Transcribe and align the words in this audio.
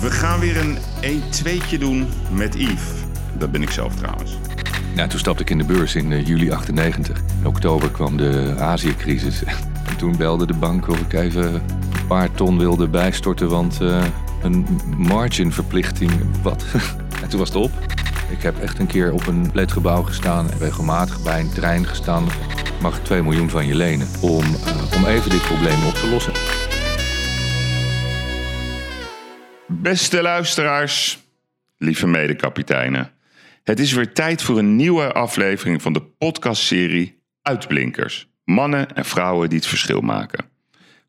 We 0.00 0.10
gaan 0.10 0.40
weer 0.40 0.56
een 0.56 0.78
1-2'tje 1.02 1.78
doen 1.78 2.08
met 2.30 2.54
Yves. 2.54 2.90
Dat 3.38 3.50
ben 3.50 3.62
ik 3.62 3.70
zelf 3.70 3.94
trouwens. 3.94 4.38
Toen 5.08 5.18
stapte 5.18 5.42
ik 5.42 5.50
in 5.50 5.58
de 5.58 5.64
beurs 5.64 5.94
in 5.94 6.12
eh, 6.12 6.26
juli 6.26 6.50
98. 6.50 7.18
In 7.40 7.46
oktober 7.46 7.90
kwam 7.90 8.16
de 8.16 8.54
Azië-crisis. 8.58 9.42
En 9.88 9.96
toen 9.96 10.16
belde 10.16 10.46
de 10.46 10.54
bank 10.54 10.88
of 10.88 11.00
ik 11.00 11.12
even 11.12 11.54
een 11.54 12.06
paar 12.08 12.30
ton 12.32 12.58
wilde 12.58 12.88
bijstorten, 12.88 13.48
want 13.48 13.80
eh, 13.80 14.04
een 14.42 14.66
marginverplichting, 14.96 16.12
wat? 16.42 16.64
en 17.22 17.28
toen 17.28 17.38
was 17.38 17.48
het 17.48 17.58
op. 17.58 17.70
Ik 18.30 18.42
heb 18.42 18.58
echt 18.58 18.78
een 18.78 18.86
keer 18.86 19.12
op 19.12 19.26
een 19.26 19.48
flatgebouw 19.50 20.02
gestaan 20.02 20.50
en 20.50 20.58
regelmatig 20.58 21.22
bij 21.22 21.40
een 21.40 21.52
trein 21.52 21.86
gestaan. 21.86 22.24
Mag 22.80 22.96
ik 22.96 23.04
2 23.04 23.22
miljoen 23.22 23.50
van 23.50 23.66
je 23.66 23.74
lenen 23.74 24.08
om, 24.20 24.44
eh, 24.44 24.96
om 24.96 25.04
even 25.04 25.30
dit 25.30 25.42
probleem 25.42 25.86
op 25.86 25.94
te 25.94 26.08
lossen. 26.08 26.32
Beste 29.88 30.22
luisteraars, 30.22 31.18
lieve 31.78 32.06
medekapiteinen. 32.06 33.10
Het 33.62 33.80
is 33.80 33.92
weer 33.92 34.12
tijd 34.12 34.42
voor 34.42 34.58
een 34.58 34.76
nieuwe 34.76 35.12
aflevering 35.12 35.82
van 35.82 35.92
de 35.92 36.02
podcastserie 36.02 37.22
Uitblinkers. 37.42 38.28
Mannen 38.44 38.94
en 38.94 39.04
vrouwen 39.04 39.48
die 39.48 39.58
het 39.58 39.66
verschil 39.66 40.00
maken. 40.00 40.44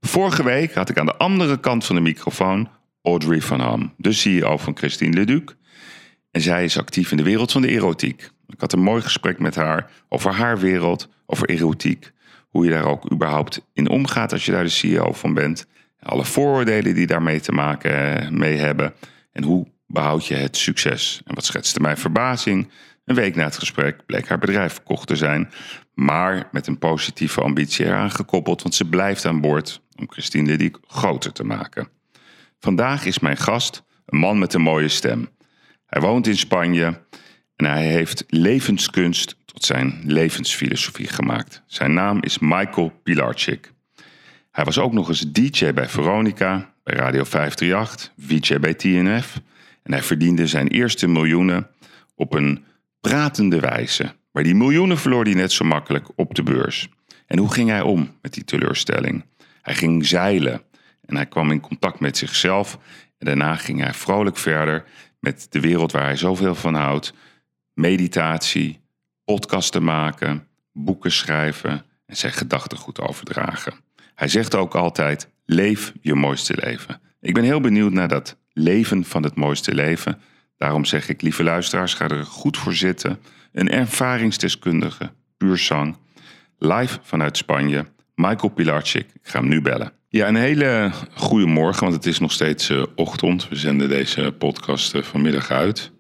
Vorige 0.02 0.44
week 0.44 0.74
had 0.74 0.90
ik 0.90 0.98
aan 0.98 1.06
de 1.06 1.16
andere 1.16 1.60
kant 1.60 1.86
van 1.86 1.96
de 1.96 2.02
microfoon 2.02 2.70
Audrey 3.02 3.42
van 3.42 3.60
Ham, 3.60 3.94
de 3.98 4.12
CEO 4.12 4.58
van 4.58 4.78
Christine 4.78 5.16
Leduc. 5.16 5.56
En 6.32 6.42
zij 6.42 6.64
is 6.64 6.78
actief 6.78 7.12
in 7.12 7.18
de 7.18 7.24
wereld 7.24 7.52
van 7.52 7.62
de 7.62 7.68
erotiek. 7.68 8.30
Ik 8.48 8.60
had 8.60 8.74
een 8.74 8.80
mooi 8.80 9.02
gesprek 9.02 9.40
met 9.40 9.56
haar 9.56 9.92
over 10.10 10.34
haar 10.34 10.60
wereld, 10.60 11.10
over 11.26 11.50
erotiek. 11.50 12.12
Hoe 12.50 12.66
je 12.66 12.72
daar 12.72 12.86
ook 12.86 13.12
überhaupt 13.12 13.68
in 13.74 13.90
omgaat 13.90 14.32
als 14.32 14.46
je 14.46 14.52
daar 14.52 14.64
de 14.64 14.70
CEO 14.70 15.14
van 15.14 15.34
bent. 15.34 15.68
Alle 16.02 16.26
vooroordelen 16.26 16.96
die 16.96 17.08
daarmee 17.08 17.40
te 17.40 17.52
maken 17.52 18.22
eh, 18.22 18.30
mee 18.30 18.58
hebben. 18.58 18.94
En 19.32 19.44
hoe 19.44 19.68
behoud 19.88 20.26
je 20.26 20.36
het 20.36 20.58
succes? 20.58 21.22
En 21.26 21.36
wat 21.36 21.46
schetste 21.46 21.80
mijn 21.80 21.98
verbazing? 21.98 22.70
Een 23.06 23.16
week 23.16 23.36
na 23.36 23.44
het 23.44 23.58
gesprek 23.58 24.06
bleek 24.06 24.28
haar 24.28 24.40
bedrijf 24.40 24.74
verkocht 24.74 25.08
te 25.08 25.16
zijn. 25.16 25.52
Maar 25.94 26.48
met 26.52 26.68
een 26.68 26.78
positieve 26.78 27.42
ambitie 27.42 27.86
eraan 27.86 28.12
gekoppeld, 28.12 28.62
want 28.62 28.76
ze 28.76 28.90
blijft 28.90 29.26
aan 29.26 29.42
boord 29.42 29.82
om 29.96 30.12
Christine 30.12 30.48
Liddick 30.48 30.78
groter 30.88 31.32
te 31.32 31.44
maken. 31.44 31.90
Vandaag 32.60 33.06
is 33.06 33.20
mijn 33.20 33.38
gast 33.38 33.84
een 34.06 34.20
man 34.20 34.40
met 34.40 34.54
een 34.54 34.62
mooie 34.62 34.88
stem. 34.88 35.30
Hij 35.86 36.02
woont 36.02 36.28
in 36.28 36.38
Spanje 36.38 37.02
en 37.56 37.66
hij 37.66 37.86
heeft 37.86 38.24
levenskunst 38.28 39.36
tot 39.46 39.66
zijn 39.66 40.02
levensfilosofie 40.06 41.08
gemaakt. 41.08 41.64
Zijn 41.66 41.94
naam 41.94 42.22
is 42.22 42.40
Michael 42.40 43.00
Pilarczyk. 43.04 43.72
Hij 44.60 44.68
was 44.68 44.80
ook 44.80 44.94
nog 44.94 45.08
eens 45.08 45.32
DJ 45.32 45.74
bij 45.74 45.90
Veronica, 45.90 46.74
bij 46.84 46.96
Radio 46.96 47.24
538, 47.24 48.12
VJ 48.18 48.60
bij 48.60 48.74
TNF. 48.74 49.42
En 49.84 49.92
hij 49.92 50.04
verdiende 50.04 50.48
zijn 50.48 50.68
eerste 50.68 51.08
miljoenen 51.08 51.68
op 52.16 52.34
een 52.34 52.66
pratende 53.00 53.60
wijze. 53.60 54.16
Maar 54.32 54.44
die 54.44 54.56
miljoenen 54.56 54.98
verloor 54.98 55.24
hij 55.24 55.34
net 55.34 55.52
zo 55.52 55.66
makkelijk 55.66 56.08
op 56.16 56.36
de 56.36 56.44
beurs. 56.44 56.90
En 57.26 57.38
hoe 57.38 57.52
ging 57.54 57.70
hij 57.70 57.82
om 57.82 58.18
met 58.22 58.34
die 58.34 58.44
teleurstelling? 58.44 59.26
Hij 59.62 59.76
ging 59.76 60.06
zeilen 60.06 60.62
en 61.06 61.16
hij 61.16 61.26
kwam 61.26 61.52
in 61.52 61.60
contact 61.60 62.00
met 62.00 62.18
zichzelf. 62.18 62.80
En 63.18 63.26
daarna 63.26 63.56
ging 63.56 63.80
hij 63.80 63.94
vrolijk 63.94 64.38
verder 64.38 64.84
met 65.20 65.48
de 65.50 65.60
wereld 65.60 65.92
waar 65.92 66.06
hij 66.06 66.18
zoveel 66.18 66.56
van 66.56 66.76
houdt. 66.76 67.14
Meditatie, 67.74 68.80
podcasten 69.24 69.84
maken, 69.84 70.48
boeken 70.74 71.12
schrijven 71.12 71.86
en 72.06 72.18
zijn 72.18 72.34
gedachtegoed 72.34 73.00
overdragen. 73.00 73.88
Hij 74.20 74.28
zegt 74.28 74.56
ook 74.56 74.76
altijd: 74.76 75.30
leef 75.46 75.94
je 76.02 76.16
mooiste 76.16 76.58
leven. 76.62 77.02
Ik 77.22 77.34
ben 77.34 77.44
heel 77.44 77.62
benieuwd 77.62 77.92
naar 77.92 78.08
dat 78.08 78.38
leven 78.54 79.06
van 79.06 79.24
het 79.24 79.36
mooiste 79.36 79.76
leven. 79.76 80.22
Daarom 80.58 80.86
zeg 80.86 81.10
ik, 81.10 81.22
lieve 81.22 81.44
luisteraars, 81.44 81.94
ga 81.94 82.08
er 82.08 82.26
goed 82.26 82.58
voor 82.58 82.74
zitten. 82.74 83.20
Een 83.54 83.70
ervaringsdeskundige, 83.70 85.12
puur 85.38 85.58
zang, 85.58 85.96
live 86.58 87.00
vanuit 87.02 87.38
Spanje, 87.38 87.86
Michael 88.16 88.50
Pilarczyk. 88.50 89.06
Ik 89.14 89.30
ga 89.30 89.40
hem 89.40 89.50
nu 89.50 89.62
bellen. 89.62 89.92
Ja, 90.10 90.28
een 90.28 90.36
hele 90.36 90.92
goede 91.14 91.46
morgen, 91.46 91.84
want 91.84 91.96
het 91.96 92.06
is 92.06 92.20
nog 92.20 92.32
steeds 92.32 92.70
uh, 92.70 92.84
ochtend. 92.96 93.50
We 93.50 93.56
zenden 93.56 93.90
deze 93.90 94.34
podcast 94.38 94.96
uh, 94.96 95.04
vanmiddag 95.04 95.52
uit. 95.52 95.92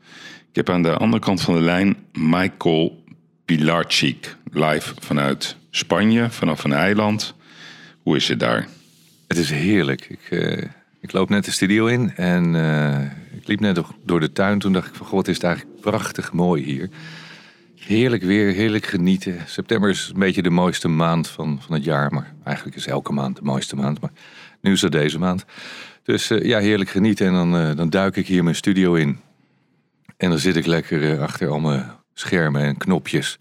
Ik 0.50 0.56
heb 0.56 0.70
aan 0.70 0.84
de 0.84 0.94
andere 0.94 1.22
kant 1.22 1.42
van 1.42 1.54
de 1.54 1.62
lijn 1.62 1.98
Michael 2.14 3.04
Pilarczyk, 3.46 4.36
live 4.52 4.94
vanuit 5.00 5.56
Spanje, 5.70 6.30
vanaf 6.30 6.64
een 6.64 6.74
eiland. 6.74 7.38
Hoe 8.10 8.18
is 8.18 8.28
het 8.28 8.40
daar? 8.40 8.68
Het 9.28 9.38
is 9.38 9.50
heerlijk. 9.50 10.10
Ik, 10.10 10.28
uh, 10.30 10.64
ik 11.00 11.12
loop 11.12 11.30
net 11.30 11.46
de 11.46 11.52
studio 11.52 11.86
in 11.86 12.16
en 12.16 12.56
ik 13.36 13.48
liep 13.48 13.60
net 13.60 13.82
door 14.06 14.20
de 14.20 14.32
tuin. 14.32 14.60
Toen 14.60 14.74
dacht 14.74 14.88
ik 14.88 14.96
van 14.96 15.06
god, 15.06 15.28
is 15.28 15.36
het 15.36 15.44
eigenlijk 15.44 15.82
prachtig 15.82 16.34
mooi 16.34 16.64
hier. 16.64 16.90
Heerlijk 17.76 18.24
weer, 18.24 18.54
heerlijk 18.54 18.86
genieten. 18.86 19.38
September 19.46 19.90
is 19.90 20.12
een 20.14 20.20
beetje 20.20 20.42
de 20.42 20.50
mooiste 20.50 20.88
maand 20.88 21.28
van, 21.28 21.62
van 21.62 21.76
het 21.76 21.84
jaar. 21.84 22.14
Maar 22.14 22.34
eigenlijk 22.44 22.78
is 22.78 22.88
elke 22.88 23.14
maand 23.14 23.36
de 23.36 23.42
mooiste 23.42 23.76
maand. 23.76 24.02
Maar 24.02 24.12
nu 24.62 24.72
is 24.72 24.82
het 24.82 24.92
deze 24.92 25.20
maand. 25.20 25.46
Dus 26.04 26.32
uh, 26.32 26.44
ja, 26.44 26.60
heerlijk 26.60 26.90
genieten. 26.90 27.28
En 27.28 27.34
dan, 27.34 27.76
dan 27.76 27.90
duik 27.90 28.16
ik 28.16 28.28
hier 28.28 28.44
mijn 28.44 28.56
studio 28.56 28.94
in. 28.94 29.20
En 30.18 30.30
dan 30.30 30.40
zit 30.40 30.56
ik 30.56 30.66
lekker 30.66 31.22
achter 31.22 31.48
al 31.50 31.60
mijn 31.60 31.92
schermen 32.14 32.62
en 32.62 32.78
knopjes. 32.78 33.40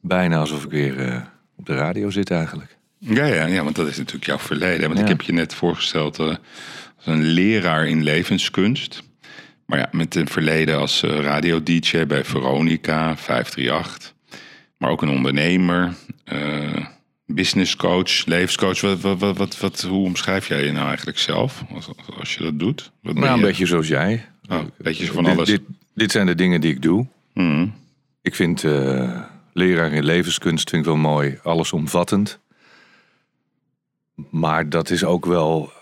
Bijna 0.00 0.38
alsof 0.38 0.64
ik 0.64 0.70
weer 0.70 1.26
op 1.56 1.66
de 1.66 1.74
radio 1.74 2.10
zit 2.10 2.30
eigenlijk. 2.30 2.76
Ja, 2.98 3.26
ja, 3.26 3.46
ja, 3.46 3.64
want 3.64 3.76
dat 3.76 3.88
is 3.88 3.96
natuurlijk 3.96 4.26
jouw 4.26 4.38
verleden. 4.38 4.86
Want 4.86 4.96
ja. 4.98 5.02
ik 5.04 5.10
heb 5.10 5.22
je 5.22 5.32
net 5.32 5.54
voorgesteld 5.54 6.18
als 6.18 6.38
een 7.04 7.22
leraar 7.22 7.86
in 7.86 8.02
levenskunst. 8.02 9.02
Maar 9.66 9.78
ja, 9.78 9.88
met 9.92 10.14
een 10.14 10.28
verleden 10.28 10.78
als 10.78 11.02
uh, 11.02 11.20
radio-dj 11.20 12.06
bij 12.06 12.24
Veronica, 12.24 13.16
538. 13.16 14.14
Maar 14.76 14.90
ook 14.90 15.02
een 15.02 15.08
ondernemer, 15.08 15.94
uh, 16.32 16.86
business 17.26 17.76
coach, 17.76 18.24
levenscoach. 18.24 18.80
Wat, 18.80 19.00
wat, 19.00 19.36
wat, 19.36 19.58
wat, 19.58 19.80
hoe 19.80 20.04
omschrijf 20.04 20.48
jij 20.48 20.64
je 20.64 20.72
nou 20.72 20.86
eigenlijk 20.86 21.18
zelf 21.18 21.64
als, 21.74 21.88
als 22.18 22.34
je 22.34 22.42
dat 22.42 22.58
doet? 22.58 22.92
Wat 23.02 23.14
nou, 23.14 23.28
een 23.28 23.38
je? 23.38 23.44
beetje 23.44 23.66
zoals 23.66 23.88
jij. 23.88 24.24
Oh, 24.48 24.58
een 24.58 24.70
beetje 24.78 25.06
van 25.06 25.26
alles. 25.26 25.48
Dit, 25.48 25.62
dit, 25.66 25.76
dit, 25.94 26.10
zijn 26.10 26.26
de 26.26 26.34
dingen 26.34 26.60
die 26.60 26.70
ik 26.70 26.82
doe. 26.82 27.06
Mm. 27.34 27.74
Ik 28.22 28.34
vind 28.34 28.62
leraar 29.52 29.92
in 29.92 30.04
levenskunst 30.04 30.70
vind 30.70 30.82
ik 30.82 30.88
wel 30.88 30.96
mooi, 30.96 31.38
allesomvattend. 31.42 32.40
Maar 34.30 34.68
dat 34.68 34.90
is 34.90 35.04
ook 35.04 35.26
wel 35.26 35.72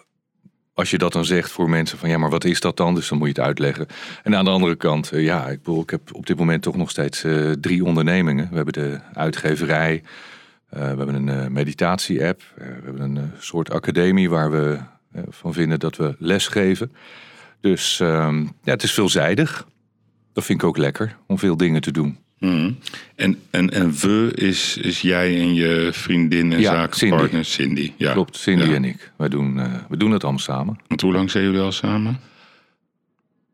als 0.75 0.91
je 0.91 0.99
dat 0.99 1.13
dan 1.13 1.25
zegt 1.25 1.51
voor 1.51 1.71
mensen 1.71 1.99
van 1.99 2.09
ja, 2.09 2.19
maar 2.19 2.31
wat 2.31 2.45
is 2.45 2.61
dat 2.61 2.77
dan? 2.77 2.95
Dus 2.95 3.09
dan 3.09 3.19
moet 3.19 3.27
je 3.27 3.35
het 3.35 3.45
uitleggen. 3.45 3.87
En 4.23 4.37
aan 4.37 4.45
de 4.45 4.51
andere 4.51 4.77
kant, 4.77 5.13
uh, 5.13 5.25
ja, 5.25 5.47
ik, 5.47 5.63
bedoel, 5.63 5.83
ik 5.83 5.91
heb 5.91 6.15
op 6.15 6.27
dit 6.27 6.39
moment 6.39 6.63
toch 6.63 6.77
nog 6.77 6.91
steeds 6.91 7.25
uh, 7.25 7.51
drie 7.51 7.85
ondernemingen. 7.85 8.49
We 8.49 8.57
hebben 8.57 8.73
de 8.73 9.01
uitgeverij, 9.13 10.03
uh, 10.75 10.81
we 10.81 10.87
hebben 10.87 11.29
een 11.29 11.53
meditatie-app, 11.53 12.43
we 12.55 12.63
hebben 12.85 13.01
een 13.01 13.33
soort 13.39 13.71
academie 13.71 14.31
waar 14.31 14.51
we 14.51 14.79
van 15.29 15.53
vinden 15.53 15.79
dat 15.79 15.97
we 15.97 16.15
les 16.19 16.47
geven. 16.47 16.93
Dus 17.61 17.99
ja, 17.99 18.43
het 18.65 18.83
is 18.83 18.93
veelzijdig. 18.93 19.67
Dat 20.33 20.45
vind 20.45 20.63
ik 20.63 20.69
ook 20.69 20.77
lekker 20.77 21.17
om 21.27 21.39
veel 21.39 21.57
dingen 21.57 21.81
te 21.81 21.91
doen. 21.91 22.19
Mm. 22.39 22.79
En, 23.15 23.39
en, 23.51 23.71
en 23.71 23.93
we 23.93 24.33
is, 24.35 24.77
is 24.77 25.01
jij 25.01 25.41
en 25.41 25.55
je 25.55 25.89
vriendin 25.93 26.53
en 26.53 26.61
ja, 26.61 26.73
zakenpartner 26.73 27.45
Cindy. 27.45 27.81
Cindy. 27.81 27.93
Ja. 27.97 28.13
Klopt, 28.13 28.37
Cindy 28.37 28.65
ja. 28.65 28.75
en 28.75 28.85
ik. 28.85 29.13
Wij 29.17 29.29
doen, 29.29 29.57
uh, 29.57 29.75
we 29.89 29.97
doen 29.97 30.11
het 30.11 30.23
allemaal 30.23 30.41
samen. 30.41 30.79
Want 30.89 31.01
hoe 31.01 31.13
lang 31.13 31.31
zijn 31.31 31.45
jullie 31.45 31.61
al 31.61 31.73
samen? 31.73 32.21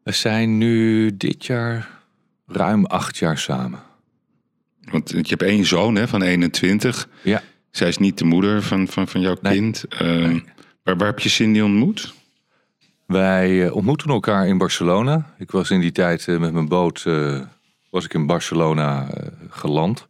We 0.02 0.12
zijn 0.12 0.58
nu 0.58 1.16
dit 1.16 1.46
jaar 1.46 1.88
ruim 2.46 2.84
acht 2.84 3.16
jaar 3.16 3.38
samen. 3.38 3.82
Want 4.90 5.10
je 5.10 5.24
hebt 5.28 5.42
één 5.42 5.64
zoon 5.64 5.94
hè, 5.94 6.08
van 6.08 6.22
21. 6.22 7.08
Ja. 7.22 7.42
Zij 7.70 7.88
is 7.88 7.98
niet 7.98 8.18
de 8.18 8.24
moeder 8.24 8.62
van, 8.62 8.88
van, 8.88 9.08
van 9.08 9.20
jouw 9.20 9.36
nee. 9.40 9.52
kind. 9.52 9.84
Uh, 9.92 10.00
nee. 10.00 10.44
waar, 10.82 10.96
waar 10.96 11.06
heb 11.06 11.18
je 11.18 11.28
Cindy 11.28 11.60
ontmoet? 11.60 12.14
Wij 13.06 13.50
uh, 13.50 13.74
ontmoeten 13.74 14.10
elkaar 14.10 14.46
in 14.46 14.58
Barcelona. 14.58 15.34
Ik 15.38 15.50
was 15.50 15.70
in 15.70 15.80
die 15.80 15.92
tijd 15.92 16.26
uh, 16.26 16.38
met 16.38 16.52
mijn 16.52 16.68
boot 16.68 17.04
was 17.90 18.04
ik 18.04 18.14
in 18.14 18.26
Barcelona 18.26 19.02
uh, 19.02 19.26
geland. 19.48 20.06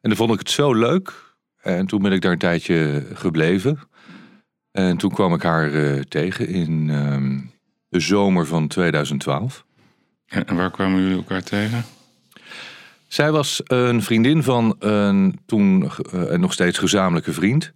En 0.00 0.08
dan 0.08 0.16
vond 0.16 0.32
ik 0.32 0.38
het 0.38 0.50
zo 0.50 0.74
leuk. 0.74 1.36
En 1.60 1.86
toen 1.86 2.02
ben 2.02 2.12
ik 2.12 2.20
daar 2.20 2.32
een 2.32 2.38
tijdje 2.38 3.06
gebleven. 3.12 3.78
En 4.70 4.96
toen 4.96 5.10
kwam 5.10 5.34
ik 5.34 5.42
haar 5.42 5.70
uh, 5.70 6.00
tegen 6.00 6.48
in 6.48 6.88
um, 6.88 7.50
de 7.88 8.00
zomer 8.00 8.46
van 8.46 8.68
2012. 8.68 9.64
En 10.26 10.56
waar 10.56 10.70
kwamen 10.70 11.00
jullie 11.00 11.16
elkaar 11.16 11.42
tegen? 11.42 11.84
Zij 13.06 13.32
was 13.32 13.60
een 13.64 14.02
vriendin 14.02 14.42
van 14.42 14.76
een 14.78 15.38
toen 15.46 15.90
uh, 16.14 16.32
nog 16.32 16.52
steeds 16.52 16.78
gezamenlijke 16.78 17.32
vriend. 17.32 17.72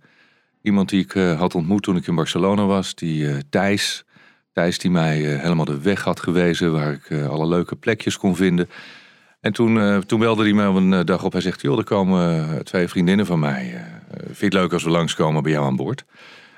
Iemand 0.62 0.88
die 0.88 1.04
ik 1.04 1.12
had 1.12 1.54
ontmoet 1.54 1.82
toen 1.82 1.96
ik 1.96 2.06
in 2.06 2.14
Barcelona 2.14 2.64
was, 2.64 2.94
die 2.94 3.48
Thijs. 3.48 4.04
Thijs 4.52 4.78
die 4.78 4.90
mij 4.90 5.16
helemaal 5.16 5.64
de 5.64 5.80
weg 5.80 6.02
had 6.02 6.20
gewezen 6.20 6.72
waar 6.72 6.92
ik 6.92 7.12
alle 7.28 7.46
leuke 7.46 7.76
plekjes 7.76 8.16
kon 8.16 8.36
vinden. 8.36 8.68
En 9.42 9.52
toen, 9.52 9.76
uh, 9.76 9.98
toen 9.98 10.18
belde 10.20 10.42
hij 10.42 10.52
me 10.52 10.62
een 10.62 10.92
uh, 10.92 11.00
dag 11.04 11.24
op. 11.24 11.32
Hij 11.32 11.40
zegt, 11.40 11.60
joh, 11.60 11.78
er 11.78 11.84
komen 11.84 12.36
uh, 12.50 12.56
twee 12.58 12.88
vriendinnen 12.88 13.26
van 13.26 13.38
mij. 13.38 13.84
vind 14.24 14.38
je 14.38 14.44
het 14.44 14.52
leuk 14.54 14.72
als 14.72 14.84
we 14.84 14.90
langskomen 14.90 15.42
bij 15.42 15.52
jou 15.52 15.64
aan 15.66 15.76
boord? 15.76 16.04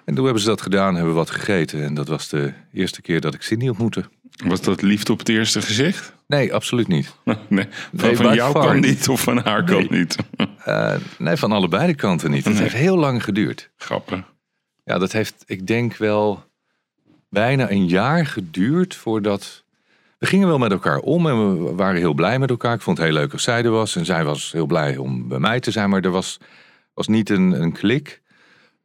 En 0.04 0.14
toen 0.14 0.24
hebben 0.24 0.42
ze 0.42 0.48
dat 0.48 0.60
gedaan, 0.62 0.94
hebben 0.94 1.12
we 1.12 1.18
wat 1.18 1.30
gegeten. 1.30 1.82
En 1.84 1.94
dat 1.94 2.08
was 2.08 2.28
de 2.28 2.52
eerste 2.72 3.02
keer 3.02 3.20
dat 3.20 3.34
ik 3.34 3.42
Cindy 3.42 3.68
ontmoette. 3.68 4.04
Was 4.44 4.60
dat 4.60 4.82
liefde 4.82 5.12
op 5.12 5.18
het 5.18 5.28
eerste 5.28 5.62
gezicht? 5.62 6.12
Nee, 6.26 6.54
absoluut 6.54 6.88
niet. 6.88 7.14
Nee, 7.48 7.66
van, 7.94 8.26
Nee, 8.26 8.40
far 8.40 8.52
kant 8.52 8.80
niet. 8.80 9.08
of 9.08 9.20
van 9.22 9.38
haar 9.38 9.64
kant 9.64 9.90
niet? 9.90 10.16
Eh, 10.64 10.94
nee, 11.18 11.36
van 11.36 11.52
allebei 11.52 11.86
de 11.86 11.94
kanten 11.94 12.30
niet. 12.30 12.44
Het 12.44 12.52
Nee. 12.52 12.62
heeft 12.62 12.74
heel 12.74 12.96
lang 12.96 13.24
geduurd. 13.24 13.70
Grappig. 13.76 14.22
Ja, 14.84 14.98
dat 14.98 15.12
heeft, 15.12 15.34
ik 15.46 15.66
denk 15.66 15.96
wel 15.96 16.44
bijna 17.28 17.70
een 17.70 17.86
jaar 17.86 18.26
geduurd 18.26 18.94
voordat. 18.94 19.63
We 20.18 20.26
gingen 20.26 20.48
wel 20.48 20.58
met 20.58 20.72
elkaar 20.72 20.98
om 20.98 21.26
en 21.26 21.64
we 21.64 21.74
waren 21.74 22.00
heel 22.00 22.14
blij 22.14 22.38
met 22.38 22.50
elkaar. 22.50 22.74
Ik 22.74 22.80
vond 22.80 22.98
het 22.98 23.06
heel 23.06 23.16
leuk 23.16 23.32
als 23.32 23.42
zij 23.42 23.64
er 23.64 23.70
was 23.70 23.96
en 23.96 24.04
zij 24.04 24.24
was 24.24 24.52
heel 24.52 24.66
blij 24.66 24.96
om 24.96 25.28
bij 25.28 25.38
mij 25.38 25.60
te 25.60 25.70
zijn, 25.70 25.90
maar 25.90 26.00
er 26.00 26.10
was, 26.10 26.38
was 26.94 27.08
niet 27.08 27.30
een, 27.30 27.62
een 27.62 27.72
klik. 27.72 28.22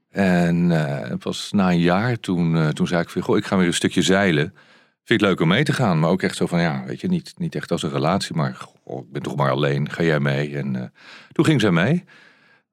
En 0.10 0.72
eh, 0.72 1.10
het 1.10 1.24
was 1.24 1.52
na 1.52 1.72
een 1.72 1.80
jaar 1.80 2.20
toen, 2.20 2.56
eh, 2.58 2.68
toen 2.68 2.88
zei 2.88 3.02
ik 3.02 3.24
goh, 3.24 3.38
ik 3.38 3.46
ga 3.46 3.58
weer 3.58 3.68
een 3.68 3.74
stukje 3.74 4.02
zeilen. 4.02 4.54
Vind 5.04 5.22
je 5.22 5.28
het 5.28 5.36
leuk 5.36 5.40
om 5.40 5.48
mee 5.48 5.64
te 5.64 5.74
gaan? 5.74 6.00
Maar 6.00 6.10
ook 6.10 6.22
echt 6.22 6.36
zo 6.36 6.46
van, 6.46 6.62
ja, 6.62 6.84
weet 6.86 7.02
je, 7.02 7.08
niet, 7.08 7.34
niet 7.38 7.56
echt 7.56 7.72
als 7.72 7.84
een 7.84 7.90
relatie, 7.90 8.36
maar 8.36 8.50
ik 8.86 9.12
ben 9.12 9.22
toch 9.22 9.36
maar 9.36 9.52
alleen, 9.52 9.90
ga 9.90 10.04
jij 10.04 10.20
mee? 10.20 10.58
En 10.58 10.76
eh, 10.76 10.88
toen 11.32 11.46
ging 11.46 11.62
zij 11.62 11.72
mee. 11.72 12.04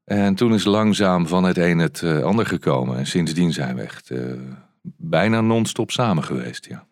En 0.05 0.35
toen 0.35 0.55
is 0.55 0.65
langzaam 0.65 1.27
van 1.27 1.45
het 1.45 1.59
een 1.59 1.79
het 1.79 2.03
ander 2.03 2.47
gekomen. 2.47 2.99
En 2.99 3.07
sindsdien 3.07 3.53
zijn 3.53 3.77
we 3.77 3.83
echt 3.83 4.11
bijna 4.97 5.41
non-stop 5.41 5.91
samen 5.91 6.25
geweest, 6.25 6.67
ja. 6.67 6.87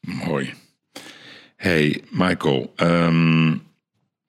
Mooi. 0.00 0.54
Hey, 1.62 2.00
Michael. 2.10 2.72
ehm, 2.76 3.56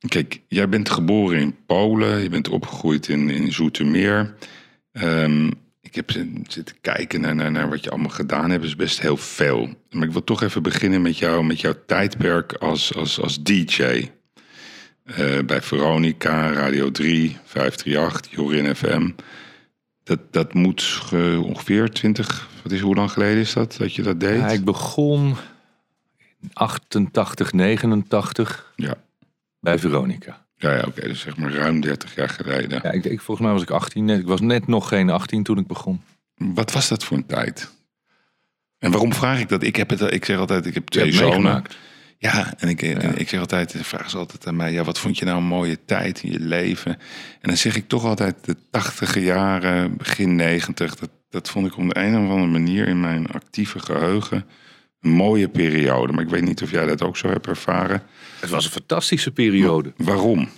kijk, 0.08 0.42
jij 0.48 0.70
bent 0.70 0.90
geboren 0.90 1.40
in 1.40 1.56
Polen. 1.66 2.22
Je 2.22 2.30
bent 2.30 2.50
opgegroeid 2.50 3.08
in, 3.08 3.30
in 3.30 3.52
Zoetermeer. 3.54 4.36
Ehm, 4.92 5.48
ik 5.81 5.96
heb 5.96 6.12
zit- 6.12 6.28
zitten 6.48 6.76
kijken 6.81 7.22
naar, 7.22 7.36
naar, 7.36 7.52
naar 7.52 7.70
wat 7.70 7.84
je 7.84 7.90
allemaal 7.90 8.10
gedaan 8.10 8.50
hebt. 8.50 8.64
is 8.64 8.76
best 8.76 9.02
heel 9.02 9.18
veel. 9.18 9.70
Maar 9.92 10.08
ik 10.08 10.12
wil 10.12 10.24
toch 10.24 10.44
even 10.44 10.64
beginnen 10.64 11.02
met, 11.02 11.18
jou, 11.18 11.44
met 11.46 11.62
jouw 11.62 11.76
tijdperk 11.86 12.54
als, 12.54 12.96
als, 12.96 13.20
als 13.22 13.44
DJ. 13.44 14.10
Eh, 15.04 15.40
bij 15.46 15.62
Veronica, 15.62 16.52
Radio 16.52 16.92
3, 16.92 17.38
538, 17.44 18.32
Jorin 18.32 18.75
FM. 18.75 19.10
Dat, 20.04 20.20
dat 20.34 20.54
moet 20.54 21.02
ongeveer 21.44 21.90
20, 21.92 22.48
wat 22.64 22.72
is, 22.72 22.80
hoe 22.80 22.96
lang 22.96 23.12
geleden 23.12 23.40
is 23.42 23.54
dat, 23.54 23.75
dat 23.80 23.94
je 23.96 24.02
dat 24.02 24.20
deed? 24.20 24.40
Ja, 24.40 24.50
ik 24.50 24.64
begon 24.66 25.36
88, 26.53 27.53
89 27.53 28.74
Ja. 28.75 28.94
bij 29.59 29.80
Veronica. 29.80 30.45
Ja, 30.56 30.75
ja 30.75 30.83
oké, 30.88 31.01
dus 31.01 31.19
zeg 31.19 31.38
maar 31.38 31.53
ruim 31.53 31.81
30 31.81 32.15
jaar 32.15 32.30
geleden. 32.30 32.80
Ja, 32.83 32.91
ik, 32.91 33.06
ik, 33.06 33.21
volgens 33.21 33.45
mij 33.47 33.56
was 33.56 33.62
ik 33.65 33.69
18. 33.71 34.06
net- 34.06 34.19
Ik 34.19 34.27
was 34.27 34.41
net 34.41 34.68
nog 34.68 34.88
geen 34.88 35.09
18 35.09 35.44
toen 35.44 35.57
ik 35.57 35.68
begon. 35.68 36.01
Wat 36.36 36.71
was 36.71 36.88
dat 36.88 37.03
voor 37.03 37.18
een 37.18 37.25
tijd? 37.25 37.71
En 38.77 38.91
waarom 38.91 39.13
vraag 39.13 39.39
ik 39.39 39.50
dat? 39.50 39.63
Ik, 39.63 39.75
heb 39.75 39.89
het, 39.89 40.01
ik 40.01 40.25
zeg 40.25 40.38
altijd, 40.38 40.65
ik 40.65 40.74
heb 40.74 40.88
twee 40.88 41.12
zonen. 41.12 41.63
Ja, 42.18 42.53
en 42.57 42.69
ik, 42.69 42.81
en 42.81 43.18
ik 43.18 43.30
zeg 43.30 43.39
altijd, 43.39 43.75
vragen 43.77 44.09
ze 44.09 44.18
altijd 44.18 44.47
aan 44.47 44.56
mij, 44.56 44.71
ja, 44.71 44.83
wat 44.83 45.00
vond 45.00 45.18
je 45.18 45.25
nou 45.25 45.38
een 45.38 45.44
mooie 45.44 45.86
tijd 45.86 46.24
in 46.24 46.31
je 46.31 46.39
leven? 46.39 46.91
En 47.41 47.47
dan 47.47 47.57
zeg 47.57 47.75
ik 47.75 47.88
toch 47.88 48.03
altijd 48.03 48.36
de 48.45 48.56
tachtige 48.71 49.21
jaren, 49.24 49.97
begin 49.97 50.36
negentig. 50.36 50.95
Dat, 50.95 51.09
dat 51.30 51.50
vond 51.50 51.68
ik 51.68 51.77
op 51.77 51.89
de 51.89 52.00
een 52.00 52.13
of 52.18 52.30
andere 52.30 52.45
manier 52.51 52.88
in 52.88 53.00
mijn 53.00 53.27
actieve 53.31 53.80
geheugen 53.80 54.45
mooie 55.00 55.48
periode. 55.48 56.13
Maar 56.13 56.24
ik 56.24 56.30
weet 56.30 56.44
niet 56.44 56.62
of 56.62 56.72
jij 56.72 56.86
dat 56.86 57.01
ook 57.01 57.18
zo 57.18 57.28
hebt 57.30 57.48
ervaren. 57.48 58.01
Het 58.40 58.50
was 58.50 58.66
een 58.66 58.72
fantastische 58.72 59.31
periode. 59.31 59.94
Waarom? 59.98 60.50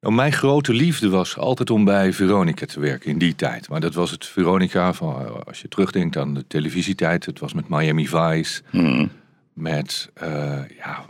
Nou, 0.00 0.14
mijn 0.14 0.32
grote 0.32 0.72
liefde 0.72 1.08
was 1.08 1.36
altijd 1.36 1.70
om 1.70 1.84
bij 1.84 2.12
Veronica 2.12 2.66
te 2.66 2.80
werken 2.80 3.10
in 3.10 3.18
die 3.18 3.34
tijd. 3.34 3.68
Maar 3.68 3.80
dat 3.80 3.94
was 3.94 4.10
het 4.10 4.26
Veronica 4.26 4.92
van, 4.92 5.44
als 5.46 5.60
je 5.60 5.68
terugdenkt 5.68 6.16
aan 6.16 6.34
de 6.34 6.46
televisietijd. 6.46 7.26
Het 7.26 7.38
was 7.38 7.52
met 7.52 7.68
Miami 7.68 8.08
Vice. 8.08 8.62
Hmm. 8.70 9.10
Met, 9.52 10.10
eh, 10.14 10.60
ja, 10.78 11.04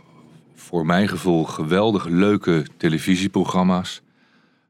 voor 0.55 0.85
mijn 0.85 1.07
gevoel 1.07 1.43
geweldige 1.43 2.09
leuke 2.09 2.65
televisieprogramma's. 2.77 4.01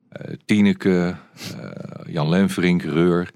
Eh 0.10 0.34
Tineke, 0.46 1.16
eh, 1.60 2.14
Jan 2.14 2.30
Lemverink, 2.30 2.82
Reur. 2.82 3.32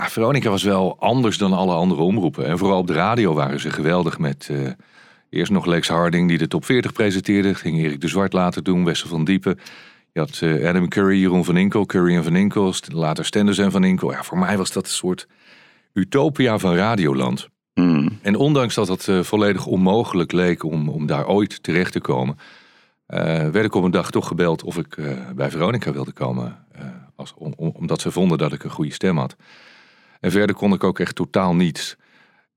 Ja, 0.00 0.08
Veronica 0.08 0.50
was 0.50 0.62
wel 0.62 0.96
anders 0.98 1.38
dan 1.38 1.52
alle 1.52 1.74
andere 1.74 2.02
omroepen. 2.02 2.46
En 2.46 2.58
vooral 2.58 2.78
op 2.78 2.86
de 2.86 2.92
radio 2.92 3.34
waren 3.34 3.60
ze 3.60 3.70
geweldig 3.70 4.18
met... 4.18 4.48
eh, 4.50 4.70
eerst 5.30 5.52
nog 5.52 5.66
Lex 5.66 5.88
Harding 5.88 6.28
die 6.28 6.38
de 6.38 6.48
top 6.48 6.64
40 6.64 6.92
presenteerde. 6.92 7.54
Ging 7.54 7.78
Erik 7.78 8.00
de 8.00 8.08
Zwart 8.08 8.32
later 8.32 8.62
doen, 8.62 8.84
Wessel 8.84 9.08
van 9.08 9.24
Diepen. 9.24 9.58
Je 10.12 10.20
had 10.20 10.38
eh, 10.42 10.68
Adam 10.68 10.88
Curry, 10.88 11.20
Jeroen 11.20 11.44
van 11.44 11.56
Inkel, 11.56 11.86
Curry 11.86 12.14
en 12.16 12.24
van 12.24 12.36
Inkel. 12.36 12.74
Later 12.92 13.24
Stenders 13.24 13.58
en 13.58 13.70
van 13.70 13.84
Inkel. 13.84 14.10
Ja, 14.12 14.22
voor 14.22 14.38
mij 14.38 14.56
was 14.56 14.72
dat 14.72 14.84
een 14.84 14.90
soort 14.90 15.26
utopia 15.92 16.58
van 16.58 16.74
Radioland. 16.74 17.48
Hmm. 17.74 18.18
En 18.22 18.36
ondanks 18.36 18.74
dat 18.74 18.88
het 18.88 19.08
eh, 19.08 19.20
volledig 19.22 19.66
onmogelijk 19.66 20.32
leek 20.32 20.64
om, 20.64 20.88
om 20.88 21.06
daar 21.06 21.26
ooit 21.26 21.62
terecht 21.62 21.92
te 21.92 22.00
komen, 22.00 22.38
werd 23.52 23.64
ik 23.64 23.74
op 23.74 23.84
een 23.84 23.90
dag 23.90 24.10
toch 24.10 24.26
gebeld 24.26 24.62
of 24.62 24.76
ik 24.78 24.96
bij 25.34 25.50
Veronica 25.50 25.92
wilde 25.92 26.12
komen. 26.12 26.58
als, 27.16 27.34
om, 27.36 27.52
om- 27.56 27.72
omdat 27.74 28.00
ze 28.00 28.10
vonden 28.10 28.38
dat 28.38 28.52
ik 28.52 28.64
een 28.64 28.70
goede 28.70 28.92
stem 28.92 29.18
had. 29.18 29.36
En 30.20 30.30
verder 30.30 30.56
kon 30.56 30.72
ik 30.72 30.84
ook 30.84 30.98
echt 30.98 31.14
totaal 31.14 31.54
niets. 31.54 31.96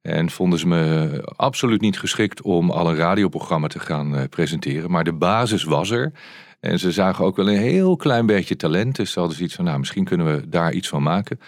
En 0.02 0.30
vonden 0.30 0.60
ze 0.60 0.68
me 0.68 1.22
absoluut 1.36 1.82
niet 1.82 2.00
geschikt 2.00 2.42
om 2.42 2.72
al 2.72 2.90
een 2.90 2.96
radioprogramma 2.96 3.68
te 3.68 3.80
gaan 3.80 4.16
eh, 4.16 4.24
presenteren. 4.30 4.92
Maar 4.92 5.04
de 5.04 5.14
basis 5.14 5.64
was 5.64 5.90
er. 5.90 6.12
En 6.60 6.80
ze 6.80 6.92
zagen 6.92 7.26
ook 7.26 7.36
wel 7.36 7.50
een 7.50 7.58
heel 7.58 7.96
klein 7.96 8.26
beetje 8.26 8.56
talent. 8.56 8.96
Dus 8.96 9.12
ze 9.12 9.20
hadden 9.20 9.38
zoiets 9.38 9.56
van, 9.56 9.66
nou, 9.66 9.80
misschien 9.80 10.04
kunnen 10.04 10.36
we 10.36 10.50
daar 10.50 10.74
iets 10.74 10.88
van 10.88 11.04
maken. 11.04 11.40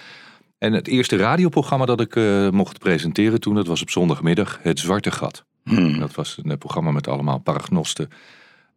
En 0.57 0.73
het 0.73 0.87
eerste 0.87 1.15
radioprogramma 1.15 1.85
dat 1.85 2.01
ik 2.01 2.15
eh, 2.15 2.49
mocht 2.49 2.79
presenteren 2.79 3.39
toen, 3.39 3.55
dat 3.55 3.67
was 3.67 3.81
op 3.81 3.89
zondagmiddag, 3.89 4.59
Het 4.61 4.79
Zwarte 4.79 5.11
Gat. 5.11 5.45
Hmm. 5.63 5.99
Dat 5.99 6.15
was 6.15 6.39
een 6.43 6.57
programma 6.57 6.91
met 6.91 7.07
allemaal 7.07 7.39
paragnosten 7.39 8.09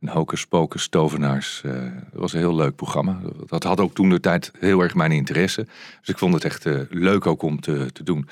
en 0.00 0.08
hokers, 0.08 0.46
pokers, 0.46 0.88
tovenaars. 0.88 1.62
Eh, 1.64 1.72
dat 2.12 2.20
was 2.20 2.32
een 2.32 2.38
heel 2.38 2.54
leuk 2.54 2.76
programma. 2.76 3.20
Dat 3.46 3.62
had 3.62 3.80
ook 3.80 3.94
toen 3.94 4.08
de 4.08 4.20
tijd 4.20 4.52
heel 4.58 4.80
erg 4.80 4.94
mijn 4.94 5.12
interesse. 5.12 5.66
Dus 6.00 6.08
ik 6.08 6.18
vond 6.18 6.34
het 6.34 6.44
echt 6.44 6.66
eh, 6.66 6.80
leuk 6.88 7.26
ook 7.26 7.42
om 7.42 7.60
te, 7.60 7.92
te 7.92 8.02
doen. 8.02 8.28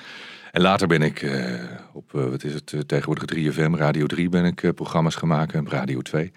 En 0.53 0.61
later 0.61 0.87
ben 0.87 1.03
ik 1.03 1.23
eh, 1.23 1.55
op, 1.93 2.11
wat 2.11 2.45
is 2.45 2.55
het, 2.55 2.75
tegenwoordig 2.87 3.55
3FM, 3.55 3.71
Radio 3.71 4.07
3 4.07 4.29
ben 4.29 4.45
ik 4.45 4.75
programma's 4.75 5.15
gemaakt 5.15 5.53
en 5.53 5.61
op 5.61 5.69
Radio 5.69 6.01
2. 6.01 6.33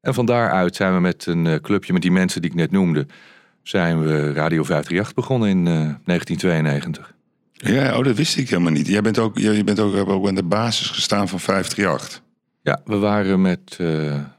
En 0.00 0.14
van 0.14 0.26
daaruit 0.26 0.76
zijn 0.76 0.94
we 0.94 1.00
met 1.00 1.26
een 1.26 1.60
clubje 1.60 1.92
met 1.92 2.02
die 2.02 2.10
mensen 2.10 2.40
die 2.40 2.50
ik 2.50 2.56
net 2.56 2.70
noemde, 2.70 3.06
zijn 3.68 4.02
we 4.02 4.32
Radio 4.32 4.62
538 4.62 5.14
begonnen 5.14 5.48
in 5.48 5.66
eh, 5.66 5.72
1992. 6.04 7.14
Ja, 7.52 7.98
oh, 7.98 8.04
dat 8.04 8.16
wist 8.16 8.36
ik 8.36 8.48
helemaal 8.48 8.72
niet. 8.72 8.86
Jij 8.86 9.02
bent 9.02 9.18
ook, 9.18 9.38
jij 9.38 9.64
bent 9.64 9.80
ook, 9.80 10.08
ook 10.08 10.28
aan 10.28 10.34
de 10.34 10.42
basis 10.42 10.90
gestaan 10.90 11.28
van 11.28 11.40
538. 11.40 12.22
Ja, 12.62 12.80
we 12.84 12.96
waren 12.96 13.40
met, 13.40 13.78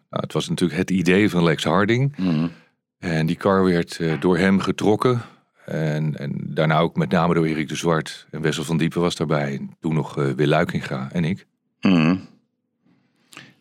nou, 0.10 0.24
het 0.24 0.34
was 0.34 0.50
natuurlijk 0.50 0.80
het 0.80 0.90
idee 0.90 1.30
van 1.30 1.44
Lex 1.44 1.64
Harding. 1.64 2.14
Hmm. 2.16 2.52
En 3.00 3.26
die 3.26 3.36
car 3.36 3.64
werd 3.64 3.98
eh, 4.00 4.20
door 4.20 4.38
hem 4.38 4.60
getrokken. 4.60 5.22
En, 5.66 6.16
en 6.20 6.34
daarna 6.44 6.78
ook 6.80 6.96
met 6.96 7.10
name 7.12 7.34
door 7.34 7.46
Erik 7.46 7.68
de 7.68 7.76
Zwart. 7.76 8.28
En 8.32 8.42
Wessel 8.42 8.64
van 8.64 8.78
Diepen 8.78 9.02
was 9.02 9.16
daarbij. 9.16 9.54
En 9.56 9.76
toen 9.80 9.94
nog 9.94 10.18
eh 10.18 10.32
Wil 10.32 10.48
Luikinga 10.48 11.10
en 11.12 11.24
ik. 11.24 11.46
Hmm. 11.80 12.28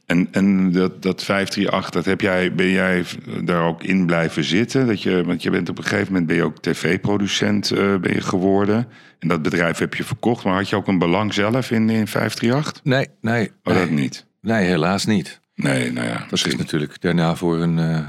En, 0.06 0.28
en 0.32 0.72
dat, 0.72 1.02
dat 1.02 1.24
538, 1.24 1.90
dat 1.90 2.04
heb 2.04 2.20
jij, 2.20 2.54
ben 2.54 2.70
jij 2.70 3.04
daar 3.44 3.62
ook 3.62 3.82
in 3.82 4.06
blijven 4.06 4.44
zitten? 4.44 4.86
Dat 4.86 5.02
je, 5.02 5.24
want 5.24 5.42
je 5.42 5.50
bent 5.50 5.68
op 5.68 5.78
een 5.78 5.84
gegeven 5.84 6.06
moment 6.12 6.26
ben 6.26 6.36
je 6.36 6.42
ook 6.42 6.58
tv-producent 6.62 7.70
eh, 7.70 7.96
ben 7.96 8.12
je 8.12 8.20
geworden. 8.20 8.88
En 9.18 9.28
dat 9.28 9.42
bedrijf 9.42 9.78
heb 9.78 9.94
je 9.94 10.04
verkocht. 10.04 10.44
Maar 10.44 10.54
had 10.54 10.68
je 10.68 10.76
ook 10.76 10.86
een 10.86 10.98
belang 10.98 11.34
zelf 11.34 11.70
in, 11.70 11.90
in 11.90 12.06
538? 12.06 12.84
Nee, 12.84 13.06
nee, 13.20 13.50
Oh, 13.64 13.74
nee, 13.74 13.82
dat 13.82 13.90
niet. 13.90 14.26
nee, 14.40 14.64
helaas 14.66 15.04
niet. 15.06 15.40
Nee, 15.56 15.92
nou 15.92 16.06
ja. 16.06 16.26
Dat 16.28 16.46
is 16.46 16.56
natuurlijk 16.56 17.00
daarna 17.00 17.34
voor 17.34 17.58
een 17.60 17.78
eh, 17.78 18.06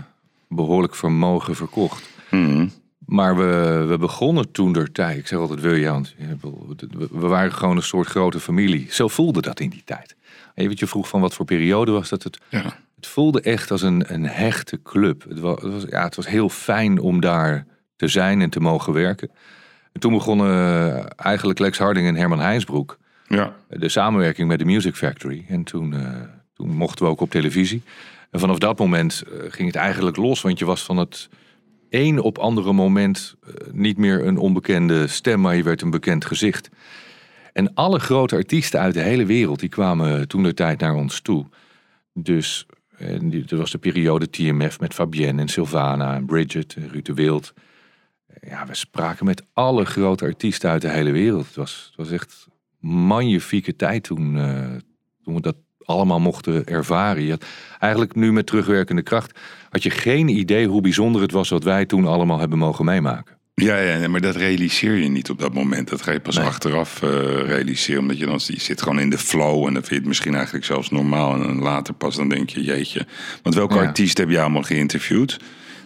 behoorlijk 0.49 0.95
vermogen 0.95 1.55
verkocht. 1.55 2.09
Hmm. 2.29 2.71
Maar 3.05 3.37
we, 3.37 3.85
we 3.87 3.97
begonnen 3.97 4.51
toen 4.51 4.73
der 4.73 4.91
tijd. 4.91 5.17
Ik 5.17 5.27
zeg 5.27 5.39
altijd 5.39 5.61
wil 5.61 5.73
je, 5.75 5.89
want 5.89 6.15
we- 6.17 7.07
we 7.11 7.27
waren 7.27 7.53
gewoon 7.53 7.75
een 7.75 7.81
soort 7.83 8.07
grote 8.07 8.39
familie. 8.39 8.87
Zo 8.89 9.07
voelde 9.07 9.41
dat 9.41 9.59
in 9.59 9.69
die 9.69 9.81
tijd. 9.85 10.15
En 10.55 10.63
je, 10.63 10.69
weet, 10.69 10.79
je 10.79 10.87
vroeg 10.87 11.07
van 11.07 11.21
wat 11.21 11.33
voor 11.33 11.45
periode 11.45 11.91
was 11.91 12.09
dat 12.09 12.23
het 12.23 12.39
Ja. 12.49 12.63
Het 12.95 13.07
voelde 13.07 13.41
echt 13.41 13.71
als 13.71 13.81
een, 13.81 14.13
een 14.13 14.25
hechte 14.25 14.79
club. 14.83 15.25
Het 15.29 15.39
was, 15.39 15.61
het, 15.61 15.71
was, 15.71 15.83
ja, 15.89 16.03
het 16.03 16.15
was 16.15 16.27
heel 16.27 16.49
fijn 16.49 16.99
om 16.99 17.19
daar 17.21 17.65
te 17.95 18.07
zijn 18.07 18.41
en 18.41 18.49
te 18.49 18.59
mogen 18.59 18.93
werken. 18.93 19.29
En 19.93 19.99
toen 19.99 20.13
begonnen 20.13 20.49
eh, 20.95 21.05
eigenlijk 21.15 21.59
Lex 21.59 21.77
Harding 21.77 22.07
en 22.07 22.15
Herman 22.15 22.39
Heinsbroek 22.39 22.97
ja. 23.27 23.53
de 23.69 23.89
samenwerking 23.89 24.47
met 24.47 24.59
de 24.59 24.65
Music 24.65 24.95
Factory. 24.95 25.45
En 25.47 25.63
toen, 25.63 25.93
eh, 25.93 26.21
toen 26.57 26.75
mochten 26.75 27.05
we 27.05 27.11
ook 27.11 27.21
op 27.21 27.29
televisie. 27.29 27.81
En 28.31 28.39
vanaf 28.39 28.57
dat 28.57 28.79
moment 28.79 29.23
eh, 29.23 29.39
ging 29.47 29.67
het 29.67 29.75
eigenlijk 29.75 30.17
los. 30.17 30.41
Want 30.41 30.59
je 30.59 30.65
was 30.65 30.83
van 30.83 30.97
het 30.97 31.29
een 31.89 32.19
op 32.19 32.37
andere 32.37 32.73
moment 32.73 33.35
eh, 33.43 33.53
niet 33.71 33.97
meer 33.97 34.25
een 34.25 34.37
onbekende 34.37 35.07
stem, 35.07 35.41
maar 35.41 35.55
je 35.55 35.63
werd 35.63 35.81
een 35.81 35.89
bekend 35.89 36.25
gezicht. 36.25 36.69
En 37.53 37.73
alle 37.73 37.99
grote 37.99 38.35
artiesten 38.35 38.79
uit 38.79 38.93
de 38.93 39.01
hele 39.01 39.25
wereld 39.25 39.59
die 39.59 39.69
kwamen 39.69 40.27
toen 40.27 40.43
de 40.43 40.53
tijd 40.53 40.79
naar 40.79 40.95
ons 40.95 41.21
toe. 41.21 41.45
Dus 42.13 42.65
en 42.97 43.45
was 43.47 43.71
de 43.71 43.77
periode 43.77 44.29
TMF 44.29 44.79
met 44.79 44.93
Fabienne 44.93 45.41
en 45.41 45.47
Sylvana 45.47 46.15
en 46.15 46.25
Bridget 46.25 46.75
en 46.75 46.89
Ruud 46.89 47.05
de 47.05 47.13
Wild. 47.13 47.53
Ja, 48.41 48.65
we 48.65 48.75
spraken 48.75 49.25
met 49.25 49.45
alle 49.53 49.85
grote 49.85 50.25
artiesten 50.25 50.69
uit 50.69 50.81
de 50.81 50.89
hele 50.89 51.11
wereld. 51.11 51.45
Het 51.45 51.55
was, 51.55 51.85
het 51.87 51.95
was 51.95 52.11
echt 52.11 52.47
magnifieke 52.79 53.75
tijd 53.75 54.03
toen, 54.03 54.37
eh, 54.37 54.75
toen 55.23 55.33
we 55.33 55.41
dat 55.41 55.55
allemaal 55.87 56.19
mochten 56.19 56.65
ervaren. 56.65 57.23
Je 57.23 57.29
had 57.29 57.45
eigenlijk 57.79 58.15
nu 58.15 58.31
met 58.33 58.45
terugwerkende 58.45 59.01
kracht 59.01 59.39
had 59.69 59.83
je 59.83 59.89
geen 59.89 60.27
idee 60.27 60.67
hoe 60.67 60.81
bijzonder 60.81 61.21
het 61.21 61.31
was 61.31 61.49
wat 61.49 61.63
wij 61.63 61.85
toen 61.85 62.05
allemaal 62.05 62.39
hebben 62.39 62.57
mogen 62.57 62.85
meemaken. 62.85 63.35
Ja, 63.53 63.77
ja, 63.77 64.07
maar 64.07 64.21
dat 64.21 64.35
realiseer 64.35 64.95
je 64.95 65.07
niet 65.09 65.29
op 65.29 65.39
dat 65.39 65.53
moment. 65.53 65.89
Dat 65.89 66.01
ga 66.01 66.11
je 66.11 66.19
pas 66.19 66.35
Nee. 66.37 66.45
achteraf 66.45 67.01
eh, 67.01 67.09
realiseren. 67.45 68.01
Omdat 68.01 68.17
je 68.17 68.25
dan 68.25 68.39
je 68.45 68.59
zit 68.59 68.81
gewoon 68.81 68.99
in 68.99 69.09
de 69.09 69.17
flow. 69.17 69.57
En 69.67 69.73
dan 69.73 69.73
vind 69.73 69.87
je 69.87 69.95
het 69.95 70.05
misschien 70.05 70.35
eigenlijk 70.35 70.65
zelfs 70.65 70.89
normaal. 70.89 71.33
En 71.33 71.41
dan 71.41 71.59
later 71.61 71.93
pas 71.93 72.15
dan 72.15 72.29
denk 72.29 72.49
je, 72.49 72.63
jeetje. 72.63 73.05
Want 73.43 73.55
welke 73.55 73.75
Ja. 73.75 73.81
artiest 73.81 74.17
heb 74.17 74.29
je 74.29 74.39
allemaal 74.39 74.61
geïnterviewd? 74.61 75.39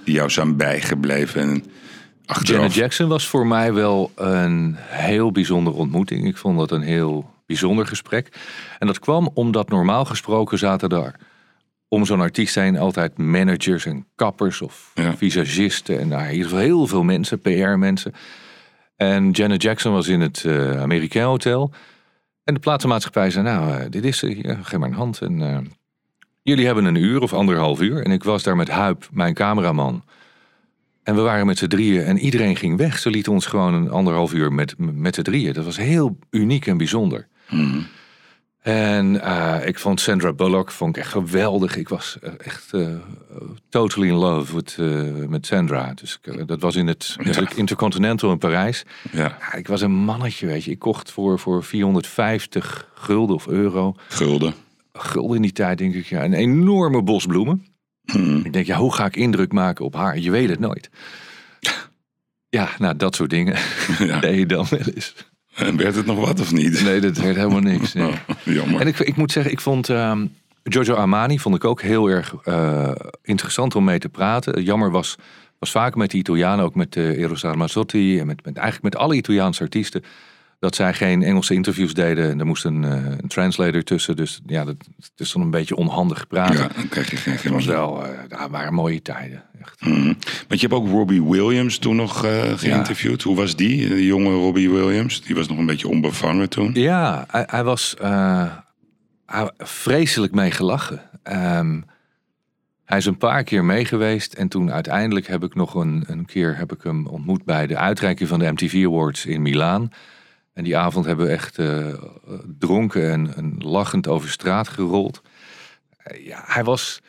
Die 0.05 0.13
jou 0.15 0.29
zijn 0.29 0.55
bijgebleven 0.57 1.41
en 1.41 1.63
achteraf... 2.25 2.59
Janet 2.61 2.73
Jackson 2.73 3.07
was 3.07 3.27
voor 3.27 3.47
mij 3.47 3.73
wel 3.73 4.11
een 4.15 4.75
heel 4.79 5.31
bijzondere 5.31 5.75
ontmoeting. 5.75 6.27
Ik 6.27 6.37
vond 6.37 6.57
dat 6.57 6.71
een 6.71 6.81
heel 6.81 7.29
bijzonder 7.51 7.87
gesprek. 7.87 8.29
En 8.79 8.87
dat 8.87 8.99
kwam 8.99 9.29
omdat 9.33 9.69
normaal 9.69 10.05
gesproken 10.05 10.57
zaten 10.57 10.89
daar 10.89 11.15
om 11.87 12.05
zo'n 12.05 12.21
artiest 12.21 12.55
heen 12.55 12.77
altijd 12.77 13.17
managers 13.17 13.85
en 13.85 14.05
kappers 14.15 14.61
of 14.61 14.91
Ja. 14.95 15.15
visagisten. 15.17 15.99
En 15.99 16.09
daar 16.09 16.25
in 16.25 16.31
ieder 16.31 16.47
geval 16.47 16.63
heel 16.63 16.87
veel 16.87 17.03
mensen, 17.03 17.39
PR-mensen. 17.39 18.13
En 18.95 19.31
Janet 19.31 19.61
Jackson 19.61 19.93
was 19.93 20.07
in 20.07 20.21
het 20.21 20.43
eh 20.45 20.81
Amerikaan 20.81 21.27
Hotel. 21.27 21.71
En 22.43 22.53
de 22.53 22.59
platenmaatschappij 22.59 23.29
zei, 23.29 23.43
nou, 23.45 23.71
eh, 23.71 23.85
dit 23.89 24.05
is 24.05 24.17
ze, 24.17 24.57
geef 24.61 24.77
maar 24.77 24.89
een 24.89 24.95
hand. 24.95 25.21
En 25.21 25.41
eh, 25.41 25.57
jullie 26.41 26.65
hebben 26.65 26.85
een 26.85 26.95
uur 26.95 27.21
of 27.21 27.33
anderhalf 27.33 27.81
uur. 27.81 28.03
En 28.05 28.11
ik 28.11 28.23
was 28.23 28.43
daar 28.43 28.55
met 28.55 28.69
Huip, 28.69 29.07
mijn 29.11 29.33
cameraman. 29.33 30.03
En 31.03 31.15
we 31.15 31.21
waren 31.21 31.45
met 31.45 31.57
z'n 31.57 31.67
drieën 31.67 32.03
en 32.03 32.17
iedereen 32.17 32.55
ging 32.55 32.77
weg. 32.77 32.99
Ze 32.99 33.09
lieten 33.09 33.31
ons 33.31 33.45
gewoon 33.45 33.73
een 33.73 33.89
anderhalf 33.89 34.33
uur 34.33 34.53
met, 34.53 34.75
met 34.77 35.15
z'n 35.15 35.21
drieën. 35.21 35.53
Dat 35.53 35.65
was 35.65 35.77
heel 35.77 36.17
uniek 36.29 36.67
en 36.67 36.77
bijzonder. 36.77 37.27
En 38.61 39.21
eh, 39.21 39.67
ik 39.67 39.79
vond 39.79 39.99
Sandra 40.01 40.33
Bullock 40.33 40.71
vond 40.71 40.95
ik 40.95 41.01
echt 41.01 41.11
geweldig. 41.11 41.75
Ik 41.75 41.89
was 41.89 42.17
eh, 42.21 42.31
echt 42.37 42.73
eh, 42.73 42.87
totally 43.69 44.07
in 44.07 44.13
love 44.13 44.55
with, 44.55 44.77
met 45.29 45.45
Sandra. 45.45 45.93
Dus 45.93 46.19
ik, 46.21 46.47
dat 46.47 46.61
was 46.61 46.75
in 46.75 46.87
het 46.87 47.15
Ja. 47.23 47.49
Intercontinental 47.55 48.31
in 48.31 48.37
Parijs. 48.37 48.83
Ja, 49.11 49.37
Ja, 49.39 49.53
ik 49.53 49.67
was 49.67 49.81
een 49.81 49.91
mannetje, 49.91 50.45
weet 50.45 50.63
je. 50.63 50.71
Ik 50.71 50.79
kocht 50.79 51.11
voor, 51.11 51.39
voor 51.39 51.63
450 51.63 52.89
gulden 52.95 53.35
of 53.35 53.47
euro. 53.47 53.95
gulden. 54.07 54.53
Gulden 54.93 55.35
in 55.35 55.41
die 55.41 55.51
tijd, 55.51 55.77
denk 55.77 55.93
ik. 55.93 56.05
Ja, 56.05 56.23
een 56.23 56.33
enorme 56.33 57.01
bos 57.03 57.25
bloemen. 57.25 57.65
Mhm. 58.03 58.37
Ik 58.37 58.53
denk, 58.53 58.65
ja, 58.65 58.77
hoe 58.77 58.93
ga 58.93 59.05
ik 59.05 59.15
indruk 59.15 59.51
maken 59.51 59.85
op 59.85 59.95
haar? 59.95 60.17
Je 60.17 60.31
weet 60.31 60.49
het 60.49 60.59
nooit. 60.59 60.89
Ja, 62.49 62.69
nou, 62.77 62.95
dat 62.95 63.15
soort 63.15 63.29
dingen. 63.29 63.57
Ja. 63.99 64.25
je 64.41 64.45
dan 64.45 64.65
wel 64.69 64.79
eens. 64.79 65.13
En 65.67 65.77
werd 65.77 65.95
het 65.95 66.05
nog 66.05 66.19
wat 66.19 66.39
of 66.39 66.51
niet? 66.51 66.83
Nee, 66.83 66.99
dat 66.99 67.17
werd 67.17 67.35
helemaal 67.35 67.59
niks. 67.59 67.93
Nee. 68.01 68.07
Oh, 68.07 68.15
jammer. 68.43 68.81
En 68.81 68.87
ik, 68.87 68.99
ik 68.99 69.15
moet 69.15 69.31
zeggen, 69.31 69.51
ik 69.51 69.61
vond 69.61 69.89
ehm, 69.89 70.25
Giorgio 70.63 70.93
Armani 70.93 71.39
vond 71.39 71.55
ik 71.55 71.65
ook 71.65 71.81
heel 71.81 72.07
erg 72.07 72.35
eh, 72.43 72.91
interessant 73.23 73.75
om 73.75 73.83
mee 73.83 73.99
te 73.99 74.09
praten. 74.09 74.63
Jammer 74.63 74.91
was, 74.91 75.15
was 75.59 75.71
vaak 75.71 75.95
met 75.95 76.11
de 76.11 76.17
Italianen, 76.17 76.65
ook 76.65 76.75
met 76.75 76.95
uh, 76.95 77.17
Eros 77.17 77.41
Ramazzotti 77.41 78.19
en 78.19 78.27
met, 78.27 78.45
met, 78.45 78.57
eigenlijk 78.57 78.93
met 78.93 79.03
alle 79.03 79.15
Italiaanse 79.15 79.63
artiesten, 79.63 80.03
dat 80.61 80.75
zij 80.75 80.93
geen 80.93 81.23
Engelse 81.23 81.53
interviews 81.53 81.93
deden. 81.93 82.29
En 82.29 82.39
er 82.39 82.45
moest 82.45 82.65
een, 82.65 82.83
eh, 82.83 82.91
een 82.91 83.27
translator 83.27 83.83
tussen. 83.83 84.15
Dus 84.15 84.41
ja, 84.45 84.65
dat, 84.65 84.75
het 84.99 85.11
is 85.15 85.31
dan 85.31 85.41
een 85.41 85.49
beetje 85.49 85.75
onhandig 85.75 86.27
praten. 86.27 86.55
Ja, 86.55 86.69
dan 86.75 86.89
krijg 86.89 87.09
je 87.09 87.15
geen 87.15 87.33
Het 87.33 87.43
was 87.43 87.63
geen 87.63 87.73
wel, 87.73 88.05
eh 88.05 88.09
daar 88.27 88.49
waren 88.49 88.73
mooie 88.73 89.01
tijden. 89.01 89.43
Echt. 89.61 89.85
Mhm. 89.85 90.13
Want 90.47 90.61
je 90.61 90.67
hebt 90.67 90.73
ook 90.73 90.87
Robbie 90.87 91.23
Williams 91.23 91.77
toen 91.77 91.95
nog 91.95 92.25
eh, 92.25 92.57
geïnterviewd. 92.57 93.21
Hoe 93.21 93.35
was 93.35 93.55
die, 93.55 93.87
de 93.87 94.05
jonge 94.05 94.33
Robbie 94.33 94.69
Williams? 94.69 95.21
Die 95.21 95.35
was 95.35 95.47
nog 95.47 95.57
een 95.57 95.65
beetje 95.65 95.87
onbevangen 95.87 96.49
toen. 96.49 96.71
Ja, 96.73 97.25
hij, 97.27 97.43
hij 97.47 97.63
was 97.63 97.95
hij, 97.99 99.51
vreselijk 99.57 100.33
mee 100.33 100.51
gelachen. 100.51 101.01
Ehm, 101.23 101.81
hij 102.85 102.97
is 102.97 103.05
een 103.05 103.17
paar 103.17 103.43
keer 103.43 103.65
mee 103.65 103.85
geweest 103.85 104.33
en 104.33 104.47
toen 104.47 104.71
uiteindelijk 104.71 105.27
heb 105.27 105.43
ik 105.43 105.55
nog 105.55 105.75
een, 105.75 106.03
een 106.07 106.25
keer 106.25 106.57
heb 106.57 106.73
ik 106.73 106.81
hem 106.83 107.07
ontmoet 107.07 107.45
bij 107.45 107.67
de 107.67 107.77
uitreiking 107.77 108.29
van 108.29 108.39
de 108.39 108.51
MTV 108.51 108.83
Awards 108.85 109.25
in 109.25 109.41
Milaan. 109.41 109.91
En 110.61 110.67
die 110.67 110.77
avond 110.77 111.05
hebben 111.05 111.25
we 111.25 111.31
echt 111.31 111.57
eh, 111.57 111.93
dronken 112.59 113.11
en, 113.11 113.35
en 113.35 113.55
lachend 113.57 114.07
over 114.07 114.29
straat 114.29 114.67
gerold. 114.67 115.21
Eh, 115.97 116.25
ja, 116.25 116.43
hij 116.45 116.63
was, 116.63 117.01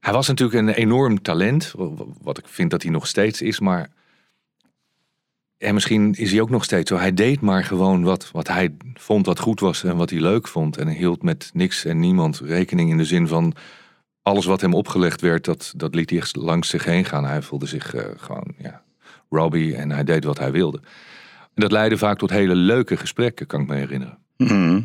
hij 0.00 0.12
was 0.12 0.26
natuurlijk 0.26 0.58
een 0.58 0.74
enorm 0.74 1.22
talent, 1.22 1.72
wa- 1.76 1.88
wa- 1.88 2.04
wat 2.22 2.38
ik 2.38 2.46
vind 2.48 2.70
dat 2.70 2.82
hij 2.82 2.90
nog 2.90 3.06
steeds 3.06 3.42
is, 3.42 3.60
maar 3.60 3.90
en 5.58 5.74
misschien 5.74 6.14
is 6.14 6.30
hij 6.30 6.40
ook 6.40 6.50
nog 6.50 6.64
steeds 6.64 6.90
zo. 6.90 6.96
Hij 6.96 7.14
deed 7.14 7.40
maar 7.40 7.64
gewoon 7.64 8.02
wat, 8.02 8.30
wat 8.32 8.48
hij 8.48 8.74
vond 8.94 9.26
wat 9.26 9.38
goed 9.38 9.60
was 9.60 9.84
en 9.84 9.96
wat 9.96 10.10
hij 10.10 10.20
leuk 10.20 10.48
vond. 10.48 10.76
En 10.76 10.88
hield 10.88 11.22
met 11.22 11.50
niks 11.52 11.84
en 11.84 11.98
niemand 12.00 12.40
rekening 12.40 12.90
in 12.90 12.96
de 12.96 13.04
zin 13.04 13.28
van 13.28 13.54
alles 14.22 14.44
wat 14.44 14.60
hem 14.60 14.74
opgelegd 14.74 15.20
werd, 15.20 15.44
dat, 15.44 15.72
dat 15.76 15.94
liet 15.94 16.10
hij 16.10 16.18
echt 16.18 16.36
langs 16.36 16.68
zich 16.68 16.84
heen 16.84 17.04
gaan. 17.04 17.24
Hij 17.24 17.42
voelde 17.42 17.66
zich 17.66 17.94
eh, 17.94 18.04
gewoon, 18.16 18.54
ja, 18.58 18.82
Robbie 19.30 19.76
en 19.76 19.90
hij 19.90 20.04
deed 20.04 20.24
wat 20.24 20.38
hij 20.38 20.52
wilde. 20.52 20.80
En 21.56 21.62
dat 21.62 21.72
leidde 21.72 21.98
vaak 21.98 22.18
tot 22.18 22.30
hele 22.30 22.54
leuke 22.54 22.96
gesprekken, 22.96 23.46
kan 23.46 23.60
ik 23.60 23.66
me 23.66 23.74
herinneren. 23.74 24.18
Mhm. 24.36 24.80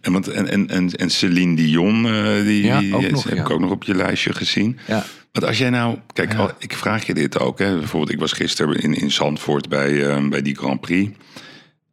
En, 0.00 0.12
want, 0.12 0.28
en, 0.28 0.68
en, 0.68 0.90
en, 0.90 1.10
Celine 1.10 1.56
Dion, 1.56 2.06
eh, 2.06 2.42
die, 2.44 2.64
Ja, 2.64 2.80
die 2.80 2.94
heb 2.94 3.38
ik 3.38 3.50
ook 3.50 3.60
nog 3.60 3.70
op 3.70 3.84
je 3.84 3.94
lijstje 3.94 4.32
gezien. 4.32 4.78
Ja, 4.86 5.04
Want 5.32 5.46
als 5.46 5.58
jij 5.58 5.70
nou, 5.70 5.98
kijk, 6.12 6.34
al- 6.34 6.50
ik 6.58 6.72
vraag 6.72 7.06
je 7.06 7.14
dit 7.14 7.38
ook. 7.38 7.58
Hè. 7.58 7.78
Bijvoorbeeld, 7.78 8.12
ik 8.12 8.18
was 8.18 8.32
gisteren 8.32 8.76
in, 8.76 8.94
in 8.94 9.10
Zandvoort 9.10 9.68
bij, 9.68 10.08
eh, 10.08 10.28
bij 10.28 10.42
die 10.42 10.56
Grand 10.56 10.80
Prix. 10.80 11.10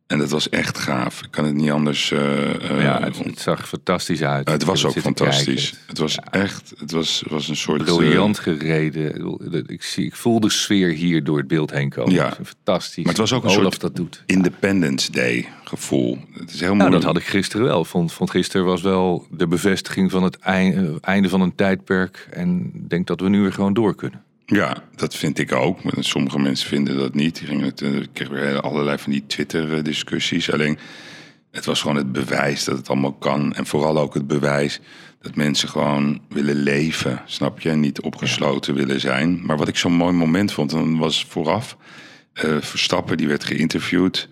En 0.09 0.17
dat 0.17 0.29
was 0.29 0.49
echt 0.49 0.77
gaaf. 0.77 1.21
Ik 1.23 1.31
kan 1.31 1.45
het 1.45 1.53
niet 1.53 1.71
anders. 1.71 2.11
eh, 2.11 2.69
eh, 2.71 2.81
ja 2.83 3.01
het, 3.03 3.23
het 3.23 3.39
zag 3.39 3.67
fantastisch 3.67 4.23
uit. 4.23 4.49
het 4.49 4.63
was 4.63 4.85
ook 4.85 4.99
fantastisch. 4.99 5.73
Het 5.87 5.97
was 5.97 6.13
Ja. 6.13 6.23
echt, 6.31 6.73
het 6.77 6.91
was, 6.91 7.23
was 7.27 7.47
een 7.47 7.55
soort. 7.55 7.81
eh, 7.81 7.95
Briljant 7.95 8.39
gereden. 8.39 9.63
Ik 9.67 9.83
zie, 9.83 10.05
ik 10.05 10.15
voel 10.15 10.39
de 10.39 10.49
sfeer 10.49 10.89
hier 10.89 11.23
door 11.23 11.37
het 11.37 11.47
beeld 11.47 11.71
heen 11.71 11.89
komen. 11.89 12.13
Ja. 12.13 12.37
Fantastisch. 12.43 12.97
Maar 13.03 13.13
het 13.13 13.17
was 13.21 13.33
ook 13.33 13.43
een 13.43 13.49
Olaf 13.49 13.61
soort 13.61 13.79
dat 13.81 13.95
doet. 13.95 14.23
Independence 14.25 15.11
Day 15.11 15.47
gevoel. 15.63 16.17
Het 16.33 16.53
is 16.53 16.59
heel 16.59 16.75
Nou, 16.75 16.91
dat 16.91 17.03
had 17.03 17.17
ik 17.17 17.23
gisteren 17.25 17.65
wel. 17.65 17.85
Vond, 17.85 18.13
vond 18.13 18.29
gisteren 18.29 18.65
was 18.65 18.81
wel 18.81 19.27
de 19.31 19.47
bevestiging 19.47 20.11
van 20.11 20.23
het 20.23 20.37
einde, 20.39 20.97
einde 21.01 21.29
van 21.29 21.41
een 21.41 21.55
tijdperk. 21.55 22.27
En 22.31 22.71
ik 22.73 22.89
denk 22.89 23.07
dat 23.07 23.19
we 23.21 23.29
nu 23.29 23.41
weer 23.41 23.53
gewoon 23.53 23.73
door 23.73 23.95
kunnen. 23.95 24.23
Ja, 24.50 24.84
dat 24.96 25.15
vind 25.15 25.39
ik 25.39 25.51
ook. 25.51 25.79
Sommige 26.00 26.39
mensen 26.39 26.68
vinden 26.68 26.98
dat 26.98 27.13
niet. 27.13 27.38
Die 27.38 27.48
gingen 27.48 27.65
het, 27.65 27.82
eh, 27.82 27.96
ik 27.96 28.10
kreeg 28.13 28.29
weer 28.29 28.62
allerlei 28.62 28.98
van 28.98 29.12
die 29.12 29.24
Twitter-discussies. 29.27 30.51
Alleen, 30.51 30.77
het 31.51 31.65
was 31.65 31.82
gewoon 31.82 31.96
het 31.96 32.12
bewijs 32.12 32.63
dat 32.63 32.77
het 32.77 32.89
allemaal 32.89 33.13
kan. 33.13 33.53
En 33.53 33.65
vooral 33.65 33.98
ook 34.00 34.13
het 34.13 34.27
bewijs 34.27 34.79
dat 35.22 35.36
mensen 35.36 35.70
gewoon 35.70 36.22
willen 36.29 36.56
leven. 36.56 37.22
Snap 37.25 37.60
je? 37.60 37.72
Niet 37.72 38.01
opgesloten 38.01 38.74
willen 38.74 39.00
zijn. 39.00 39.46
Maar 39.46 39.58
wat 39.58 39.68
ik 39.68 39.77
zo'n 39.77 39.94
mooi 39.94 40.13
moment 40.13 40.51
vond, 40.51 40.70
dan 40.70 40.98
was 40.98 41.25
vooraf... 41.29 41.77
eh, 42.34 42.58
Verstappen, 42.60 43.18
die 43.18 43.27
werd 43.27 43.44
geïnterviewd... 43.44 44.29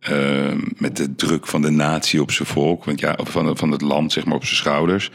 eh, 0.00 0.52
met 0.76 0.96
de 0.96 1.14
druk 1.14 1.46
van 1.46 1.62
de 1.62 1.70
natie 1.70 2.22
op 2.22 2.30
zijn 2.30 2.48
volk. 2.48 2.84
Want 2.84 3.00
ja, 3.00 3.18
van, 3.22 3.56
van 3.56 3.70
het 3.70 3.82
land, 3.82 4.12
zeg 4.12 4.24
maar, 4.24 4.36
op 4.36 4.44
zijn 4.44 4.56
schouders. 4.56 5.10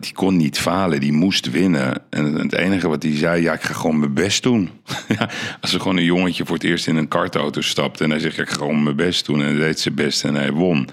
Die 0.00 0.12
kon 0.12 0.36
niet 0.36 0.58
falen, 0.58 1.00
die 1.00 1.12
moest 1.12 1.50
winnen. 1.50 2.02
En 2.10 2.34
het 2.34 2.52
enige 2.52 2.88
wat 2.88 3.02
hij 3.02 3.16
zei, 3.16 3.42
ja, 3.42 3.52
ik 3.52 3.62
ga 3.62 3.74
gewoon 3.74 3.98
mijn 3.98 4.14
best 4.14 4.42
doen. 4.42 4.70
als 5.60 5.74
er 5.74 5.80
gewoon 5.80 5.96
een 5.96 6.04
jongetje 6.04 6.46
voor 6.46 6.54
het 6.54 6.64
eerst 6.64 6.86
in 6.86 6.96
een 6.96 7.08
kartauto 7.08 7.60
stapt... 7.60 8.00
en 8.00 8.10
hij 8.10 8.18
zegt, 8.18 8.38
ik 8.38 8.48
ga 8.48 8.54
gewoon 8.54 8.82
mijn 8.82 8.96
best 8.96 9.26
doen. 9.26 9.40
En 9.40 9.46
hij 9.46 9.66
deed 9.66 9.80
zijn 9.80 9.94
best 9.94 10.24
en 10.24 10.34
hij 10.34 10.52
won. 10.52 10.88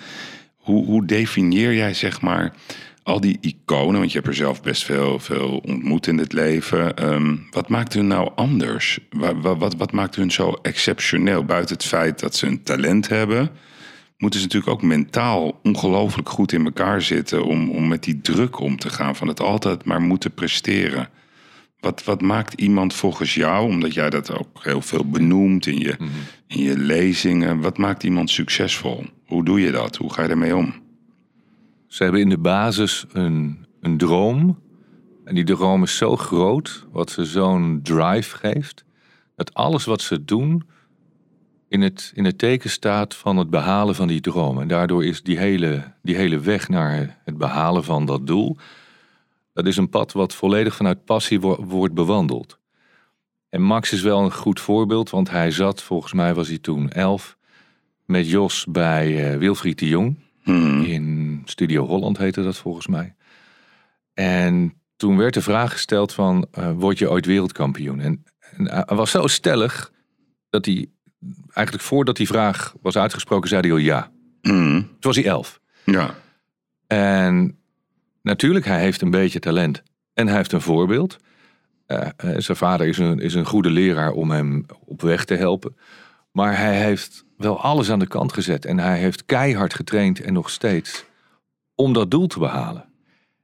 Hoe, 0.57 0.85
hoe 0.85 1.05
definieer 1.05 1.73
jij, 1.73 1.93
zeg 1.93 2.21
maar, 2.21 2.53
al 3.03 3.21
die 3.21 3.37
iconen... 3.41 3.99
want 3.99 4.11
je 4.11 4.17
hebt 4.17 4.29
er 4.29 4.35
zelf 4.35 4.61
best 4.61 4.83
veel, 4.83 5.19
veel 5.19 5.61
ontmoet 5.65 6.07
in 6.07 6.17
het 6.17 6.33
leven. 6.33 6.95
Ehm, 6.95 7.35
wat 7.49 7.69
maakt 7.69 7.93
hun 7.93 8.07
nou 8.07 8.31
anders? 8.35 8.99
Wat, 9.09 9.57
wat, 9.57 9.75
wat 9.75 9.91
maakt 9.91 10.15
hun 10.15 10.31
zo 10.31 10.59
exceptioneel? 10.61 11.45
Buiten 11.45 11.75
het 11.75 11.85
feit 11.85 12.19
dat 12.19 12.35
ze 12.35 12.47
een 12.47 12.63
talent 12.63 13.07
hebben 13.07 13.51
moeten 14.21 14.39
ze 14.39 14.45
natuurlijk 14.45 14.73
ook 14.73 14.81
mentaal 14.81 15.59
ongelooflijk 15.63 16.29
goed 16.29 16.51
in 16.51 16.65
elkaar 16.65 17.01
zitten 17.01 17.45
om, 17.45 17.69
om 17.69 17.87
met 17.87 18.03
die 18.03 18.21
druk 18.21 18.59
om 18.59 18.77
te 18.77 18.89
gaan 18.89 19.15
van 19.15 19.27
het 19.27 19.39
altijd 19.39 19.85
maar 19.85 20.01
moeten 20.01 20.33
presteren. 20.33 21.09
Wat, 21.79 22.03
wat 22.03 22.21
maakt 22.21 22.61
iemand 22.61 22.93
volgens 22.93 23.33
jou, 23.33 23.69
omdat 23.69 23.93
jij 23.93 24.09
dat 24.09 24.37
ook 24.37 24.63
heel 24.63 24.81
veel 24.81 25.05
benoemt 25.09 25.65
in 25.65 25.77
je, 25.77 25.95
in 26.47 26.61
je 26.61 26.77
lezingen, 26.77 27.61
wat 27.61 27.77
maakt 27.77 28.03
iemand 28.03 28.29
succesvol? 28.29 29.05
Hoe 29.25 29.45
doe 29.45 29.61
je 29.61 29.71
dat? 29.71 29.95
Hoe 29.95 30.13
ga 30.13 30.23
je 30.23 30.29
ermee 30.29 30.55
om? 30.55 30.73
Ze 31.87 32.03
hebben 32.03 32.21
in 32.21 32.29
de 32.29 32.37
basis 32.37 33.05
een, 33.11 33.65
een 33.79 33.97
droom. 33.97 34.59
En 35.25 35.35
die 35.35 35.43
droom 35.43 35.83
is 35.83 35.97
zo 35.97 36.15
groot, 36.15 36.87
wat 36.91 37.11
ze 37.11 37.25
zo'n 37.25 37.79
drive 37.83 38.37
geeft, 38.37 38.85
dat 39.35 39.53
alles 39.53 39.85
wat 39.85 40.01
ze 40.01 40.25
doen 40.25 40.63
in 41.71 41.81
het, 41.81 42.11
in 42.15 42.25
het 42.25 42.37
teken 42.37 42.69
staat 42.69 43.15
van 43.15 43.37
het 43.37 43.49
behalen 43.49 43.95
van 43.95 44.07
die 44.07 44.21
droom. 44.21 44.61
En 44.61 44.67
daardoor 44.67 45.05
is 45.05 45.23
die 45.23 45.37
hele, 45.37 45.83
die 46.01 46.15
hele 46.15 46.39
weg 46.39 46.69
naar 46.69 47.19
het 47.23 47.37
behalen 47.37 47.83
van 47.83 48.05
dat 48.05 48.27
doel, 48.27 48.57
dat 49.53 49.65
is 49.65 49.77
een 49.77 49.89
pad 49.89 50.11
wat 50.11 50.33
volledig 50.33 50.75
vanuit 50.75 51.05
passie 51.05 51.39
wo- 51.39 51.63
wordt 51.63 51.93
bewandeld. 51.93 52.59
En 53.49 53.61
Max 53.61 53.91
is 53.91 54.01
wel 54.01 54.23
een 54.23 54.33
goed 54.33 54.59
voorbeeld, 54.59 55.09
want 55.09 55.29
hij 55.29 55.51
zat, 55.51 55.81
volgens 55.81 56.13
mij 56.13 56.33
was 56.33 56.47
hij 56.47 56.57
toen 56.57 56.89
elf, 56.89 57.37
met 58.05 58.29
Jos 58.29 58.65
bij 58.69 59.31
eh, 59.31 59.37
Wilfried 59.37 59.79
de 59.79 59.87
Jong. 59.87 60.19
Hmm. 60.43 60.83
In 60.83 61.41
Studio 61.45 61.85
Holland 61.85 62.17
heette 62.17 62.43
dat 62.43 62.57
volgens 62.57 62.87
mij. 62.87 63.15
En 64.13 64.73
toen 64.95 65.17
werd 65.17 65.33
de 65.33 65.41
vraag 65.41 65.71
gesteld 65.71 66.13
van, 66.13 66.47
eh, 66.51 66.71
word 66.71 66.97
je 66.97 67.09
ooit 67.09 67.25
wereldkampioen? 67.25 67.99
En, 67.99 68.23
en 68.39 68.65
hij 68.87 68.95
was 68.97 69.11
zo 69.11 69.27
stellig 69.27 69.91
dat 70.49 70.65
hij, 70.65 70.89
eigenlijk 71.53 71.85
voordat 71.85 72.15
die 72.15 72.27
vraag 72.27 72.73
was 72.81 72.97
uitgesproken, 72.97 73.49
zei 73.49 73.61
hij 73.61 73.71
al 73.71 73.77
ja. 73.77 74.11
Hmm. 74.41 74.79
Toen 74.79 74.97
was 74.99 75.15
hij 75.15 75.25
elf. 75.25 75.59
Ja. 75.83 76.15
En 76.87 77.57
natuurlijk, 78.21 78.65
hij 78.65 78.79
heeft 78.79 79.01
een 79.01 79.11
beetje 79.11 79.39
talent. 79.39 79.83
En 80.13 80.27
hij 80.27 80.35
heeft 80.35 80.51
een 80.51 80.61
voorbeeld. 80.61 81.17
Eh, 81.85 82.07
eh, 82.17 82.35
zijn 82.37 82.57
vader 82.57 82.87
is 82.87 82.97
een, 82.97 83.19
is 83.19 83.33
een 83.33 83.45
goede 83.45 83.69
leraar 83.69 84.11
om 84.11 84.31
hem 84.31 84.65
op 84.85 85.01
weg 85.01 85.25
te 85.25 85.35
helpen. 85.35 85.75
Maar 86.31 86.57
hij 86.57 86.81
heeft 86.81 87.25
wel 87.37 87.61
alles 87.61 87.91
aan 87.91 87.99
de 87.99 88.07
kant 88.07 88.33
gezet. 88.33 88.65
En 88.65 88.79
hij 88.79 88.99
heeft 88.99 89.25
keihard 89.25 89.73
getraind 89.73 90.21
en 90.21 90.33
nog 90.33 90.49
steeds. 90.49 91.05
Om 91.75 91.93
dat 91.93 92.11
doel 92.11 92.27
te 92.27 92.39
behalen. 92.39 92.85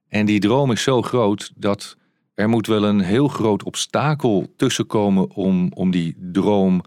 En 0.08 0.26
die 0.26 0.40
droom 0.40 0.72
is 0.72 0.84
zo 0.84 1.02
groot 1.02 1.52
dat 1.56 1.98
er 2.34 2.50
moet 2.50 2.68
wel 2.68 2.84
een 2.84 3.00
heel 3.00 3.28
groot 3.28 3.64
obstakel 3.64 4.54
tussenkomen 4.58 5.30
om, 5.30 5.72
om 5.74 5.92
die 5.92 6.16
droom 6.20 6.82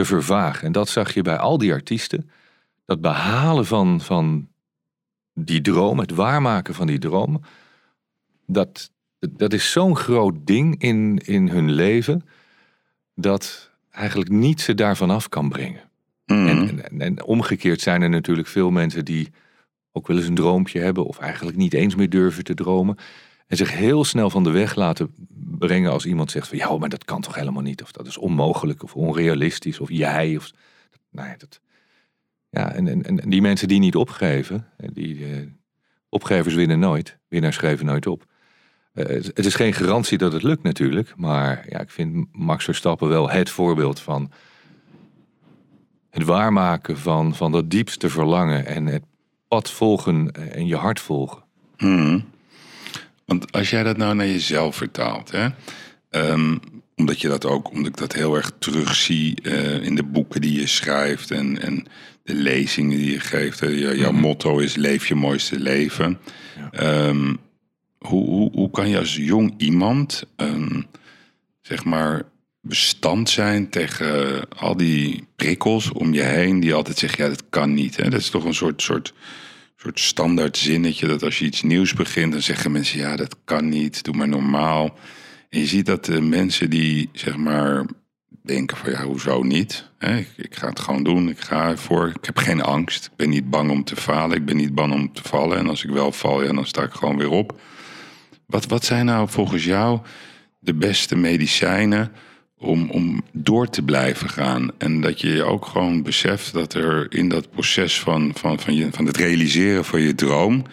te 0.00 0.06
vervagen. 0.06 0.66
En 0.66 0.72
dat 0.72 0.88
zag 0.88 1.14
je 1.14 1.22
bij 1.22 1.36
al 1.36 1.58
die 1.58 1.72
artiesten. 1.72 2.30
Dat 2.84 3.00
behalen 3.00 3.66
van, 3.66 4.00
van 4.00 4.48
die 5.34 5.60
droom, 5.60 5.98
het 5.98 6.10
waarmaken 6.10 6.74
van 6.74 6.86
die 6.86 6.98
droom, 6.98 7.40
dat, 8.46 8.90
dat 9.18 9.52
is 9.52 9.70
zo'n 9.70 9.96
groot 9.96 10.34
ding 10.46 10.82
in, 10.82 11.18
in 11.18 11.48
hun 11.48 11.70
leven, 11.70 12.22
dat 13.14 13.70
eigenlijk 13.90 14.30
niets 14.30 14.64
ze 14.64 14.74
daarvan 14.74 15.10
af 15.10 15.28
kan 15.28 15.48
brengen. 15.48 15.90
Hmm. 16.24 16.48
En, 16.48 16.90
en, 16.90 17.00
en 17.00 17.24
omgekeerd 17.24 17.80
zijn 17.80 18.02
er 18.02 18.10
natuurlijk 18.10 18.48
veel 18.48 18.70
mensen 18.70 19.04
die 19.04 19.28
ook 19.92 20.06
wel 20.06 20.16
eens 20.16 20.26
een 20.26 20.34
droompje 20.34 20.80
hebben, 20.80 21.04
of 21.04 21.18
eigenlijk 21.18 21.56
niet 21.56 21.74
eens 21.74 21.94
meer 21.94 22.10
durven 22.10 22.44
te 22.44 22.54
dromen. 22.54 22.96
En 23.46 23.56
zich 23.56 23.72
heel 23.72 24.04
snel 24.04 24.30
van 24.30 24.44
de 24.44 24.50
weg 24.50 24.74
laten 24.74 25.14
brengen 25.58 25.90
als 25.90 26.06
iemand 26.06 26.30
zegt 26.30 26.48
van 26.48 26.58
ja, 26.58 26.76
maar 26.76 26.88
dat 26.88 27.04
kan 27.04 27.20
toch 27.20 27.34
helemaal 27.34 27.62
niet. 27.62 27.82
Of 27.82 27.92
dat 27.92 28.06
is 28.06 28.18
onmogelijk 28.18 28.82
of 28.82 28.94
onrealistisch. 28.94 29.80
Of 29.80 29.88
jij. 29.90 30.36
Of, 30.36 30.50
nou 31.10 31.28
ja, 31.28 31.34
dat, 31.38 31.60
ja 32.50 32.72
en, 32.72 32.88
en, 32.88 33.20
en 33.20 33.30
die 33.30 33.42
mensen 33.42 33.68
die 33.68 33.78
niet 33.78 33.96
opgeven, 33.96 34.66
die 34.76 35.24
eh, 35.24 35.46
opgevers 36.08 36.54
winnen 36.54 36.78
nooit. 36.78 37.18
Winnaars 37.28 37.56
schrijven 37.56 37.86
nooit 37.86 38.06
op. 38.06 38.24
Eh, 38.92 39.06
het 39.06 39.26
het 39.26 39.46
is 39.46 39.54
geen 39.54 39.72
garantie 39.72 40.18
dat 40.18 40.32
het 40.32 40.42
lukt 40.42 40.62
natuurlijk. 40.62 41.12
Maar 41.16 41.66
ja, 41.68 41.80
ik 41.80 41.90
vind 41.90 42.26
Max 42.32 42.64
Verstappen 42.64 43.08
wel 43.08 43.30
het 43.30 43.50
voorbeeld 43.50 44.00
van 44.00 44.30
het 46.10 46.24
waarmaken 46.24 46.98
van, 46.98 47.34
van 47.34 47.52
dat 47.52 47.70
diepste 47.70 48.08
verlangen. 48.08 48.66
En 48.66 48.86
het 48.86 49.04
pad 49.48 49.70
volgen 49.70 50.32
en 50.32 50.66
je 50.66 50.76
hart 50.76 51.00
volgen. 51.00 51.42
Hmm. 51.76 52.24
Want 53.30 53.52
als 53.52 53.70
jij 53.70 53.82
dat 53.82 53.96
nou 53.96 54.14
naar 54.14 54.26
jezelf 54.26 54.76
vertaalt, 54.76 55.30
hè? 55.30 55.48
ehm, 56.10 56.56
omdat 56.96 57.20
je 57.20 57.28
dat 57.28 57.46
ook, 57.46 57.70
omdat 57.70 57.86
ik 57.86 57.96
dat 57.96 58.12
heel 58.12 58.36
erg 58.36 58.52
terugzie 58.58 59.42
eh, 59.42 59.82
in 59.82 59.94
de 59.94 60.02
boeken 60.02 60.40
die 60.40 60.60
je 60.60 60.66
schrijft 60.66 61.30
en, 61.30 61.62
en 61.62 61.86
de 62.22 62.34
lezingen 62.34 62.98
die 62.98 63.12
je 63.12 63.20
geeft. 63.20 63.58
jouw 63.58 64.12
Mhm. 64.12 64.20
motto 64.20 64.58
is 64.58 64.74
leef 64.74 65.08
je 65.08 65.14
mooiste 65.14 65.60
leven. 65.60 66.18
Ja. 66.56 66.70
Ehm, 66.70 67.34
hoe, 67.98 68.26
hoe, 68.26 68.50
hoe 68.52 68.70
kan 68.70 68.88
je 68.88 68.98
als 68.98 69.16
jong 69.16 69.54
iemand, 69.56 70.24
ehm, 70.36 70.82
zeg 71.60 71.84
maar, 71.84 72.22
bestand 72.60 73.30
zijn 73.30 73.68
tegen 73.68 74.48
al 74.48 74.76
die 74.76 75.24
prikkels 75.36 75.92
om 75.92 76.12
je 76.14 76.22
heen 76.22 76.60
die 76.60 76.74
altijd 76.74 76.98
zeggen, 76.98 77.24
ja, 77.24 77.30
dat 77.30 77.44
kan 77.50 77.74
niet. 77.74 77.96
Hè? 77.96 78.10
Dat 78.10 78.20
is 78.20 78.30
toch 78.30 78.44
een 78.44 78.54
soort, 78.54 78.82
soort, 78.82 79.12
soort 79.82 80.00
standaard 80.00 80.56
zinnetje 80.56 81.06
dat 81.06 81.22
als 81.22 81.38
je 81.38 81.44
iets 81.44 81.62
nieuws 81.62 81.94
begint, 81.94 82.32
dan 82.32 82.42
zeggen 82.42 82.72
mensen, 82.72 82.98
ja, 82.98 83.16
dat 83.16 83.36
kan 83.44 83.68
niet, 83.68 84.04
doe 84.04 84.14
maar 84.14 84.28
normaal. 84.28 84.98
En 85.48 85.58
je 85.58 85.66
ziet 85.66 85.86
dat 85.86 86.04
de 86.04 86.20
mensen 86.20 86.70
die, 86.70 87.08
zeg 87.12 87.36
maar, 87.36 87.84
denken 88.42 88.76
van, 88.76 88.90
ja, 88.90 89.04
hoezo 89.04 89.42
niet? 89.42 89.90
Ik, 89.98 90.28
ik 90.36 90.54
ga 90.56 90.68
het 90.68 90.80
gewoon 90.80 91.02
doen, 91.02 91.28
ik 91.28 91.40
ga 91.40 91.68
ervoor, 91.68 92.08
ik 92.08 92.24
heb 92.24 92.36
geen 92.36 92.62
angst, 92.62 93.06
ik 93.06 93.16
ben 93.16 93.28
niet 93.28 93.50
bang 93.50 93.70
om 93.70 93.84
te 93.84 93.96
falen, 93.96 94.36
ik 94.36 94.44
ben 94.44 94.56
niet 94.56 94.74
bang 94.74 94.92
om 94.92 95.12
te 95.12 95.22
vallen. 95.22 95.58
En 95.58 95.68
als 95.68 95.84
ik 95.84 95.90
wel 95.90 96.12
val, 96.12 96.42
ja, 96.42 96.52
dan 96.52 96.66
sta 96.66 96.82
ik 96.82 96.92
gewoon 96.92 97.16
weer 97.16 97.30
op. 97.30 97.60
Wat, 98.46 98.66
wat 98.66 98.84
zijn 98.84 99.06
nou 99.06 99.28
volgens 99.28 99.64
jou 99.64 100.00
de 100.58 100.74
beste 100.74 101.16
medicijnen 101.16 102.12
om, 102.60 102.90
om 102.90 103.22
door 103.32 103.68
te 103.68 103.82
blijven 103.82 104.28
gaan? 104.28 104.70
En 104.78 105.00
dat 105.00 105.20
je 105.20 105.28
je 105.28 105.42
ook 105.42 105.66
gewoon 105.66 106.02
beseft 106.02 106.52
dat 106.52 106.74
er 106.74 107.06
in 107.08 107.28
dat 107.28 107.50
proces 107.50 108.00
van, 108.00 108.32
van, 108.34 108.60
van, 108.60 108.74
je, 108.74 108.88
van 108.90 109.06
het 109.06 109.16
realiseren 109.16 109.84
van 109.84 110.00
je 110.00 110.14
droom... 110.14 110.64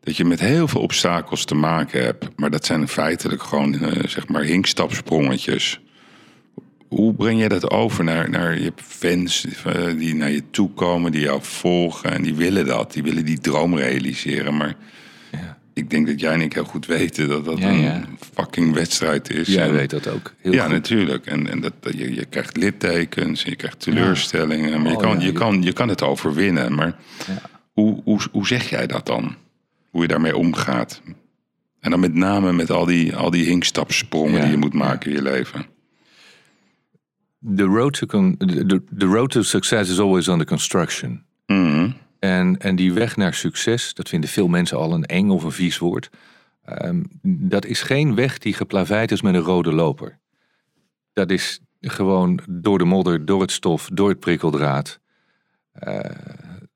dat 0.00 0.16
je 0.16 0.24
met 0.24 0.40
heel 0.40 0.68
veel 0.68 0.80
obstakels 0.80 1.44
te 1.44 1.54
maken 1.54 2.04
hebt. 2.04 2.28
Maar 2.36 2.50
dat 2.50 2.66
zijn 2.66 2.88
feitelijk 2.88 3.42
gewoon, 3.42 3.80
eh, 3.80 4.08
zeg 4.08 4.28
maar, 4.28 4.42
hinkstapsprongetjes. 4.42 5.80
Hoe 6.88 7.14
breng 7.14 7.40
je 7.40 7.48
dat 7.48 7.70
over 7.70 8.04
naar, 8.04 8.30
naar 8.30 8.60
je 8.60 8.72
fans 8.76 9.46
eh, 9.64 9.98
die 9.98 10.14
naar 10.14 10.30
je 10.30 10.50
toe 10.50 10.70
komen, 10.70 11.12
die 11.12 11.20
jou 11.20 11.38
volgen 11.42 12.12
en 12.12 12.22
die 12.22 12.34
willen 12.34 12.66
dat, 12.66 12.92
die 12.92 13.02
willen 13.02 13.24
die 13.24 13.40
droom 13.40 13.76
realiseren. 13.76 14.56
Maar. 14.56 14.76
Ik 15.74 15.90
denk 15.90 16.06
dat 16.06 16.20
jij 16.20 16.32
en 16.32 16.40
ik 16.40 16.52
heel 16.52 16.64
goed 16.64 16.86
weten 16.86 17.28
dat 17.28 17.44
dat 17.44 17.58
Ja, 17.58 17.68
een 17.68 17.80
ja. 17.80 18.04
fucking 18.34 18.74
wedstrijd 18.74 19.30
is. 19.30 19.48
Jij 19.48 19.66
En- 19.66 19.72
weet 19.72 19.90
dat 19.90 20.08
ook. 20.08 20.34
Heel 20.38 20.52
ja, 20.52 20.62
goed. 20.62 20.72
natuurlijk. 20.72 21.26
En, 21.26 21.50
en 21.50 21.60
dat, 21.60 21.72
je, 21.90 22.14
je 22.14 22.24
krijgt 22.24 22.56
littekens, 22.56 23.44
en 23.44 23.50
je 23.50 23.56
krijgt 23.56 23.80
teleurstellingen. 23.80 24.80
Maar 24.82 24.90
je, 24.90 24.96
Oh, 24.96 25.02
kan, 25.02 25.20
je, 25.20 25.32
kan, 25.32 25.62
je 25.62 25.72
kan 25.72 25.88
het 25.88 26.02
overwinnen. 26.02 26.74
Maar 26.74 26.96
hoe, 27.72 28.00
hoe, 28.04 28.20
hoe 28.32 28.46
zeg 28.46 28.70
jij 28.70 28.86
dat 28.86 29.06
dan? 29.06 29.34
Hoe 29.90 30.02
je 30.02 30.08
daarmee 30.08 30.36
omgaat? 30.36 31.02
En 31.80 31.90
dan 31.90 32.00
met 32.00 32.14
name 32.14 32.52
met 32.52 32.70
al 32.70 32.84
die, 32.84 33.16
al 33.16 33.30
die 33.30 33.44
hinkstapsprongen 33.44 34.40
die 34.40 34.50
je 34.50 34.56
moet 34.56 34.74
maken 34.74 35.10
in 35.10 35.16
je 35.16 35.22
leven. 35.22 35.66
The 37.56 37.64
road, 37.64 37.92
to 37.98 38.06
con- 38.06 38.36
the, 38.36 38.82
the 38.98 39.06
road 39.06 39.30
to 39.30 39.42
success 39.42 39.90
is 39.90 39.98
always 39.98 40.26
under 40.28 40.46
construction. 40.46 41.24
Mhm. 41.46 41.90
En, 42.24 42.58
en 42.58 42.76
die 42.76 42.92
weg 42.92 43.16
naar 43.16 43.34
succes, 43.34 43.94
dat 43.94 44.08
vinden 44.08 44.30
veel 44.30 44.48
mensen 44.48 44.78
al 44.78 44.92
een 44.92 45.04
eng 45.04 45.30
of 45.30 45.44
een 45.44 45.52
vies 45.52 45.78
woord. 45.78 46.10
Ehm, 46.64 47.02
dat 47.22 47.64
is 47.64 47.82
geen 47.82 48.14
weg 48.14 48.38
die 48.38 48.54
geplaveid 48.54 49.10
is 49.10 49.22
met 49.22 49.34
een 49.34 49.40
rode 49.40 49.72
loper. 49.72 50.18
Dat 51.12 51.30
is 51.30 51.60
gewoon 51.80 52.40
door 52.48 52.78
de 52.78 52.84
modder, 52.84 53.24
door 53.24 53.40
het 53.40 53.50
stof, 53.50 53.88
door 53.92 54.08
het 54.08 54.20
prikkeldraad, 54.20 55.00
eh, 55.72 56.00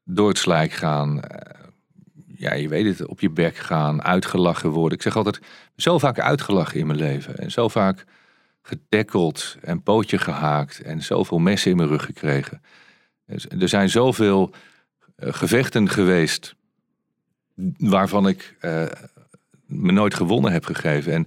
door 0.05 0.29
het 0.29 0.39
slijk 0.39 0.73
gaan. 0.73 1.21
eh, 1.23 1.65
ja, 2.27 2.55
je 2.55 2.69
weet 2.69 2.99
het, 2.99 3.09
op 3.09 3.21
je 3.21 3.31
bek 3.31 3.57
gaan, 3.57 4.03
uitgelachen 4.03 4.71
worden. 4.71 4.99
Ik 4.99 5.03
zeg 5.03 5.17
altijd, 5.17 5.41
zo 5.77 5.99
vaak 5.99 6.19
uitgelachen 6.19 6.81
in 6.81 6.87
mijn 6.87 6.99
leven. 6.99 7.39
En 7.39 7.51
zo 7.51 7.69
vaak 7.69 8.05
getackeld 8.63 9.57
en 9.63 9.83
pootje 9.83 10.19
gehaakt 10.19 10.81
en 10.81 11.03
zoveel 11.03 11.39
messen 11.39 11.71
in 11.71 11.77
mijn 11.77 11.89
rug 11.89 12.05
gekregen. 12.05 12.63
Dus 13.27 13.49
Er 13.49 13.69
zijn 13.69 13.89
zoveel 13.89 14.55
gevechten 15.17 15.89
geweest 15.89 16.55
waarvan 17.77 18.29
ik 18.29 18.57
eh, 18.61 18.85
me 19.67 19.93
nooit 19.93 20.15
gewonnen 20.15 20.53
heb 20.53 20.65
gegeven. 20.65 21.13
En, 21.13 21.27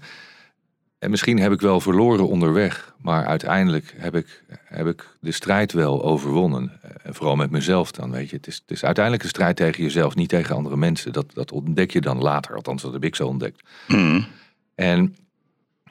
en 0.99 1.09
misschien 1.09 1.39
heb 1.39 1.51
ik 1.51 1.61
wel 1.61 1.79
verloren 1.79 2.27
onderweg, 2.27 2.95
maar 3.01 3.25
uiteindelijk 3.25 3.93
heb 3.97 4.15
ik, 4.15 4.43
heb 4.65 4.87
ik 4.87 5.07
de 5.19 5.31
strijd 5.31 5.71
wel 5.71 6.03
overwonnen. 6.03 6.79
Eh, 6.81 6.89
En 7.03 7.15
vooral 7.15 7.35
met 7.35 7.51
mezelf 7.51 7.91
dan, 7.91 8.11
weet 8.11 8.29
je. 8.29 8.35
Het 8.35 8.47
is, 8.47 8.55
het 8.55 8.71
is 8.71 8.83
uiteindelijk 8.83 9.23
een 9.23 9.29
strijd 9.29 9.55
tegen 9.55 9.83
jezelf, 9.83 10.15
niet 10.15 10.29
tegen 10.29 10.55
andere 10.55 10.77
mensen. 10.77 11.13
Dat, 11.13 11.33
dat 11.33 11.51
ontdek 11.51 11.91
je 11.91 12.01
dan 12.01 12.21
later, 12.21 12.55
althans 12.55 12.81
dat 12.81 12.93
heb 12.93 13.03
ik 13.03 13.15
zo 13.15 13.27
ontdekt. 13.27 13.61
Mhm. 13.87 14.21
En 14.75 15.15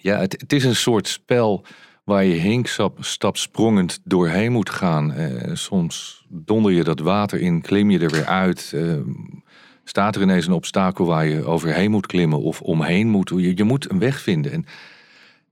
ja, 0.00 0.18
het, 0.18 0.40
het 0.40 0.52
is 0.52 0.64
een 0.64 0.76
soort 0.76 1.08
spel 1.08 1.64
waar 2.08 2.24
je 2.24 2.34
hinkstap 2.34 3.04
stapsprongend 3.04 4.00
doorheen 4.04 4.52
moet 4.52 4.70
gaan. 4.70 5.12
Eh, 5.12 5.50
soms 5.54 6.26
donder 6.28 6.72
je 6.72 6.84
dat 6.84 7.00
water 7.00 7.40
in, 7.40 7.60
klim 7.60 7.90
je 7.90 7.98
er 7.98 8.10
weer 8.10 8.26
uit. 8.26 8.72
eh, 8.74 8.94
staat 9.84 10.16
er 10.16 10.22
ineens 10.22 10.46
een 10.46 10.52
obstakel 10.52 11.06
waar 11.06 11.26
je 11.26 11.44
overheen 11.44 11.90
moet 11.90 12.06
klimmen 12.06 12.42
of 12.42 12.60
omheen 12.60 13.08
moet. 13.08 13.28
Je, 13.28 13.56
je 13.56 13.64
moet 13.64 13.90
een 13.90 13.98
weg 13.98 14.20
vinden. 14.20 14.52
En, 14.52 14.64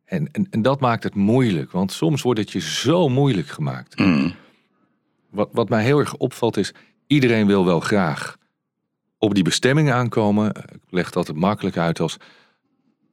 en, 0.05 0.29
en, 0.33 0.47
en 0.51 0.63
dat 0.63 0.81
maakt 0.81 1.03
het 1.03 1.15
moeilijk, 1.15 1.73
want 1.73 1.93
soms 1.93 2.23
wordt 2.23 2.41
het 2.41 2.53
je 2.53 2.61
zo 2.61 3.09
moeilijk 3.09 3.49
gemaakt. 3.49 3.99
Mhm. 3.99 4.31
Wat, 5.31 5.49
wat 5.53 5.69
mij 5.69 5.85
heel 5.85 5.99
erg 5.99 6.15
opvalt 6.15 6.57
is, 6.57 6.75
iedereen 7.07 7.47
wil 7.47 7.65
wel 7.65 7.81
graag 7.81 8.37
op 9.19 9.35
die 9.35 9.45
bestemming 9.45 9.91
aankomen. 9.91 10.49
Ik 10.49 10.81
leg 10.91 11.07
het 11.07 11.17
altijd 11.17 11.37
makkelijk 11.37 11.77
uit 11.77 12.01
als, 12.01 12.17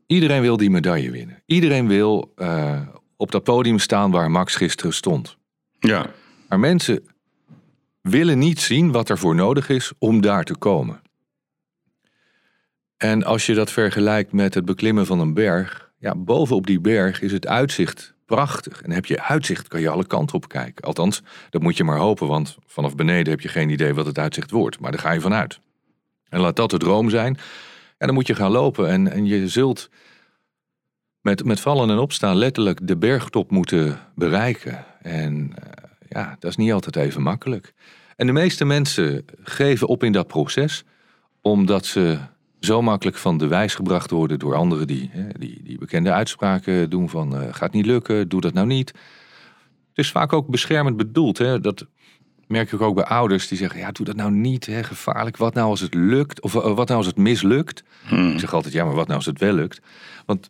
iedereen 0.08 0.42
wil 0.42 0.58
die 0.58 0.70
medaille 0.70 1.12
winnen. 1.12 1.44
Iedereen 1.46 1.88
wil 1.88 2.32
eh, 2.36 2.82
op 3.24 3.32
dat 3.32 3.44
podium 3.44 3.80
staan 3.80 4.12
waar 4.12 4.32
Max 4.32 4.56
gisteren 4.56 4.94
stond. 4.94 5.38
Ja. 5.80 6.06
Maar 6.50 6.60
mensen 6.60 7.08
willen 8.02 8.40
niet 8.40 8.60
zien 8.60 8.92
wat 8.92 9.10
er 9.10 9.18
voor 9.18 9.36
nodig 9.36 9.70
is 9.70 9.92
om 9.98 10.22
daar 10.22 10.44
te 10.44 10.56
komen. 10.56 11.02
En 12.98 13.24
als 13.24 13.46
je 13.46 13.54
dat 13.54 13.72
vergelijkt 13.72 14.32
met 14.32 14.54
het 14.54 14.66
beklimmen 14.66 15.06
van 15.06 15.20
een 15.20 15.34
berg, 15.34 15.92
ja, 15.98 16.16
bovenop 16.16 16.68
die 16.68 16.80
berg 16.80 17.22
is 17.22 17.32
het 17.32 17.48
uitzicht 17.48 18.14
prachtig. 18.26 18.82
En 18.82 18.92
heb 18.92 19.06
je 19.06 19.22
uitzicht, 19.22 19.68
kan 19.68 19.82
je 19.82 19.90
alle 19.90 20.08
kanten 20.08 20.36
op 20.36 20.48
kijken. 20.48 20.84
Althans, 20.84 21.22
dat 21.50 21.62
moet 21.62 21.78
je 21.78 21.84
maar 21.84 21.98
hopen, 21.98 22.28
want 22.28 22.58
vanaf 22.66 22.96
beneden 22.96 23.32
heb 23.32 23.42
je 23.42 23.48
geen 23.48 23.70
idee 23.70 23.94
wat 23.94 24.06
het 24.06 24.20
uitzicht 24.20 24.52
wordt. 24.52 24.80
Maar 24.80 24.92
daar 24.92 25.00
ga 25.00 25.12
je 25.12 25.22
vanuit. 25.22 25.60
En 26.30 26.40
laat 26.40 26.56
dat 26.56 26.70
de 26.70 26.78
droom 26.78 27.10
zijn. 27.10 27.38
En 27.98 28.08
dan 28.08 28.14
moet 28.14 28.28
je 28.28 28.36
gaan 28.36 28.52
lopen 28.52 28.90
en, 28.90 29.12
en 29.12 29.26
je 29.26 29.48
zult 29.48 29.90
met, 31.24 31.44
met 31.44 31.60
vallen 31.60 31.90
en 31.90 31.98
opstaan 31.98 32.36
letterlijk 32.36 32.88
de 32.88 32.98
bergtop 32.98 33.52
moeten 33.52 34.00
bereiken. 34.16 34.86
En 35.02 35.34
uh, 35.36 35.50
ja, 36.10 36.36
dat 36.40 36.50
is 36.50 36.58
niet 36.58 36.74
altijd 36.74 36.96
even 36.96 37.22
makkelijk. 37.22 37.74
En 38.16 38.28
de 38.28 38.34
meeste 38.34 38.66
mensen 38.66 39.26
geven 39.44 39.88
op 39.88 40.04
in 40.04 40.12
dat 40.12 40.28
proces, 40.28 40.84
omdat 41.42 41.86
ze 41.86 42.20
zo 42.60 42.82
makkelijk 42.82 43.18
van 43.18 43.38
de 43.38 43.48
wijs 43.48 43.76
gebracht 43.76 44.12
worden 44.12 44.40
door 44.40 44.56
anderen 44.56 44.88
die, 44.88 45.12
die, 45.40 45.64
die 45.64 45.78
bekende 45.78 46.12
uitspraken 46.12 46.90
doen 46.90 47.10
van 47.10 47.42
uh, 47.42 47.48
gaat 47.52 47.74
niet 47.74 47.86
lukken, 47.86 48.30
doe 48.30 48.42
dat 48.42 48.54
nou 48.54 48.68
niet. 48.68 48.90
Het 49.90 50.06
is 50.06 50.12
vaak 50.12 50.34
ook 50.34 50.48
beschermend 50.48 50.98
bedoeld. 50.98 51.38
Hè? 51.38 51.60
Dat 51.60 51.86
merk 52.48 52.72
ik 52.72 52.82
ook 52.82 52.96
bij 52.96 53.04
ouders 53.04 53.48
die 53.48 53.58
zeggen, 53.58 53.80
ja 53.80 53.92
doe 53.92 54.06
dat 54.06 54.16
nou 54.16 54.32
niet, 54.32 54.66
hè? 54.66 54.84
gevaarlijk. 54.84 55.38
Wat 55.38 55.54
nou 55.54 55.70
als 55.70 55.80
het 55.80 55.94
lukt? 55.94 56.42
Of 56.42 56.54
uh, 56.54 56.62
wat 56.62 56.88
nou 56.88 56.98
als 56.98 57.08
het 57.08 57.18
mislukt? 57.18 57.84
Hmm. 58.08 58.32
Ik 58.32 58.40
zeg 58.40 58.54
altijd, 58.54 58.74
ja 58.74 58.86
maar 58.86 58.96
wat 58.96 59.08
nou 59.08 59.18
als 59.18 59.26
het 59.26 59.40
wel 59.40 59.54
lukt? 59.54 59.82
Want 60.26 60.50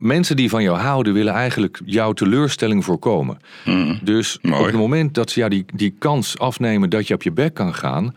mensen 0.00 0.36
die 0.36 0.48
van 0.48 0.62
jou 0.62 0.78
houden 0.78 1.12
willen 1.12 1.32
eigenlijk 1.32 1.80
jouw 1.84 2.12
teleurstelling 2.12 2.84
voorkomen. 2.84 3.38
Hmm. 3.64 3.98
Dus 4.02 4.38
op 4.42 4.64
het 4.64 4.74
moment 4.74 5.14
dat 5.14 5.30
ze 5.30 5.38
jou 5.38 5.50
die, 5.50 5.64
die 5.74 5.94
kans 5.98 6.38
afnemen 6.38 6.90
dat 6.90 7.06
je 7.06 7.14
op 7.14 7.22
je 7.22 7.32
bek 7.32 7.54
kan 7.54 7.74
gaan, 7.74 8.14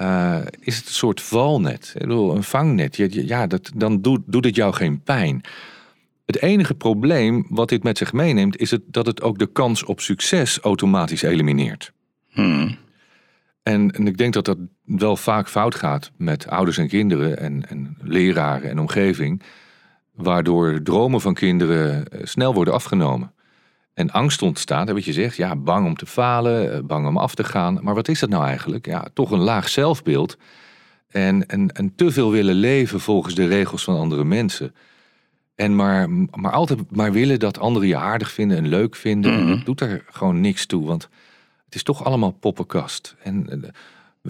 uh, 0.00 0.38
is 0.60 0.76
het 0.76 0.86
een 0.86 0.92
soort 0.92 1.20
valnet. 1.20 1.92
Ik 1.94 2.00
bedoel, 2.00 2.36
een 2.36 2.42
vangnet. 2.42 2.96
Ja, 3.10 3.46
dat, 3.46 3.70
dan 3.74 4.00
doet, 4.00 4.20
doet 4.26 4.44
het 4.44 4.54
jou 4.54 4.74
geen 4.74 5.00
pijn. 5.00 5.40
Het 6.26 6.42
enige 6.42 6.74
probleem 6.74 7.46
wat 7.48 7.68
dit 7.68 7.82
met 7.82 7.98
zich 7.98 8.12
meeneemt, 8.12 8.58
is 8.58 8.70
het, 8.70 8.82
dat 8.86 9.06
het 9.06 9.22
ook 9.22 9.38
de 9.38 9.52
kans 9.52 9.84
op 9.84 10.00
succes 10.00 10.58
automatisch 10.58 11.22
elimineert. 11.22 11.92
Hmm. 12.30 12.76
En, 13.62 13.90
en, 13.90 14.06
ik 14.06 14.16
denk 14.16 14.32
dat 14.32 14.44
dat 14.44 14.58
wel 14.84 15.16
vaak 15.16 15.48
fout 15.48 15.74
gaat 15.74 16.10
met 16.16 16.48
ouders 16.48 16.78
en 16.78 16.88
kinderen 16.88 17.38
en, 17.38 17.68
en 17.68 17.96
leraren 18.02 18.70
en 18.70 18.78
omgeving, 18.78 19.42
waardoor 20.18 20.82
dromen 20.82 21.20
van 21.20 21.34
kinderen 21.34 22.08
eh, 22.08 22.20
snel 22.24 22.54
worden 22.54 22.74
afgenomen 22.74 23.32
en 23.98 24.10
angst 24.10 24.42
ontstaat. 24.42 24.90
wat 24.90 25.04
je 25.04 25.12
zegt, 25.12 25.36
ja, 25.36 25.56
bang 25.56 25.86
om 25.86 25.96
te 25.96 26.06
falen, 26.06 26.72
eh, 26.72 26.80
bang 26.82 27.06
om 27.06 27.16
af 27.16 27.34
te 27.34 27.44
gaan. 27.44 27.78
Maar 27.82 27.94
wat 27.94 28.08
is 28.08 28.20
dat 28.20 28.28
nou 28.28 28.44
eigenlijk? 28.44 28.86
Ja, 28.86 29.08
toch 29.14 29.30
een 29.30 29.38
laag 29.38 29.68
zelfbeeld. 29.68 30.36
En, 31.08 31.46
en, 31.46 31.72
en 31.72 31.94
te 31.94 32.10
veel 32.10 32.30
willen 32.30 32.54
leven 32.54 33.00
volgens 33.00 33.34
de 33.34 33.46
regels 33.46 33.84
van 33.84 33.98
andere 33.98 34.24
mensen. 34.24 34.74
En 35.54 35.76
maar, 35.76 36.10
maar 36.10 36.52
altijd 36.52 36.96
maar 36.96 37.12
willen 37.12 37.38
dat 37.38 37.58
anderen 37.58 37.88
je 37.88 37.96
aardig 37.96 38.30
vinden 38.30 38.56
en 38.56 38.68
leuk 38.68 38.96
vinden. 38.96 39.40
Mm 39.40 39.46
Dat 39.46 39.64
doet 39.64 39.80
er 39.80 40.04
gewoon 40.10 40.40
niks 40.40 40.66
toe, 40.66 40.86
want 40.86 41.08
het 41.64 41.74
is 41.74 41.82
toch 41.82 42.04
allemaal 42.04 42.30
poppenkast. 42.30 43.16
En 43.22 43.48
eh, 43.48 43.70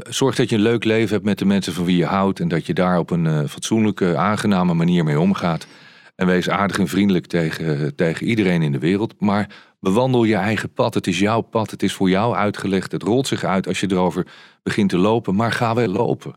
zorg 0.08 0.36
dat 0.36 0.48
je 0.48 0.56
een 0.56 0.62
leuk 0.62 0.84
leven 0.84 1.12
hebt 1.12 1.24
met 1.24 1.38
de 1.38 1.44
mensen 1.44 1.72
van 1.72 1.84
wie 1.84 1.96
je 1.96 2.04
houdt. 2.04 2.40
En 2.40 2.48
dat 2.48 2.66
je 2.66 2.74
daar 2.74 2.98
op 2.98 3.10
een 3.10 3.24
uh, 3.24 3.44
fatsoenlijke, 3.44 4.16
aangename 4.16 4.74
manier 4.74 5.04
mee 5.04 5.20
omgaat. 5.20 5.66
En 6.14 6.26
wees 6.26 6.48
aardig 6.48 6.78
en 6.78 6.88
vriendelijk 6.88 7.26
tegen, 7.26 7.94
tegen 7.94 8.26
iedereen 8.26 8.62
in 8.62 8.72
de 8.72 8.78
wereld. 8.78 9.14
Maar 9.20 9.54
bewandel 9.80 10.24
je 10.24 10.34
eigen 10.34 10.72
pad. 10.72 10.94
Het 10.94 11.06
is 11.06 11.18
jouw 11.18 11.40
pad. 11.40 11.70
Het 11.70 11.82
is 11.82 11.92
voor 11.92 12.10
jou 12.10 12.34
uitgelegd. 12.34 12.92
Het 12.92 13.02
rolt 13.02 13.26
zich 13.26 13.44
uit 13.44 13.66
als 13.66 13.80
je 13.80 13.90
erover 13.90 14.26
begint 14.62 14.90
te 14.90 14.98
lopen. 14.98 15.34
Maar 15.34 15.52
ga 15.52 15.74
wel 15.74 15.88
lopen. 15.88 16.34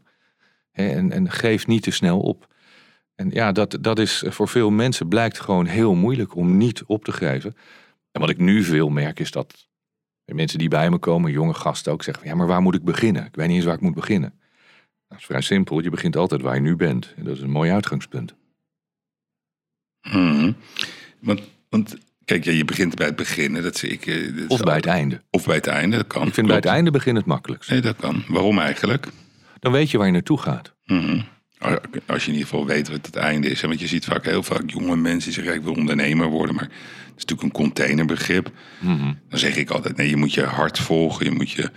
En, 0.71 1.11
en 1.11 1.31
geef 1.31 1.67
niet 1.67 1.83
te 1.83 1.91
snel 1.91 2.19
op. 2.19 2.47
En 3.15 3.29
ja, 3.29 3.51
dat, 3.51 3.77
dat 3.81 3.99
is 3.99 4.23
voor 4.27 4.47
veel 4.47 4.69
mensen 4.69 5.07
blijkt 5.07 5.39
gewoon 5.39 5.65
heel 5.65 5.95
moeilijk 5.95 6.35
om 6.35 6.57
niet 6.57 6.83
op 6.85 7.03
te 7.03 7.11
geven. 7.11 7.55
En 8.11 8.21
wat 8.21 8.29
ik 8.29 8.37
nu 8.37 8.63
veel 8.63 8.89
merk 8.89 9.19
is 9.19 9.31
dat 9.31 9.69
mensen 10.35 10.59
die 10.59 10.67
bij 10.67 10.89
me 10.89 10.97
komen, 10.97 11.31
jonge 11.31 11.53
gasten 11.53 11.91
ook 11.91 12.03
zeggen: 12.03 12.27
Ja, 12.27 12.35
maar 12.35 12.47
waar 12.47 12.61
moet 12.61 12.75
ik 12.75 12.83
beginnen? 12.83 13.25
Ik 13.25 13.35
weet 13.35 13.47
niet 13.47 13.55
eens 13.55 13.65
waar 13.65 13.75
ik 13.75 13.81
moet 13.81 13.93
beginnen. 13.93 14.33
Dat 15.07 15.17
is 15.17 15.25
vrij 15.25 15.41
simpel. 15.41 15.81
Je 15.81 15.89
begint 15.89 16.15
altijd 16.15 16.41
waar 16.41 16.55
je 16.55 16.61
nu 16.61 16.75
bent. 16.75 17.13
En 17.17 17.23
dat 17.23 17.35
is 17.35 17.41
een 17.41 17.49
mooi 17.49 17.71
uitgangspunt. 17.71 18.35
Hmm. 20.01 20.55
Want, 21.19 21.41
want 21.69 21.97
kijk, 22.25 22.43
ja, 22.43 22.51
je 22.51 22.65
begint 22.65 22.95
bij 22.95 23.05
het 23.05 23.15
begin. 23.15 23.53
Dat 23.53 23.77
zie 23.77 23.89
ik, 23.89 24.05
eh, 24.05 24.37
dat 24.37 24.47
of 24.47 24.59
bij 24.59 24.75
het 24.75 24.85
einde. 24.85 25.21
Of 25.29 25.45
bij 25.45 25.55
het 25.55 25.67
einde, 25.67 25.97
dat 25.97 26.07
kan. 26.07 26.27
Ik 26.27 26.33
vind 26.33 26.47
bij 26.47 26.55
het 26.55 26.65
einde 26.65 26.91
begin 26.91 27.15
het 27.15 27.25
makkelijkst. 27.25 27.69
Nee, 27.69 27.81
dat 27.81 27.95
kan. 27.95 28.23
Waarom 28.27 28.59
eigenlijk? 28.59 29.07
Dan 29.59 29.71
weet 29.71 29.91
je 29.91 29.97
waar 29.97 30.07
je 30.07 30.13
naartoe 30.13 30.37
gaat. 30.37 30.75
Hmm. 30.83 31.25
Als 32.05 32.25
je 32.25 32.31
in 32.31 32.37
ieder 32.37 32.49
geval 32.49 32.65
weet 32.65 32.89
wat 32.89 33.05
het 33.05 33.15
einde 33.15 33.49
is. 33.49 33.61
Want 33.61 33.79
je 33.79 33.87
ziet 33.87 34.05
vaak 34.05 34.25
heel 34.25 34.43
vaak 34.43 34.69
jonge 34.69 34.95
mensen 34.95 35.31
die 35.31 35.43
zeggen: 35.43 35.53
Ik 35.53 35.63
wil 35.63 35.73
ondernemer 35.73 36.27
worden. 36.27 36.55
Maar 36.55 36.63
het 36.63 37.17
is 37.17 37.25
natuurlijk 37.25 37.41
een 37.41 37.63
containerbegrip. 37.63 38.51
Hmm. 38.79 39.19
Dan 39.29 39.39
zeg 39.39 39.55
ik 39.55 39.69
altijd: 39.69 39.97
Nee, 39.97 40.09
je 40.09 40.15
moet 40.15 40.33
je 40.33 40.43
hart 40.43 40.79
volgen. 40.79 41.25
Je 41.25 41.31
moet 41.31 41.51
je 41.51 41.71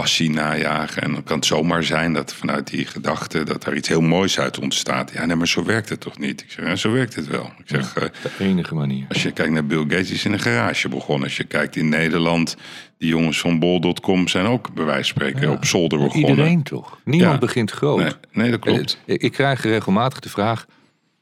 passie 0.00 0.30
najagen. 0.30 1.02
En 1.02 1.12
dan 1.12 1.24
kan 1.24 1.36
het 1.36 1.46
zomaar 1.46 1.82
zijn 1.82 2.12
dat 2.12 2.34
vanuit 2.34 2.66
die 2.66 2.86
gedachte 2.86 3.42
dat 3.44 3.66
er 3.66 3.76
iets 3.76 3.88
heel 3.88 4.00
moois 4.00 4.38
uit 4.38 4.58
ontstaat. 4.58 5.12
Ja, 5.12 5.24
nee, 5.24 5.36
maar 5.36 5.48
zo 5.48 5.64
werkt 5.64 5.88
het 5.88 6.00
toch 6.00 6.18
niet? 6.18 6.40
Ik 6.40 6.50
zeg, 6.50 6.64
ja, 6.66 6.76
zo 6.76 6.92
werkt 6.92 7.14
het 7.14 7.26
wel. 7.26 7.50
Ik 7.58 7.64
zeg, 7.64 7.94
ja, 7.94 8.08
de 8.22 8.44
enige 8.44 8.74
manier. 8.74 9.06
Als 9.08 9.22
je 9.22 9.30
kijkt 9.32 9.52
naar 9.52 9.66
Bill 9.66 9.80
Gates, 9.82 10.10
is 10.10 10.24
in 10.24 10.32
een 10.32 10.38
garage 10.38 10.88
begonnen. 10.88 11.24
Als 11.24 11.36
je 11.36 11.44
kijkt 11.44 11.76
in 11.76 11.88
Nederland, 11.88 12.56
die 12.98 13.08
jongens 13.08 13.40
van 13.40 13.58
bol.com 13.58 14.28
zijn 14.28 14.46
ook 14.46 14.74
bij 14.74 14.84
wijze 14.84 15.12
van 15.12 15.22
spreken 15.22 15.50
op 15.50 15.64
zolder 15.64 15.98
begonnen. 15.98 16.30
Iedereen 16.30 16.62
toch? 16.62 16.98
Niemand 17.04 17.40
begint 17.40 17.70
groot. 17.70 17.98
Nee, 17.98 18.12
nee, 18.32 18.50
dat 18.50 18.60
klopt. 18.60 18.98
Eh, 19.06 19.14
ik 19.18 19.32
krijg 19.32 19.62
regelmatig 19.62 20.20
de 20.20 20.28
vraag, 20.28 20.66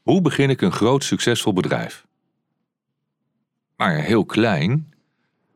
hoe 0.01 0.21
begin 0.21 0.49
ik 0.49 0.61
een 0.61 0.71
groot 0.71 1.03
succesvol 1.03 1.53
bedrijf? 1.53 2.05
Maar 3.75 3.95
heel 3.95 4.25
klein 4.25 4.93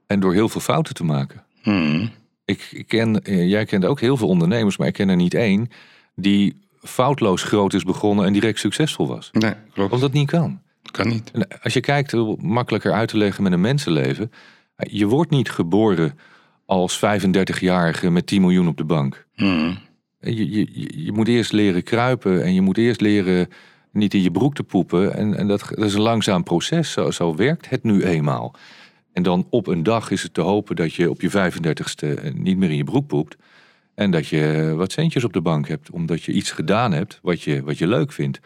en 0.07 0.19
door 0.19 0.33
heel 0.33 0.49
veel 0.49 0.61
fouten 0.61 0.93
te 0.93 1.03
maken. 1.03 1.43
Hmm. 1.61 2.11
Ik, 2.59 2.83
ken, 2.87 3.23
eh, 3.23 3.49
jij 3.49 3.65
kent 3.65 3.85
ook 3.85 3.99
heel 3.99 4.17
veel 4.17 4.27
ondernemers, 4.27 4.77
maar 4.77 4.87
ik 4.87 4.93
ken 4.93 5.09
er 5.09 5.15
niet 5.15 5.33
één 5.33 5.69
die 6.15 6.59
foutloos 6.81 7.43
groot 7.43 7.73
is 7.73 7.83
begonnen 7.83 8.25
en 8.25 8.33
direct 8.33 8.59
succesvol 8.59 9.07
was. 9.07 9.29
Nee, 9.31 9.53
klopt. 9.73 9.91
Omdat 9.91 9.99
dat 9.99 10.13
niet 10.13 10.29
kan. 10.29 10.61
Kan 10.91 11.07
niet. 11.07 11.31
Als 11.63 11.73
je 11.73 11.79
kijkt, 11.79 12.11
hoe 12.11 12.37
makkelijker 12.39 12.93
uit 12.93 13.09
te 13.09 13.17
leggen 13.17 13.43
met 13.43 13.51
een 13.51 13.61
mensenleven. 13.61 14.31
Je 14.77 15.05
wordt 15.05 15.31
niet 15.31 15.49
geboren 15.49 16.19
als 16.65 16.97
35-jarige 16.97 18.09
met 18.09 18.27
10 18.27 18.41
miljoen 18.41 18.67
op 18.67 18.77
de 18.77 18.83
bank. 18.83 19.27
Hmm. 19.35 19.77
Je, 20.19 20.51
je, 20.51 21.03
je 21.03 21.11
moet 21.11 21.27
eerst 21.27 21.51
leren 21.51 21.83
kruipen 21.83 22.43
en 22.43 22.53
je 22.53 22.61
moet 22.61 22.77
eerst 22.77 23.01
leren 23.01 23.47
niet 23.91 24.13
in 24.13 24.21
je 24.21 24.31
broek 24.31 24.55
te 24.55 24.63
poepen. 24.63 25.13
En, 25.13 25.37
en 25.37 25.47
dat, 25.47 25.65
dat 25.69 25.85
is 25.85 25.93
een 25.93 26.01
langzaam 26.01 26.43
proces. 26.43 26.91
Zo, 26.91 27.11
zo 27.11 27.35
werkt 27.35 27.69
het 27.69 27.83
nu 27.83 28.03
eenmaal. 28.03 28.55
En 29.13 29.23
dan 29.23 29.47
op 29.49 29.67
een 29.67 29.83
dag 29.83 30.11
is 30.11 30.23
het 30.23 30.33
te 30.33 30.41
hopen 30.41 30.75
dat 30.75 30.93
je 30.93 31.09
op 31.09 31.21
je 31.21 31.29
35ste 31.29 32.33
niet 32.33 32.57
meer 32.57 32.69
in 32.69 32.75
je 32.75 32.83
broek 32.83 33.07
poept. 33.07 33.35
En 33.95 34.11
dat 34.11 34.27
je 34.27 34.73
wat 34.75 34.91
centjes 34.91 35.23
op 35.23 35.33
de 35.33 35.41
bank 35.41 35.67
hebt, 35.67 35.89
omdat 35.89 36.23
je 36.23 36.31
iets 36.31 36.51
gedaan 36.51 36.91
hebt 36.91 37.19
wat 37.21 37.41
je, 37.41 37.63
wat 37.63 37.77
je 37.77 37.87
leuk 37.87 38.11
vindt. 38.11 38.37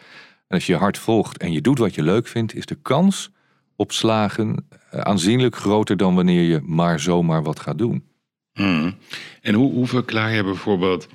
En 0.48 0.56
als 0.56 0.66
je 0.66 0.72
je 0.72 0.78
hart 0.78 0.98
volgt 0.98 1.38
en 1.38 1.52
je 1.52 1.60
doet 1.60 1.78
wat 1.78 1.94
je 1.94 2.02
leuk 2.02 2.26
vindt, 2.26 2.54
is 2.54 2.66
de 2.66 2.78
kans 2.82 3.30
op 3.76 3.92
slagen 3.92 4.66
eh, 4.90 5.00
aanzienlijk 5.00 5.56
groter 5.56 5.96
dan 5.96 6.14
wanneer 6.14 6.42
je 6.42 6.60
maar 6.64 7.00
zomaar 7.00 7.42
wat 7.42 7.60
gaat 7.60 7.78
doen. 7.78 8.04
Hmm. 8.52 8.94
En 9.40 9.54
hoe, 9.54 9.72
hoe 9.72 9.86
verklaar 9.86 10.32
je 10.32 10.44
bijvoorbeeld 10.44 11.08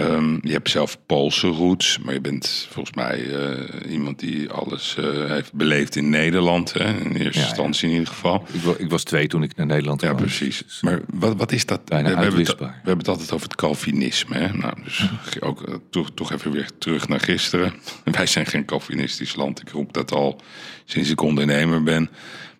Um, 0.00 0.38
je 0.42 0.52
hebt 0.52 0.70
zelf 0.70 0.98
Poolse 1.06 1.46
roots, 1.46 1.98
maar 1.98 2.14
je 2.14 2.20
bent 2.20 2.66
volgens 2.70 2.96
mij 2.96 3.20
uh, 3.20 3.92
iemand 3.92 4.18
die 4.18 4.50
alles 4.50 4.96
uh, 4.98 5.30
heeft 5.30 5.52
beleefd 5.52 5.96
in 5.96 6.10
Nederland. 6.10 6.72
Hè? 6.72 6.98
In 6.98 7.16
eerste 7.16 7.40
ja, 7.40 7.46
instantie 7.46 7.88
in 7.88 7.92
ieder 7.92 8.08
geval. 8.08 8.46
Ik, 8.52 8.78
ik, 8.78 8.90
was 8.90 9.02
twee 9.02 9.26
toen 9.26 9.42
ik 9.42 9.56
naar 9.56 9.66
Nederland 9.66 10.00
kwam. 10.00 10.12
Ja, 10.12 10.18
precies. 10.18 10.62
Dus, 10.66 10.80
maar 10.80 11.00
wat, 11.12 11.36
wat 11.36 11.52
is 11.52 11.66
dat? 11.66 11.84
Bijna 11.84 12.08
we, 12.08 12.22
hebben 12.22 12.40
het, 12.40 12.58
we 12.58 12.64
hebben 12.64 12.98
het 12.98 13.08
altijd 13.08 13.32
over 13.32 13.46
het 13.48 13.56
Calvinisme. 13.56 14.38
Hè? 14.38 14.52
Nou, 14.52 14.74
dus 14.84 15.08
ook 15.40 15.68
uh, 15.68 15.74
toch, 15.90 16.10
toch 16.14 16.32
even 16.32 16.50
weer 16.50 16.70
terug 16.78 17.08
naar 17.08 17.20
gisteren. 17.20 17.74
Wij 18.04 18.26
zijn 18.26 18.46
geen 18.46 18.64
Calvinistisch 18.64 19.34
land. 19.34 19.60
Ik 19.60 19.68
roep 19.68 19.92
dat 19.92 20.12
al 20.12 20.40
sinds 20.84 21.10
ik 21.10 21.20
ondernemer 21.20 21.82
ben. 21.82 22.10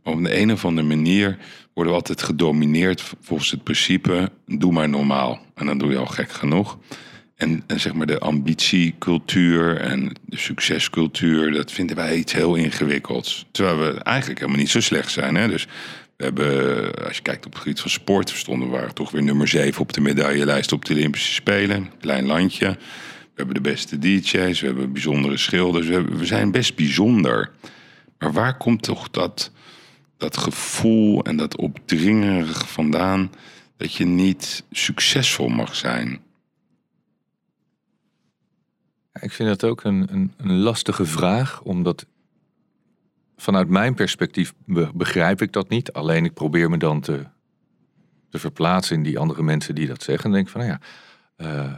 Maar 0.03 0.15
op 0.15 0.25
de 0.25 0.39
een 0.39 0.53
of 0.53 0.65
andere 0.65 0.87
manier 0.87 1.39
worden 1.75 1.93
we 1.93 1.99
altijd 1.99 2.23
gedomineerd 2.23 3.03
volgens 3.21 3.51
het 3.51 3.63
principe: 3.63 4.31
doe 4.47 4.73
maar 4.73 4.89
normaal. 4.89 5.41
En 5.55 5.67
dan 5.67 5.79
doe 5.79 5.91
je 5.91 5.99
al 5.99 6.07
gek 6.07 6.31
genoeg. 6.31 6.79
En, 7.37 7.63
en, 7.67 7.81
zeg 7.81 7.93
maar 7.93 8.07
de 8.07 8.19
ambitiecultuur 8.19 9.77
en 9.81 10.13
de 10.25 10.39
succescultuur, 10.39 11.53
dat 11.53 11.73
vinden 11.73 11.97
wij 11.97 12.17
iets 12.17 12.33
heel 12.33 12.55
ingewikkelds. 12.55 13.47
Terwijl 13.51 13.79
we 13.79 14.01
eigenlijk 14.01 14.39
helemaal 14.41 14.61
niet 14.61 14.71
zo 14.71 14.81
slecht 14.81 15.13
zijn. 15.13 15.35
Hè? 15.35 15.49
Dus 15.49 15.67
we 16.17 16.25
hebben, 16.25 17.05
als 17.05 17.17
je 17.17 17.23
kijkt 17.23 17.47
op 17.47 17.53
het 17.53 17.63
gebied 17.63 17.81
van 17.81 17.91
sport, 17.91 18.31
stonden 18.31 18.71
we 18.71 18.93
toch 18.93 19.11
weer 19.11 19.23
nummer 19.23 19.49
7 19.49 19.81
op 19.81 19.93
de 19.93 20.01
medaillelijst 20.01 20.73
op 20.73 20.85
de 20.85 20.95
Olympische 20.95 21.33
Spelen. 21.33 21.91
Klein 22.01 22.27
landje. 22.27 22.67
We 22.69 23.43
hebben 23.43 23.55
de 23.55 23.71
beste 23.71 23.99
DJ's, 23.99 24.61
we 24.61 24.67
hebben 24.67 24.93
bijzondere 24.93 25.37
schilders. 25.37 25.87
We, 25.87 26.03
we 26.03 26.27
zijn 26.27 26.51
best 26.51 26.77
bijzonder. 26.77 27.51
Maar 28.19 28.33
waar 28.33 28.57
komt 28.57 28.83
toch 28.83 29.11
dat, 29.11 29.51
dat 30.17 30.37
gevoel 30.37 31.25
en 31.25 31.37
dat 31.37 31.57
opdringerige 31.57 32.67
vandaan 32.67 33.31
dat 33.77 33.95
je 33.95 34.05
niet 34.05 34.65
succesvol 34.71 35.49
mag 35.49 35.75
zijn? 35.75 36.21
Ik 39.21 39.33
vind 39.33 39.49
dat 39.49 39.65
ook 39.65 39.85
een, 39.85 40.07
een, 40.11 40.33
een 40.37 40.59
lastige 40.59 41.05
vraag, 41.07 41.63
omdat 41.63 42.07
vanuit 43.37 43.69
mijn 43.69 43.95
perspectief 43.95 44.55
be- 44.65 44.91
begrijp 44.95 45.43
ik 45.43 45.53
dat 45.53 45.69
niet. 45.69 45.93
Alleen 45.93 46.25
ik 46.25 46.35
probeer 46.35 46.71
me 46.71 46.77
dan 46.77 47.01
te, 47.01 47.25
te 48.31 48.39
verplaatsen 48.39 48.97
in 48.97 49.03
die 49.03 49.19
andere 49.19 49.43
mensen 49.43 49.75
die 49.75 49.87
dat 49.87 50.03
zeggen. 50.03 50.25
En 50.25 50.33
denk 50.33 50.49
van, 50.49 50.61
nou 50.61 50.73
ja, 50.73 50.81
eh, 51.37 51.73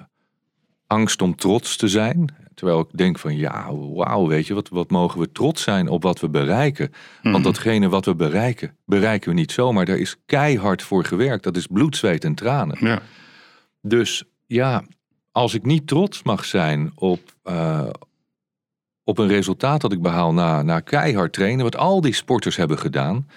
angst 0.86 1.22
om 1.22 1.36
trots 1.36 1.76
te 1.76 1.88
zijn. 1.88 2.34
Terwijl 2.54 2.80
ik 2.80 2.98
denk 2.98 3.18
van, 3.18 3.36
ja, 3.36 3.74
wauw, 3.74 4.26
weet 4.26 4.46
je, 4.46 4.54
wat, 4.54 4.68
wat 4.68 4.90
mogen 4.90 5.20
we 5.20 5.32
trots 5.32 5.62
zijn 5.62 5.88
op 5.88 6.02
wat 6.02 6.20
we 6.20 6.28
bereiken. 6.28 6.92
Want 7.22 7.44
datgene 7.44 7.88
wat 7.88 8.04
we 8.04 8.14
bereiken, 8.14 8.76
bereiken 8.84 9.28
we 9.28 9.34
niet 9.34 9.52
zomaar. 9.52 9.84
Daar 9.84 9.98
is 9.98 10.16
keihard 10.26 10.82
voor 10.82 11.04
gewerkt. 11.04 11.44
Dat 11.44 11.56
is 11.56 11.66
bloed, 11.66 11.96
zweet 11.96 12.24
en 12.24 12.34
tranen. 12.34 12.76
Ja. 12.80 13.02
Dus 13.80 14.24
ja, 14.46 14.84
als 15.38 15.54
ik 15.54 15.64
niet 15.64 15.86
trots 15.86 16.22
mag 16.22 16.44
zijn 16.44 16.92
op, 16.94 17.20
eh, 17.42 17.88
op 19.04 19.18
een 19.18 19.28
resultaat 19.28 19.80
dat 19.80 19.92
ik 19.92 20.02
behaal 20.02 20.32
na, 20.32 20.62
na 20.62 20.80
keihard 20.80 21.32
trainen, 21.32 21.64
wat 21.64 21.76
al 21.76 22.00
die 22.00 22.12
sporters 22.12 22.56
hebben 22.56 22.78
gedaan, 22.78 23.28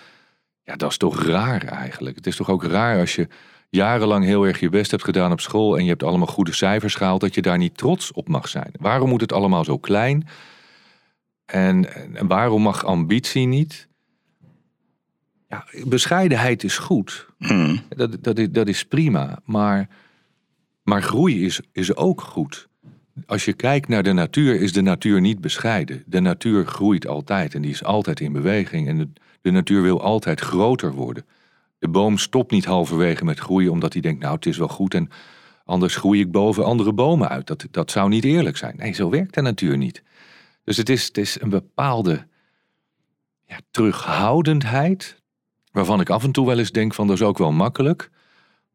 ja, 0.64 0.76
dat 0.76 0.92
is 0.92 0.98
toch 0.98 1.24
raar 1.24 1.64
eigenlijk. 1.64 2.16
Het 2.16 2.28
is 2.28 2.36
toch 2.36 2.50
ook 2.50 2.64
raar 2.64 3.00
als 3.00 3.16
je 3.16 3.28
jarenlang 3.70 4.26
heel 4.26 4.44
erg 4.48 4.60
je 4.60 4.70
best 4.70 4.92
hebt 4.92 5.04
gedaan 5.04 5.32
op 5.32 5.40
school 5.40 5.78
en 5.78 5.84
je 5.84 5.90
hebt 5.90 6.04
allemaal 6.04 6.28
goede 6.28 6.54
cijfers 6.54 6.96
gehaald, 6.96 7.22
dat 7.22 7.36
je 7.36 7.42
daar 7.42 7.58
niet 7.58 7.78
trots 7.78 8.12
op 8.12 8.28
mag 8.28 8.48
zijn. 8.48 8.72
Waarom 8.80 9.10
moet 9.10 9.22
het 9.22 9.34
allemaal 9.34 9.64
zo 9.64 9.78
klein? 9.78 10.28
En, 11.46 11.94
en 12.16 12.28
waarom 12.28 12.62
mag 12.62 12.86
ambitie 12.86 13.48
niet? 13.48 13.88
Ja, 15.48 15.66
bescheidenheid 15.86 16.64
is 16.64 16.78
goed. 16.78 17.28
Hm. 17.38 17.78
Dat, 17.90 18.24
dat, 18.24 18.40
is, 18.40 18.52
dat 18.52 18.68
is 18.68 18.86
prima. 18.86 19.40
Maar, 19.46 19.88
maar 20.84 21.04
groei 21.04 21.46
is, 21.46 21.60
is 21.72 21.96
ook 21.96 22.22
goed. 22.22 22.70
Als 23.26 23.46
je 23.46 23.54
kijkt 23.54 23.88
naar 23.88 24.04
de 24.04 24.14
natuur, 24.14 24.62
is 24.62 24.74
de 24.74 24.82
natuur 24.82 25.22
niet 25.22 25.42
bescheiden. 25.42 26.04
De 26.06 26.20
natuur 26.20 26.66
groeit 26.66 27.08
altijd 27.08 27.56
en 27.56 27.62
die 27.62 27.72
is 27.72 27.84
altijd 27.84 28.20
in 28.20 28.34
beweging. 28.34 28.88
En 28.88 28.98
de, 28.98 29.10
de 29.42 29.52
natuur 29.52 29.82
wil 29.82 30.02
altijd 30.02 30.40
groter 30.40 30.94
worden. 30.94 31.26
De 31.80 31.88
boom 31.88 32.18
stopt 32.18 32.52
niet 32.52 32.66
halverwege 32.66 33.26
met 33.26 33.40
groeien 33.40 33.72
omdat 33.72 33.94
hij 33.94 34.02
denkt, 34.02 34.22
nou 34.22 34.36
het 34.36 34.46
is 34.46 34.58
wel 34.58 34.68
goed 34.68 34.94
en 34.94 35.10
anders 35.66 35.96
groei 35.96 36.20
ik 36.20 36.32
boven 36.32 36.66
andere 36.66 36.94
bomen 36.94 37.30
uit. 37.30 37.48
Dat, 37.48 37.68
dat 37.72 37.92
zou 37.92 38.10
niet 38.10 38.24
eerlijk 38.24 38.58
zijn. 38.58 38.76
Nee, 38.78 38.94
zo 38.94 39.10
werkt 39.10 39.34
de 39.34 39.42
natuur 39.42 39.78
niet. 39.78 40.04
Dus 40.64 40.78
het 40.78 40.90
is, 40.90 41.06
het 41.06 41.18
is 41.18 41.42
een 41.42 41.50
bepaalde 41.50 42.28
ja, 43.46 43.60
terughoudendheid, 43.72 45.22
waarvan 45.72 46.00
ik 46.00 46.10
af 46.10 46.24
en 46.24 46.32
toe 46.32 46.46
wel 46.46 46.60
eens 46.60 46.72
denk 46.72 46.94
van 46.94 47.08
dat 47.08 47.16
is 47.16 47.24
ook 47.24 47.38
wel 47.38 47.52
makkelijk. 47.52 48.10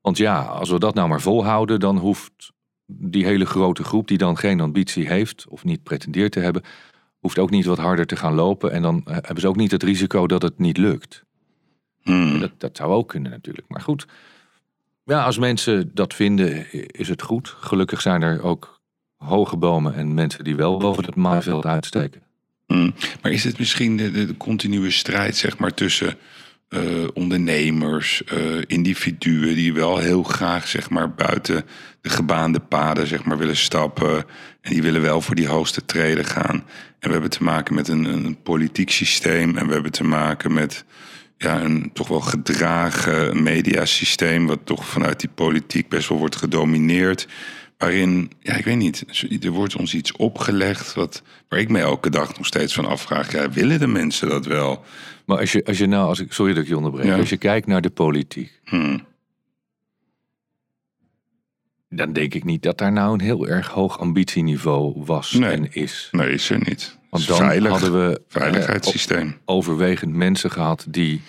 Want 0.06 0.18
ja, 0.18 0.42
als 0.42 0.70
we 0.70 0.78
dat 0.78 0.94
nou 0.94 1.08
maar 1.08 1.20
volhouden, 1.20 1.80
dan 1.80 1.98
hoeft 1.98 2.52
die 2.86 3.24
hele 3.24 3.46
grote 3.46 3.84
groep 3.84 4.08
die 4.08 4.18
dan 4.18 4.38
geen 4.38 4.60
ambitie 4.60 5.08
heeft 5.08 5.46
of 5.48 5.64
niet 5.64 5.82
pretendeert 5.82 6.32
te 6.32 6.40
hebben, 6.40 6.62
hoeft 7.18 7.38
ook 7.38 7.50
niet 7.50 7.64
wat 7.64 7.78
harder 7.78 8.06
te 8.06 8.16
gaan 8.16 8.34
lopen. 8.34 8.72
En 8.72 8.82
dan 8.82 9.02
eh, 9.04 9.14
hebben 9.14 9.40
ze 9.40 9.48
ook 9.48 9.56
niet 9.56 9.70
het 9.70 9.82
risico 9.82 10.26
dat 10.26 10.42
het 10.42 10.58
niet 10.58 10.76
lukt. 10.76 11.24
Hm. 12.02 12.38
Dat, 12.38 12.50
dat 12.58 12.76
zou 12.76 12.92
ook 12.92 13.08
kunnen 13.08 13.30
natuurlijk. 13.30 13.68
Maar 13.68 13.80
goed, 13.80 14.06
ja, 15.04 15.24
als 15.24 15.38
mensen 15.38 15.90
dat 15.94 16.14
vinden, 16.14 16.72
is 16.92 17.08
het 17.08 17.22
goed. 17.22 17.48
Gelukkig 17.48 18.00
zijn 18.00 18.22
er 18.22 18.42
ook 18.42 18.80
hoge 19.16 19.56
bomen 19.56 19.94
en 19.94 20.14
mensen 20.14 20.44
die 20.44 20.56
wel 20.56 20.78
boven 20.78 21.04
het 21.04 21.16
maaiveld 21.16 21.66
uitsteken. 21.66 22.22
Hm. 22.66 22.90
Maar 23.22 23.32
is 23.32 23.44
het 23.44 23.58
misschien 23.58 23.96
de, 23.96 24.10
de, 24.10 24.26
de 24.26 24.36
continue 24.36 24.90
strijd 24.90 25.36
zeg 25.36 25.58
maar, 25.58 25.74
tussen 25.74 26.16
eh, 26.68 26.82
ondernemers, 27.14 28.24
eh, 28.24 28.38
individuen 28.66 29.54
die 29.54 29.72
wel 29.72 29.98
heel 29.98 30.22
graag 30.22 30.68
zeg 30.68 30.90
maar, 30.90 31.14
buiten 31.14 31.64
de 32.00 32.08
gebaande 32.08 32.60
paden 32.60 33.06
zeg 33.06 33.24
maar, 33.24 33.38
willen 33.38 33.56
stappen 33.56 34.24
en 34.60 34.72
die 34.72 34.82
willen 34.82 35.02
wel 35.02 35.20
voor 35.20 35.34
die 35.34 35.48
hoogste 35.48 35.84
treden 35.84 36.24
gaan. 36.24 36.64
En 36.98 37.06
we 37.08 37.12
hebben 37.12 37.30
te 37.30 37.42
maken 37.42 37.74
met 37.74 37.88
een, 37.88 38.04
een 38.04 38.42
politiek 38.42 38.90
systeem 38.90 39.56
en 39.56 39.66
we 39.66 39.72
hebben 39.72 39.92
te 39.92 40.04
maken 40.04 40.52
met 40.52 40.84
ja, 41.38 41.60
een 41.60 41.90
toch 41.92 42.08
wel 42.08 42.20
gedragen 42.20 43.42
mediasysteem, 43.42 44.46
wat 44.46 44.60
toch 44.64 44.86
vanuit 44.86 45.20
die 45.20 45.30
politiek 45.34 45.88
best 45.88 46.08
wel 46.08 46.18
wordt 46.18 46.36
gedomineerd. 46.36 47.28
Waarin, 47.78 48.30
ja, 48.40 48.54
ik 48.54 48.64
weet 48.64 48.76
niet, 48.76 49.04
er 49.44 49.50
wordt 49.50 49.76
ons 49.76 49.94
iets 49.94 50.12
opgelegd 50.12 50.94
wat, 50.94 51.22
waar 51.48 51.58
ik 51.58 51.68
me 51.68 51.78
elke 51.78 52.10
dag 52.10 52.36
nog 52.36 52.46
steeds 52.46 52.74
van 52.74 52.86
afvraag. 52.86 53.32
Ja, 53.32 53.50
willen 53.50 53.78
de 53.78 53.86
mensen 53.86 54.28
dat 54.28 54.46
wel? 54.46 54.84
Maar 55.26 55.38
als 55.38 55.52
je, 55.52 55.64
als 55.64 55.78
je 55.78 55.86
nou, 55.86 56.08
als 56.08 56.20
ik, 56.20 56.32
sorry 56.32 56.52
dat 56.54 56.62
ik 56.62 56.68
je 56.68 56.76
onderbreek, 56.76 57.06
Ja. 57.06 57.16
als 57.16 57.28
je 57.28 57.36
kijkt 57.36 57.66
naar 57.66 57.80
de 57.80 57.90
politiek, 57.90 58.60
Hm. 58.64 58.98
dan 61.88 62.12
denk 62.12 62.34
ik 62.34 62.44
niet 62.44 62.62
dat 62.62 62.78
daar 62.78 62.92
nou 62.92 63.12
een 63.14 63.20
heel 63.20 63.46
erg 63.48 63.68
hoog 63.68 63.98
ambitieniveau 63.98 65.02
was 65.04 65.32
Nee. 65.32 65.50
en 65.50 65.72
is. 65.74 66.08
Nee, 66.12 66.30
is 66.30 66.50
er 66.50 66.58
niet. 66.58 66.98
Want 67.10 67.26
dan 67.26 67.36
veilig, 67.36 67.70
hadden 67.70 68.08
we 68.08 68.16
eh, 68.18 68.24
veiligheidssysteem. 68.40 69.38
overwegend 69.44 70.12
mensen 70.12 70.50
gehad 70.50 70.86
die 70.88 71.20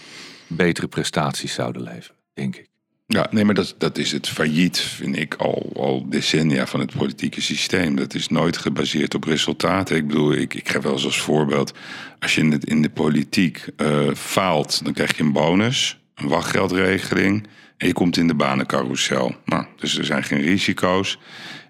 betere 0.47 0.87
prestaties 0.87 1.53
zouden 1.53 1.81
leveren, 1.81 2.15
denk 2.33 2.55
ik. 2.55 2.67
Ja, 3.09 3.27
nee, 3.31 3.45
maar 3.45 3.53
dat, 3.53 3.75
dat 3.77 3.97
is 3.97 4.11
het 4.11 4.29
failliet, 4.29 4.79
vind 4.79 5.17
ik, 5.17 5.33
al, 5.33 5.71
al 5.75 6.09
decennia 6.09 6.67
van 6.67 6.79
het 6.79 6.97
politieke 6.97 7.41
systeem. 7.41 7.95
Dat 7.95 8.13
is 8.13 8.27
nooit 8.27 8.57
gebaseerd 8.57 9.15
op 9.15 9.23
resultaten. 9.23 9.95
Ik 9.95 10.07
bedoel, 10.07 10.33
ik, 10.33 10.53
ik 10.53 10.69
geef 10.69 10.81
wel 10.81 10.91
eens 10.91 11.05
als 11.05 11.21
voorbeeld... 11.21 11.73
als 12.19 12.35
je 12.35 12.41
in, 12.41 12.51
het, 12.51 12.65
in 12.65 12.81
de 12.81 12.89
politiek 12.89 13.65
eh, 13.77 14.13
faalt, 14.13 14.83
dan 14.83 14.93
krijg 14.93 15.17
je 15.17 15.23
een 15.23 15.31
bonus, 15.31 15.99
een 16.15 16.27
wachtgeldregeling... 16.27 17.47
en 17.77 17.87
je 17.87 17.93
komt 17.93 18.17
in 18.17 18.27
de 18.27 18.35
banencarousel. 18.35 19.35
Nou, 19.45 19.65
dus 19.75 19.97
er 19.97 20.05
zijn 20.05 20.23
geen 20.23 20.41
risico's. 20.41 21.19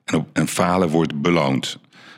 En, 0.05 0.15
op, 0.15 0.29
en 0.33 0.47
falen 0.47 0.89
wordt 0.89 1.21
beloond. 1.21 1.77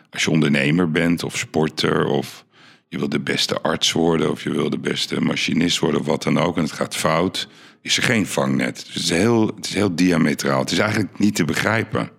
Als 0.10 0.24
je 0.24 0.32
ondernemer 0.32 0.92
bent 0.92 1.24
of 1.24 1.38
sporter 1.38 2.06
of 2.06 2.46
je 2.88 2.98
wil 2.98 3.10
de 3.10 3.20
beste 3.20 3.62
arts 3.62 3.92
worden 3.92 4.32
of 4.32 4.44
je 4.44 4.52
wil 4.52 4.70
de 4.70 4.80
beste 4.80 5.22
machinist 5.22 5.80
worden 5.80 6.04
wat 6.04 6.24
dan 6.24 6.40
ook 6.40 6.58
en 6.58 6.64
het 6.64 6.72
gaat 6.72 6.96
fout, 6.96 7.48
is 7.82 7.98
er 7.98 8.04
geen 8.04 8.26
vangnet. 8.26 8.76
Dus 8.76 8.94
het 8.94 9.04
is 9.04 9.10
heel, 9.10 9.48
het 9.56 9.66
is 9.66 9.74
heel 9.74 9.96
diametraal. 9.96 10.60
Het 10.60 10.72
is 10.72 10.78
eigenlijk 10.78 11.20
niet 11.20 11.36
te 11.36 11.46
begrijpen. 11.46 12.10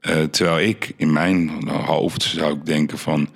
Eh, 0.00 0.22
terwijl 0.22 0.68
ik 0.68 0.92
in 0.96 1.12
mijn 1.12 1.68
hoofd 1.68 2.22
zou 2.22 2.54
ik 2.54 2.66
denken 2.66 2.98
van 2.98 3.28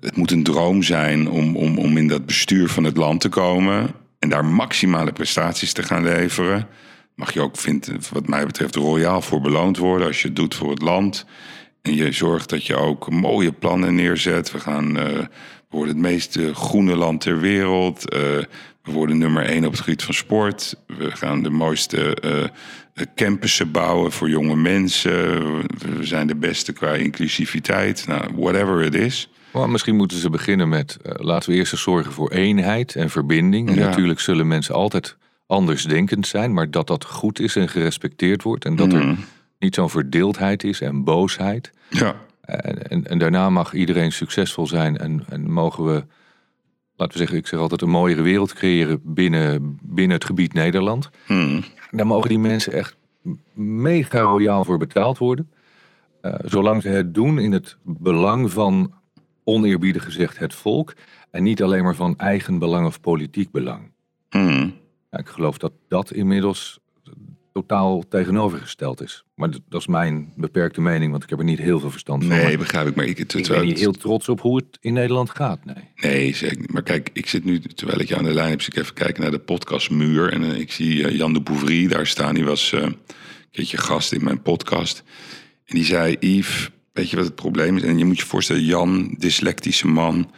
het 0.00 0.16
moet 0.16 0.30
een 0.30 0.42
droom 0.42 0.82
zijn 0.82 1.28
om, 1.28 1.56
om, 1.56 1.78
om 1.78 1.96
in 1.96 2.08
dat 2.08 2.26
bestuur 2.26 2.68
van 2.68 2.84
het 2.84 2.96
land 2.96 3.20
te 3.20 3.28
komen 3.28 3.90
en 4.18 4.28
daar 4.28 4.44
maximale 4.44 5.12
prestaties 5.12 5.72
te 5.72 5.82
gaan 5.82 6.02
leveren. 6.04 6.68
Mag 7.14 7.32
je 7.32 7.40
ook, 7.40 7.56
vindt, 7.56 8.08
wat 8.12 8.26
mij 8.26 8.46
betreft, 8.46 8.74
royaal 8.74 9.22
voor 9.22 9.40
beloond 9.40 9.76
worden 9.76 10.06
als 10.06 10.22
je 10.22 10.26
het 10.26 10.36
doet 10.36 10.54
voor 10.54 10.70
het 10.70 10.82
land. 10.82 11.26
En 11.82 11.94
je 11.94 12.12
zorgt 12.12 12.48
dat 12.48 12.66
je 12.66 12.76
ook 12.76 13.10
mooie 13.10 13.52
plannen 13.52 13.94
neerzet. 13.94 14.52
We, 14.52 14.60
gaan, 14.60 14.98
eh, 14.98 15.18
worden 15.70 15.94
het 15.94 16.04
meest 16.04 16.38
groene 16.52 16.96
land 16.96 17.20
ter 17.20 17.40
wereld. 17.40 18.10
Eh, 18.10 18.20
we 18.82 18.92
worden 18.92 19.18
nummer 19.18 19.44
één 19.44 19.64
op 19.64 19.70
het 19.72 19.80
gebied 19.80 20.02
van 20.02 20.14
sport. 20.14 20.74
We 20.86 21.10
gaan 21.10 21.42
de 21.42 21.50
mooiste 21.50 22.14
eh, 22.14 23.04
campussen 23.14 23.70
bouwen 23.70 24.12
voor 24.12 24.28
jonge 24.28 24.56
mensen. 24.56 25.12
We- 25.56 25.64
zijn 26.00 26.26
de 26.26 26.36
beste 26.36 26.72
qua 26.72 26.92
inclusiviteit. 26.94 28.06
Nou, 28.06 28.22
whatever 28.36 28.82
it 28.82 28.94
is. 28.94 29.28
Maar 29.52 29.70
misschien 29.70 29.96
moeten 29.96 30.18
ze 30.18 30.30
beginnen 30.30 30.68
met, 30.68 30.98
eh, 31.02 31.12
laten 31.16 31.50
we 31.50 31.56
eerst 31.56 31.72
eens 31.72 31.82
zorgen 31.82 32.12
voor 32.12 32.30
eenheid 32.30 32.94
en 32.96 33.10
verbinding. 33.10 33.68
En 33.68 33.74
Ja. 33.74 33.86
natuurlijk 33.88 34.20
zullen 34.20 34.48
mensen 34.48 34.74
altijd 34.74 35.16
andersdenkend 35.46 36.26
zijn, 36.26 36.52
maar 36.52 36.70
dat 36.70 36.86
dat 36.86 37.04
goed 37.04 37.40
is 37.40 37.56
en 37.56 37.68
gerespecteerd 37.68 38.42
wordt. 38.42 38.64
En 38.64 38.76
dat 38.76 38.92
er 38.92 39.04
Mhm. 39.06 39.14
niet 39.58 39.74
zo'n 39.74 39.90
verdeeldheid 39.90 40.64
is 40.64 40.80
en 40.80 41.04
boosheid. 41.04 41.70
Ja, 41.90 42.14
En, 42.42 42.88
en, 42.90 43.06
en 43.06 43.18
daarna 43.18 43.50
mag 43.50 43.72
iedereen 43.74 44.12
succesvol 44.12 44.66
zijn 44.66 44.96
en, 44.98 45.24
en 45.28 45.50
mogen 45.52 45.84
we, 45.84 46.04
laten 47.02 47.18
we 47.18 47.24
zeggen, 47.24 47.38
ik 47.38 47.46
zeg 47.46 47.60
altijd, 47.60 47.82
een 47.82 47.90
mooiere 47.90 48.22
wereld 48.22 48.52
creëren 48.52 49.00
binnen, 49.04 49.78
binnen 49.82 50.16
het 50.16 50.24
gebied 50.24 50.52
Nederland. 50.52 51.10
Hm. 51.26 51.60
Daar 51.90 52.06
mogen 52.06 52.28
die 52.28 52.38
mensen 52.38 52.72
echt 52.72 52.96
mega 53.52 54.20
royaal 54.20 54.64
voor 54.64 54.78
betaald 54.78 55.18
worden. 55.18 55.50
Eh, 56.20 56.34
zolang 56.44 56.82
ze 56.82 56.88
het 56.88 57.14
doen 57.14 57.38
in 57.38 57.52
het 57.52 57.76
belang 57.82 58.50
van, 58.52 58.94
oneerbiedig 59.44 60.04
gezegd, 60.04 60.38
het 60.38 60.54
volk. 60.54 60.94
En 61.30 61.42
niet 61.42 61.62
alleen 61.62 61.82
maar 61.82 61.94
van 61.94 62.18
eigen 62.18 62.58
belang 62.58 62.86
of 62.86 63.00
politiek 63.00 63.50
belang. 63.50 63.90
Hm. 64.28 64.70
Ja, 65.10 65.18
ik 65.18 65.28
geloof 65.28 65.58
dat 65.58 65.72
dat 65.88 66.12
inmiddels 66.12 66.80
totaal 67.52 68.02
tegenovergesteld 68.08 69.02
is. 69.02 69.24
Maar 69.34 69.50
dat 69.68 69.80
is 69.80 69.86
mijn 69.86 70.32
beperkte 70.36 70.80
mening, 70.80 71.10
want 71.10 71.22
ik 71.22 71.30
heb 71.30 71.38
er 71.38 71.44
niet 71.44 71.58
heel 71.58 71.80
veel 71.80 71.90
verstand 71.90 72.24
van. 72.24 72.32
Nee, 72.32 72.42
Maar 72.48 72.56
begrijp 72.58 72.86
ik. 72.88 72.94
Maar 72.94 73.04
ik, 73.04 73.18
ik 73.18 73.28
terwijl 73.28 73.48
ben 73.54 73.60
niet 73.60 73.70
het- 73.70 73.78
heel 73.80 73.92
trots 73.92 74.28
op 74.28 74.40
hoe 74.40 74.56
het 74.56 74.66
in 74.80 74.92
Nederland 74.92 75.30
gaat. 75.30 75.64
Nee. 75.64 75.84
Nee, 75.96 76.34
zeker 76.34 76.58
niet. 76.58 76.72
Maar 76.72 76.82
kijk, 76.82 77.10
ik 77.12 77.26
zit 77.28 77.44
nu, 77.44 77.60
terwijl 77.60 78.00
ik 78.00 78.08
je 78.08 78.16
aan 78.16 78.24
de 78.24 78.32
lijn 78.34 78.50
heb, 78.50 78.62
zit 78.62 78.76
ik 78.76 78.82
even 78.82 78.94
kijken 78.94 79.22
naar 79.22 79.30
de 79.30 79.38
podcastmuur. 79.38 80.32
En 80.32 80.42
eh, 80.42 80.58
ik 80.58 80.72
zie 80.72 81.06
eh, 81.06 81.16
Jan 81.16 81.32
de 81.32 81.40
Bouvry 81.40 81.86
daar 81.88 82.06
staan. 82.06 82.34
Die 82.34 82.44
was 82.44 82.72
eh, 82.72 82.82
een 82.82 82.96
keertje 83.50 83.76
gast 83.78 84.12
in 84.12 84.24
mijn 84.24 84.42
podcast. 84.42 85.02
En 85.64 85.74
die 85.74 85.84
zei, 85.84 86.16
Yves, 86.20 86.70
weet 86.92 87.10
je 87.10 87.16
wat 87.16 87.24
het 87.24 87.34
probleem 87.34 87.76
is? 87.76 87.82
En 87.82 87.98
je 87.98 88.04
moet 88.04 88.18
je 88.18 88.26
voorstellen, 88.26 88.64
Jan, 88.64 89.14
dyslectische 89.18 89.86
man, 89.88 90.30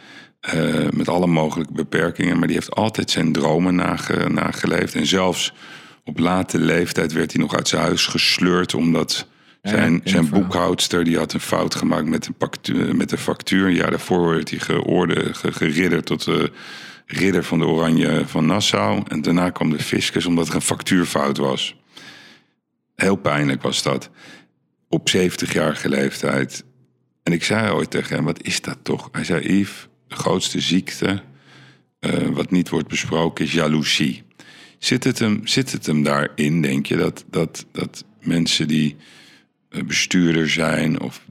met 0.93 1.09
alle 1.09 1.27
mogelijke 1.27 1.73
beperkingen. 1.73 2.37
Maar 2.37 2.47
die 2.47 2.55
heeft 2.55 2.75
altijd 2.75 3.11
zijn 3.11 3.31
dromen 3.31 3.75
nage, 3.75 4.29
nageleefd. 4.29 4.95
En 4.95 5.05
zelfs 5.05 5.53
op 6.05 6.19
late 6.19 6.57
leeftijd 6.59 7.11
werd 7.13 7.31
hij 7.31 7.41
nog 7.41 7.55
uit 7.55 7.67
zijn 7.67 7.81
huis 7.81 8.05
gesleurd, 8.05 8.73
omdat 8.73 9.27
Zijn, 9.61 10.01
zijn 10.03 10.29
boekhoudster 10.29 11.03
die 11.03 11.17
had 11.17 11.33
een 11.33 11.39
fout 11.39 11.75
gemaakt 11.75 12.05
met 12.07 12.23
de, 12.23 12.33
factuur, 12.37 12.95
met 12.95 13.09
de 13.09 13.17
factuur. 13.17 13.67
Een 13.67 13.73
jaar 13.75 13.89
daarvoor 13.89 14.29
werd 14.29 14.49
hij 14.49 14.59
georde, 14.59 15.33
ge- 15.33 15.51
geridderd 15.51 16.05
tot 16.05 16.25
de 16.25 16.51
ridder 17.05 17.43
van 17.43 17.59
de 17.59 17.65
Oranje 17.65 18.23
van 18.25 18.45
Nassau. 18.45 19.03
En 19.07 19.21
daarna 19.21 19.49
kwam 19.49 19.69
de 19.69 19.79
fiscus 19.79 20.25
omdat 20.25 20.47
er 20.47 20.55
een 20.55 20.61
factuurfout 20.61 21.37
was. 21.37 21.75
Heel 22.95 23.15
pijnlijk 23.15 23.61
was 23.61 23.83
dat. 23.83 24.09
Op 24.89 25.09
70-jarige 25.17 25.89
leeftijd. 25.89 26.63
En 27.23 27.33
ik 27.33 27.43
zei 27.43 27.71
ooit 27.71 27.89
tegen 27.91 28.15
hem, 28.15 28.25
wat 28.25 28.41
is 28.43 28.61
dat 28.61 28.77
toch? 28.81 29.09
Hij 29.11 29.23
zei, 29.23 29.57
Yves, 29.59 29.87
de 30.07 30.15
grootste 30.15 30.59
ziekte 30.59 31.21
eh, 31.99 32.27
wat 32.27 32.51
niet 32.51 32.69
wordt 32.69 32.87
besproken 32.87 33.45
is 33.45 33.51
jaloezie. 33.53 34.23
Zit 34.85 35.03
het 35.03 35.19
hem, 35.19 35.47
zit 35.47 35.71
het 35.71 35.85
hem 35.85 36.03
daarin, 36.03 36.61
denk 36.61 36.85
je, 36.85 36.95
dat, 36.95 37.25
dat, 37.29 37.65
dat 37.71 38.05
mensen 38.21 38.67
die 38.67 38.95
eh, 39.69 39.83
bestuurder 39.83 40.49
zijn 40.49 40.99
of 40.99 41.25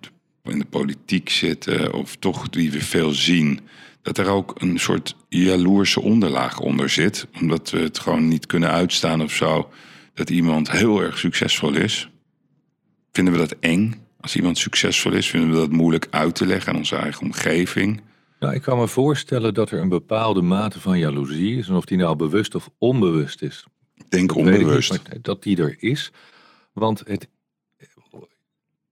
in 0.44 0.58
de 0.58 0.64
politiek 0.64 1.28
zitten 1.28 1.92
of 1.92 2.16
toch 2.16 2.48
die 2.48 2.70
we 2.70 2.80
veel 2.80 3.12
zien, 3.12 3.60
dat 4.02 4.18
er 4.18 4.26
ook 4.26 4.54
een 4.60 4.78
soort 4.78 5.16
jaloerse 5.28 6.00
onderlaag 6.00 6.60
onder 6.60 6.88
zit, 6.88 7.26
omdat 7.40 7.70
we 7.70 7.78
het 7.78 7.98
gewoon 7.98 8.28
niet 8.28 8.46
kunnen 8.46 8.70
uitstaan 8.70 9.22
of 9.22 9.32
zo, 9.32 9.70
dat 10.14 10.30
iemand 10.30 10.70
heel 10.70 11.00
erg 11.00 11.18
succesvol 11.18 11.74
is? 11.74 12.08
Vinden 13.12 13.32
we 13.32 13.38
dat 13.38 13.56
eng? 13.60 13.94
Als 14.20 14.36
iemand 14.36 14.58
succesvol 14.58 15.12
is, 15.12 15.30
vinden 15.30 15.50
we 15.50 15.56
dat 15.56 15.70
moeilijk 15.70 16.06
uit 16.10 16.34
te 16.34 16.46
leggen 16.46 16.72
aan 16.72 16.78
onze 16.78 16.96
eigen 16.96 17.22
omgeving? 17.22 18.00
Nou, 18.44 18.56
ik 18.56 18.62
kan 18.62 18.78
me 18.78 18.88
voorstellen 18.88 19.54
dat 19.54 19.70
er 19.70 19.80
een 19.80 19.88
bepaalde 19.88 20.42
mate 20.42 20.80
van 20.80 20.98
jaloezie 20.98 21.58
is. 21.58 21.68
En 21.68 21.74
of 21.74 21.84
die 21.84 21.98
nou 21.98 22.16
bewust 22.16 22.54
of 22.54 22.70
onbewust 22.78 23.42
is. 23.42 23.66
Ik 23.94 24.10
denk 24.10 24.30
ik 24.30 24.36
niet, 24.36 24.46
onbewust. 24.46 25.24
dat 25.24 25.42
die 25.42 25.56
er 25.56 25.76
is. 25.78 26.12
Want 26.72 27.02
het. 27.06 27.28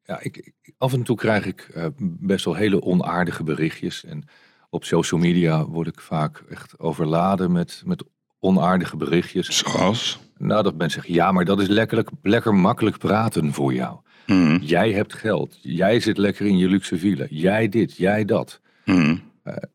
Ja, 0.04 0.20
ik, 0.20 0.52
af 0.78 0.92
en 0.92 1.02
toe 1.02 1.16
krijg 1.16 1.46
ik 1.46 1.60
eh, 1.74 1.86
best 1.98 2.44
wel 2.44 2.54
hele 2.54 2.82
onaardige 2.82 3.44
berichtjes. 3.44 4.04
En 4.04 4.24
op 4.70 4.84
social 4.84 5.20
media 5.20 5.66
word 5.66 5.88
ik 5.88 6.00
vaak 6.00 6.44
echt 6.48 6.78
overladen 6.78 7.52
met, 7.52 7.82
met 7.84 8.04
onaardige 8.40 8.96
berichtjes. 8.96 9.58
Zoals? 9.58 10.18
Nou, 10.38 10.62
dat 10.62 10.76
mensen 10.76 11.00
zeggen, 11.00 11.14
ja, 11.14 11.32
maar 11.32 11.44
dat 11.44 11.60
is 11.60 11.68
lekker, 11.68 12.04
lekker 12.22 12.54
makkelijk 12.54 12.98
praten 12.98 13.52
voor 13.52 13.74
jou. 13.74 13.98
Mhm. 14.26 14.58
Jij 14.60 14.92
hebt 14.92 15.14
geld. 15.14 15.58
Jij 15.60 16.00
zit 16.00 16.18
lekker 16.18 16.46
in 16.46 16.58
je 16.58 16.68
luxe 16.68 16.98
villa. 16.98 17.26
Jij 17.28 17.68
dit, 17.68 17.96
jij 17.96 18.24
dat. 18.24 18.60
Mhm. 18.84 19.16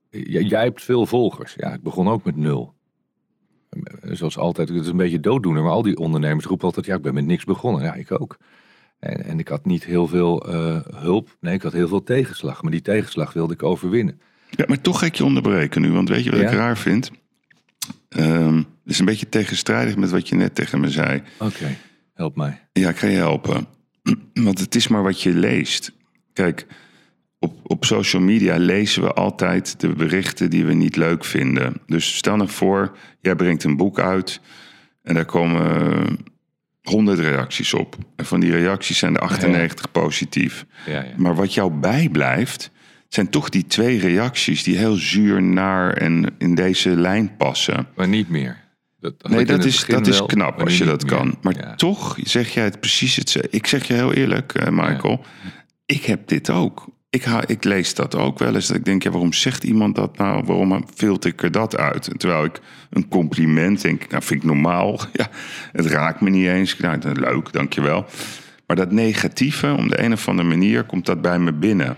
J- 0.09 0.39
jij 0.47 0.63
hebt 0.63 0.83
veel 0.83 1.05
volgers. 1.05 1.53
Ja, 1.57 1.73
ik 1.73 1.81
begon 1.81 2.07
ook 2.07 2.23
met 2.23 2.35
nul. 2.35 2.73
Eh, 3.69 4.11
Zoals 4.13 4.37
altijd, 4.37 4.69
het 4.69 4.77
is 4.83 4.87
een 4.87 4.97
beetje 4.97 5.19
dooddoener, 5.19 5.63
maar 5.63 5.71
al 5.71 5.81
die 5.81 5.97
ondernemers 5.97 6.45
roepen 6.45 6.65
altijd, 6.65 6.85
ja, 6.85 6.95
ik 6.95 7.01
ben 7.01 7.13
met 7.13 7.25
niks 7.25 7.43
begonnen. 7.43 7.83
Ja, 7.83 7.93
ik 7.93 8.21
ook. 8.21 8.37
En, 8.99 9.23
en 9.25 9.39
ik 9.39 9.47
had 9.47 9.65
niet 9.65 9.83
heel 9.85 10.07
veel 10.07 10.47
eh, 10.53 10.79
hulp. 10.95 11.37
Nee, 11.39 11.53
ik 11.53 11.61
had 11.61 11.73
heel 11.73 11.87
veel 11.87 12.03
tegenslag. 12.03 12.61
Maar 12.61 12.71
die 12.71 12.81
tegenslag 12.81 13.33
wilde 13.33 13.53
ik 13.53 13.63
overwinnen. 13.63 14.19
Ja, 14.49 14.65
maar 14.67 14.81
toch 14.81 14.99
ga 14.99 15.05
ik 15.05 15.15
je 15.15 15.23
onderbreken 15.25 15.81
nu, 15.81 15.91
want 15.91 16.09
weet 16.09 16.23
je 16.23 16.31
wat 16.31 16.39
ik 16.39 16.49
raar 16.49 16.77
vind? 16.77 17.11
Ehm, 18.09 18.55
het 18.57 18.65
is 18.85 18.99
een 18.99 19.05
beetje 19.05 19.29
tegenstrijdig 19.29 19.95
met 19.95 20.09
wat 20.09 20.27
je 20.29 20.35
net 20.35 20.55
tegen 20.55 20.79
me 20.79 20.89
zei. 20.89 21.21
Oké, 21.39 21.75
help 22.13 22.35
mij. 22.35 22.67
Ja, 22.73 22.89
ik 22.89 22.97
ga 22.97 23.07
je 23.07 23.15
helpen. 23.17 23.65
Want 24.33 24.59
het 24.59 24.75
is 24.75 24.87
maar 24.87 25.03
wat 25.03 25.21
je 25.21 25.33
leest. 25.33 25.91
Kijk, 26.33 26.65
op, 27.47 27.71
op 27.71 27.85
social 27.85 28.21
media 28.21 28.57
lezen 28.57 29.01
we 29.01 29.13
altijd 29.13 29.79
de 29.79 29.89
berichten 29.89 30.49
die 30.49 30.65
we 30.65 30.73
niet 30.73 30.95
leuk 30.95 31.25
vinden. 31.25 31.73
Dus 31.85 32.15
stel 32.15 32.35
nou 32.35 32.49
voor, 32.49 32.97
jij 33.21 33.35
brengt 33.35 33.63
een 33.63 33.77
boek 33.77 33.99
uit 33.99 34.41
en 35.03 35.13
daar 35.13 35.25
komen 35.25 36.17
honderd 36.81 37.19
reacties 37.19 37.73
op. 37.73 37.95
En 38.15 38.25
van 38.25 38.39
die 38.39 38.51
reacties 38.51 38.97
zijn 38.97 39.15
er 39.15 39.21
98 39.21 39.91
positief. 39.91 40.65
Ja, 40.85 40.93
ja. 40.93 41.13
Maar 41.17 41.35
wat 41.35 41.53
jou 41.53 41.71
bijblijft, 41.71 42.71
zijn 43.07 43.29
toch 43.29 43.49
die 43.49 43.65
twee 43.67 43.99
reacties 43.99 44.63
die 44.63 44.77
heel 44.77 44.95
zuur, 44.95 45.43
naar 45.43 45.93
en 45.93 46.35
in 46.37 46.55
deze 46.55 46.89
lijn 46.89 47.37
passen. 47.37 47.87
Maar 47.95 48.07
niet 48.07 48.29
meer. 48.29 48.65
Dat, 48.99 49.13
Nee, 49.29 49.45
dat 49.45 49.65
is, 49.65 49.85
dat 49.85 50.07
is 50.07 50.25
knap 50.25 50.61
als 50.61 50.77
je 50.77 50.85
dat 50.85 51.03
meer. 51.03 51.11
kan. 51.11 51.37
Maar 51.41 51.75
toch 51.75 52.17
zeg 52.23 52.53
jij 52.53 52.63
het 52.63 52.79
precies 52.79 53.15
hetzelfde. 53.15 53.51
Ik 53.51 53.67
zeg 53.67 53.87
je 53.87 53.93
heel 53.93 54.13
eerlijk, 54.13 54.53
eh, 54.53 54.69
Michael. 54.69 55.25
Ik 55.85 56.05
heb 56.05 56.27
dit 56.27 56.49
ook. 56.49 56.87
Ik, 57.25 57.49
ik 57.49 57.63
lees 57.63 57.93
dat 57.93 58.15
ook 58.15 58.39
wel 58.39 58.55
eens. 58.55 58.67
Dat 58.67 58.77
ik 58.77 58.85
denk, 58.85 59.03
ja, 59.03 59.09
waarom 59.11 59.33
zegt 59.33 59.63
iemand 59.63 59.95
dat 59.95 60.17
nou? 60.17 60.43
Waarom 60.45 60.85
filter 60.95 61.29
ik 61.29 61.43
er 61.43 61.51
dat 61.51 61.77
uit? 61.77 62.07
En 62.07 62.17
terwijl 62.17 62.43
ik 62.43 62.59
een 62.89 63.07
compliment 63.07 63.81
denk, 63.81 64.09
nou 64.09 64.23
vind 64.23 64.41
ik 64.43 64.47
normaal. 64.47 64.99
Ja, 65.13 65.29
het 65.71 65.85
raakt 65.85 66.21
me 66.21 66.29
niet 66.29 66.47
eens. 66.47 66.77
Nou, 66.77 66.99
leuk, 67.13 67.53
dankjewel. 67.53 68.05
Maar 68.67 68.75
dat 68.75 68.91
negatieve, 68.91 69.75
om 69.77 69.87
de 69.87 70.03
een 70.03 70.13
of 70.13 70.27
andere 70.27 70.47
manier, 70.47 70.83
komt 70.83 71.05
dat 71.05 71.21
bij 71.21 71.39
me 71.39 71.53
binnen. 71.53 71.97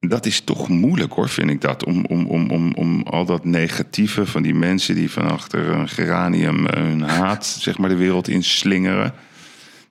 Dat 0.00 0.26
is 0.26 0.40
toch 0.40 0.68
moeilijk 0.68 1.12
hoor, 1.12 1.28
vind 1.28 1.50
ik 1.50 1.60
dat. 1.60 1.84
Om, 1.84 2.04
om, 2.04 2.26
om, 2.26 2.50
om, 2.50 2.72
om 2.74 3.02
al 3.02 3.24
dat 3.24 3.44
negatieve 3.44 4.26
van 4.26 4.42
die 4.42 4.54
mensen 4.54 4.94
die 4.94 5.10
van 5.10 5.30
achter 5.30 5.68
een 5.68 5.88
geranium 5.88 6.66
eh, 6.66 6.82
hun 6.82 7.00
haat, 7.02 7.46
zeg 7.66 7.78
maar, 7.78 7.88
de 7.88 7.96
wereld 7.96 8.28
inslingeren. 8.28 9.14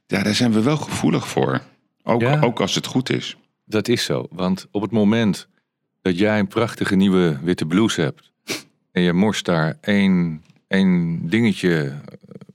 Ja, 0.08 0.23
daar 0.23 0.36
zijn 0.36 0.51
we 0.51 0.62
wel 0.62 0.77
gevoelig 0.77 1.27
voor. 1.27 1.62
Ook, 2.03 2.21
Ja. 2.21 2.39
ook 2.39 2.60
als 2.60 2.75
het 2.75 2.86
goed 2.86 3.10
is. 3.10 3.38
Dat 3.65 3.88
is 3.88 4.04
zo, 4.04 4.28
want 4.32 4.67
op 4.71 4.82
het 4.82 4.91
moment 4.91 5.47
dat 6.01 6.17
jij 6.17 6.39
een 6.39 6.47
prachtige 6.47 6.95
nieuwe 6.95 7.39
witte 7.43 7.65
blouse 7.65 8.01
hebt 8.01 8.32
en 8.91 9.01
je 9.01 9.13
morst 9.13 9.45
daar 9.45 9.78
één, 9.82 10.43
één 10.67 11.21
dingetje, 11.30 11.84
eh, 11.86 11.95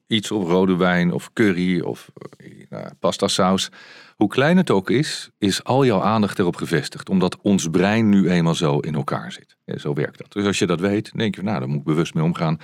iets 0.06 0.30
op 0.30 0.46
rode 0.46 0.76
wijn 0.76 1.12
of 1.12 1.32
curry 1.32 1.80
of 1.80 2.10
eh, 2.36 2.50
nou, 2.68 2.88
pasta 3.00 3.28
saus, 3.28 3.70
hoe 4.16 4.28
klein 4.28 4.56
het 4.56 4.70
ook 4.70 4.90
is, 4.90 5.30
is 5.38 5.64
al 5.64 5.84
jouw 5.84 6.02
aandacht 6.02 6.38
erop 6.38 6.56
gevestigd, 6.56 7.08
omdat 7.08 7.40
ons 7.40 7.68
brein 7.70 8.08
nu 8.08 8.30
eenmaal 8.30 8.54
zo 8.54 8.78
in 8.78 8.94
elkaar 8.94 9.32
zit. 9.32 9.56
Ja, 9.64 9.78
zo 9.78 9.94
werkt 9.94 10.18
dat. 10.18 10.32
Dus 10.32 10.44
als 10.44 10.58
je 10.58 10.66
dat 10.66 10.80
weet, 10.80 11.10
denk 11.14 11.34
je, 11.34 11.42
nou, 11.42 11.58
daar 11.58 11.68
moet 11.68 11.78
ik 11.78 11.84
bewust 11.84 12.14
mee 12.14 12.24
omgaan. 12.24 12.54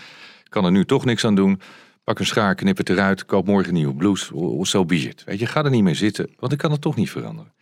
Ik 0.45 0.51
kan 0.51 0.65
er 0.65 0.71
nu 0.71 0.85
toch 0.85 1.05
niks 1.05 1.25
aan 1.25 1.35
doen. 1.35 1.61
Pak 2.05 2.19
een 2.19 2.27
schaar, 2.27 2.55
knip 2.55 2.77
het 2.77 2.91
eruit, 2.91 3.25
koop 3.25 3.47
morgen 3.47 3.69
een 3.69 3.75
nieuwe 3.75 3.95
blouse. 3.95 4.25
Zo 4.25 4.65
so 4.65 4.85
be 4.85 4.97
it. 4.97 5.25
Weet 5.25 5.39
je, 5.39 5.47
ga 5.47 5.65
er 5.65 5.71
niet 5.71 5.83
mee 5.83 5.95
zitten, 5.95 6.31
want 6.39 6.53
ik 6.53 6.59
kan 6.59 6.71
het 6.71 6.81
toch 6.81 6.97
niet 6.97 7.11
veranderen. 7.11 7.53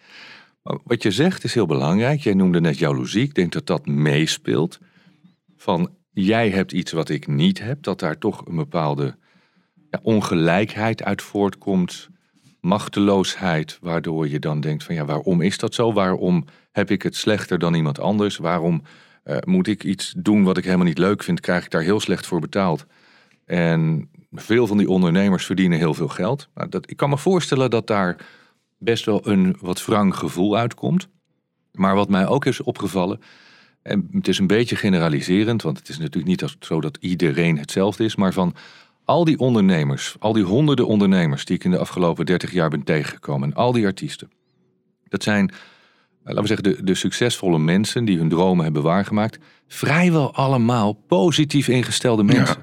Wat 0.64 1.02
je 1.02 1.10
zegt 1.10 1.44
is 1.44 1.54
heel 1.54 1.66
belangrijk. 1.66 2.20
Jij 2.20 2.34
noemde 2.34 2.60
net 2.60 2.78
jaloezie. 2.78 3.22
Ik 3.22 3.34
denk 3.34 3.52
dat 3.52 3.66
dat 3.66 3.86
meespeelt. 3.86 4.78
Van 5.56 5.90
jij 6.12 6.50
hebt 6.50 6.72
iets 6.72 6.92
wat 6.92 7.08
ik 7.08 7.26
niet 7.26 7.58
heb. 7.58 7.82
Dat 7.82 8.00
daar 8.00 8.18
toch 8.18 8.46
een 8.46 8.56
bepaalde 8.56 9.16
ja, 9.90 10.00
ongelijkheid 10.02 11.02
uit 11.02 11.22
voortkomt. 11.22 12.08
Machteloosheid. 12.60 13.78
Waardoor 13.80 14.28
je 14.28 14.38
dan 14.38 14.60
denkt 14.60 14.84
van 14.84 14.94
ja, 14.94 15.04
waarom 15.04 15.40
is 15.40 15.58
dat 15.58 15.74
zo? 15.74 15.92
Waarom 15.92 16.44
heb 16.72 16.90
ik 16.90 17.02
het 17.02 17.16
slechter 17.16 17.58
dan 17.58 17.74
iemand 17.74 18.00
anders? 18.00 18.36
Waarom 18.36 18.82
eh, 19.22 19.36
moet 19.44 19.66
ik 19.66 19.84
iets 19.84 20.14
doen 20.16 20.44
wat 20.44 20.56
ik 20.56 20.64
helemaal 20.64 20.86
niet 20.86 20.98
leuk 20.98 21.22
vind? 21.22 21.40
Krijg 21.40 21.64
ik 21.64 21.70
daar 21.70 21.82
heel 21.82 22.00
slecht 22.00 22.26
voor 22.26 22.40
betaald? 22.40 22.86
En 23.44 24.10
veel 24.32 24.66
van 24.66 24.76
die 24.76 24.88
ondernemers 24.88 25.44
verdienen 25.44 25.78
heel 25.78 25.94
veel 25.94 26.08
geld. 26.08 26.48
Nou, 26.54 26.68
dat, 26.68 26.90
ik 26.90 26.96
kan 26.96 27.08
me 27.08 27.18
voorstellen 27.18 27.70
dat 27.70 27.86
daar 27.86 28.16
best 28.84 29.04
wel 29.04 29.28
een 29.28 29.56
wat 29.60 29.84
wrang 29.84 30.16
gevoel 30.16 30.56
uitkomt. 30.56 31.08
Maar 31.72 31.94
wat 31.94 32.08
mij 32.08 32.26
ook 32.26 32.44
is 32.44 32.62
opgevallen, 32.62 33.20
en 33.82 34.08
het 34.12 34.28
is 34.28 34.38
een 34.38 34.46
beetje 34.46 34.76
generaliserend, 34.76 35.62
want 35.62 35.78
het 35.78 35.88
is 35.88 35.98
natuurlijk 35.98 36.26
niet 36.26 36.56
zo 36.60 36.80
dat 36.80 36.98
iedereen 37.00 37.58
hetzelfde 37.58 38.04
is, 38.04 38.16
maar 38.16 38.32
van 38.32 38.54
al 39.04 39.24
die 39.24 39.38
ondernemers, 39.38 40.16
al 40.18 40.32
die 40.32 40.44
honderden 40.44 40.86
ondernemers 40.86 41.44
die 41.44 41.56
ik 41.56 41.64
in 41.64 41.70
de 41.70 41.78
afgelopen 41.78 42.26
30 42.26 42.52
jaar 42.52 42.70
ben 42.70 42.82
tegengekomen, 42.82 43.50
en 43.50 43.56
al 43.56 43.72
die 43.72 43.86
artiesten, 43.86 44.30
dat 45.08 45.22
zijn, 45.22 45.50
eh, 45.50 45.56
laten 46.22 46.40
we 46.40 46.46
zeggen, 46.46 46.76
de, 46.76 46.84
de 46.84 46.94
succesvolle 46.94 47.58
mensen 47.58 48.04
die 48.04 48.18
hun 48.18 48.28
dromen 48.28 48.64
hebben 48.64 48.82
waargemaakt, 48.82 49.38
vrijwel 49.68 50.34
allemaal 50.34 50.92
positief 50.92 51.68
ingestelde 51.68 52.22
mensen. 52.22 52.56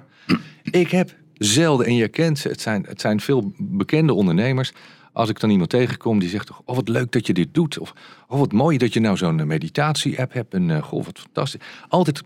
Ik 0.63 0.91
heb 0.91 1.15
zelden, 1.33 1.85
en 1.85 1.95
je 1.95 2.07
kent 2.07 2.39
ze, 2.39 2.47
het 2.47 2.61
zijn, 2.61 2.85
het 2.87 3.01
zijn 3.01 3.19
veel 3.19 3.53
bekende 3.57 4.13
ondernemers. 4.13 4.71
Als 5.13 5.29
ik 5.29 5.39
dan 5.39 5.49
iemand 5.49 5.69
tegenkom 5.69 6.19
die 6.19 6.29
zegt 6.29 6.47
toch, 6.47 6.61
oh 6.65 6.75
wat 6.75 6.87
leuk 6.87 7.11
dat 7.11 7.27
je 7.27 7.33
dit 7.33 7.53
doet. 7.53 7.79
Of 7.79 7.93
oh 8.27 8.39
wat 8.39 8.51
mooi 8.51 8.77
dat 8.77 8.93
je 8.93 8.99
nou 8.99 9.17
zo'n 9.17 9.39
eh, 9.39 9.45
meditatie-app 9.45 10.33
hebt. 10.33 10.53
En 10.53 10.69
uh, 10.69 10.83
goh, 10.83 11.05
wat 11.05 11.19
fantastisch. 11.19 11.61
Altijd, 11.87 12.21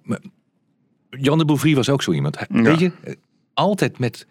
Jan 1.09 1.37
de 1.37 1.45
Bouvry 1.45 1.75
was 1.75 1.89
ook 1.89 2.01
zo 2.03 2.11
iemand. 2.11 2.37
Ja. 2.49 2.61
Weet 2.61 2.79
je, 2.79 2.91
eh, 3.03 3.13
altijd 3.53 3.99
met 3.99 4.27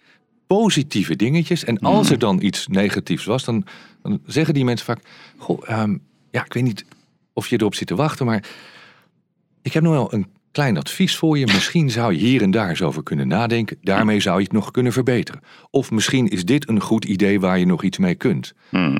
positieve 0.46 1.16
dingetjes. 1.16 1.64
En 1.64 1.78
als 1.78 2.10
er 2.10 2.18
dan 2.18 2.42
iets 2.42 2.66
negatiefs 2.66 3.24
was, 3.24 3.44
dan, 3.44 3.64
dan 4.02 4.20
zeggen 4.26 4.54
die 4.54 4.64
mensen 4.64 4.86
vaak... 4.86 5.00
Goh, 5.36 5.68
ehm, 5.70 5.96
ja, 6.30 6.44
ik 6.44 6.52
weet 6.52 6.62
niet 6.62 6.84
of 7.32 7.48
je 7.48 7.56
erop 7.56 7.74
zit 7.74 7.86
te 7.86 7.94
wachten, 7.94 8.26
maar... 8.26 8.44
Ik 9.62 9.72
heb 9.72 9.82
nog 9.82 9.92
wel 9.92 10.12
een 10.12 10.26
klein 10.54 10.76
advies 10.76 11.16
voor 11.16 11.38
je. 11.38 11.46
Misschien 11.46 11.90
zou 11.90 12.12
je 12.12 12.18
hier 12.18 12.42
en 12.42 12.50
daar 12.50 12.68
eens 12.68 12.82
over 12.82 13.02
kunnen 13.02 13.28
nadenken. 13.28 13.76
Daarmee 13.82 14.20
zou 14.20 14.38
je 14.38 14.44
het 14.44 14.52
nog 14.52 14.70
kunnen 14.70 14.92
verbeteren. 14.92 15.40
Of 15.70 15.90
misschien 15.90 16.28
is 16.28 16.44
dit 16.44 16.68
een 16.68 16.80
goed 16.80 17.04
idee 17.04 17.40
waar 17.40 17.58
je 17.58 17.66
nog 17.66 17.82
iets 17.82 17.98
mee 17.98 18.14
kunt. 18.14 18.52
Hmm. 18.68 18.92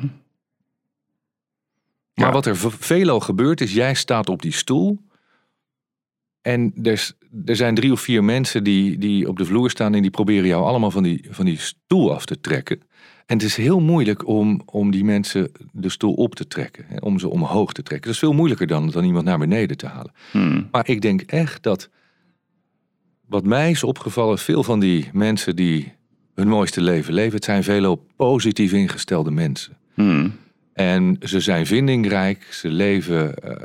Maar 2.13 2.27
Ja. 2.27 2.31
wat 2.31 2.45
er 2.45 2.55
veelal 2.57 3.19
gebeurt 3.19 3.61
is, 3.61 3.73
jij 3.73 3.93
staat 3.93 4.29
op 4.29 4.41
die 4.41 4.53
stoel. 4.53 4.99
En 6.41 6.73
er, 6.83 7.11
er 7.45 7.55
zijn 7.55 7.75
drie 7.75 7.91
of 7.91 8.01
vier 8.01 8.23
mensen 8.23 8.63
die, 8.63 8.97
die 8.97 9.27
op 9.27 9.37
de 9.37 9.45
vloer 9.45 9.69
staan 9.69 9.93
en 9.93 10.01
die 10.01 10.11
proberen 10.11 10.47
jou 10.47 10.63
allemaal 10.63 10.91
van 10.91 11.03
die, 11.03 11.27
van 11.29 11.45
die 11.45 11.57
stoel 11.59 12.13
af 12.13 12.25
te 12.25 12.39
trekken. 12.39 12.81
En 13.25 13.37
het 13.37 13.45
is 13.45 13.55
heel 13.55 13.79
moeilijk 13.79 14.27
om, 14.27 14.61
om 14.65 14.91
die 14.91 15.03
mensen 15.03 15.51
de 15.71 15.89
stoel 15.89 16.13
op 16.13 16.35
te 16.35 16.47
trekken, 16.47 16.85
hè, 16.87 16.97
om 16.99 17.19
ze 17.19 17.29
omhoog 17.29 17.73
te 17.73 17.83
trekken. 17.83 18.07
Dat 18.07 18.13
is 18.13 18.19
veel 18.19 18.33
moeilijker 18.33 18.67
dan, 18.67 18.89
dan 18.89 19.03
iemand 19.03 19.25
naar 19.25 19.37
beneden 19.37 19.77
te 19.77 19.87
halen. 19.87 20.11
Hmm. 20.31 20.67
Maar 20.71 20.89
ik 20.89 21.01
denk 21.01 21.21
echt 21.21 21.63
dat, 21.63 21.89
wat 23.27 23.45
mij 23.45 23.71
is 23.71 23.83
opgevallen, 23.83 24.37
veel 24.37 24.63
van 24.63 24.79
die 24.79 25.09
mensen 25.13 25.55
die 25.55 25.93
hun 26.35 26.47
mooiste 26.47 26.81
leven 26.81 27.13
leven, 27.13 27.35
het 27.35 27.43
zijn 27.43 27.63
veelal 27.63 28.05
positief 28.15 28.73
ingestelde 28.73 29.31
mensen. 29.31 29.77
Hmm. 29.93 30.33
En 30.73 31.17
ze 31.19 31.39
zijn 31.39 31.65
vindingrijk, 31.65 32.47
ze 32.51 32.67
leven 32.67 33.35
eh, 33.35 33.55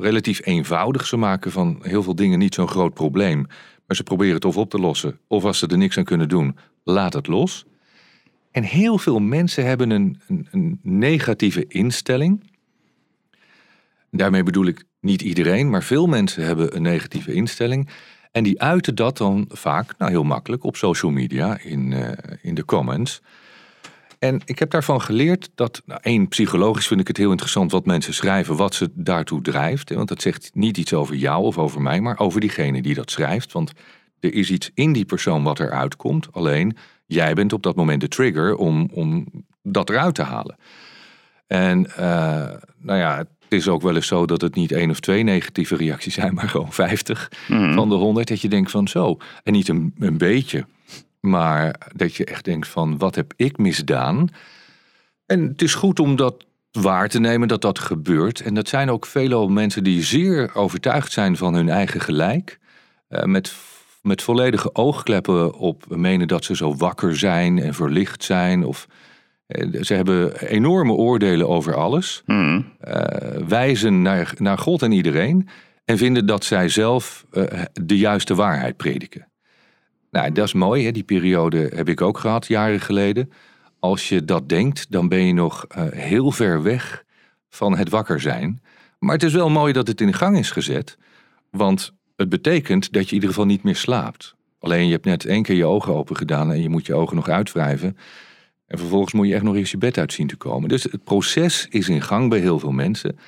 relatief 0.00 0.40
eenvoudig. 0.44 1.06
Ze 1.06 1.16
maken 1.16 1.50
van 1.50 1.78
heel 1.82 2.02
veel 2.02 2.14
dingen 2.14 2.38
niet 2.38 2.54
zo'n 2.54 2.68
groot 2.68 2.94
probleem. 2.94 3.46
Maar 3.86 3.96
ze 3.96 4.02
proberen 4.02 4.34
het 4.34 4.44
of 4.44 4.56
op 4.56 4.70
te 4.70 4.78
lossen, 4.78 5.18
of 5.26 5.44
als 5.44 5.58
ze 5.58 5.66
er 5.66 5.78
niks 5.78 5.98
aan 5.98 6.04
kunnen 6.04 6.28
doen, 6.28 6.56
laat 6.84 7.12
het 7.12 7.26
los. 7.26 7.64
En 8.50 8.62
heel 8.62 8.98
veel 8.98 9.18
mensen 9.18 9.66
hebben 9.66 9.90
een, 9.90 10.20
een, 10.28 10.48
een 10.50 10.78
negatieve 10.82 11.64
instelling. 11.68 12.50
Daarmee 14.10 14.42
bedoel 14.42 14.66
ik 14.66 14.84
niet 15.00 15.22
iedereen, 15.22 15.70
maar 15.70 15.82
veel 15.82 16.06
mensen 16.06 16.44
hebben 16.44 16.76
een 16.76 16.82
negatieve 16.82 17.32
instelling. 17.32 17.88
En 18.32 18.42
die 18.42 18.60
uiten 18.60 18.94
dat 18.94 19.16
dan 19.16 19.44
vaak, 19.48 19.94
nou 19.98 20.10
heel 20.10 20.24
makkelijk, 20.24 20.64
op 20.64 20.76
social 20.76 21.10
media, 21.10 21.58
in, 21.58 21.92
eh, 21.92 22.36
in 22.42 22.54
de 22.54 22.64
comments. 22.64 23.22
En 24.18 24.40
ik 24.44 24.58
heb 24.58 24.70
daarvan 24.70 25.00
geleerd 25.00 25.50
dat, 25.54 25.82
nou, 25.86 26.00
één, 26.02 26.28
psychologisch 26.28 26.86
vind 26.86 27.00
ik 27.00 27.06
het 27.06 27.16
heel 27.16 27.30
interessant 27.30 27.70
wat 27.70 27.86
mensen 27.86 28.14
schrijven, 28.14 28.56
wat 28.56 28.74
ze 28.74 28.90
daartoe 28.94 29.42
drijft. 29.42 29.94
Want 29.94 30.08
dat 30.08 30.22
zegt 30.22 30.50
niet 30.54 30.76
iets 30.76 30.92
over 30.92 31.14
jou 31.14 31.44
of 31.44 31.58
over 31.58 31.82
mij, 31.82 32.00
maar 32.00 32.18
over 32.18 32.40
diegene 32.40 32.82
die 32.82 32.94
dat 32.94 33.10
schrijft. 33.10 33.52
Want 33.52 33.72
er 34.20 34.34
is 34.34 34.50
iets 34.50 34.70
in 34.74 34.92
die 34.92 35.04
persoon 35.04 35.42
wat 35.42 35.60
eruit 35.60 35.96
komt. 35.96 36.32
Alleen 36.32 36.76
jij 37.12 37.34
bent 37.34 37.52
op 37.52 37.62
dat 37.62 37.76
moment 37.76 38.00
de 38.00 38.08
trigger 38.08 38.56
om, 38.56 38.88
om 38.92 39.26
dat 39.62 39.90
eruit 39.90 40.14
te 40.14 40.22
halen. 40.22 40.56
En 41.46 41.96
eh, 41.96 42.56
nou 42.78 42.98
ja, 42.98 43.16
het 43.18 43.28
is 43.48 43.68
ook 43.68 43.82
wel 43.82 43.94
eens 43.94 44.06
zo 44.06 44.26
dat 44.26 44.40
het 44.40 44.54
niet 44.54 44.72
één 44.72 44.90
of 44.90 45.00
twee 45.00 45.22
negatieve 45.22 45.76
reacties 45.76 46.14
zijn, 46.14 46.34
maar 46.34 46.48
gewoon 46.48 46.72
50 46.72 47.32
Hmm. 47.46 47.74
van 47.74 47.88
de 47.88 47.94
100. 47.94 48.28
Dat 48.28 48.40
je 48.40 48.48
denkt 48.48 48.70
van 48.70 48.88
zo. 48.88 49.16
En 49.42 49.52
niet 49.52 49.68
een, 49.68 49.94
een 49.98 50.18
beetje, 50.18 50.66
maar 51.20 51.74
dat 51.94 52.14
je 52.14 52.24
echt 52.24 52.44
denkt 52.44 52.68
van 52.68 52.98
wat 52.98 53.14
heb 53.14 53.32
ik 53.36 53.58
misdaan? 53.58 54.28
En 55.26 55.48
het 55.48 55.62
is 55.62 55.74
goed 55.74 56.00
om 56.00 56.16
dat 56.16 56.44
waar 56.70 57.08
te 57.08 57.20
nemen 57.20 57.48
dat 57.48 57.62
dat 57.62 57.78
gebeurt. 57.78 58.40
En 58.40 58.54
dat 58.54 58.68
zijn 58.68 58.90
ook 58.90 59.06
veelal 59.06 59.48
mensen 59.48 59.84
die 59.84 60.02
zeer 60.02 60.54
overtuigd 60.54 61.12
zijn 61.12 61.36
van 61.36 61.54
hun 61.54 61.68
eigen 61.68 62.00
gelijk. 62.00 62.58
Eh, 63.08 63.24
met, 63.24 63.54
met 64.02 64.22
volledige 64.22 64.74
oogkleppen 64.74 65.54
op 65.54 65.84
menen 65.96 66.28
dat 66.28 66.44
ze 66.44 66.56
zo 66.56 66.76
wakker 66.76 67.18
zijn 67.18 67.58
en 67.58 67.74
verlicht 67.74 68.24
zijn. 68.24 68.64
Of, 68.64 68.86
eh, 69.46 69.82
ze 69.82 69.94
hebben 69.94 70.48
enorme 70.48 70.92
oordelen 70.92 71.48
over 71.48 71.74
alles. 71.76 72.22
Hmm. 72.24 72.72
eh, 72.80 73.04
wijzen 73.48 74.02
naar, 74.02 74.32
naar 74.38 74.58
God 74.58 74.82
en 74.82 74.92
iedereen. 74.92 75.48
En 75.84 75.98
vinden 75.98 76.26
dat 76.26 76.44
zij 76.44 76.68
zelf 76.68 77.26
eh, 77.30 77.44
de 77.72 77.98
juiste 77.98 78.34
waarheid 78.34 78.76
prediken. 78.76 79.28
Nou, 80.10 80.32
dat 80.32 80.46
is 80.46 80.52
mooi. 80.52 80.84
Hè? 80.84 80.90
Die 80.90 81.02
periode 81.02 81.70
heb 81.74 81.88
ik 81.88 82.00
ook 82.00 82.18
gehad, 82.18 82.46
jaren 82.46 82.80
geleden. 82.80 83.32
Als 83.78 84.08
je 84.08 84.24
dat 84.24 84.48
denkt, 84.48 84.90
dan 84.90 85.08
ben 85.08 85.26
je 85.26 85.32
nog 85.32 85.66
heel 85.90 86.30
ver 86.30 86.62
weg 86.62 87.04
van 87.48 87.76
het 87.76 87.88
wakker 87.88 88.20
zijn. 88.20 88.62
Maar 88.98 89.14
het 89.14 89.22
is 89.22 89.32
wel 89.32 89.50
mooi 89.50 89.72
dat 89.72 89.86
het 89.86 90.00
in 90.00 90.14
gang 90.14 90.38
is 90.38 90.50
gezet. 90.50 90.98
Want 91.50 91.92
het 92.20 92.28
betekent 92.28 92.92
dat 92.92 93.02
je 93.02 93.08
in 93.08 93.14
ieder 93.14 93.28
geval 93.28 93.46
niet 93.46 93.62
meer 93.62 93.76
slaapt. 93.76 94.34
Alleen 94.58 94.86
je 94.86 94.92
hebt 94.92 95.04
net 95.04 95.24
één 95.24 95.42
keer 95.42 95.56
je 95.56 95.64
ogen 95.64 95.94
open 95.94 96.16
gedaan 96.16 96.52
en 96.52 96.62
je 96.62 96.68
moet 96.68 96.86
je 96.86 96.94
ogen 96.94 97.16
nog 97.16 97.28
uitwrijven. 97.28 97.96
En 98.66 98.78
vervolgens 98.78 99.12
moet 99.12 99.26
je 99.26 99.34
echt 99.34 99.42
nog 99.42 99.54
eens 99.54 99.70
je 99.70 99.78
bed 99.78 99.98
uit 99.98 100.12
zien 100.12 100.26
te 100.26 100.36
komen. 100.36 100.68
Dus 100.68 100.82
het 100.82 101.04
proces 101.04 101.66
is 101.70 101.88
in 101.88 102.02
gang 102.02 102.28
bij 102.28 102.38
heel 102.38 102.58
veel 102.58 102.72
mensen. 102.72 103.18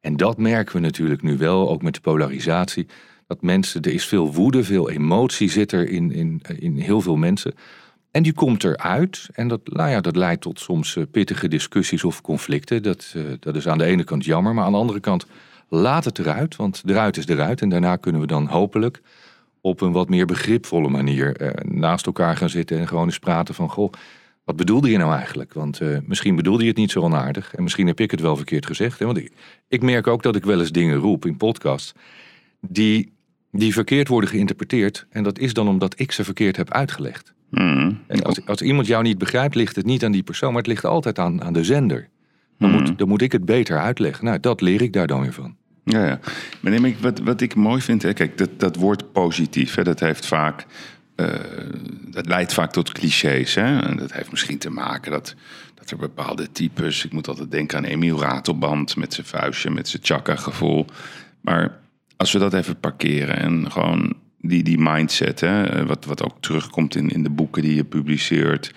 En 0.00 0.16
dat 0.16 0.38
merken 0.38 0.74
we 0.74 0.80
natuurlijk 0.80 1.22
nu 1.22 1.36
wel, 1.36 1.70
ook 1.70 1.82
met 1.82 1.94
de 1.94 2.00
polarisatie. 2.00 2.86
Dat 3.26 3.42
mensen, 3.42 3.82
er 3.82 3.92
is 3.92 4.06
veel 4.06 4.32
woede, 4.32 4.64
veel 4.64 4.90
emotie 4.90 5.50
zit 5.50 5.72
er 5.72 5.88
in, 5.88 6.12
in, 6.12 6.42
in 6.58 6.76
heel 6.76 7.00
veel 7.00 7.16
mensen. 7.16 7.54
En 8.10 8.22
die 8.22 8.32
komt 8.32 8.64
eruit. 8.64 9.28
En 9.32 9.48
dat, 9.48 9.60
nou 9.64 9.90
ja, 9.90 10.00
dat 10.00 10.16
leidt 10.16 10.40
tot 10.40 10.60
soms 10.60 10.96
eh, 10.96 11.04
pittige 11.10 11.48
discussies 11.48 12.04
of 12.04 12.20
conflicten. 12.20 12.82
Dat, 12.82 13.12
eh, 13.16 13.22
dat 13.40 13.56
is 13.56 13.68
aan 13.68 13.78
de 13.78 13.84
ene 13.84 14.04
kant 14.04 14.24
jammer, 14.24 14.54
maar 14.54 14.64
aan 14.64 14.72
de 14.72 14.78
andere 14.78 15.00
kant 15.00 15.26
laat 15.68 16.04
het 16.04 16.18
eruit. 16.18 16.56
Want 16.56 16.82
eruit 16.86 17.16
is 17.16 17.26
eruit. 17.26 17.60
En 17.60 17.68
daarna 17.68 17.96
kunnen 17.96 18.20
we 18.20 18.26
dan 18.26 18.46
hopelijk 18.46 19.02
op 19.60 19.80
een 19.80 19.92
wat 19.92 20.08
meer 20.08 20.26
begripvolle 20.26 20.88
manier 20.88 21.36
eh, 21.36 21.64
naast 21.64 22.06
elkaar 22.06 22.36
gaan 22.36 22.50
zitten 22.50 22.78
en 22.78 22.88
gewoon 22.88 23.04
eens 23.04 23.18
praten 23.18 23.54
van 23.54 23.70
goh. 23.70 23.92
Wat 24.44 24.56
bedoelde 24.56 24.90
je 24.90 24.98
nou 24.98 25.14
eigenlijk? 25.14 25.52
Want 25.52 25.80
eh, 25.80 25.98
misschien 26.04 26.36
bedoelde 26.36 26.62
je 26.62 26.68
het 26.68 26.78
niet 26.78 26.90
zo 26.90 27.00
onaardig. 27.00 27.54
En 27.54 27.62
misschien 27.62 27.86
heb 27.86 28.00
ik 28.00 28.10
het 28.10 28.20
wel 28.20 28.36
verkeerd 28.36 28.66
gezegd. 28.66 28.98
Hè? 28.98 29.06
Want 29.06 29.18
ik, 29.18 29.32
ik 29.68 29.82
merk 29.82 30.06
ook 30.06 30.22
dat 30.22 30.36
ik 30.36 30.44
wel 30.44 30.60
eens 30.60 30.72
dingen 30.72 30.96
roep 30.96 31.26
in 31.26 31.36
podcasts. 31.36 31.92
Die, 32.60 33.12
die 33.50 33.72
verkeerd 33.72 34.08
worden 34.08 34.30
geïnterpreteerd. 34.30 35.06
En 35.10 35.22
dat 35.22 35.38
is 35.38 35.52
dan 35.52 35.68
omdat 35.68 36.00
ik 36.00 36.12
ze 36.12 36.24
verkeerd 36.24 36.56
heb 36.56 36.72
uitgelegd. 36.72 37.34
Hmm. 37.50 38.00
En 38.06 38.22
als, 38.22 38.46
als 38.46 38.62
iemand 38.62 38.86
jou 38.86 39.02
niet 39.02 39.18
begrijpt, 39.18 39.54
ligt 39.54 39.76
het 39.76 39.86
niet 39.86 40.04
aan 40.04 40.12
die 40.12 40.22
persoon. 40.22 40.48
Maar 40.48 40.62
het 40.62 40.70
ligt 40.70 40.84
altijd 40.84 41.18
aan, 41.18 41.42
aan 41.42 41.52
de 41.52 41.64
zender. 41.64 42.08
Dan, 42.58 42.70
moet, 42.70 42.98
dan 42.98 43.08
moet 43.08 43.22
ik 43.22 43.32
het 43.32 43.44
beter 43.44 43.78
uitleggen. 43.78 44.24
Nou, 44.24 44.40
dat 44.40 44.60
leer 44.60 44.82
ik 44.82 44.92
daar 44.92 45.06
dan 45.06 45.20
weer 45.20 45.32
van. 45.32 45.56
Ja, 45.84 46.06
ja. 46.06 46.20
Maar 46.60 46.72
neem 46.72 46.84
ik, 46.84 46.98
wat, 46.98 47.18
wat 47.18 47.40
ik 47.40 47.54
mooi 47.54 47.80
vind, 47.80 48.02
hè, 48.02 48.12
kijk, 48.12 48.38
dat, 48.38 48.60
dat 48.60 48.76
woord 48.76 49.12
positief, 49.12 49.74
hè, 49.74 49.84
dat 49.84 50.00
heeft 50.00 50.26
vaak, 50.26 50.66
eh, 51.14 51.28
dat 52.10 52.26
leidt 52.26 52.54
vaak 52.54 52.72
tot 52.72 52.92
clichés. 52.92 53.54
Hè? 53.54 53.80
En 53.80 53.96
dat 53.96 54.12
heeft 54.12 54.30
misschien 54.30 54.58
te 54.58 54.70
maken 54.70 55.10
dat, 55.10 55.34
dat 55.74 55.90
er 55.90 55.96
bepaalde 55.96 56.52
types, 56.52 57.04
ik 57.04 57.12
moet 57.12 57.28
altijd 57.28 57.50
denken 57.50 57.78
aan 57.78 57.84
Emiel 57.84 58.20
Ratelband 58.20 58.96
met 58.96 59.14
zijn 59.14 59.26
vuistje, 59.26 59.70
met 59.70 59.88
zijn 59.88 60.04
chakka-gevoel. 60.04 60.86
Maar 61.40 61.78
als 62.16 62.32
we 62.32 62.38
dat 62.38 62.54
even 62.54 62.80
parkeren 62.80 63.36
en 63.36 63.72
gewoon 63.72 64.14
die, 64.40 64.62
die 64.62 64.78
mindset, 64.78 65.40
hè, 65.40 65.86
wat, 65.86 66.04
wat 66.04 66.22
ook 66.22 66.36
terugkomt 66.40 66.96
in, 66.96 67.08
in 67.08 67.22
de 67.22 67.30
boeken 67.30 67.62
die 67.62 67.74
je 67.74 67.84
publiceert, 67.84 68.72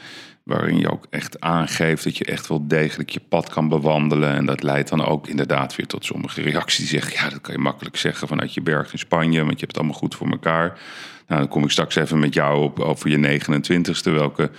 waarin 0.50 0.80
je 0.80 0.92
ook 0.92 1.06
echt 1.10 1.40
aangeeft 1.40 2.04
dat 2.04 2.18
je 2.18 2.26
echt 2.26 2.48
wel 2.48 2.68
degelijk 2.68 3.10
je 3.10 3.22
pad 3.30 3.50
kan 3.50 3.70
bewandelen. 3.70 4.36
En 4.36 4.46
dat 4.46 4.64
leidt 4.64 4.90
dan 4.90 5.06
ook 5.06 5.28
inderdaad 5.28 5.76
weer 5.76 5.88
tot 5.88 6.06
sommige 6.06 6.42
reacties 6.42 6.90
die 6.90 7.00
zeggen, 7.00 7.24
ja, 7.24 7.30
dat 7.30 7.42
kan 7.42 7.54
je 7.54 7.60
makkelijk 7.60 7.98
zeggen 7.98 8.28
vanuit 8.28 8.54
je 8.54 8.62
berg 8.62 8.92
in 8.92 9.00
Spanje, 9.00 9.40
want 9.40 9.52
je 9.52 9.66
hebt 9.66 9.72
het 9.72 9.78
allemaal 9.78 10.00
goed 10.00 10.16
voor 10.16 10.30
elkaar. 10.30 10.80
Nou, 11.28 11.42
dan 11.42 11.50
kom 11.50 11.64
ik 11.64 11.72
straks 11.72 11.96
even 11.96 12.20
met 12.20 12.34
jou 12.34 12.64
op 12.64 12.80
over 12.80 13.10
je 13.10 13.40
29ste, 13.40 14.12
welke 14.12 14.52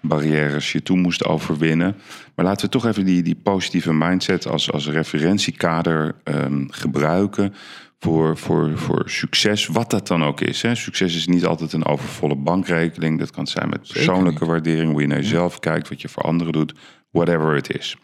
barrières 0.00 0.72
je 0.72 0.82
toen 0.82 1.00
moest 1.00 1.24
overwinnen. 1.24 1.96
Maar 2.34 2.44
laten 2.44 2.66
we 2.66 2.72
toch 2.72 2.86
even 2.86 3.04
die, 3.04 3.22
die 3.22 3.40
positieve 3.42 3.92
mindset 3.92 4.46
als, 4.48 4.72
als 4.72 4.88
referentiekader 4.88 6.14
ehm, 6.24 6.64
gebruiken 6.68 7.54
voor, 7.98 8.36
voor, 8.36 8.78
voor 8.78 9.02
succes, 9.04 9.66
wat 9.66 9.90
dat 9.90 10.06
dan 10.06 10.24
ook 10.24 10.40
is. 10.40 10.62
Hè. 10.62 10.74
Succes 10.74 11.16
is 11.16 11.26
niet 11.26 11.46
altijd 11.46 11.72
een 11.72 11.86
overvolle 11.86 12.36
bankrekening. 12.36 13.18
Dat 13.18 13.30
kan 13.30 13.46
zijn 13.46 13.68
met 13.68 13.92
persoonlijke 13.92 14.44
waardering, 14.44 14.90
hoe 14.90 15.00
je 15.00 15.06
naar 15.06 15.20
jezelf 15.20 15.58
kijkt, 15.58 15.88
wat 15.88 16.00
je 16.00 16.08
voor 16.08 16.22
anderen 16.22 16.52
doet, 16.52 16.74
whatever 17.10 17.54
het 17.54 17.76
is. 17.78 17.96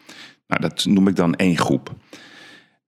Nou, 0.47 0.61
dat 0.61 0.85
noem 0.85 1.07
ik 1.07 1.15
dan 1.15 1.35
één 1.35 1.57
groep. 1.57 1.95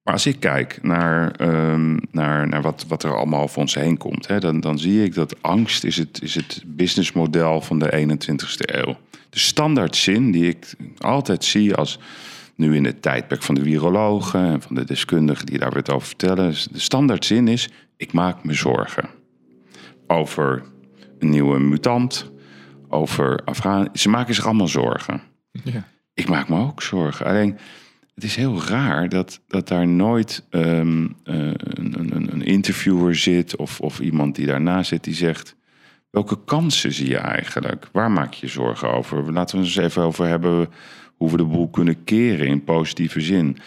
Maar 0.04 0.16
als 0.16 0.26
ik 0.26 0.40
kijk 0.40 0.80
naar, 0.82 1.32
ehm, 1.32 1.98
naar, 2.12 2.48
naar 2.48 2.62
wat, 2.62 2.86
wat 2.88 3.04
er 3.04 3.16
allemaal 3.16 3.42
over 3.42 3.60
ons 3.60 3.76
heen 3.76 3.98
komt, 3.98 4.28
hè, 4.28 4.40
dan, 4.40 4.60
dan 4.60 4.80
zie 4.80 5.04
ik 5.04 5.14
dat 5.14 5.42
angst 5.42 5.84
is 5.84 5.98
het, 5.98 6.22
is 6.22 6.36
het 6.36 6.64
businessmodel 6.66 7.62
van 7.62 7.80
de 7.80 7.92
21ste 7.92 8.76
eeuw. 8.76 8.98
De 9.30 9.40
standaardzin 9.40 10.32
die 10.32 10.48
ik 10.48 10.76
altijd 10.98 11.44
zie 11.44 11.76
als 11.76 12.00
nu 12.58 12.76
in 12.76 12.86
het 12.86 13.02
tijdperk 13.02 13.44
van 13.44 13.56
de 13.56 13.64
virologen 13.64 14.40
en 14.40 14.62
van 14.62 14.76
de 14.76 14.84
deskundigen 14.84 15.46
die 15.46 15.60
daar 15.60 15.72
weer 15.72 15.94
over 15.94 16.08
vertellen. 16.08 16.50
is 16.50 16.68
De 16.72 16.80
standaardzin 16.80 17.48
is: 17.48 17.70
ik 17.98 18.14
maak 18.14 18.44
me 18.44 18.54
zorgen 18.54 19.10
over 20.08 20.64
een 21.20 21.30
nieuwe 21.30 21.60
mutant, 21.60 22.32
over 22.90 23.42
Afghanen. 23.46 23.90
Ze 23.94 24.10
maken 24.10 24.36
zich 24.36 24.46
allemaal 24.46 24.68
zorgen. 24.68 25.22
Ja. 25.52 25.88
Ik 26.14 26.30
maak 26.30 26.50
me 26.50 26.60
ook 26.60 26.82
zorgen. 26.82 27.26
Alleen, 27.26 27.58
het 28.16 28.24
is 28.24 28.36
heel 28.36 28.64
raar 28.64 29.10
dat, 29.10 29.42
dat 29.48 29.68
daar 29.68 29.88
nooit 29.88 30.46
ehm, 30.50 31.08
eh, 31.24 31.36
een, 31.54 32.00
een, 32.00 32.32
een 32.32 32.42
interviewer 32.42 33.16
zit 33.16 33.56
of, 33.56 33.80
of 33.80 34.00
iemand 34.00 34.36
die 34.36 34.46
daarna 34.46 34.84
zit 34.84 35.04
die 35.04 35.14
zegt... 35.14 35.56
welke 36.10 36.44
kansen 36.46 36.94
zie 36.94 37.10
je 37.10 37.18
eigenlijk? 37.18 37.90
Waar 37.92 38.12
maak 38.12 38.34
je 38.34 38.46
je 38.46 38.52
zorgen 38.52 38.94
over? 38.94 39.34
Laten 39.34 39.58
we 39.58 39.66
het 39.66 39.76
eens 39.76 39.86
even 39.86 40.04
over 40.04 40.28
hebben 40.28 40.70
hoe 41.18 41.32
we 41.32 41.38
de 41.38 41.46
boel 41.46 41.68
kunnen 41.68 42.04
keren 42.04 42.48
in 42.48 42.64
positieve 42.64 43.22
zin. 43.22 43.58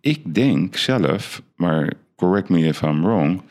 Ik 0.00 0.34
denk 0.34 0.76
zelf, 0.76 1.42
maar 1.56 1.92
correct 2.16 2.48
me 2.48 2.66
if 2.66 2.82
I'm 2.82 3.02
wrong... 3.02 3.42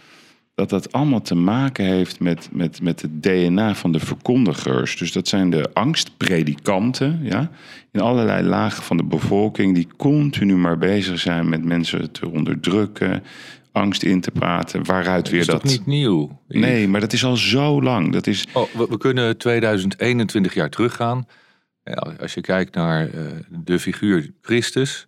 dat 0.55 0.69
dat 0.69 0.91
allemaal 0.91 1.21
te 1.21 1.35
maken 1.35 1.85
heeft 1.85 2.19
met, 2.19 2.49
met, 2.51 2.81
met 2.81 3.01
het 3.01 3.23
DNA 3.23 3.75
van 3.75 3.91
de 3.91 3.99
verkondigers. 3.99 4.97
Dus 4.97 5.11
dat 5.11 5.27
zijn 5.27 5.49
de 5.49 5.69
angstpredikanten, 5.73 7.19
ja, 7.23 7.51
in 7.91 7.99
allerlei 7.99 8.47
lagen 8.47 8.83
van 8.83 8.97
de 8.97 9.03
bevolking... 9.03 9.75
die 9.75 9.87
continu 9.97 10.55
maar 10.55 10.77
bezig 10.77 11.19
zijn 11.19 11.49
met 11.49 11.65
mensen 11.65 12.11
te 12.11 12.29
onderdrukken... 12.29 13.23
angst 13.71 14.03
in 14.03 14.21
te 14.21 14.31
praten. 14.31 14.85
Waaruit 14.85 15.29
weer 15.29 15.39
is 15.39 15.45
dat. 15.45 15.61
toch 15.61 15.71
niet 15.71 15.85
nieuw? 15.85 16.41
Nee, 16.47 16.87
maar 16.87 16.99
dat 16.99 17.13
is 17.13 17.25
al 17.25 17.35
zo 17.35 17.81
lang. 17.81 18.11
Dat 18.11 18.27
is. 18.27 18.45
Oh, 18.53 18.73
we, 18.73 18.87
we 18.89 18.97
kunnen 18.97 19.37
2021 19.37 20.53
jaar 20.53 20.69
teruggaan. 20.69 21.27
Als 21.93 22.33
je 22.33 22.41
kijkt 22.41 22.75
naar 22.75 23.09
eh, 23.09 23.21
de 23.49 23.79
figuur 23.79 24.31
Christus. 24.41 25.07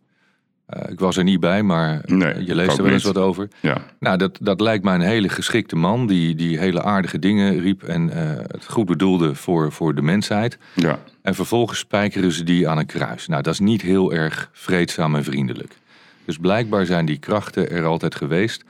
Eh, 0.66 0.92
ik 0.92 1.00
was 1.00 1.18
er 1.18 1.24
niet 1.24 1.40
bij, 1.40 1.64
maar 1.64 2.02
eh, 2.02 2.16
Nee, 2.16 2.46
je 2.46 2.56
leest 2.56 2.78
er 2.78 2.84
wel 2.84 2.94
eens 2.94 3.04
wat 3.04 3.18
over. 3.18 3.48
Ja. 3.60 3.78
Nou, 4.00 4.18
dat, 4.18 4.38
dat 4.42 4.62
lijkt 4.62 4.84
mij 4.84 4.96
een 4.96 5.02
hele 5.02 5.30
geschikte 5.30 5.76
man. 5.76 6.08
Die, 6.08 6.36
die 6.36 6.60
hele 6.60 6.84
aardige 6.84 7.20
dingen 7.20 7.60
riep 7.60 7.84
en 7.84 8.10
het 8.52 8.66
goed 8.66 8.86
bedoelde 8.86 9.36
voor, 9.36 9.72
voor 9.72 9.96
de 9.96 10.02
mensheid. 10.02 10.58
Ja. 10.74 11.00
En 11.22 11.36
vervolgens 11.36 11.80
spijkeren 11.80 12.32
ze 12.32 12.44
die 12.44 12.70
aan 12.70 12.78
een 12.78 12.86
kruis. 12.86 13.28
Nou, 13.28 13.42
dat 13.42 13.54
is 13.54 13.60
niet 13.60 13.82
heel 13.82 14.14
erg 14.14 14.50
vreedzaam 14.52 15.16
en 15.16 15.24
vriendelijk. 15.24 15.78
Dus 16.26 16.38
blijkbaar 16.38 16.86
zijn 16.86 17.06
die 17.06 17.18
krachten 17.18 17.70
er 17.70 17.86
altijd 17.86 18.16
geweest. 18.16 18.64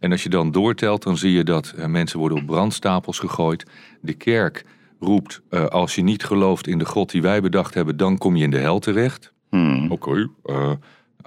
En 0.00 0.12
als 0.12 0.22
je 0.22 0.28
dan 0.28 0.50
doortelt, 0.50 1.02
dan 1.02 1.16
zie 1.16 1.32
je 1.32 1.44
dat 1.44 1.74
mensen 1.86 2.18
worden 2.18 2.38
op 2.38 2.46
brandstapels 2.46 3.18
gegooid. 3.18 3.66
De 4.00 4.14
kerk 4.14 4.64
roept, 5.02 5.42
eh, 5.48 5.66
als 5.66 5.94
je 5.94 6.02
niet 6.02 6.24
gelooft 6.24 6.66
in 6.66 6.78
de 6.78 6.84
God 6.84 7.10
die 7.10 7.22
wij 7.22 7.40
bedacht 7.40 7.74
hebben, 7.74 7.96
dan 7.96 8.18
kom 8.18 8.36
je 8.36 8.44
in 8.44 8.50
de 8.50 8.58
hel 8.58 8.78
terecht. 8.78 9.32
Hmm. 9.48 9.90
Oké. 9.90 10.28
eh, 10.42 10.72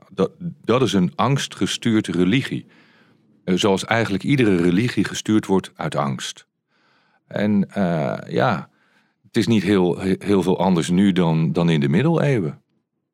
dat, 0.10 0.32
dat 0.64 0.82
is 0.82 0.94
een 0.94 1.12
angstgestuurde 1.16 2.12
religie. 2.12 2.66
Eh, 3.44 3.56
zoals 3.56 3.86
eigenlijk 3.86 4.24
iedere 4.24 4.56
religie 4.56 5.04
gestuurd 5.04 5.46
wordt 5.46 5.72
uit 5.76 5.96
angst. 5.96 6.48
En 7.28 7.68
ja, 8.28 8.70
het 9.28 9.38
is 9.38 9.48
niet 9.48 9.64
heel, 9.64 10.00
heel 10.00 10.44
veel 10.44 10.60
anders 10.60 10.90
nu 10.90 11.12
dan, 11.12 11.52
dan 11.52 11.70
in 11.70 11.80
de 11.80 11.90
middeleeuwen. 11.90 12.62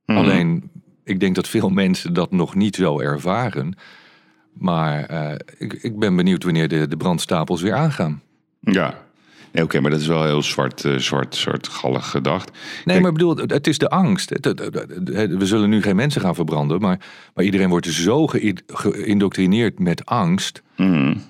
Hmm. 0.05 0.17
Alleen, 0.17 0.71
ik 1.03 1.19
denk 1.19 1.35
dat 1.35 1.47
veel 1.47 1.69
mensen 1.69 2.13
dat 2.13 2.31
nog 2.31 2.55
niet 2.55 2.75
zo 2.75 2.99
ervaren. 2.99 3.77
Maar 4.53 5.11
ik, 5.57 5.73
ik 5.73 5.99
ben 5.99 6.15
benieuwd 6.15 6.43
wanneer 6.43 6.67
de, 6.67 6.87
de 6.87 6.97
brandstapels 6.97 7.61
weer 7.61 7.73
aangaan. 7.73 8.21
Ja. 8.59 9.09
Nee, 9.51 9.63
Oké, 9.63 9.79
maar 9.79 9.91
dat 9.91 9.99
is 9.99 10.07
wel 10.07 10.23
heel 10.23 10.41
zwart, 10.43 10.85
eh, 10.85 10.95
zwart, 10.97 11.35
zwartgallig 11.35 12.09
gedacht. 12.09 12.51
Nee, 12.51 12.61
Kijk- 12.85 12.99
maar 12.99 13.11
ik 13.11 13.17
bedoel, 13.17 13.35
het 13.37 13.67
is 13.67 13.77
de 13.77 13.89
angst. 13.89 14.29
We 14.29 15.37
zullen 15.45 15.69
nu 15.69 15.81
geen 15.81 15.95
mensen 15.95 16.21
gaan 16.21 16.35
verbranden, 16.35 16.79
maar, 16.81 16.99
maar 17.33 17.45
iedereen 17.45 17.69
wordt 17.69 17.87
zo 17.87 18.27
geï- 18.27 18.61
geïndoctrineerd 18.67 19.79
met 19.79 20.05
angst. 20.05 20.61
Hmm. 20.75 21.21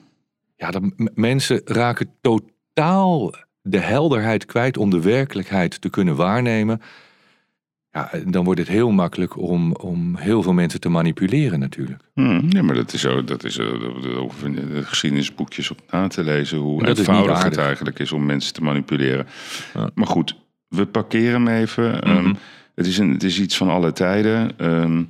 Ja, 0.56 0.72
dat 0.72 0.82
mensen 1.14 1.62
raken 1.66 2.10
totaal 2.22 3.34
de 3.62 3.80
helderheid 3.80 4.46
kwijt 4.46 4.78
om 4.78 4.90
de 4.90 5.02
werkelijkheid 5.02 5.82
te 5.82 5.90
kunnen 5.90 6.16
waarnemen. 6.16 6.82
Ja, 7.92 8.10
dan 8.28 8.44
wordt 8.44 8.60
het 8.60 8.70
heel 8.70 8.92
makkelijk 8.92 9.38
om, 9.38 9.74
om 9.76 10.16
heel 10.16 10.44
veel 10.44 10.54
mensen 10.54 10.80
te 10.80 10.90
manipuleren 10.90 11.60
natuurlijk. 11.60 12.02
Hmm. 12.14 12.46
Ja, 12.50 12.62
maar 12.62 12.76
dat 12.76 12.94
is 12.94 13.02
zo. 13.02 13.24
Dat 13.24 13.44
is 13.44 13.56
we 13.56 14.28
in 14.44 14.56
de 14.56 14.84
geschiedenisboekjes 14.84 15.72
op 15.72 15.80
na 15.92 16.08
te 16.08 16.24
lezen. 16.24 16.58
Hoe 16.58 16.88
eenvoudig 16.88 17.44
het 17.44 17.58
eigenlijk 17.58 18.00
is 18.00 18.12
om 18.12 18.26
mensen 18.26 18.54
te 18.54 18.64
manipuleren. 18.64 19.28
Ja. 19.74 19.90
Maar 19.94 20.08
goed, 20.08 20.36
we 20.68 20.86
parkeren 20.86 21.46
hem 21.46 21.62
even. 21.62 22.02
Ehm, 22.02 22.22
Mhm. 22.24 22.34
het, 22.76 22.88
is 22.88 22.98
een, 22.98 23.10
het 23.12 23.24
is 23.24 23.40
iets 23.40 23.58
van 23.58 23.70
alle 23.70 23.92
tijden. 23.92 24.58
Ehm, 24.58 25.04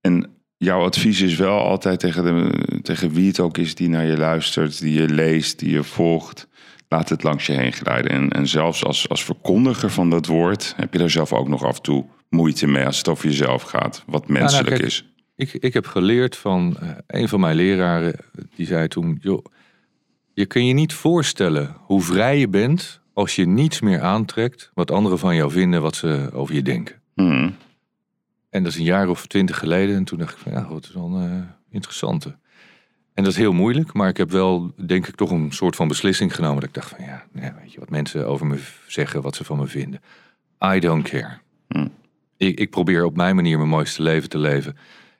en 0.00 0.26
jouw 0.56 0.84
advies 0.84 1.20
is 1.20 1.36
wel 1.36 1.58
altijd 1.58 2.00
tegen, 2.00 2.24
de, 2.24 2.50
tegen 2.82 3.12
wie 3.12 3.26
het 3.28 3.40
ook 3.40 3.58
is 3.58 3.74
die 3.74 3.88
naar 3.88 4.06
je 4.06 4.16
luistert, 4.16 4.80
die 4.80 5.00
je 5.00 5.08
leest, 5.08 5.58
die 5.58 5.70
je 5.70 5.82
volgt. 5.82 6.48
Laat 6.88 7.08
het 7.08 7.22
langs 7.22 7.46
je 7.46 7.52
heen 7.52 7.72
glijden. 7.72 8.10
En, 8.10 8.30
en 8.30 8.48
zelfs 8.48 8.84
als, 8.84 9.08
als 9.08 9.24
verkondiger 9.24 9.90
van 9.90 10.10
dat 10.10 10.26
woord 10.26 10.74
heb 10.76 10.92
je 10.92 10.98
daar 10.98 11.10
zelf 11.10 11.32
ook 11.32 11.48
nog 11.48 11.64
af 11.64 11.76
en 11.76 11.82
toe 11.82 12.04
moeite 12.30 12.66
mee 12.66 12.86
als 12.86 12.98
het 12.98 13.08
over 13.08 13.24
jezelf 13.24 13.62
gaat. 13.62 14.02
Wat 14.06 14.28
menselijk 14.28 14.68
kijk, 14.68 14.82
is. 14.82 15.04
Ik, 15.36 15.52
ik 15.52 15.74
heb 15.74 15.86
geleerd 15.86 16.36
van 16.36 16.76
eh, 16.80 16.88
een 17.06 17.28
van 17.28 17.40
mijn 17.40 17.56
leraren, 17.56 18.16
die 18.54 18.66
zei 18.66 18.88
toen: 18.88 19.18
joh, 19.20 19.44
je 20.32 20.46
kun 20.46 20.66
je 20.66 20.74
niet 20.74 20.92
voorstellen 20.92 21.76
hoe 21.78 22.02
vrij 22.02 22.38
je 22.38 22.48
bent 22.48 23.00
als 23.12 23.36
je 23.36 23.46
niets 23.46 23.80
meer 23.80 24.00
aantrekt 24.00 24.70
wat 24.74 24.90
anderen 24.90 25.18
van 25.18 25.34
jou 25.34 25.50
vinden, 25.50 25.82
wat 25.82 25.96
ze 25.96 26.30
over 26.32 26.54
je 26.54 26.62
denken. 26.62 27.00
Hmm. 27.14 27.54
En 28.50 28.62
dat 28.62 28.72
is 28.72 28.78
een 28.78 28.84
jaar 28.84 29.08
of 29.08 29.26
twintig 29.26 29.58
geleden. 29.58 29.96
En 29.96 30.04
toen 30.04 30.18
dacht 30.18 30.32
ik 30.32 30.38
van 30.38 30.52
ja, 30.52 30.68
wat 30.68 30.84
is 30.84 30.92
wel 30.92 31.14
een 31.14 31.30
eh, 31.30 31.46
interessante. 31.70 32.38
En 33.14 33.24
dat 33.24 33.32
is 33.32 33.38
heel 33.38 33.52
moeilijk, 33.52 33.92
maar 33.92 34.08
ik 34.08 34.16
heb 34.16 34.30
wel, 34.30 34.72
denk 34.86 35.06
ik, 35.06 35.14
toch 35.14 35.30
een 35.30 35.52
soort 35.52 35.76
van 35.76 35.88
beslissing 35.88 36.34
genomen. 36.34 36.60
Dat 36.60 36.68
ik 36.68 36.74
dacht 36.74 36.88
van 36.88 37.04
ja, 37.04 37.24
nee, 37.32 37.50
weet 37.60 37.72
je 37.72 37.80
wat 37.80 37.90
mensen 37.90 38.26
over 38.26 38.46
me 38.46 38.58
zeggen, 38.86 39.22
wat 39.22 39.36
ze 39.36 39.44
van 39.44 39.58
me 39.58 39.66
vinden. 39.66 40.00
I 40.74 40.78
don't 40.78 41.08
care. 41.08 41.38
Hm. 41.68 41.86
Ik, 42.40 42.58
ik 42.58 42.70
probeer 42.70 43.04
op 43.04 43.16
mijn 43.16 43.34
manier 43.34 43.56
mijn 43.56 43.68
mooiste 43.68 44.02
leven 44.02 44.28
te 44.28 44.38
leven. 44.38 44.76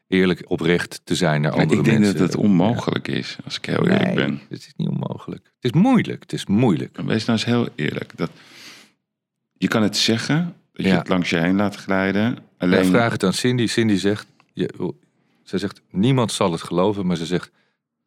Eerlijk, 0.08 0.44
oprecht 0.46 1.00
te 1.04 1.14
zijn 1.14 1.40
naar 1.40 1.52
andere 1.52 1.78
ik 1.78 1.84
denk 1.84 1.98
mensen. 1.98 2.18
dat 2.18 2.26
het 2.26 2.36
onmogelijk 2.36 3.08
is, 3.08 3.36
als 3.44 3.56
ik 3.56 3.64
heel 3.64 3.86
eerlijk 3.86 4.04
Nee, 4.04 4.14
ben. 4.14 4.40
Het 4.48 4.58
is 4.58 4.72
niet 4.76 4.88
onmogelijk. 4.88 5.50
Het 5.60 5.74
is 5.74 5.80
moeilijk. 5.80 6.22
Het 6.22 6.32
is 6.32 6.46
moeilijk. 6.46 6.96
Wees 6.96 7.24
nou 7.24 7.38
eens 7.38 7.44
heel 7.44 7.68
eerlijk. 7.74 8.16
Dat, 8.16 8.30
je 9.52 9.68
kan 9.68 9.82
het 9.82 9.96
zeggen, 9.96 10.54
dat 10.72 10.86
je 10.86 10.92
het 10.92 11.08
langs 11.08 11.30
je 11.30 11.38
heen 11.38 11.56
laat 11.56 11.76
glijden. 11.76 12.38
Alleen... 12.58 12.84
Vraag 12.84 13.12
het 13.12 13.24
aan 13.24 13.32
Cindy. 13.32 13.66
Cindy 13.66 13.96
zegt, 13.96 14.26
je, 14.52 14.94
ze 15.42 15.58
zegt, 15.58 15.80
niemand 15.90 16.32
zal 16.32 16.52
het 16.52 16.62
geloven, 16.62 17.06
maar 17.06 17.16
ze 17.16 17.26
zegt, 17.26 17.50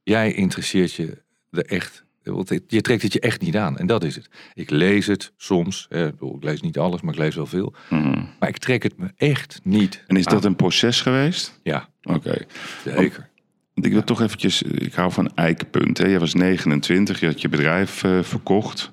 jij 0.04 0.34
interesseert 0.34 0.94
je 0.94 1.22
er 1.52 1.66
echt. 1.66 2.04
Want 2.24 2.50
het- 2.50 2.64
je 2.68 2.82
trekt 2.82 3.02
het 3.02 3.14
je 3.14 3.20
echt 3.20 3.42
niet 3.42 3.58
aan. 3.58 3.78
En 3.78 3.88
dat 3.88 4.04
is 4.04 4.16
het. 4.16 4.30
Ik 4.54 4.70
lees 4.70 5.06
het 5.08 5.34
soms. 5.38 5.86
Hè, 5.90 6.06
ik 6.06 6.12
bedoel, 6.12 6.36
ik 6.36 6.44
lees 6.44 6.62
niet 6.62 6.78
alles, 6.78 7.02
maar 7.02 7.14
ik 7.14 7.20
lees 7.20 7.36
wel 7.36 7.46
veel. 7.46 7.74
Mhm. 7.90 8.24
Maar 8.40 8.50
ik 8.50 8.58
trek 8.58 8.84
het 8.84 8.98
me 8.98 9.12
echt 9.16 9.60
niet 9.64 10.04
En 10.08 10.16
is 10.18 10.26
dat 10.26 10.46
een 10.46 10.56
proces 10.56 11.02
geweest? 11.02 11.60
Ja, 11.64 11.90
Oké. 12.04 12.46
zeker. 12.86 13.30
Want 13.74 13.86
ik 13.88 13.92
wil 13.94 14.04
toch 14.04 14.22
eventjes, 14.22 14.62
ik 14.62 14.94
hou 14.94 15.12
van 15.12 15.32
eikenpunt. 15.36 15.98
Hè? 15.98 16.06
Je 16.08 16.20
was 16.20 16.34
29, 16.34 17.20
je 17.20 17.26
had 17.26 17.42
je 17.42 17.50
bedrijf 17.50 18.04
eh, 18.04 18.24
verkocht. 18.24 18.92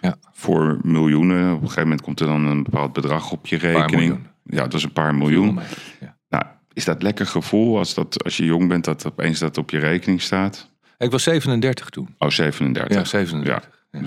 Ja. 0.00 0.16
Voor 0.32 0.78
miljoenen. 0.82 1.46
Op 1.48 1.54
een 1.60 1.60
gegeven 1.62 1.82
moment 1.82 2.00
komt 2.00 2.20
er 2.20 2.26
dan 2.26 2.46
een 2.46 2.62
bepaald 2.62 2.92
bedrag 2.92 3.32
op 3.32 3.46
je 3.46 3.56
rekening. 3.56 4.18
Ja, 4.44 4.62
dat 4.62 4.74
is 4.74 4.82
een 4.82 4.92
paar 4.92 5.14
miljoen. 5.14 5.58
Ja. 6.00 6.16
Nou, 6.28 6.44
is 6.72 6.84
dat 6.84 7.02
lekker 7.02 7.26
gevoel 7.26 7.78
als, 7.78 7.94
dat, 7.94 8.24
als 8.24 8.36
je 8.36 8.44
jong 8.44 8.68
bent 8.68 8.84
dat 8.84 9.06
opeens 9.06 9.38
dat 9.38 9.58
op 9.58 9.70
je 9.70 9.78
rekening 9.78 10.20
staat? 10.22 10.70
Ik 10.98 11.10
was 11.10 11.22
37 11.22 11.88
toen. 11.90 12.14
Oh, 12.18 12.28
37. 12.28 12.96
Ja, 12.96 13.04
37. 13.04 13.70
Ja. 13.90 14.00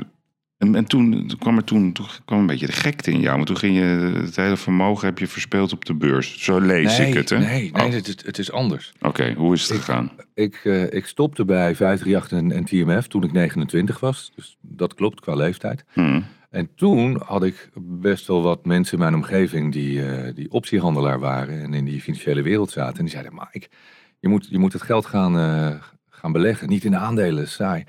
En, 0.57 0.75
en 0.75 0.85
toen 0.85 1.31
kwam 1.39 1.57
er 1.57 1.63
toen, 1.63 1.91
toen 1.93 2.05
kwam 2.25 2.39
een 2.39 2.45
beetje 2.45 2.65
de 2.65 2.71
gekte 2.71 3.11
in 3.11 3.19
jou. 3.19 3.37
Maar 3.37 3.45
toen 3.45 3.57
ging 3.57 3.75
je 3.75 3.83
het 4.23 4.35
hele 4.35 4.57
vermogen 4.57 5.07
heb 5.07 5.19
je 5.19 5.27
verspeeld 5.27 5.73
op 5.73 5.85
de 5.85 5.93
beurs. 5.93 6.43
Zo 6.43 6.59
lees 6.59 6.97
Nee, 6.97 7.07
ik 7.07 7.13
het, 7.13 7.29
hè? 7.29 7.37
nee, 7.37 7.71
nee 7.73 7.85
Oh, 7.85 7.93
het, 7.93 8.07
is, 8.07 8.15
het 8.25 8.37
is 8.37 8.51
anders. 8.51 8.93
Oké, 9.01 9.33
hoe 9.33 9.53
is 9.53 9.67
het 9.67 9.77
gegaan? 9.77 10.11
Ik, 10.33 10.61
eh, 10.63 10.93
ik 10.93 11.05
stopte 11.05 11.45
bij 11.45 11.75
538 11.75 12.37
en, 12.37 12.51
en 12.51 12.65
TMF 12.65 13.07
toen 13.07 13.23
ik 13.23 13.31
29 13.31 13.99
was. 13.99 14.31
Dus 14.35 14.57
dat 14.61 14.93
klopt 14.93 15.19
qua 15.19 15.35
leeftijd. 15.35 15.85
Hm. 15.93 16.21
En 16.49 16.69
toen 16.75 17.21
had 17.25 17.43
ik 17.43 17.69
best 17.81 18.27
wel 18.27 18.41
wat 18.41 18.65
mensen 18.65 18.93
in 18.93 18.99
mijn 19.03 19.15
omgeving 19.15 19.71
die, 19.71 20.05
eh, 20.05 20.35
die 20.35 20.51
optiehandelaar 20.51 21.19
waren 21.19 21.61
en 21.61 21.73
in 21.73 21.85
die 21.85 22.01
financiële 22.01 22.41
wereld 22.41 22.71
zaten. 22.71 22.97
En 22.97 23.03
die 23.03 23.13
zeiden, 23.13 23.33
Mike, 23.33 23.67
je 24.19 24.27
moet, 24.27 24.47
je 24.49 24.57
moet 24.57 24.73
het 24.73 24.81
geld 24.81 25.05
gaan, 25.05 25.37
eh, 25.39 25.81
gaan 26.25 26.33
beleggen. 26.41 26.69
Niet 26.69 26.83
in 26.83 26.95
aandelen, 26.97 27.47
saai. 27.47 27.83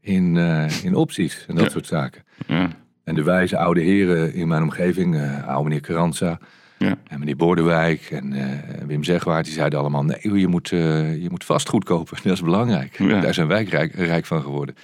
In, 0.00 0.36
eh, 0.36 0.84
in 0.84 0.94
opties 0.94 1.44
en 1.48 1.54
dat 1.54 1.64
Ja. 1.64 1.70
soort 1.70 1.86
zaken. 1.86 2.22
Ja. 2.46 2.68
En 3.04 3.14
de 3.14 3.22
wijze 3.22 3.56
oude 3.58 3.80
heren 3.80 4.34
in 4.34 4.48
mijn 4.48 4.62
omgeving, 4.62 5.16
eh 5.16 5.46
oude 5.46 5.62
meneer 5.68 5.80
Carranza 5.80 6.38
Ja. 6.78 6.98
en 7.08 7.18
meneer 7.18 7.36
Bordewijk 7.36 8.00
en 8.10 8.32
eh, 8.32 8.84
Wim 8.86 9.04
Zegwaard, 9.04 9.44
die 9.44 9.54
zeiden 9.54 9.78
allemaal, 9.78 10.04
nee, 10.04 10.38
je 10.38 10.46
moet, 10.46 10.68
je 10.68 11.26
moet 11.30 11.44
vastgoed 11.44 11.84
kopen. 11.84 12.16
Dat 12.22 12.32
is 12.32 12.42
belangrijk. 12.42 12.98
Daar 12.98 13.34
zijn 13.34 13.46
wij 13.46 13.64
rijk, 13.64 13.94
rijk 13.94 14.26
van 14.26 14.42
geworden. 14.42 14.74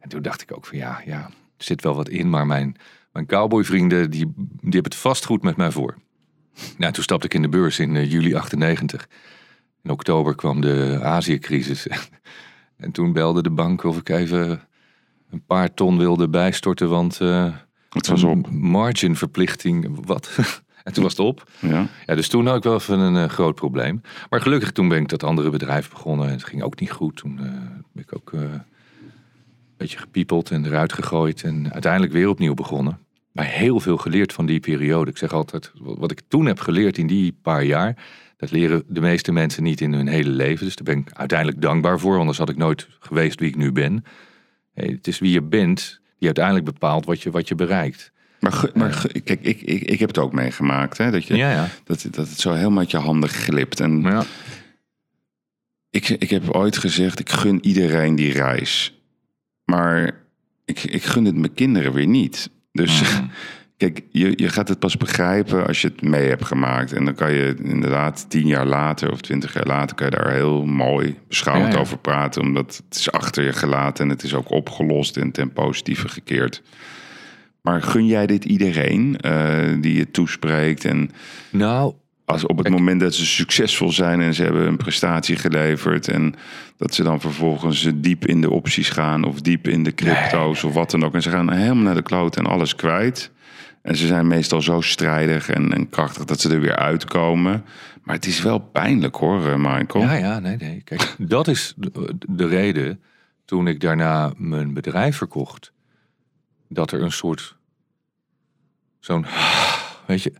En 0.00 0.08
toen 0.08 0.22
dacht 0.22 0.42
ik 0.42 0.56
ook 0.56 0.66
van, 0.66 0.78
ja, 0.78 1.02
ja, 1.06 1.20
er 1.56 1.64
zit 1.64 1.82
wel 1.82 1.94
wat 1.94 2.08
in, 2.08 2.30
maar 2.30 2.46
mijn, 2.46 2.76
mijn 3.12 3.26
cowboyvrienden, 3.26 4.10
die, 4.10 4.32
die 4.36 4.46
hebben 4.60 4.82
het 4.82 4.94
vastgoed 4.96 5.42
met 5.42 5.56
mij 5.56 5.70
voor. 5.70 5.94
Nou, 6.78 6.92
toen 6.92 7.02
stapte 7.02 7.26
ik 7.26 7.34
in 7.34 7.42
de 7.42 7.48
beurs 7.48 7.78
in 7.78 8.04
juli 8.06 8.34
98. 8.34 9.08
In 9.82 9.90
oktober 9.90 10.34
kwam 10.34 10.60
de 10.60 10.98
Azië-crisis. 11.02 11.86
en 12.76 12.92
toen 12.92 13.12
belde 13.12 13.42
de 13.42 13.50
bank 13.50 13.84
of 13.84 13.98
ik 13.98 14.08
even 14.08 14.60
een 15.30 15.44
paar 15.46 15.74
ton 15.74 15.98
wilde 15.98 16.28
bijstorten, 16.28 16.88
want... 16.88 17.20
eh, 17.20 17.54
Het 17.90 18.06
was 18.06 18.22
op. 18.22 18.50
marginverplichting, 18.50 20.06
wat? 20.06 20.36
en 20.84 20.92
toen 20.92 21.02
was 21.02 21.12
het 21.12 21.26
op. 21.26 21.50
Ja. 21.60 21.86
Ja, 22.06 22.14
dus 22.14 22.28
toen 22.28 22.46
had 22.46 22.56
ik 22.56 22.62
wel 22.62 22.74
even 22.74 22.98
een 22.98 23.16
eh, 23.16 23.28
groot 23.28 23.54
probleem. 23.54 24.00
Maar 24.30 24.40
gelukkig 24.40 24.72
toen 24.72 24.88
ben 24.88 25.00
ik 25.00 25.08
dat 25.08 25.22
andere 25.22 25.50
bedrijf 25.50 25.90
begonnen. 25.90 26.26
En 26.26 26.32
het 26.32 26.44
ging 26.44 26.62
ook 26.62 26.80
niet 26.80 26.90
goed. 26.90 27.16
Toen 27.16 27.38
eh, 27.38 27.44
ben 27.92 28.02
ik 28.02 28.16
ook 28.16 28.32
een 28.32 28.62
beetje 29.76 29.98
gepiepeld 29.98 30.50
en 30.50 30.64
eruit 30.64 30.92
gegooid. 30.92 31.42
En 31.42 31.72
uiteindelijk 31.72 32.12
weer 32.12 32.28
opnieuw 32.28 32.54
begonnen. 32.54 32.98
Maar 33.32 33.44
heel 33.46 33.80
veel 33.80 33.96
geleerd 33.96 34.32
van 34.32 34.46
die 34.46 34.60
periode. 34.60 35.10
Ik 35.10 35.16
zeg 35.18 35.32
altijd, 35.32 35.72
wat 35.80 36.10
ik 36.10 36.20
toen 36.28 36.46
heb 36.46 36.60
geleerd 36.60 36.98
in 36.98 37.06
die 37.06 37.36
paar 37.42 37.64
jaar... 37.64 37.96
dat 38.42 38.50
leren 38.50 38.82
de 38.88 39.00
meeste 39.00 39.32
mensen 39.32 39.62
niet 39.62 39.80
in 39.80 39.92
hun 39.92 40.06
hele 40.08 40.30
leven. 40.30 40.64
Dus 40.66 40.76
daar 40.76 40.94
ben 40.94 40.98
ik 40.98 41.12
uiteindelijk 41.12 41.60
dankbaar 41.62 41.98
voor. 41.98 42.18
Anders 42.18 42.38
had 42.38 42.48
ik 42.48 42.56
nooit 42.56 42.86
geweest 43.00 43.40
wie 43.40 43.48
ik 43.48 43.56
nu 43.56 43.72
ben. 43.72 44.04
Hey, 44.74 44.86
het 44.86 45.06
is 45.06 45.18
wie 45.18 45.32
je 45.32 45.42
bent 45.42 46.00
die 46.18 46.26
uiteindelijk 46.26 46.64
bepaalt 46.64 47.04
wat 47.06 47.22
je, 47.22 47.30
wat 47.30 47.48
je 47.48 47.54
bereikt. 47.54 48.12
Maar, 48.40 48.70
maar 48.74 48.92
ge- 48.92 49.20
kijk, 49.20 49.40
ik, 49.42 49.60
ik, 49.62 49.82
ik 49.82 49.98
heb 49.98 50.08
het 50.08 50.18
ook 50.18 50.32
meegemaakt. 50.32 50.98
Hè, 50.98 51.10
dat, 51.10 51.26
je, 51.26 51.36
ja. 51.36 51.68
dat, 51.84 52.06
dat 52.10 52.28
het 52.28 52.40
zo 52.40 52.52
helemaal 52.52 52.78
uit 52.78 52.90
je 52.90 52.96
handen 52.96 53.28
glipt. 53.28 53.80
En 53.80 54.00
ja. 54.02 54.24
ik, 55.90 56.08
ik 56.08 56.30
heb 56.30 56.50
ooit 56.50 56.78
gezegd, 56.78 57.18
ik 57.18 57.30
gun 57.30 57.64
iedereen 57.66 58.14
die 58.14 58.32
reis. 58.32 59.00
Maar 59.64 60.14
ik, 60.64 60.82
ik 60.82 61.02
gun 61.02 61.24
het 61.24 61.36
mijn 61.36 61.54
kinderen 61.54 61.92
weer 61.92 62.06
niet. 62.06 62.50
Dus 62.72 63.00
Mhm. 63.02 63.24
Kijk, 63.90 64.02
je, 64.10 64.32
je 64.36 64.48
gaat 64.48 64.68
het 64.68 64.78
pas 64.78 64.96
begrijpen 64.96 65.66
als 65.66 65.80
je 65.80 65.88
het 65.88 66.02
mee 66.02 66.28
hebt 66.28 66.44
gemaakt. 66.44 66.92
En 66.92 67.04
dan 67.04 67.14
kan 67.14 67.32
je 67.32 67.54
inderdaad 67.62 68.30
tien 68.30 68.46
jaar 68.46 68.66
later 68.66 69.12
of 69.12 69.20
twintig 69.20 69.54
jaar 69.54 69.66
later... 69.66 69.96
kan 69.96 70.06
je 70.10 70.16
daar 70.16 70.32
heel 70.32 70.64
mooi 70.64 71.18
beschouwend 71.28 71.68
Ja, 71.68 71.74
ja. 71.74 71.80
over 71.80 71.98
praten. 71.98 72.42
Omdat 72.42 72.82
het 72.88 72.98
is 72.98 73.12
achter 73.12 73.44
je 73.44 73.52
gelaten 73.52 74.04
en 74.04 74.10
het 74.10 74.22
is 74.22 74.34
ook 74.34 74.50
opgelost 74.50 75.16
en 75.16 75.30
ten 75.30 75.52
positieve 75.52 76.08
gekeerd. 76.08 76.62
Maar 77.60 77.82
gun 77.82 78.06
jij 78.06 78.26
dit 78.26 78.44
iedereen 78.44 79.16
eh, 79.20 79.80
die 79.80 79.94
je 79.94 80.10
toespreekt? 80.10 80.84
En 80.84 81.10
Nou, 81.50 81.94
als 82.24 82.46
op 82.46 82.58
het 82.58 82.68
moment 82.68 83.00
dat 83.00 83.14
ze 83.14 83.26
succesvol 83.26 83.90
zijn 83.90 84.20
en 84.20 84.34
ze 84.34 84.42
hebben 84.42 84.66
een 84.66 84.76
prestatie 84.76 85.36
geleverd 85.36 86.08
en 86.08 86.34
dat 86.76 86.94
ze 86.94 87.02
dan 87.02 87.20
vervolgens 87.20 87.90
diep 87.94 88.26
in 88.26 88.40
de 88.40 88.50
opties 88.50 88.88
gaan 88.88 89.24
of 89.24 89.40
diep 89.40 89.68
in 89.68 89.82
de 89.82 89.94
crypto's 89.94 90.64
of 90.64 90.74
wat 90.74 90.90
dan 90.90 91.04
ook. 91.04 91.14
En 91.14 91.22
ze 91.22 91.30
gaan 91.30 91.52
helemaal 91.52 91.82
naar 91.82 91.94
de 91.94 92.02
kloot 92.02 92.36
en 92.36 92.46
alles 92.46 92.74
kwijt. 92.74 93.30
En 93.82 93.96
ze 93.96 94.06
zijn 94.06 94.26
meestal 94.26 94.62
zo 94.62 94.80
strijdig 94.80 95.48
en, 95.48 95.72
en 95.72 95.88
krachtig 95.88 96.24
dat 96.24 96.40
ze 96.40 96.52
er 96.52 96.60
weer 96.60 96.76
uitkomen. 96.76 97.64
Maar 98.02 98.14
het 98.14 98.26
is 98.26 98.42
wel 98.42 98.58
pijnlijk 98.58 99.16
hoor, 99.16 99.46
eh, 99.46 99.56
Michael. 99.56 100.04
Ja, 100.04 100.12
ja, 100.12 100.38
nee, 100.38 100.56
nee. 100.56 100.82
Kijk, 100.84 101.14
dat 101.18 101.48
is 101.48 101.74
de, 101.76 102.14
de 102.28 102.46
reden 102.46 103.02
toen 103.44 103.66
ik 103.66 103.80
daarna 103.80 104.32
mijn 104.36 104.74
bedrijf 104.74 105.16
verkocht. 105.16 105.72
Dat 106.68 106.92
er 106.92 107.02
een 107.02 107.12
soort. 107.12 107.56
Zo'n. 109.00 109.26
Weet 110.06 110.22
je. 110.22 110.32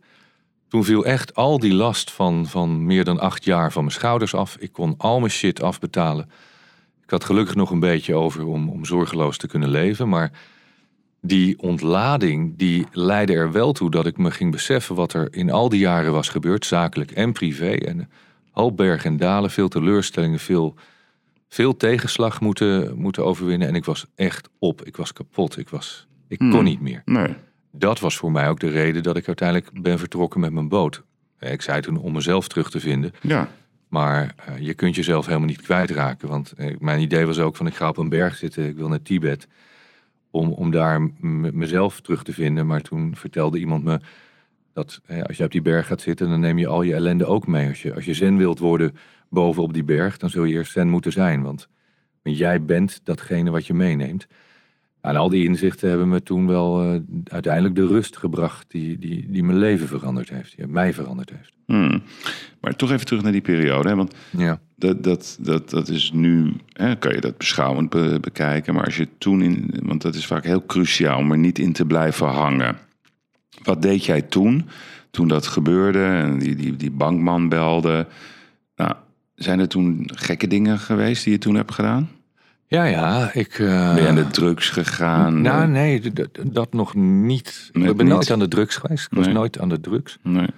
Toen 0.68 0.84
viel 0.84 1.04
echt 1.04 1.34
al 1.34 1.58
die 1.58 1.74
last 1.74 2.10
van, 2.10 2.46
van 2.46 2.86
meer 2.86 3.04
dan 3.04 3.20
acht 3.20 3.44
jaar 3.44 3.72
van 3.72 3.82
mijn 3.82 3.94
schouders 3.94 4.34
af. 4.34 4.56
Ik 4.56 4.72
kon 4.72 4.94
al 4.98 5.18
mijn 5.18 5.30
shit 5.30 5.62
afbetalen. 5.62 6.30
Ik 7.02 7.10
had 7.10 7.24
gelukkig 7.24 7.54
nog 7.54 7.70
een 7.70 7.80
beetje 7.80 8.14
over 8.14 8.46
om, 8.46 8.68
om 8.68 8.84
zorgeloos 8.84 9.36
te 9.36 9.46
kunnen 9.46 9.68
leven. 9.68 10.08
Maar 10.08 10.30
die 11.24 11.58
ontlading, 11.58 12.54
die 12.56 12.86
leidde 12.92 13.32
er 13.34 13.52
wel 13.52 13.72
toe 13.72 13.90
dat 13.90 14.06
ik 14.06 14.16
me 14.16 14.30
ging 14.30 14.50
beseffen 14.50 14.94
wat 14.94 15.12
er 15.12 15.34
in 15.34 15.50
al 15.50 15.68
die 15.68 15.80
jaren 15.80 16.12
was 16.12 16.28
gebeurd, 16.28 16.66
zakelijk 16.66 17.10
en 17.10 17.32
privé. 17.32 17.70
En 17.70 18.10
hoop 18.50 18.76
bergen 18.76 19.10
en 19.10 19.16
dalen, 19.16 19.50
veel 19.50 19.68
teleurstellingen, 19.68 20.38
veel, 20.38 20.74
veel 21.48 21.76
tegenslag 21.76 22.40
moeten, 22.40 22.98
moeten 22.98 23.24
overwinnen. 23.24 23.68
En 23.68 23.74
ik 23.74 23.84
was 23.84 24.06
echt 24.14 24.48
op, 24.58 24.84
ik 24.84 24.96
was 24.96 25.12
kapot, 25.12 25.58
ik, 25.58 25.68
was, 25.68 26.06
ik 26.28 26.38
kon 26.38 26.50
Hmm. 26.50 26.64
niet 26.64 26.80
meer. 26.80 27.02
Nee. 27.04 27.34
Dat 27.70 28.00
was 28.00 28.16
voor 28.16 28.32
mij 28.32 28.48
ook 28.48 28.60
de 28.60 28.70
reden 28.70 29.02
dat 29.02 29.16
ik 29.16 29.26
uiteindelijk 29.26 29.82
ben 29.82 29.98
vertrokken 29.98 30.40
met 30.40 30.52
mijn 30.52 30.68
boot. 30.68 31.02
Ik 31.38 31.62
zei 31.62 31.80
toen 31.80 31.96
om 31.96 32.12
mezelf 32.12 32.48
terug 32.48 32.70
te 32.70 32.80
vinden. 32.80 33.12
Ja. 33.20 33.48
Maar 33.88 34.34
eh, 34.36 34.58
je 34.58 34.74
kunt 34.74 34.94
jezelf 34.94 35.26
helemaal 35.26 35.48
niet 35.48 35.62
kwijtraken. 35.62 36.28
Want 36.28 36.52
eh, 36.52 36.76
mijn 36.78 37.00
idee 37.00 37.26
was 37.26 37.38
ook 37.38 37.56
van 37.56 37.66
ik 37.66 37.74
ga 37.74 37.88
op 37.88 37.96
een 37.96 38.08
berg 38.08 38.36
zitten, 38.36 38.68
ik 38.68 38.76
wil 38.76 38.88
naar 38.88 39.02
Tibet. 39.02 39.48
Om, 40.32 40.52
om 40.52 40.70
daar 40.70 41.02
mezelf 41.52 42.00
terug 42.00 42.22
te 42.24 42.32
vinden. 42.32 42.66
Maar 42.66 42.80
toen 42.80 43.16
vertelde 43.16 43.58
iemand 43.58 43.84
me 43.84 44.00
dat 44.72 45.00
eh, 45.06 45.22
als 45.22 45.36
je 45.36 45.44
op 45.44 45.50
die 45.50 45.62
berg 45.62 45.86
gaat 45.86 46.00
zitten, 46.00 46.28
dan 46.28 46.40
neem 46.40 46.58
je 46.58 46.66
al 46.66 46.82
je 46.82 46.94
ellende 46.94 47.26
ook 47.26 47.46
mee. 47.46 47.68
Als 47.68 47.82
je, 47.82 47.94
als 47.94 48.04
je 48.04 48.14
zen 48.14 48.36
wilt 48.36 48.58
worden 48.58 48.96
boven 49.28 49.62
op 49.62 49.72
die 49.72 49.84
berg, 49.84 50.16
dan 50.16 50.30
zul 50.30 50.44
je 50.44 50.54
eerst 50.54 50.72
zen 50.72 50.88
moeten 50.88 51.12
zijn. 51.12 51.42
Want 51.42 51.68
jij 52.22 52.64
bent 52.64 53.00
datgene 53.04 53.50
wat 53.50 53.66
je 53.66 53.74
meeneemt. 53.74 54.26
En 55.02 55.16
al 55.16 55.28
die 55.28 55.44
inzichten 55.44 55.88
hebben 55.88 56.08
me 56.08 56.22
toen 56.22 56.46
wel 56.46 56.82
eh, 56.82 57.00
uiteindelijk 57.24 57.74
de 57.74 57.86
rust 57.86 58.16
gebracht 58.16 58.70
die, 58.70 58.98
die, 58.98 59.26
die 59.30 59.42
mijn 59.42 59.58
leven 59.58 59.88
veranderd 59.88 60.28
heeft. 60.28 60.56
Die 60.56 60.66
mij 60.66 60.92
veranderd 60.94 61.30
heeft. 61.30 61.52
Hmm. 61.66 62.02
Maar 62.60 62.76
toch 62.76 62.90
even 62.90 63.06
terug 63.06 63.22
naar 63.22 63.32
die 63.32 63.40
periode. 63.40 63.88
Hè? 63.88 63.94
Want 63.96 64.14
Ja. 64.30 64.60
dat, 64.76 65.02
dat, 65.04 65.38
dat, 65.40 65.70
dat 65.70 65.88
is 65.88 66.12
nu, 66.12 66.52
hè, 66.72 66.96
kan 66.96 67.12
je 67.14 67.20
dat 67.20 67.38
beschouwend 67.38 67.90
be- 67.90 68.18
bekijken. 68.20 68.74
Maar 68.74 68.84
als 68.84 68.96
je 68.96 69.08
toen 69.18 69.42
in, 69.42 69.74
want 69.82 70.02
dat 70.02 70.14
is 70.14 70.26
vaak 70.26 70.44
heel 70.44 70.66
cruciaal 70.66 71.18
om 71.18 71.30
er 71.32 71.38
niet 71.38 71.58
in 71.58 71.72
te 71.72 71.84
blijven 71.86 72.26
hangen. 72.26 72.76
Wat 73.62 73.82
deed 73.82 74.04
jij 74.04 74.22
toen, 74.22 74.68
toen 75.10 75.28
dat 75.28 75.46
gebeurde 75.46 76.04
en 76.04 76.38
die, 76.38 76.54
die, 76.56 76.76
die 76.76 76.90
bankman 76.90 77.48
belde? 77.48 78.06
Nou, 78.76 78.94
zijn 79.34 79.58
er 79.60 79.68
toen 79.68 80.10
gekke 80.14 80.46
dingen 80.46 80.78
geweest 80.78 81.24
die 81.24 81.32
je 81.32 81.38
toen 81.38 81.54
hebt 81.54 81.72
gedaan? 81.74 82.08
Ja, 82.72 82.84
ja, 82.84 83.32
ik... 83.32 83.58
eh, 83.58 83.94
Ben 83.94 84.02
je 84.02 84.08
aan 84.08 84.14
de 84.14 84.26
drugs 84.26 84.68
gegaan? 84.68 85.40
Nou, 85.40 85.68
nee, 85.68 86.12
dat 86.46 86.72
nog 86.72 86.94
niet. 86.94 87.70
Net 87.72 87.90
ik 87.90 87.96
ben 87.96 88.06
niet? 88.06 88.14
nooit 88.14 88.30
aan 88.30 88.38
de 88.38 88.48
drugs 88.48 88.76
geweest. 88.76 89.08
Ik 89.10 89.16
was 89.18 89.26
nooit 89.28 89.58
aan 89.60 89.68
de 89.68 89.80
drugs. 89.80 90.18
Nee. 90.22 90.48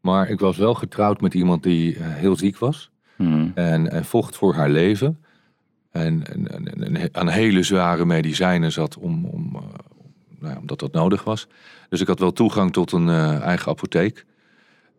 Maar 0.00 0.28
ik 0.28 0.40
was 0.40 0.56
wel 0.56 0.74
getrouwd 0.74 1.20
met 1.20 1.34
iemand 1.34 1.62
die 1.62 1.96
eh, 1.96 2.00
heel 2.06 2.36
ziek 2.36 2.58
was. 2.58 2.90
Hmm. 3.16 3.52
En, 3.54 3.90
en 3.90 4.04
vocht 4.04 4.36
voor 4.36 4.54
haar 4.54 4.70
leven. 4.70 5.18
En, 5.90 6.22
en, 6.32 6.48
en, 6.48 6.94
en 6.94 7.08
aan 7.12 7.28
hele 7.28 7.62
zware 7.62 8.04
medicijnen 8.04 8.72
zat 8.72 8.96
om, 8.96 9.24
om, 9.24 9.56
eh, 9.56 9.62
nou 10.40 10.52
ja, 10.52 10.60
omdat 10.60 10.78
dat 10.78 10.92
nodig 10.92 11.24
was. 11.24 11.48
Dus 11.88 12.00
ik 12.00 12.06
had 12.06 12.18
wel 12.18 12.32
toegang 12.32 12.72
tot 12.72 12.92
een 12.92 13.08
eigen 13.40 13.70
apotheek. 13.70 14.24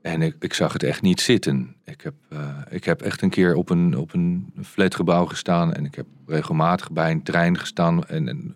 En 0.05 0.21
ik, 0.21 0.35
ik 0.39 0.53
zag 0.53 0.73
het 0.73 0.83
echt 0.83 1.01
niet 1.01 1.21
zitten. 1.21 1.75
Ik 1.85 2.01
heb, 2.01 2.13
eh, 2.29 2.39
ik 2.69 2.83
heb 2.83 3.01
echt 3.01 3.21
een 3.21 3.29
keer 3.29 3.55
op 3.55 3.69
een, 3.69 3.97
op 3.97 4.13
een 4.13 4.53
flatgebouw 4.63 5.25
gestaan. 5.25 5.73
En 5.73 5.85
ik 5.85 5.95
heb 5.95 6.05
regelmatig 6.25 6.91
bij 6.91 7.11
een 7.11 7.23
trein 7.23 7.57
gestaan. 7.59 8.03
En, 8.05 8.27
en 8.27 8.55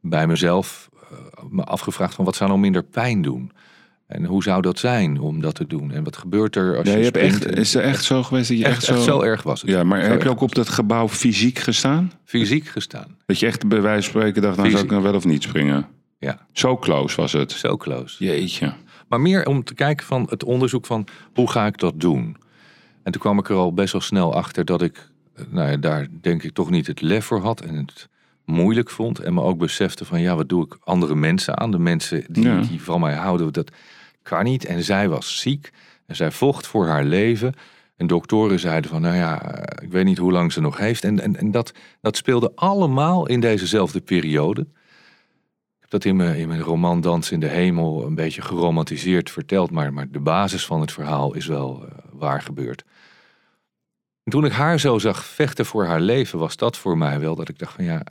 bij 0.00 0.26
mezelf 0.26 0.88
eh, 1.10 1.44
me 1.50 1.64
afgevraagd 1.64 2.14
van 2.14 2.24
wat 2.24 2.36
zou 2.36 2.48
nou 2.48 2.60
minder 2.60 2.82
pijn 2.82 3.22
doen? 3.22 3.52
En 4.06 4.24
hoe 4.24 4.42
zou 4.42 4.62
dat 4.62 4.78
zijn 4.78 5.20
om 5.20 5.40
dat 5.40 5.54
te 5.54 5.66
doen? 5.66 5.90
En 5.92 6.04
wat 6.04 6.16
gebeurt 6.16 6.56
er 6.56 6.76
als 6.76 6.86
Ja, 6.86 6.92
je, 6.92 6.98
je 6.98 7.04
hebt 7.04 7.16
echt, 7.16 7.46
is 7.46 7.74
er 7.74 7.82
echt 7.82 8.04
zo 8.04 8.22
geweest 8.22 8.48
dat 8.48 8.58
je 8.58 8.64
echt, 8.64 8.76
echt, 8.76 8.88
echt 8.88 9.02
zo 9.02 9.20
erg 9.20 9.42
was 9.42 9.60
het. 9.60 9.70
Ja, 9.70 9.82
maar 9.84 10.02
Zo 10.04 10.10
heb 10.10 10.22
je 10.22 10.28
ook 10.28 10.40
op 10.40 10.54
dat 10.54 10.68
gebouw 10.68 11.08
fysiek 11.08 11.58
gestaan? 11.58 12.12
fysiek 12.24 12.66
gestaan. 12.66 13.16
Dat 13.26 13.38
je 13.38 13.46
echt 13.46 13.68
bij 13.68 13.80
wijze 13.82 14.10
van 14.10 14.20
spreken 14.20 14.42
dacht, 14.42 14.56
nou 14.56 14.70
zou 14.70 14.84
ik 14.84 14.90
nou 14.90 15.02
wel 15.02 15.14
of 15.14 15.24
niet 15.24 15.42
springen? 15.42 15.86
Ja, 16.18 16.46
Zo 16.52 16.76
close 16.76 17.16
was 17.16 17.32
het. 17.32 17.52
zo 17.52 17.76
close. 17.76 18.24
Jeetje. 18.24 18.72
Maar 19.08 19.20
meer 19.20 19.46
om 19.46 19.64
te 19.64 19.74
kijken 19.74 20.06
van 20.06 20.26
het 20.30 20.44
onderzoek 20.44 20.86
van 20.86 21.06
hoe 21.34 21.50
ga 21.50 21.66
ik 21.66 21.78
dat 21.78 22.00
doen? 22.00 22.36
En 23.02 23.12
toen 23.12 23.20
kwam 23.20 23.38
ik 23.38 23.48
er 23.48 23.56
al 23.56 23.74
best 23.74 23.92
wel 23.92 24.00
snel 24.00 24.34
achter 24.34 24.64
dat 24.64 24.82
ik 24.82 25.08
eh, 25.34 25.44
nou 25.50 25.70
ja, 25.70 25.76
daar 25.76 26.06
denk 26.20 26.42
ik 26.42 26.52
toch 26.52 26.70
niet 26.70 26.86
het 26.86 27.00
lef 27.00 27.24
voor 27.24 27.40
had 27.40 27.60
en 27.60 27.74
het 27.76 28.08
moeilijk 28.44 28.90
vond. 28.90 29.18
En 29.18 29.34
me 29.34 29.42
ook 29.42 29.58
besefte 29.58 30.04
van 30.04 30.20
ja, 30.20 30.36
wat 30.36 30.48
doe 30.48 30.64
ik 30.64 30.76
andere 30.84 31.14
mensen 31.14 31.58
aan? 31.58 31.70
De 31.70 31.78
mensen 31.78 32.24
die, 32.28 32.44
Ja. 32.44 32.60
die 32.60 32.82
van 32.82 33.00
mij 33.00 33.14
houden, 33.14 33.52
dat 33.52 33.70
kan 34.22 34.44
niet. 34.44 34.64
En 34.64 34.82
zij 34.82 35.08
was 35.08 35.38
ziek 35.38 35.70
en 36.06 36.16
zij 36.16 36.30
vocht 36.30 36.66
voor 36.66 36.86
haar 36.86 37.04
leven. 37.04 37.54
En 37.96 38.06
doktoren 38.06 38.58
zeiden 38.60 38.90
van 38.90 39.00
nou 39.00 39.14
ja, 39.16 39.42
eh, 39.42 39.84
ik 39.84 39.92
weet 39.92 40.04
niet 40.04 40.18
hoe 40.18 40.32
lang 40.32 40.52
ze 40.52 40.60
nog 40.60 40.76
heeft. 40.76 41.04
En, 41.04 41.20
en, 41.20 41.36
en 41.36 41.50
dat, 41.50 41.72
dat 42.00 42.16
speelde 42.16 42.52
allemaal 42.54 43.26
in 43.28 43.40
dezezelfde 43.40 44.00
periode. 44.00 44.66
Dat 45.94 46.04
in 46.04 46.16
mijn, 46.16 46.36
in 46.36 46.48
mijn 46.48 46.60
roman 46.60 47.00
Dans 47.00 47.30
in 47.30 47.40
de 47.40 47.48
Hemel 47.48 48.06
een 48.06 48.14
beetje 48.14 48.42
geromantiseerd 48.42 49.30
verteld. 49.30 49.70
Maar, 49.70 49.92
maar 49.92 50.10
de 50.10 50.20
basis 50.20 50.66
van 50.66 50.80
het 50.80 50.92
verhaal 50.92 51.34
is 51.34 51.46
wel 51.46 51.84
eh, 51.84 52.04
waar 52.12 52.42
gebeurd. 52.42 52.84
En 54.22 54.32
toen 54.32 54.44
ik 54.44 54.52
haar 54.52 54.80
zo 54.80 54.98
zag 54.98 55.24
vechten 55.24 55.66
voor 55.66 55.84
haar 55.84 56.00
leven, 56.00 56.38
was 56.38 56.56
dat 56.56 56.76
voor 56.76 56.98
mij 56.98 57.20
wel 57.20 57.34
dat 57.34 57.48
ik 57.48 57.58
dacht 57.58 57.74
van 57.74 57.84
ja, 57.84 58.02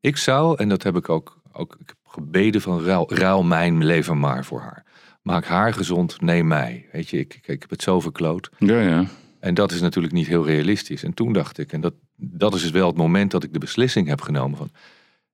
ik 0.00 0.16
zou, 0.16 0.56
en 0.56 0.68
dat 0.68 0.82
heb 0.82 0.96
ik 0.96 1.08
ook, 1.08 1.42
ook 1.52 1.76
ik 1.80 1.88
heb 1.88 1.96
gebeden 2.04 2.60
van 2.60 2.84
ruil, 2.84 3.14
ruil 3.14 3.42
mijn 3.42 3.84
leven 3.84 4.18
maar 4.18 4.44
voor 4.44 4.60
haar. 4.60 4.84
Maak 5.22 5.44
haar 5.44 5.72
gezond, 5.72 6.20
neem 6.20 6.46
mij. 6.46 6.88
Weet 6.92 7.08
je, 7.08 7.18
ik, 7.18 7.34
ik, 7.34 7.46
ik 7.46 7.60
heb 7.60 7.70
het 7.70 7.82
zo 7.82 8.00
verkloot. 8.00 8.50
Ja, 8.58 8.80
ja. 8.80 9.04
En 9.40 9.54
dat 9.54 9.72
is 9.72 9.80
natuurlijk 9.80 10.14
niet 10.14 10.26
heel 10.26 10.46
realistisch. 10.46 11.02
En 11.02 11.14
toen 11.14 11.32
dacht 11.32 11.58
ik, 11.58 11.72
en 11.72 11.80
dat, 11.80 11.94
dat 12.16 12.54
is 12.54 12.62
dus 12.62 12.70
wel 12.70 12.86
het 12.86 12.96
moment 12.96 13.30
dat 13.30 13.44
ik 13.44 13.52
de 13.52 13.58
beslissing 13.58 14.08
heb 14.08 14.20
genomen 14.20 14.58
van... 14.58 14.70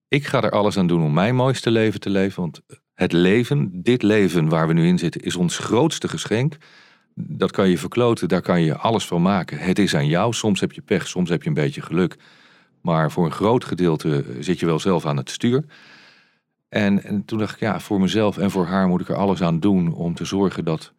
ik 0.09 0.27
ga 0.27 0.43
er 0.43 0.51
alles 0.51 0.77
aan 0.77 0.87
doen 0.87 1.03
om 1.03 1.13
mijn 1.13 1.35
mooiste 1.35 1.71
leven 1.71 2.01
te 2.01 2.11
leven. 2.11 2.41
Want 2.41 2.61
het 2.95 3.13
leven, 3.13 3.83
dit 3.83 4.03
leven 4.03 4.49
waar 4.49 4.67
we 4.67 4.73
nu 4.73 4.87
in 4.87 4.99
zitten, 4.99 5.21
is 5.21 5.37
ons 5.37 5.59
grootste 5.59 6.09
geschenk. 6.09 6.57
Dat 7.15 7.51
kan 7.51 7.69
je 7.69 7.79
verkloten, 7.79 8.29
daar 8.29 8.43
kan 8.43 8.63
je 8.63 8.77
alles 8.77 9.07
van 9.07 9.23
maken. 9.23 9.59
Het 9.59 9.79
is 9.79 9.95
aan 9.95 10.07
jou, 10.07 10.33
soms 10.33 10.61
heb 10.61 10.73
je 10.73 10.81
pech, 10.81 11.09
soms 11.09 11.29
heb 11.29 11.43
je 11.43 11.49
een 11.49 11.55
beetje 11.55 11.83
geluk. 11.83 12.17
Maar 12.81 13.11
voor 13.11 13.25
een 13.25 13.33
groot 13.33 13.65
gedeelte 13.65 14.25
zit 14.41 14.61
je 14.61 14.67
wel 14.67 14.79
zelf 14.79 15.07
aan 15.07 15.17
het 15.17 15.31
stuur. 15.31 15.65
En, 16.69 17.05
en 17.05 17.25
toen 17.25 17.39
dacht 17.39 17.55
ik, 17.55 17.61
ja, 17.61 17.81
voor 17.81 18.01
mezelf 18.01 18.39
en 18.39 18.51
voor 18.51 18.67
haar 18.67 18.89
moet 18.89 19.01
ik 19.01 19.09
er 19.09 19.17
alles 19.17 19.43
aan 19.43 19.61
doen 19.61 19.95
om 19.95 20.15
te 20.15 20.25
zorgen 20.25 20.65
dat 20.65 20.95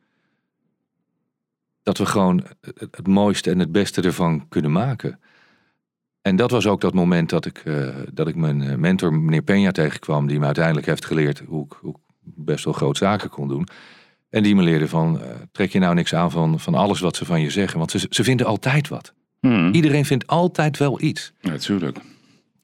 dat 1.88 1.98
we 1.98 2.06
gewoon 2.06 2.44
het 2.78 3.08
mooiste 3.08 3.52
en 3.52 3.60
het 3.60 3.72
beste 3.72 4.02
ervan 4.02 4.48
kunnen 4.50 4.72
maken. 4.72 5.20
En 6.28 6.36
dat 6.36 6.52
was 6.52 6.68
ook 6.68 6.82
dat 6.82 6.94
moment 6.94 7.30
dat 7.30 7.46
ik, 7.46 7.62
eh, 7.66 7.88
dat 8.14 8.28
ik 8.28 8.36
mijn 8.36 8.62
eh, 8.62 8.76
mentor, 8.76 9.14
meneer 9.14 9.42
Peña, 9.42 9.72
tegenkwam, 9.72 10.28
die 10.28 10.40
me 10.40 10.46
uiteindelijk 10.46 10.86
heeft 10.86 11.06
geleerd 11.06 11.42
hoe 11.48 11.66
ik, 11.66 11.78
hoe 11.82 11.94
ik 11.94 12.00
best 12.36 12.66
wel 12.66 12.74
groot 12.74 12.98
zaken 12.98 13.30
kon 13.30 13.48
doen. 13.48 13.68
En 14.30 14.44
die 14.44 14.56
me 14.56 14.64
leerde 14.64 14.88
van, 14.88 15.22
eh, 15.22 15.30
trek 15.52 15.72
je 15.72 15.80
nou 15.80 15.96
niks 15.96 16.16
aan 16.16 16.32
van, 16.32 16.60
van 16.60 16.76
alles 16.76 17.00
wat 17.00 17.16
ze 17.16 17.26
van 17.26 17.42
je 17.42 17.50
zeggen. 17.50 17.78
Want 17.78 17.92
ze, 17.92 18.06
ze 18.10 18.24
vinden 18.24 18.46
altijd 18.46 18.88
wat. 18.88 19.14
Hm. 19.40 19.70
Iedereen 19.72 20.06
vindt 20.06 20.28
altijd 20.28 20.78
wel 20.78 21.02
iets. 21.02 21.34
Natuurlijk. 21.42 21.98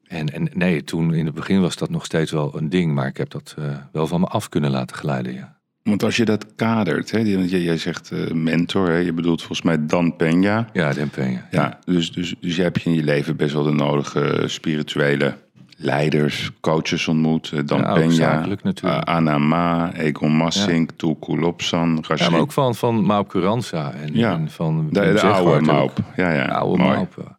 En, 0.04 0.32
en 0.32 0.50
nee, 0.52 0.84
toen 0.84 1.14
in 1.14 1.26
het 1.26 1.34
begin 1.34 1.60
was 1.60 1.76
dat 1.76 1.90
nog 1.90 2.04
steeds 2.04 2.30
wel 2.30 2.56
een 2.56 2.68
ding. 2.68 2.94
Maar 2.94 3.06
ik 3.06 3.16
heb 3.16 3.30
dat 3.30 3.54
wel 3.92 4.06
van 4.06 4.20
me 4.20 4.26
af 4.26 4.48
kunnen 4.48 4.70
laten 4.70 4.96
glijden, 4.96 5.34
ja. 5.34 5.53
Want 5.84 6.02
als 6.02 6.16
je 6.16 6.24
dat 6.24 6.46
kadert, 6.54 7.10
hè, 7.10 7.18
jij, 7.18 7.78
zegt 7.78 8.10
eh, 8.10 8.30
mentor, 8.30 8.88
hè, 8.88 8.96
je 8.96 9.12
bedoelt 9.12 9.38
volgens 9.38 9.62
mij 9.62 9.86
Dan 9.86 10.12
Peña. 10.22 10.72
Ja, 10.72 10.92
Dempen. 10.92 11.44
Ja, 11.50 11.78
dus, 11.84 12.12
dus, 12.12 12.34
dus 12.40 12.54
jij 12.56 12.64
hebt 12.64 12.82
je 12.82 12.90
in 12.90 12.96
je 12.96 13.02
leven 13.04 13.36
best 13.36 13.52
wel 13.54 13.62
de 13.62 13.72
nodige 13.72 14.42
spirituele 14.46 15.34
leiders, 15.76 16.50
coaches 16.60 17.08
ontmoet. 17.08 17.50
Eh, 17.54 17.60
Dan 17.66 17.78
Ja, 17.78 17.96
Peña, 17.96 18.18
natuurlijk. 18.62 18.80
eh, 18.82 18.98
Anna 19.00 19.38
Ma, 19.38 19.92
Egon 19.94 20.32
Massink, 20.32 20.90
Tulku 20.96 21.38
Lopsan, 21.38 22.04
Rashid. 22.08 22.26
Ja, 22.26 22.30
maar 22.32 22.40
ook 22.40 22.52
van, 22.52 22.74
van 22.74 23.04
Maup 23.06 23.28
Curanza 23.28 23.92
en, 23.92 24.14
Ja. 24.14 24.32
en 24.34 24.50
van 24.50 24.88
de, 24.90 25.20
oude 25.20 25.60
Maup. 25.64 25.98
Ja, 26.16 26.32
ja. 26.32 26.46
De 26.46 26.52
oude 26.52 26.82
mooi. 26.82 26.94
Maup. 26.94 27.14
ja. 27.16 27.38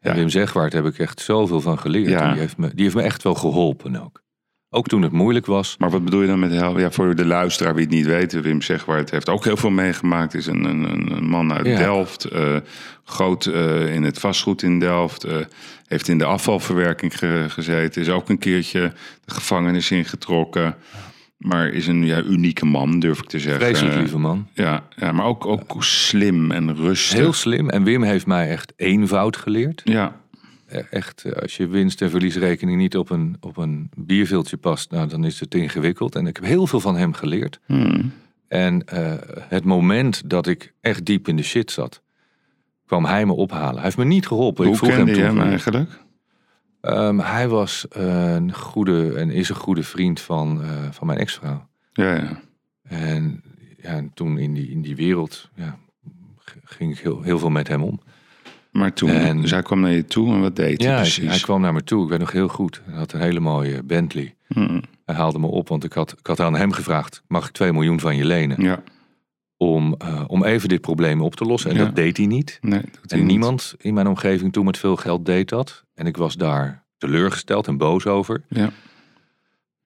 En 0.00 0.10
Ja. 0.10 0.14
Wim 0.16 0.28
Zegwaart 0.28 0.72
heb 0.72 0.84
ik 0.86 0.98
echt 0.98 1.20
zoveel 1.20 1.60
van 1.60 1.78
geleerd. 1.78 2.08
Ja. 2.08 2.30
Die, 2.30 2.40
heeft 2.40 2.56
me, 2.56 2.70
die 2.74 2.82
heeft 2.84 2.94
me 2.96 3.02
echt 3.02 3.22
wel 3.22 3.34
geholpen 3.34 4.02
ook. 4.04 4.22
Ook 4.74 4.86
toen 4.86 5.02
het 5.02 5.12
moeilijk 5.12 5.46
was. 5.46 5.74
Maar 5.78 5.90
wat 5.90 6.04
bedoel 6.04 6.20
je 6.20 6.26
dan 6.26 6.38
met 6.38 6.50
helpen? 6.52 6.80
Ja, 6.80 6.90
voor 6.90 7.14
de 7.14 7.24
luisteraar 7.26 7.74
wie 7.74 7.84
het 7.84 7.92
niet 7.94 8.06
weet, 8.06 8.40
Wim 8.40 8.62
Zegwaart 8.62 9.10
heeft 9.10 9.28
ook 9.28 9.44
heel 9.44 9.56
veel 9.56 9.70
meegemaakt. 9.70 10.34
Is 10.34 10.46
een, 10.46 10.64
een, 10.64 11.12
een- 11.16 11.24
man 11.28 11.52
uit 11.52 11.66
Ja. 11.66 11.76
Delft, 11.78 12.24
eh, 12.24 12.56
groot 13.04 13.46
eh, 13.46 13.94
in 13.94 14.02
het 14.02 14.18
vastgoed 14.18 14.62
in 14.62 14.78
Delft. 14.78 15.24
eh, 15.24 15.36
heeft 15.86 16.08
in 16.08 16.18
de 16.18 16.24
afvalverwerking 16.24 17.18
ge- 17.18 17.44
gezeten. 17.48 18.00
Is 18.02 18.08
ook 18.08 18.28
een 18.28 18.38
keertje 18.38 18.92
de 19.24 19.34
gevangenis 19.34 19.90
ingetrokken. 19.90 20.74
Maar 21.36 21.68
is 21.68 21.86
een 21.86 22.04
ja, 22.06 22.22
unieke 22.22 22.64
man, 22.66 22.98
durf 23.00 23.18
ik 23.18 23.28
te 23.28 23.38
zeggen. 23.38 23.60
Vreselijk 23.62 23.96
lieve 23.96 24.18
man. 24.18 24.46
Ja, 24.52 24.82
ja, 24.96 25.12
maar 25.12 25.26
ook, 25.26 25.46
ook 25.46 25.84
slim 25.84 26.50
en 26.50 26.76
rustig. 26.76 27.18
Heel 27.18 27.32
slim. 27.32 27.68
En 27.70 27.84
Wim 27.84 28.02
heeft 28.02 28.26
mij 28.26 28.48
echt 28.48 28.72
eenvoud 28.76 29.36
geleerd. 29.36 29.80
Ja, 29.84 30.20
Echt, 30.90 31.24
eh, 31.24 31.32
als 31.32 31.56
je 31.56 31.66
winst- 31.66 32.02
en 32.02 32.10
verliesrekening 32.10 32.78
niet 32.78 32.96
op 32.96 33.10
een, 33.10 33.36
op 33.40 33.56
een 33.56 33.90
bierviltje 33.96 34.56
past, 34.56 34.90
nou, 34.90 35.08
dan 35.08 35.24
is 35.24 35.40
het 35.40 35.54
ingewikkeld. 35.54 36.14
En 36.14 36.26
ik 36.26 36.36
heb 36.36 36.44
heel 36.44 36.66
veel 36.66 36.80
van 36.80 36.96
hem 36.96 37.12
geleerd. 37.12 37.60
Hmm. 37.66 38.12
En 38.48 38.84
eh, 38.84 39.12
het 39.48 39.64
moment 39.64 40.30
dat 40.30 40.46
ik 40.46 40.72
echt 40.80 41.04
diep 41.04 41.28
in 41.28 41.36
de 41.36 41.42
shit 41.42 41.70
zat, 41.70 42.02
kwam 42.86 43.04
hij 43.04 43.26
me 43.26 43.32
ophalen. 43.32 43.74
Hij 43.74 43.82
heeft 43.82 43.96
me 43.96 44.04
niet 44.04 44.26
geholpen. 44.26 44.64
Hoe 44.64 44.72
ik 44.72 44.78
vroeg 44.78 44.90
hem 44.90 44.98
kende 45.04 45.12
toen 45.12 45.22
je 45.22 45.28
hem 45.28 45.40
eigenlijk? 45.40 46.00
Ehm, 46.80 47.18
hij 47.18 47.48
was 47.48 47.86
een 47.88 48.54
goede 48.54 49.14
en 49.14 49.30
is 49.30 49.48
een 49.48 49.54
goede 49.54 49.82
vriend 49.82 50.20
van, 50.20 50.62
eh, 50.62 50.68
van 50.90 51.06
mijn 51.06 51.18
ex-vrouw. 51.18 51.68
Ja, 51.92 52.14
ja. 52.14 52.40
En, 52.82 53.42
ja, 53.82 53.88
en 53.88 54.10
toen 54.14 54.38
in 54.38 54.54
die, 54.54 54.70
in 54.70 54.82
die 54.82 54.96
wereld 54.96 55.50
ja, 55.54 55.78
ging 56.64 56.92
ik 56.92 56.98
heel, 56.98 57.22
heel 57.22 57.38
veel 57.38 57.50
met 57.50 57.68
hem 57.68 57.82
om. 57.82 58.00
Maar 58.72 58.92
toen, 58.92 59.10
En- 59.10 59.40
dus 59.40 59.50
hij 59.50 59.62
kwam 59.62 59.80
naar 59.80 59.90
je 59.90 60.04
toe 60.04 60.32
en 60.34 60.40
wat 60.40 60.56
deed 60.56 60.78
hij 60.82 60.88
Ja, 60.90 60.92
hij, 60.94 61.02
precies? 61.02 61.28
hij 61.28 61.38
kwam 61.40 61.60
naar 61.60 61.72
me 61.72 61.84
toe. 61.84 62.02
Ik 62.04 62.10
weet 62.10 62.18
nog 62.18 62.32
heel 62.32 62.48
goed. 62.48 62.82
Hij 62.84 62.94
had 62.98 63.12
een 63.12 63.20
hele 63.20 63.40
mooie 63.40 63.82
Bentley. 63.82 64.34
Hmm. 64.48 64.82
Hij 65.04 65.14
haalde 65.14 65.38
me 65.38 65.46
op, 65.46 65.68
want 65.68 65.84
ik 65.84 65.92
had, 65.92 66.14
ik 66.18 66.26
had 66.26 66.40
aan 66.40 66.54
hem 66.56 66.72
gevraagd... 66.72 67.22
mag 67.26 67.46
ik 67.46 67.52
2 67.52 67.72
miljoen 67.72 68.00
van 68.00 68.16
je 68.16 68.24
lenen 68.24 68.62
Ja, 68.62 68.82
om, 69.56 69.94
eh, 69.98 70.24
om 70.26 70.44
even 70.44 70.68
dit 70.68 70.80
probleem 70.80 71.20
op 71.20 71.34
te 71.36 71.44
lossen? 71.44 71.70
En 71.70 71.76
Ja. 71.76 71.84
dat 71.84 71.94
deed 71.96 72.16
hij 72.16 72.26
niet. 72.26 72.58
nee, 72.60 72.80
hij 72.80 72.88
En 73.08 73.18
niet. 73.18 73.26
niemand 73.26 73.74
in 73.78 73.94
mijn 73.94 74.06
omgeving 74.08 74.52
toen 74.52 74.64
met 74.64 74.78
veel 74.78 74.96
geld 74.96 75.26
deed 75.26 75.48
dat. 75.48 75.84
En 75.94 76.06
ik 76.06 76.16
was 76.16 76.36
daar 76.36 76.84
teleurgesteld 76.98 77.66
en 77.66 77.76
boos 77.76 78.06
over. 78.06 78.42
Ja. 78.48 78.70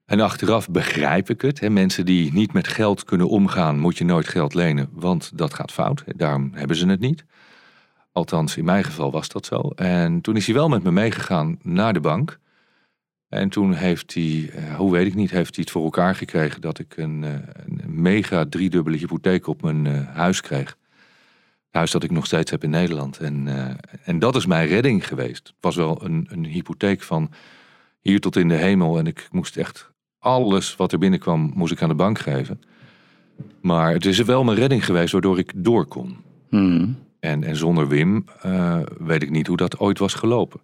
En 0.05 0.21
achteraf 0.21 0.69
begrijp 0.71 1.31
ik 1.31 1.41
het. 1.43 1.61
Hè. 1.61 1.71
Mensen 1.71 2.05
die 2.07 2.33
niet 2.33 2.53
met 2.53 2.69
geld 2.69 3.05
kunnen 3.05 3.29
omgaan, 3.29 3.79
moet 3.79 3.99
je 3.99 4.05
nooit 4.05 4.29
geld 4.29 4.55
lenen, 4.55 4.89
want 4.93 5.31
dat 5.39 5.55
gaat 5.55 5.73
fout. 5.73 6.05
Daarom 6.17 6.51
hebben 6.55 6.77
ze 6.77 6.87
het 6.87 7.01
niet. 7.01 7.25
Althans, 8.17 8.57
in 8.57 8.65
mijn 8.65 8.85
geval 8.85 9.11
was 9.11 9.29
dat 9.29 9.47
zo. 9.47 9.61
En 9.75 10.21
toen 10.21 10.37
is 10.37 10.47
hij 10.47 10.55
wel 10.55 10.69
met 10.69 10.83
me 10.83 10.91
meegegaan 10.91 11.59
naar 11.63 11.93
de 11.93 12.01
bank. 12.01 12.39
En 13.29 13.49
toen 13.49 13.73
heeft 13.73 14.15
hij, 14.15 14.51
eh, 14.55 14.77
hoe 14.77 14.93
weet 14.93 15.07
ik 15.07 15.15
niet, 15.15 15.31
heeft 15.31 15.55
hij 15.55 15.65
het 15.65 15.73
voor 15.73 15.85
elkaar 15.85 16.15
gekregen 16.15 16.61
dat 16.61 16.79
ik 16.79 16.97
een, 16.97 17.25
eh, 17.25 17.33
een 17.67 18.03
mega 18.03 18.45
driedubbele 18.49 18.97
hypotheek 18.97 19.47
op 19.47 19.63
mijn 19.63 19.87
eh, 19.87 20.07
huis 20.15 20.41
kreeg. 20.41 20.77
Huis 21.71 21.91
dat 21.91 22.03
ik 22.03 22.11
nog 22.11 22.27
steeds 22.27 22.51
heb 22.51 22.65
in 22.65 22.71
Nederland. 22.71 23.19
En, 23.19 23.49
en 24.05 24.19
dat 24.19 24.37
is 24.37 24.47
mijn 24.47 24.69
redding 24.69 25.07
geweest. 25.07 25.47
Het 25.47 25.57
was 25.61 25.77
wel 25.77 26.05
een, 26.05 26.27
een 26.31 26.45
hypotheek 26.45 27.03
van 27.03 27.31
hier 28.01 28.21
tot 28.21 28.37
in 28.37 28.49
de 28.49 28.55
hemel. 28.55 28.99
En 28.99 29.07
ik 29.07 29.29
moest 29.31 29.57
echt 29.57 29.91
alles 30.19 30.77
wat 30.77 30.93
er 30.93 30.99
binnenkwam, 30.99 31.53
moest 31.55 31.73
ik 31.73 31.83
aan 31.83 31.89
de 31.89 31.95
bank 31.95 32.19
geven. 32.19 32.61
Maar 33.61 33.93
het 33.93 34.07
is 34.07 34.19
wel 34.19 34.45
mijn 34.45 34.59
redding 34.59 34.85
geweest 34.85 35.13
waardoor 35.13 35.39
ik 35.39 35.53
door 35.57 35.87
kon. 35.87 36.17
Hmm. 36.49 37.06
En, 37.27 37.45
en 37.45 37.57
zonder 37.57 37.89
Wim 37.89 38.25
eh, 38.43 38.79
weet 38.99 39.23
ik 39.23 39.31
niet 39.31 39.47
hoe 39.47 39.57
dat 39.57 39.79
ooit 39.79 39.99
was 39.99 40.15
gelopen. 40.15 40.61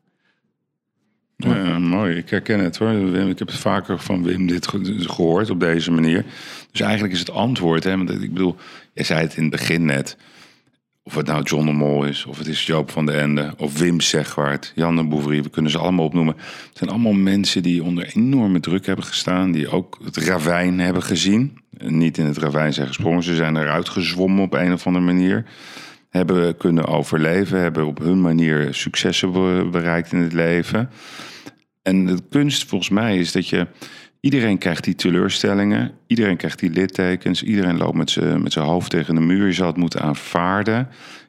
Mooi. 1.78 2.16
Ik 2.16 2.30
herken 2.30 2.60
het 2.60 2.76
hoor. 2.78 2.90
Ik 3.28 3.38
heb 3.38 3.50
vaker 3.50 3.98
van 3.98 4.22
Wim 4.22 4.46
dit 4.46 4.68
ge- 4.68 4.94
gehoord 4.98 5.50
op 5.50 5.60
deze 5.60 5.90
manier. 5.90 6.24
Dus 6.70 6.80
eigenlijk 6.80 7.12
is 7.12 7.18
het 7.18 7.30
antwoord, 7.30 7.84
hè, 7.84 7.96
want 7.96 8.10
ik 8.10 8.32
bedoel, 8.32 8.56
jij 8.92 9.04
zei 9.04 9.20
het 9.20 9.36
in 9.36 9.42
het 9.42 9.50
begin 9.50 9.84
net. 9.84 10.16
Of 11.02 11.14
het 11.14 11.26
nou 11.26 11.42
John 11.42 11.66
de 11.66 11.72
Mol 11.72 12.04
is, 12.04 12.24
of 12.24 12.38
het 12.38 12.46
is 12.46 12.66
Joop 12.66 12.90
van 12.90 13.06
de 13.06 13.12
Ende, 13.12 13.54
of 13.56 13.78
Wim 13.78 14.00
Zegwaard, 14.00 14.72
Jan 14.74 14.96
de 14.96 15.04
Bouvrie, 15.06 15.42
we 15.42 15.50
kunnen 15.50 15.70
ze 15.70 15.78
allemaal 15.78 16.04
opnoemen. 16.04 16.34
Het 16.36 16.78
zijn 16.78 16.90
allemaal 16.90 17.12
mensen 17.12 17.62
die 17.62 17.82
onder 17.82 18.10
enorme 18.14 18.60
druk 18.60 18.86
hebben 18.86 19.04
gestaan, 19.04 19.52
die 19.52 19.68
ook 19.68 19.98
het 20.04 20.16
ravijn 20.16 20.80
hebben 20.80 21.02
gezien. 21.02 21.58
En 21.78 21.98
Niet 21.98 22.18
in 22.18 22.26
het 22.26 22.38
ravijn 22.38 22.72
zijn 22.72 22.86
gesprongen, 22.86 23.22
ze 23.22 23.34
zijn 23.34 23.56
eruit 23.56 23.88
gezwommen 23.88 24.42
op 24.44 24.52
een 24.52 24.72
of 24.72 24.86
andere 24.86 25.04
manier. 25.04 25.44
Hebben 26.12 26.56
kunnen 26.56 26.86
overleven, 26.86 27.60
hebben 27.60 27.86
op 27.86 27.98
hun 27.98 28.20
manier 28.20 28.74
successen 28.74 29.32
be- 29.32 29.68
bereikt 29.70 30.12
in 30.12 30.20
het 30.20 30.32
leven. 30.32 30.90
En 31.82 32.06
de 32.06 32.18
kunst 32.30 32.68
volgens 32.68 32.90
mij 32.90 33.18
is 33.18 33.32
dat 33.32 33.48
je... 33.48 33.66
Iedereen 34.20 34.58
krijgt 34.58 34.84
die 34.84 34.94
teleurstellingen. 34.94 35.92
Iedereen 36.06 36.36
krijgt 36.36 36.58
die 36.58 36.70
littekens. 36.70 37.42
Iedereen 37.42 37.76
loopt 37.76 37.96
met 37.96 38.10
zijn 38.10 38.42
met 38.42 38.54
hoofd 38.54 38.90
tegen 38.90 39.14
de 39.14 39.20
muur. 39.20 39.46
Je 39.46 39.52
zal 39.52 39.66
het 39.66 39.76
moeten 39.76 40.00
aanvaarden. 40.00 40.76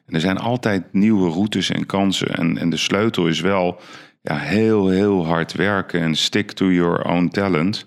En 0.06 0.14
er 0.14 0.20
zijn 0.20 0.38
altijd 0.38 0.92
nieuwe 0.92 1.30
routes 1.30 1.70
en 1.70 1.86
kansen. 1.86 2.28
En, 2.28 2.58
en 2.58 2.70
de 2.70 2.76
sleutel 2.76 3.26
is 3.28 3.40
wel 3.40 3.80
ja, 4.22 4.36
heel, 4.36 4.88
heel 4.88 5.26
hard 5.26 5.52
werken. 5.52 6.00
En 6.00 6.14
stick 6.14 6.52
to 6.52 6.70
your 6.70 7.04
own 7.04 7.28
talent. 7.28 7.86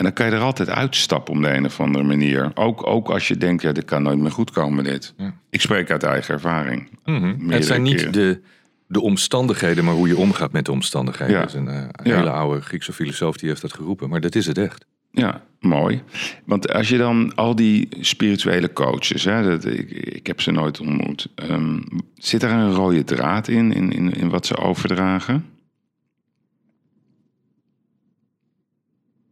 En 0.00 0.06
dan 0.06 0.14
kan 0.14 0.26
je 0.26 0.32
er 0.32 0.40
altijd 0.40 0.68
uitstappen 0.68 1.34
op 1.34 1.42
de 1.42 1.48
een 1.54 1.64
of 1.64 1.80
andere 1.80 2.04
manier. 2.04 2.50
Ook, 2.54 2.86
ook 2.86 3.08
als 3.10 3.28
je 3.28 3.36
denkt, 3.36 3.62
ja, 3.62 3.72
dit 3.72 3.84
kan 3.84 4.02
nooit 4.02 4.18
meer 4.18 4.30
goed 4.30 4.50
komen 4.50 4.84
dit. 4.84 5.14
Ja. 5.16 5.34
Ik 5.50 5.60
spreek 5.60 5.90
uit 5.90 6.02
eigen 6.02 6.34
ervaring. 6.34 6.88
Meerdere 7.04 7.52
Het 7.54 7.64
zijn 7.64 7.82
niet 7.82 8.12
de, 8.12 8.40
de 8.86 9.00
omstandigheden, 9.00 9.84
maar 9.84 9.94
hoe 9.94 10.08
je 10.08 10.16
omgaat 10.16 10.52
met 10.52 10.64
de 10.64 10.72
omstandigheden. 10.72 11.34
Ja. 11.34 11.40
Dat 11.40 11.48
is 11.48 11.54
een, 11.54 11.68
eh, 11.68 11.74
een 11.92 12.10
Ja. 12.10 12.16
hele 12.16 12.30
oude 12.30 12.60
Griekse 12.60 12.92
filosoof 12.92 13.36
die 13.36 13.48
heeft 13.48 13.60
dat 13.60 13.72
geroepen. 13.72 14.08
Maar 14.08 14.20
dat 14.20 14.34
is 14.34 14.46
het 14.46 14.58
echt. 14.58 14.86
Ja, 15.10 15.42
mooi. 15.58 16.02
Want 16.44 16.72
als 16.72 16.88
je 16.88 16.98
dan 16.98 17.34
al 17.34 17.54
die 17.54 17.88
spirituele 18.00 18.72
coaches, 18.72 19.24
hè, 19.24 19.42
dat, 19.48 19.64
ik, 19.64 19.90
ik 19.90 20.26
heb 20.26 20.40
ze 20.40 20.50
nooit 20.50 20.80
ontmoet. 20.80 21.28
ehm, 21.34 21.78
zit 22.14 22.42
er 22.42 22.50
een 22.50 22.72
rode 22.72 23.04
draad 23.04 23.48
in, 23.48 23.72
in, 23.72 23.92
in, 23.92 24.12
in 24.12 24.28
wat 24.28 24.46
ze 24.46 24.56
overdragen? 24.56 25.44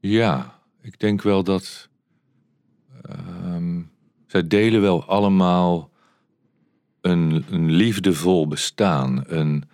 Ja, 0.01 0.57
ik 0.89 1.01
denk 1.01 1.22
wel 1.22 1.43
dat. 1.45 1.89
ehm, 3.03 3.82
zij 4.26 4.47
delen 4.47 4.80
wel 4.80 5.05
allemaal 5.05 5.91
een, 7.01 7.45
een 7.51 7.70
liefdevol 7.70 8.49
bestaan. 8.49 9.24
Een, 9.26 9.64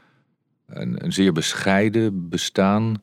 een, 0.67 1.05
een 1.05 1.13
zeer 1.13 1.33
bescheiden 1.33 2.29
bestaan. 2.29 3.03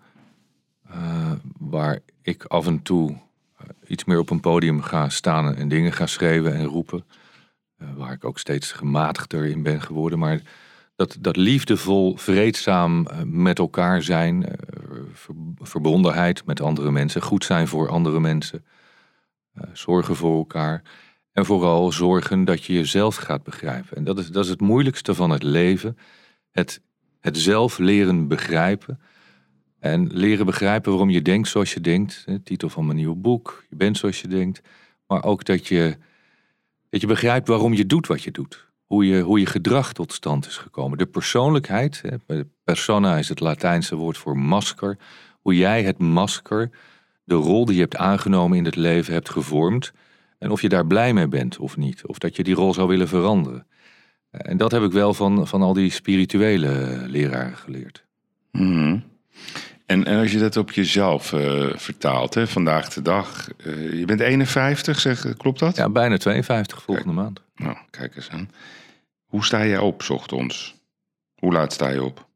eh, 0.90 1.32
waar 1.58 2.00
ik 2.22 2.44
af 2.46 2.68
en 2.68 2.82
toe 2.82 3.10
eh, 3.58 3.68
iets 3.88 4.04
meer 4.06 4.20
op 4.20 4.30
een 4.30 4.40
podium 4.40 4.82
ga 4.82 5.10
staan 5.10 5.56
en 5.56 5.68
dingen 5.68 5.92
ga 5.94 6.06
schreeuwen 6.06 6.54
en 6.54 6.66
roepen. 6.66 7.06
Eh, 7.78 7.88
waar 7.96 8.12
ik 8.14 8.26
ook 8.26 8.40
steeds 8.40 8.72
gematigder 8.72 9.46
in 9.46 9.64
ben 9.64 9.82
geworden. 9.82 10.20
Maar 10.20 10.42
dat, 11.02 11.18
dat 11.20 11.36
liefdevol, 11.38 12.18
vreedzaam 12.18 13.08
eh, 13.08 13.22
met 13.26 13.60
elkaar 13.60 14.02
zijn, 14.04 14.46
eh, 14.46 14.54
ver- 15.14 15.36
verbondenheid 15.60 16.46
met 16.46 16.62
andere 16.62 16.92
mensen, 16.92 17.22
goed 17.22 17.44
zijn 17.44 17.68
voor 17.68 17.90
andere 17.90 18.20
mensen, 18.20 18.66
eh, 19.54 19.64
zorgen 19.74 20.16
voor 20.16 20.38
elkaar. 20.38 20.82
En 21.32 21.46
vooral 21.46 21.92
zorgen 21.92 22.46
dat 22.46 22.64
je 22.64 22.74
jezelf 22.74 23.16
gaat 23.16 23.44
begrijpen. 23.44 23.98
En 23.98 24.04
dat 24.04 24.20
is, 24.20 24.28
dat 24.28 24.44
is 24.44 24.50
het 24.50 24.62
moeilijkste 24.62 25.16
van 25.16 25.30
het 25.30 25.44
leven. 25.44 25.98
Het, 26.52 26.82
het 27.20 27.38
zelf 27.38 27.78
leren 27.78 28.28
begrijpen. 28.28 29.00
En 29.80 30.08
leren 30.14 30.46
begrijpen 30.46 30.92
waarom 30.92 31.10
je 31.10 31.22
denkt 31.22 31.48
zoals 31.48 31.74
je 31.74 31.82
denkt. 31.82 32.24
De 32.26 32.44
titel 32.44 32.70
van 32.70 32.86
mijn 32.86 32.98
nieuwe 32.98 33.16
boek. 33.16 33.64
Je 33.70 33.76
bent 33.76 33.98
zoals 33.98 34.22
je 34.22 34.28
denkt. 34.28 34.62
Maar 35.08 35.24
ook 35.24 35.46
dat 35.46 35.68
je, 35.68 35.98
dat 36.90 37.02
je 37.02 37.08
begrijpt 37.08 37.48
waarom 37.48 37.74
je 37.74 37.86
doet 37.86 38.08
wat 38.08 38.24
je 38.24 38.32
doet. 38.32 38.71
Hoe 38.92 39.08
je, 39.08 39.22
hoe 39.22 39.40
je 39.40 39.46
gedrag 39.46 39.94
tot 39.94 40.14
stand 40.14 40.48
is 40.48 40.58
gekomen. 40.58 40.98
De 40.98 41.06
persoonlijkheid. 41.06 42.04
hè, 42.26 42.42
Persona 42.64 43.18
is 43.18 43.30
het 43.30 43.40
Latijnse 43.40 43.96
woord 43.96 44.18
voor 44.18 44.38
masker. 44.38 44.98
Hoe 45.42 45.56
jij 45.56 45.84
het 45.84 45.98
masker, 45.98 46.70
de 47.24 47.36
rol 47.36 47.66
die 47.66 47.76
je 47.76 47.82
hebt 47.82 47.96
aangenomen 47.96 48.58
in 48.58 48.66
het 48.66 48.76
leven, 48.76 49.14
hebt 49.14 49.30
gevormd. 49.30 49.92
En 50.40 50.52
of 50.52 50.62
je 50.62 50.70
daar 50.70 50.88
blij 50.88 51.14
mee 51.14 51.28
bent 51.28 51.58
of 51.58 51.78
niet. 51.78 52.06
Of 52.06 52.18
dat 52.18 52.36
je 52.36 52.44
die 52.44 52.56
rol 52.56 52.74
zou 52.74 52.88
willen 52.88 53.08
veranderen. 53.08 53.68
En 54.32 54.58
dat 54.58 54.72
heb 54.72 54.84
ik 54.84 54.92
wel 54.92 55.14
van, 55.14 55.48
van 55.48 55.62
al 55.62 55.74
die 55.74 55.92
spirituele 55.92 57.04
leraren 57.08 57.58
geleerd. 57.58 58.06
Mhm. 58.52 58.98
En, 59.86 60.06
en 60.06 60.20
als 60.20 60.32
je 60.32 60.40
dat 60.40 60.58
op 60.58 60.72
jezelf 60.72 61.34
eh, 61.34 61.70
vertaalt, 61.76 62.34
hè, 62.34 62.48
vandaag 62.48 62.90
de 62.94 63.02
dag. 63.02 63.48
eh, 63.58 64.00
je 64.00 64.06
bent 64.06 64.20
51, 64.20 65.00
zeg, 65.00 65.38
klopt 65.38 65.60
dat? 65.60 65.76
Ja, 65.76 65.90
bijna 65.90 66.18
52 66.18 66.82
volgende 66.82 67.14
maand. 67.14 67.42
Nou, 67.56 67.78
kijk 67.90 68.16
eens 68.16 68.30
aan. 68.30 68.50
Hoe 69.32 69.46
sta 69.46 69.66
jij 69.66 69.78
op 69.78 70.04
ochtends? 70.10 70.76
Hoe 71.36 71.54
laat 71.54 71.74
sta 71.74 71.90
je 71.90 72.04
op? 72.04 72.28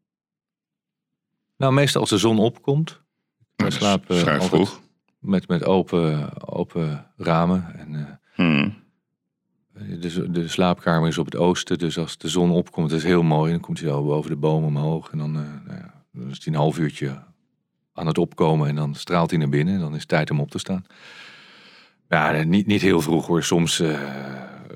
Nou, 1.57 1.73
meestal 1.73 2.01
als 2.01 2.09
de 2.09 2.17
zon 2.17 2.39
opkomt. 2.39 3.01
Nou, 3.79 3.99
vroeg. 4.39 4.81
met, 5.19 5.47
met 5.47 5.65
open, 5.65 6.29
open 6.47 7.11
ramen. 7.17 7.75
En, 7.75 7.95
eh, 7.95 8.13
Hmm. 8.35 8.73
de, 9.73 10.31
de 10.31 10.47
slaapkamer 10.47 11.07
is 11.07 11.17
op 11.17 11.25
het 11.25 11.35
oosten, 11.35 11.77
dus 11.77 11.97
als 11.97 12.17
de 12.17 12.29
zon 12.29 12.51
opkomt, 12.51 12.89
dat 12.89 12.97
is 12.99 13.05
heel 13.05 13.23
mooi. 13.23 13.51
Dan 13.51 13.59
komt 13.59 13.79
hij 13.79 13.89
zo 13.89 14.03
boven 14.03 14.29
de 14.29 14.35
bomen 14.37 14.67
omhoog. 14.67 15.11
En 15.11 15.17
dan, 15.17 15.35
eh, 15.35 15.41
nou 15.65 15.77
ja, 15.77 16.03
dan 16.11 16.29
is 16.29 16.43
hij 16.43 16.53
een 16.53 16.59
half 16.59 16.77
uurtje 16.77 17.23
aan 17.93 18.07
het 18.07 18.17
opkomen. 18.17 18.67
En 18.67 18.75
dan 18.75 18.95
straalt 18.95 19.29
hij 19.29 19.39
naar 19.39 19.49
binnen. 19.49 19.73
En 19.73 19.79
dan 19.79 19.93
is 19.93 19.99
het 19.99 20.07
tijd 20.07 20.31
om 20.31 20.39
op 20.39 20.51
te 20.51 20.57
staan. 20.59 20.85
Ja, 22.09 22.43
niet, 22.43 22.65
niet 22.67 22.81
heel 22.81 23.01
vroeg 23.01 23.27
hoor. 23.27 23.43
Soms, 23.43 23.79
eh, 23.79 24.01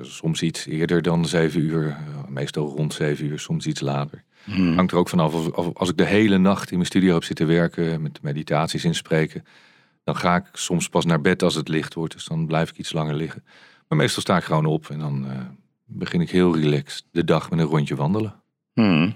soms 0.01 0.41
iets 0.41 0.65
eerder 0.65 1.01
dan 1.01 1.25
zeven 1.25 1.61
uur. 1.61 1.87
Eh, 1.87 2.27
Meestal 2.27 2.67
rond 2.67 2.93
zeven 2.93 3.25
uur, 3.25 3.39
soms 3.39 3.65
iets 3.65 3.79
later. 3.81 4.23
Hmm. 4.43 4.75
Hangt 4.75 4.91
er 4.91 4.97
ook 4.97 5.09
vanaf. 5.09 5.33
Of- 5.51 5.73
als 5.73 5.89
ik 5.89 5.97
de 5.97 6.05
hele 6.05 6.37
nacht 6.37 6.69
in 6.69 6.75
mijn 6.75 6.87
studio 6.89 7.13
heb 7.13 7.23
zitten 7.23 7.47
werken, 7.47 8.01
met 8.01 8.21
meditaties 8.21 8.85
inspreken, 8.85 9.43
dan 10.03 10.15
ga 10.15 10.35
ik 10.35 10.45
soms 10.53 10.89
pas 10.89 11.05
naar 11.05 11.21
bed 11.21 11.43
als 11.43 11.55
het 11.55 11.67
licht 11.67 11.93
wordt. 11.93 12.13
Dus 12.13 12.25
dan 12.25 12.45
blijf 12.45 12.69
ik 12.69 12.77
iets 12.77 12.93
langer 12.93 13.15
liggen. 13.15 13.43
Maar 13.87 13.97
meestal 13.97 14.21
sta 14.21 14.37
ik 14.37 14.43
gewoon 14.43 14.65
op 14.65 14.89
en 14.89 14.99
dan 14.99 15.25
eh, 15.29 15.37
begin 15.85 16.21
ik 16.21 16.29
heel 16.29 16.55
relaxed 16.57 17.03
de 17.11 17.23
dag 17.23 17.49
met 17.49 17.59
een 17.59 17.65
rondje 17.65 17.95
wandelen. 17.95 18.35
Hmm. 18.73 19.15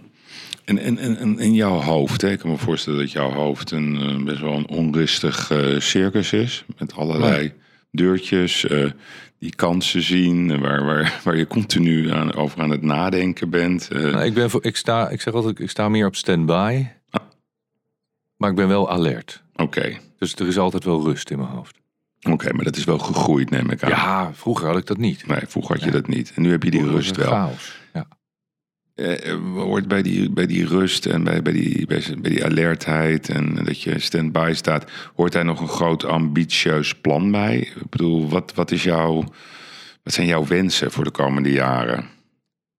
En, 0.66 0.78
en, 0.78 0.98
en, 0.98 1.18
en 1.18 1.40
in 1.40 1.54
jouw 1.54 1.80
hoofd, 1.80 2.22
hè? 2.22 2.32
ik 2.32 2.40
kan 2.40 2.50
me 2.50 2.58
voorstellen 2.58 3.00
dat 3.00 3.12
jouw 3.12 3.32
hoofd 3.32 3.72
een, 3.72 4.02
eh, 4.02 4.24
best 4.24 4.42
wel 4.42 4.54
een 4.54 4.70
onrustig 4.70 5.52
eh, 5.52 5.80
circus 5.80 6.34
is. 6.34 6.66
Met 6.78 6.94
allerlei 6.96 7.54
deurtjes, 7.98 8.66
eh, 8.66 8.92
die 9.40 9.56
kansen 9.56 10.02
zien, 10.02 10.52
eh, 10.52 10.60
waar, 10.60 10.86
waar, 10.86 11.20
waar 11.24 11.38
je 11.38 11.48
continu 11.48 12.12
aan, 12.12 12.34
over 12.34 12.62
aan 12.62 12.70
het 12.70 12.82
nadenken 12.82 13.50
bent. 13.50 13.88
eh. 13.92 14.02
Nou, 14.02 14.24
ik, 14.24 14.34
ben 14.34 14.50
voor, 14.50 14.64
ik, 14.66 14.76
sta, 14.76 15.10
ik 15.10 15.22
zeg 15.22 15.34
altijd, 15.34 15.60
ik 15.60 15.70
sta 15.70 15.90
meer 15.90 16.06
op 16.06 16.16
standby. 16.16 16.86
Ah. 17.10 17.22
Maar 18.38 18.50
ik 18.50 18.56
ben 18.56 18.68
wel 18.68 18.90
alert. 18.90 19.44
Oké, 19.56 19.98
Dus 20.20 20.36
er 20.36 20.48
is 20.48 20.58
altijd 20.58 20.84
wel 20.84 21.04
rust 21.04 21.30
in 21.30 21.38
mijn 21.38 21.50
hoofd. 21.50 21.78
oké, 22.30 22.54
maar 22.54 22.64
dat 22.64 22.76
is 22.76 22.84
wel 22.84 22.98
gegroeid, 23.00 23.50
neem 23.50 23.70
ik 23.70 23.84
aan. 23.84 23.90
Ja, 23.90 24.34
vroeger 24.34 24.68
had 24.68 24.78
ik 24.78 24.86
dat 24.86 24.98
niet. 24.98 25.28
Nee, 25.28 25.40
vroeger 25.48 25.76
had 25.76 25.84
je 25.84 25.92
dat 25.92 26.08
niet. 26.08 26.32
En 26.36 26.42
nu 26.42 26.52
heb 26.52 26.64
je 26.64 26.70
die 26.72 26.80
Vroeger 26.80 27.00
rust 27.02 27.16
wel. 27.16 27.28
Chaos. 27.28 27.82
Eh, 28.96 29.30
eh, 29.32 29.40
hoort 29.54 29.88
bij 29.88 30.02
die, 30.02 30.30
bij 30.30 30.46
die 30.46 30.68
rust 30.68 31.06
en 31.06 31.24
bij, 31.24 31.42
bij, 31.42 31.54
die, 31.54 31.86
bij, 31.86 32.04
bij 32.18 32.30
die 32.30 32.46
alertheid 32.46 33.30
en 33.30 33.56
dat 33.64 33.82
je 33.82 34.00
stand-by 34.00 34.52
staat, 34.56 34.92
hoort 35.16 35.32
daar 35.32 35.46
nog 35.46 35.60
een 35.60 35.68
groot 35.68 36.06
ambitieus 36.06 36.96
plan 36.96 37.32
bij? 37.32 37.58
Ik 37.58 37.90
bedoel, 37.90 38.30
wat, 38.30 38.54
wat, 38.56 38.72
is 38.72 38.84
jouw, 38.84 39.24
wat 40.04 40.14
zijn 40.14 40.28
jouw 40.28 40.46
wensen 40.46 40.92
voor 40.92 41.04
de 41.04 41.12
komende 41.12 41.52
jaren? 41.52 42.06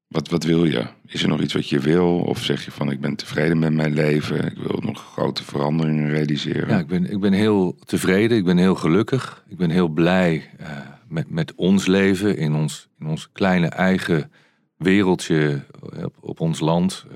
Wat, 0.08 0.28
wat 0.28 0.44
wil 0.44 0.64
je? 0.64 0.86
Is 1.06 1.22
er 1.22 1.28
nog 1.28 1.40
iets 1.40 1.52
wat 1.52 1.68
je 1.68 1.78
wil? 1.78 2.18
Of 2.18 2.42
zeg 2.42 2.64
je 2.64 2.70
van 2.70 2.90
ik 2.90 3.00
ben 3.00 3.16
tevreden 3.16 3.58
met 3.58 3.72
mijn 3.72 3.94
leven, 3.94 4.44
ik 4.44 4.58
wil 4.58 4.80
nog 4.82 5.12
grote 5.12 5.44
veranderingen 5.44 6.10
realiseren? 6.10 6.68
Ja, 6.68 6.78
ik 6.78 6.86
ben, 6.86 7.10
ik 7.10 7.20
ben 7.20 7.32
heel 7.32 7.76
tevreden, 7.84 8.36
ik 8.36 8.44
ben 8.44 8.58
heel 8.58 8.74
gelukkig. 8.74 9.44
Ik 9.48 9.56
ben 9.56 9.70
heel 9.70 9.88
blij 9.88 10.50
eh, 10.58 10.68
met, 11.08 11.30
met 11.30 11.54
ons 11.54 11.86
leven 11.86 12.36
in 12.36 12.54
ons, 12.54 12.88
in 12.98 13.06
ons 13.06 13.28
kleine 13.32 13.68
eigen 13.68 14.30
wereldje 14.76 15.64
eh, 15.92 16.04
op, 16.20 16.40
ons 16.40 16.60
land. 16.60 17.06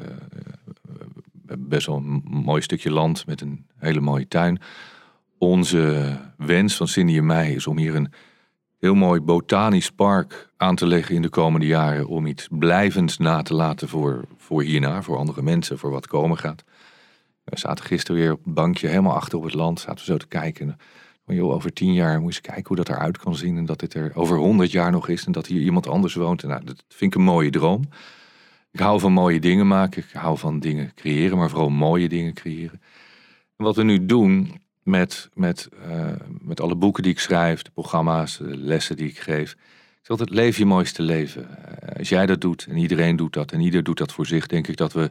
Hebben 1.46 1.68
best 1.68 1.86
wel 1.86 1.96
een 1.96 2.22
mooi 2.24 2.62
stukje 2.62 2.90
land 2.90 3.26
met 3.26 3.40
een 3.40 3.66
hele 3.76 4.00
mooie 4.00 4.28
tuin. 4.28 4.60
Onze 5.38 6.16
wens 6.36 6.76
van 6.76 6.88
Cindy 6.88 7.16
en 7.16 7.26
mij 7.26 7.52
is 7.52 7.66
om 7.66 7.78
hier 7.78 7.94
een 7.94 8.12
heel 8.78 8.94
mooi 8.94 9.20
botanisch 9.20 9.90
park 9.90 10.50
aan 10.56 10.76
te 10.76 10.86
leggen 10.86 11.14
in 11.14 11.22
de 11.22 11.28
komende 11.28 11.66
jaren. 11.66 12.06
Om 12.06 12.26
iets 12.26 12.48
blijvends 12.50 13.18
na 13.18 13.42
te 13.42 13.54
laten 13.54 13.88
voor, 13.88 14.24
voor 14.36 14.62
hierna, 14.62 15.02
voor 15.02 15.16
andere 15.16 15.42
mensen, 15.42 15.78
voor 15.78 15.90
wat 15.90 16.06
komen 16.06 16.38
gaat. 16.38 16.64
We 17.44 17.58
zaten 17.58 17.84
gisteren 17.84 18.20
weer 18.20 18.32
op 18.32 18.44
het 18.44 18.54
bankje, 18.54 18.88
helemaal 18.88 19.14
achter 19.14 19.38
op 19.38 19.44
het 19.44 19.54
land. 19.54 19.80
Zaten 19.80 19.98
we 19.98 20.12
zo 20.12 20.16
te 20.16 20.26
kijken. 20.26 20.76
Joh, 21.34 21.52
over 21.52 21.72
tien 21.72 21.92
jaar 21.92 22.20
moet 22.20 22.34
je 22.34 22.40
kijken 22.40 22.66
hoe 22.66 22.76
dat 22.76 22.88
eruit 22.88 23.18
kan 23.18 23.36
zien. 23.36 23.56
En 23.56 23.66
dat 23.66 23.80
dit 23.80 23.94
er 23.94 24.10
over 24.14 24.36
honderd 24.36 24.70
jaar 24.70 24.90
nog 24.90 25.08
is. 25.08 25.24
En 25.24 25.32
dat 25.32 25.46
hier 25.46 25.60
iemand 25.60 25.86
anders 25.86 26.14
woont. 26.14 26.42
Nou, 26.42 26.64
dat 26.64 26.84
vind 26.88 27.14
ik 27.14 27.18
een 27.18 27.26
mooie 27.26 27.50
droom. 27.50 27.88
Ik 28.70 28.80
hou 28.80 29.00
van 29.00 29.12
mooie 29.12 29.40
dingen 29.40 29.66
maken. 29.66 30.02
Ik 30.02 30.12
hou 30.12 30.38
van 30.38 30.60
dingen 30.60 30.92
creëren, 30.94 31.38
maar 31.38 31.50
vooral 31.50 31.70
mooie 31.70 32.08
dingen 32.08 32.34
creëren. 32.34 32.80
En 33.56 33.64
wat 33.64 33.76
we 33.76 33.82
nu 33.82 34.06
doen 34.06 34.60
met, 34.82 35.28
met, 35.34 35.68
eh, 35.82 36.12
met 36.40 36.60
alle 36.60 36.74
boeken 36.74 37.02
die 37.02 37.12
ik 37.12 37.18
schrijf, 37.18 37.62
de 37.62 37.70
programma's, 37.70 38.36
de 38.36 38.56
lessen 38.56 38.96
die 38.96 39.08
ik 39.08 39.18
geef. 39.18 39.56
is 40.02 40.08
altijd 40.08 40.30
leef 40.30 40.58
je 40.58 40.66
mooiste 40.66 41.02
leven. 41.02 41.64
Eh, 41.64 41.98
als 41.98 42.08
jij 42.08 42.26
dat 42.26 42.40
doet 42.40 42.66
en 42.70 42.76
iedereen 42.76 43.16
doet 43.16 43.32
dat 43.32 43.52
en 43.52 43.60
ieder 43.60 43.82
doet 43.82 43.98
dat 43.98 44.12
voor 44.12 44.26
zich, 44.26 44.46
denk 44.46 44.68
ik 44.68 44.76
dat 44.76 44.92
we 44.92 45.10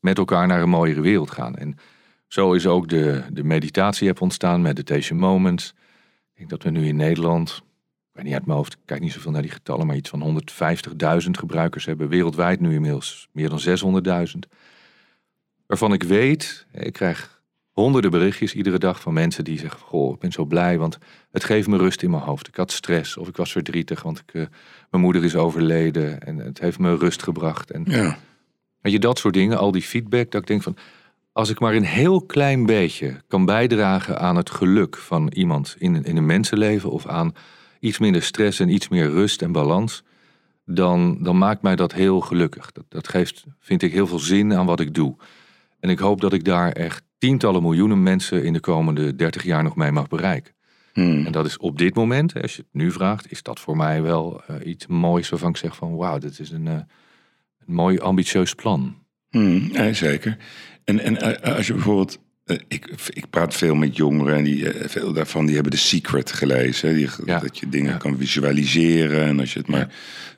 met 0.00 0.18
elkaar 0.18 0.46
naar 0.46 0.62
een 0.62 0.68
mooiere 0.68 1.00
wereld 1.00 1.30
gaan. 1.30 1.56
En 1.56 1.76
zo 2.28 2.52
is 2.52 2.66
ook 2.66 2.88
de, 2.88 3.22
de 3.32 3.44
meditatie-app 3.44 4.20
ontstaan, 4.20 4.62
Meditation 4.62 5.18
Moments. 5.18 5.74
Ik 6.32 6.36
denk 6.36 6.50
dat 6.50 6.62
we 6.62 6.70
nu 6.70 6.86
in 6.86 6.96
Nederland, 6.96 7.50
ik 7.50 7.64
weet 8.12 8.24
niet 8.24 8.34
uit 8.34 8.46
mijn 8.46 8.58
hoofd, 8.58 8.72
ik 8.72 8.78
kijk 8.84 9.00
niet 9.00 9.12
zoveel 9.12 9.30
naar 9.30 9.42
die 9.42 9.50
getallen, 9.50 9.86
maar 9.86 9.96
iets 9.96 10.10
van 10.10 10.42
150.000 11.22 11.30
gebruikers 11.30 11.84
hebben. 11.84 12.08
Wereldwijd 12.08 12.60
nu 12.60 12.74
inmiddels 12.74 13.28
meer 13.32 13.48
dan 13.48 13.60
600.000. 14.34 14.38
Waarvan 15.66 15.92
ik 15.92 16.02
weet, 16.02 16.66
ik 16.72 16.92
krijg 16.92 17.42
honderden 17.70 18.10
berichtjes 18.10 18.54
iedere 18.54 18.78
dag 18.78 19.00
van 19.00 19.12
mensen 19.12 19.44
die 19.44 19.58
zeggen: 19.58 19.80
Goh, 19.80 20.14
ik 20.14 20.18
ben 20.18 20.32
zo 20.32 20.44
blij, 20.44 20.78
want 20.78 20.98
het 21.30 21.44
geeft 21.44 21.68
me 21.68 21.76
rust 21.76 22.02
in 22.02 22.10
mijn 22.10 22.22
hoofd. 22.22 22.48
Ik 22.48 22.56
had 22.56 22.72
stress 22.72 23.16
of 23.16 23.28
ik 23.28 23.36
was 23.36 23.52
verdrietig, 23.52 24.02
want 24.02 24.18
ik, 24.18 24.34
eh, 24.34 24.46
mijn 24.90 25.02
moeder 25.02 25.24
is 25.24 25.36
overleden 25.36 26.20
en 26.20 26.36
het 26.36 26.60
heeft 26.60 26.78
me 26.78 26.96
rust 26.96 27.22
gebracht. 27.22 27.70
En 27.70 27.84
Ja. 27.86 28.18
Weet 28.80 28.92
je, 28.92 28.98
dat 28.98 29.18
soort 29.18 29.34
dingen, 29.34 29.58
al 29.58 29.72
die 29.72 29.82
feedback, 29.82 30.30
dat 30.30 30.40
ik 30.40 30.46
denk 30.46 30.62
van, 30.62 30.76
als 31.38 31.50
ik 31.50 31.60
maar 31.60 31.74
een 31.74 31.84
heel 31.84 32.20
klein 32.22 32.66
beetje 32.66 33.20
kan 33.28 33.44
bijdragen 33.44 34.20
aan 34.20 34.36
het 34.36 34.50
geluk 34.50 34.96
van 34.96 35.28
iemand 35.34 35.76
in, 35.78 36.04
in 36.04 36.16
een 36.16 36.26
mensenleven 36.26 36.90
of 36.90 37.06
aan 37.06 37.32
iets 37.80 37.98
minder 37.98 38.22
stress 38.22 38.60
en 38.60 38.68
iets 38.68 38.88
meer 38.88 39.10
rust 39.10 39.42
en 39.42 39.52
balans, 39.52 40.02
dan, 40.64 41.18
dan 41.22 41.38
maakt 41.38 41.62
mij 41.62 41.76
dat 41.76 41.92
heel 41.92 42.20
gelukkig. 42.20 42.72
Dat, 42.72 42.84
dat 42.88 43.08
geeft, 43.08 43.44
vind 43.60 43.82
ik, 43.82 43.92
heel 43.92 44.06
veel 44.06 44.18
zin 44.18 44.54
aan 44.54 44.66
wat 44.66 44.80
ik 44.80 44.94
doe. 44.94 45.16
En 45.80 45.90
ik 45.90 45.98
hoop 45.98 46.20
dat 46.20 46.32
ik 46.32 46.44
daar 46.44 46.72
echt 46.72 47.02
tientallen 47.18 47.62
miljoenen 47.62 48.02
mensen 48.02 48.44
in 48.44 48.52
de 48.52 48.60
komende 48.60 49.16
30 49.16 49.44
jaar 49.44 49.62
nog 49.62 49.76
mee 49.76 49.92
mag 49.92 50.08
bereiken. 50.08 50.54
Hmm. 50.92 51.26
En 51.26 51.32
dat 51.32 51.46
is 51.46 51.56
op 51.56 51.78
dit 51.78 51.94
moment, 51.94 52.42
als 52.42 52.56
je 52.56 52.62
het 52.62 52.80
nu 52.80 52.90
vraagt, 52.90 53.30
is 53.30 53.42
dat 53.42 53.60
voor 53.60 53.76
mij 53.76 54.02
wel 54.02 54.42
eh, 54.46 54.56
iets 54.66 54.86
moois 54.86 55.28
waarvan 55.28 55.50
ik 55.50 55.56
zeg 55.56 55.76
van 55.76 55.96
wauw, 55.96 56.18
dit 56.18 56.38
is 56.38 56.50
een, 56.50 56.66
eh, 56.66 56.74
een 57.66 57.74
mooi 57.74 57.98
ambitieus 57.98 58.54
plan. 58.54 59.06
Hmm, 59.30 59.68
ja, 59.72 59.92
zeker. 59.92 60.36
En, 60.88 61.00
en 61.00 61.20
eh, 61.42 61.56
als 61.56 61.66
je 61.66 61.72
bijvoorbeeld. 61.72 62.18
eh, 62.44 62.56
ik, 62.68 62.88
ik 63.08 63.30
praat 63.30 63.54
veel 63.54 63.74
met 63.74 63.96
jongeren 63.96 64.36
en 64.36 64.44
die, 64.44 64.72
eh, 64.72 64.88
veel 64.88 65.12
daarvan 65.12 65.46
die 65.46 65.54
hebben 65.54 65.72
The 65.72 65.78
Secret 65.78 66.32
gelezen. 66.32 66.94
Die, 66.94 67.08
Ja, 67.24 67.38
Dat 67.38 67.58
je 67.58 67.68
dingen 67.68 67.92
ja. 67.92 67.96
kan 67.96 68.16
visualiseren. 68.18 69.24
En 69.24 69.40
als 69.40 69.52
je 69.52 69.58
het 69.58 69.68
maar 69.68 69.88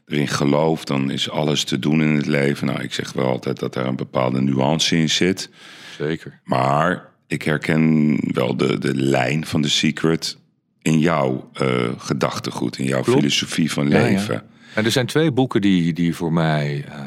erin 0.06 0.28
gelooft, 0.28 0.86
dan 0.86 1.10
is 1.10 1.30
alles 1.30 1.64
te 1.64 1.78
doen 1.78 2.02
in 2.02 2.14
het 2.16 2.26
leven. 2.26 2.66
Nou, 2.66 2.82
ik 2.82 2.92
zeg 2.94 3.12
wel 3.12 3.26
altijd 3.26 3.58
dat 3.58 3.74
daar 3.74 3.86
een 3.86 3.96
bepaalde 3.96 4.40
nuance 4.40 4.96
in 4.96 5.10
zit. 5.10 5.50
Zeker. 5.98 6.40
Maar 6.44 7.08
ik 7.26 7.42
herken 7.42 8.16
wel 8.32 8.56
de, 8.56 8.78
de 8.78 8.94
lijn 8.94 9.46
van 9.46 9.62
The 9.62 9.70
Secret 9.70 10.38
in 10.82 10.98
jouw 10.98 11.50
eh, 11.52 11.88
gedachtegoed, 11.96 12.78
in 12.78 12.84
jouw 12.86 13.02
Klopt. 13.02 13.18
filosofie 13.18 13.72
van 13.72 13.88
leven. 13.88 14.42
En 14.74 14.84
er 14.84 14.90
zijn 14.90 15.06
twee 15.06 15.32
boeken 15.32 15.60
die, 15.60 15.92
die 15.92 16.14
voor 16.14 16.32
mij 16.32 16.84
eh, 16.88 16.98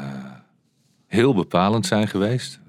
heel 1.06 1.34
bepalend 1.34 1.86
zijn 1.86 2.08
geweest. 2.08 2.60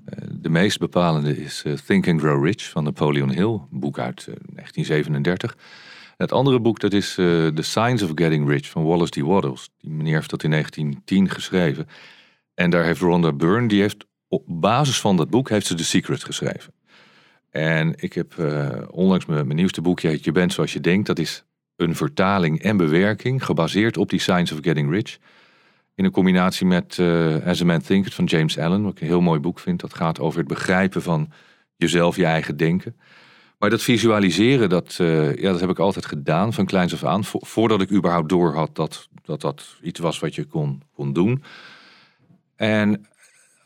Eh, 0.45 0.51
de 0.51 0.59
meest 0.59 0.79
bepalende 0.79 1.37
is 1.37 1.63
eh, 1.65 1.73
Think 1.73 2.07
and 2.07 2.19
Grow 2.19 2.45
Rich 2.45 2.69
van 2.69 2.83
Napoleon 2.83 3.31
Hill, 3.31 3.59
een 3.71 3.79
boek 3.79 3.99
uit 3.99 4.19
eh, 4.19 4.25
1937. 4.25 5.55
En 6.17 6.25
het 6.25 6.31
andere 6.31 6.59
boek 6.59 6.79
dat 6.79 6.93
is 6.93 7.17
eh, 7.17 7.47
The 7.47 7.61
Science 7.61 8.05
of 8.05 8.11
Getting 8.15 8.49
Rich 8.49 8.69
van 8.69 8.83
Wallace 8.83 9.11
D. 9.11 9.19
Waddles. 9.19 9.69
Die 9.77 9.91
meneer 9.91 10.13
heeft 10.13 10.29
dat 10.29 10.43
in 10.43 10.51
1910 10.51 11.29
geschreven. 11.29 11.87
En 12.53 12.69
daar 12.69 12.83
heeft 12.83 13.01
Rhonda 13.01 13.33
Byrne, 13.33 13.67
die 13.67 13.81
heeft 13.81 14.05
op 14.27 14.43
basis 14.47 14.99
van 14.99 15.17
dat 15.17 15.29
boek 15.29 15.49
heeft 15.49 15.65
ze 15.65 15.75
The 15.75 15.83
Secret 15.83 16.23
geschreven. 16.23 16.73
En 17.49 17.93
ik 17.95 18.13
heb 18.13 18.37
eh, 18.37 18.81
onlangs 18.91 19.25
mijn, 19.25 19.47
nieuwste 19.47 19.81
boekje, 19.81 20.19
Je 20.21 20.31
bent 20.31 20.53
zoals 20.53 20.73
je 20.73 20.79
denkt. 20.79 21.07
Dat 21.07 21.19
is 21.19 21.43
een 21.75 21.95
vertaling 21.95 22.61
en 22.61 22.77
bewerking 22.77 23.45
gebaseerd 23.45 23.97
op 23.97 24.09
die 24.09 24.19
Science 24.19 24.53
of 24.53 24.59
Getting 24.61 24.91
Rich. 24.91 25.17
In 25.95 26.05
een 26.05 26.11
combinatie 26.11 26.65
met 26.65 26.99
eh, 26.99 27.35
As 27.45 27.61
a 27.61 27.65
Man 27.65 27.81
Thinketh 27.81 28.13
van 28.13 28.25
James 28.25 28.57
Allen, 28.57 28.83
wat 28.83 28.91
ik 28.91 29.01
een 29.01 29.07
heel 29.07 29.21
mooi 29.21 29.39
boek 29.39 29.59
vind. 29.59 29.79
Dat 29.79 29.93
gaat 29.93 30.19
over 30.19 30.39
het 30.39 30.47
begrijpen 30.47 31.01
van 31.01 31.31
jezelf, 31.75 32.15
je 32.15 32.25
eigen 32.25 32.57
denken. 32.57 32.95
Maar 33.59 33.69
dat 33.69 33.81
visualiseren, 33.81 34.69
dat, 34.69 34.97
eh, 35.01 35.35
ja, 35.35 35.51
dat 35.51 35.59
heb 35.59 35.69
ik 35.69 35.79
altijd 35.79 36.05
gedaan 36.05 36.53
van 36.53 36.65
kleins 36.65 36.93
af 36.93 37.03
aan. 37.03 37.23
vo- 37.23 37.39
voordat 37.41 37.81
ik 37.81 37.91
überhaupt 37.91 38.29
door 38.29 38.53
had 38.53 38.75
dat, 38.75 39.07
dat 39.23 39.41
dat 39.41 39.77
iets 39.81 39.99
was 39.99 40.19
wat 40.19 40.35
je 40.35 40.43
kon, 40.45 40.81
kon 40.93 41.13
doen. 41.13 41.43
En 42.55 43.05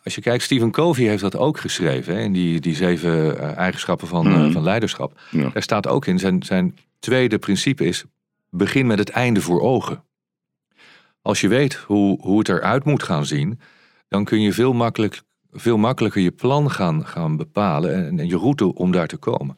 als 0.04 0.16
je 0.16 0.22
kijkt, 0.22 0.44
Stephen 0.44 0.72
Covey 0.72 1.06
heeft 1.06 1.22
dat 1.22 1.36
ook 1.36 1.60
geschreven. 1.60 2.16
Hè, 2.16 2.22
in 2.22 2.34
die, 2.34 2.60
die 2.60 2.76
zeven 2.76 3.40
eh, 3.40 3.58
eigenschappen 3.58 4.08
van, 4.08 4.28
Mhm. 4.28 4.52
van 4.52 4.64
leiderschap. 4.64 5.20
Ja. 5.32 5.50
Daar 5.50 5.64
staat 5.64 5.88
ook 5.88 6.06
in, 6.06 6.20
zijn, 6.20 6.44
zijn 6.44 6.78
tweede 7.00 7.38
principe 7.40 7.86
is... 7.86 8.04
begin 8.50 8.88
met 8.88 9.00
het 9.00 9.10
einde 9.10 9.42
voor 9.42 9.62
ogen. 9.62 10.04
Als 11.22 11.42
je 11.42 11.48
weet 11.48 11.74
hoe, 11.74 12.22
hoe 12.22 12.40
het 12.40 12.50
eruit 12.50 12.84
moet 12.84 13.04
gaan 13.04 13.26
zien... 13.26 13.60
dan 14.08 14.24
kun 14.24 14.42
je 14.42 14.54
veel, 14.54 14.74
makkelijk, 14.74 15.22
veel 15.52 15.78
makkelijker 15.78 16.22
je 16.22 16.32
plan 16.32 16.72
gaan, 16.72 17.06
gaan 17.06 17.38
bepalen... 17.38 18.20
En, 18.20 18.28
je 18.28 18.38
route 18.38 18.74
om 18.74 18.92
daar 18.92 19.08
te 19.08 19.18
komen. 19.18 19.58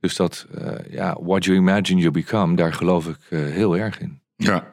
Dus 0.00 0.16
dat, 0.16 0.46
eh, 0.54 0.92
ja, 0.92 1.16
what 1.20 1.44
you 1.44 1.56
imagine 1.56 2.00
you 2.00 2.12
become... 2.12 2.56
daar 2.56 2.72
geloof 2.72 3.08
ik 3.08 3.18
eh, 3.28 3.38
heel 3.38 3.76
erg 3.76 4.00
in. 4.00 4.20
Ja. 4.36 4.66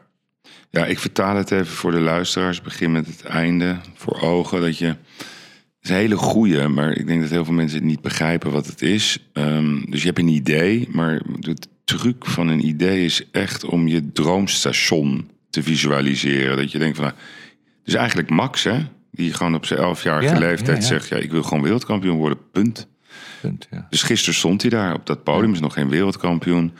ja, 0.69 0.86
ik 0.86 0.99
vertaal 0.99 1.36
het 1.36 1.51
even 1.51 1.65
voor 1.76 1.91
de 1.91 1.99
luisteraars. 1.99 2.61
Begin 2.61 2.91
met 2.91 3.07
het 3.07 3.24
einde 3.24 3.78
voor 3.93 4.22
ogen. 4.22 4.61
Dat 4.61 4.78
je. 4.78 4.86
Het 4.86 5.89
is 5.89 5.95
een 5.95 6.01
hele 6.01 6.17
goeie, 6.17 6.67
maar 6.67 6.91
ik 6.91 7.07
denk 7.07 7.22
dat 7.22 7.30
heel 7.30 7.45
veel 7.45 7.53
mensen 7.53 7.78
het 7.78 7.88
niet 7.88 8.01
begrijpen 8.01 8.51
wat 8.51 8.65
het 8.65 8.82
is. 8.82 9.30
Ehm, 9.34 9.82
dus 9.89 9.99
je 9.99 10.05
hebt 10.05 10.19
een 10.19 10.28
idee, 10.28 10.88
maar 10.91 11.22
de 11.39 11.55
truc 11.84 12.26
van 12.26 12.47
een 12.47 12.65
idee 12.65 13.05
is 13.05 13.30
echt 13.32 13.65
om 13.65 13.88
je 13.88 14.11
droomstation 14.11 15.30
te 15.52 15.64
visualiseren. 15.64 16.58
Dat 16.58 16.72
je 16.72 16.80
denkt 16.80 16.97
van, 16.97 17.06
nou, 17.06 17.18
dus 17.84 17.93
eigenlijk 17.93 18.30
Max, 18.30 18.64
hè, 18.64 18.78
die 19.12 19.34
gewoon 19.34 19.56
op 19.56 19.66
zijn 19.66 19.80
elfjarige 19.80 20.34
Ja, 20.34 20.39
leeftijd 20.39 20.78
ja, 20.78 20.84
ja. 20.84 20.89
zegt, 20.89 21.08
ja, 21.08 21.18
ik 21.18 21.32
wil 21.32 21.43
gewoon 21.43 21.64
wereldkampioen 21.64 22.18
worden, 22.18 22.38
punt. 22.52 22.88
Punt, 23.41 23.68
ja. 23.72 23.88
Dus 23.89 24.04
gisteren 24.04 24.36
stond 24.36 24.62
hij 24.62 24.72
daar 24.72 24.93
op 24.93 25.06
dat 25.06 25.24
podium, 25.24 25.54
is 25.54 25.60
nog 25.60 25.74
geen 25.74 25.89
wereldkampioen. 25.89 26.74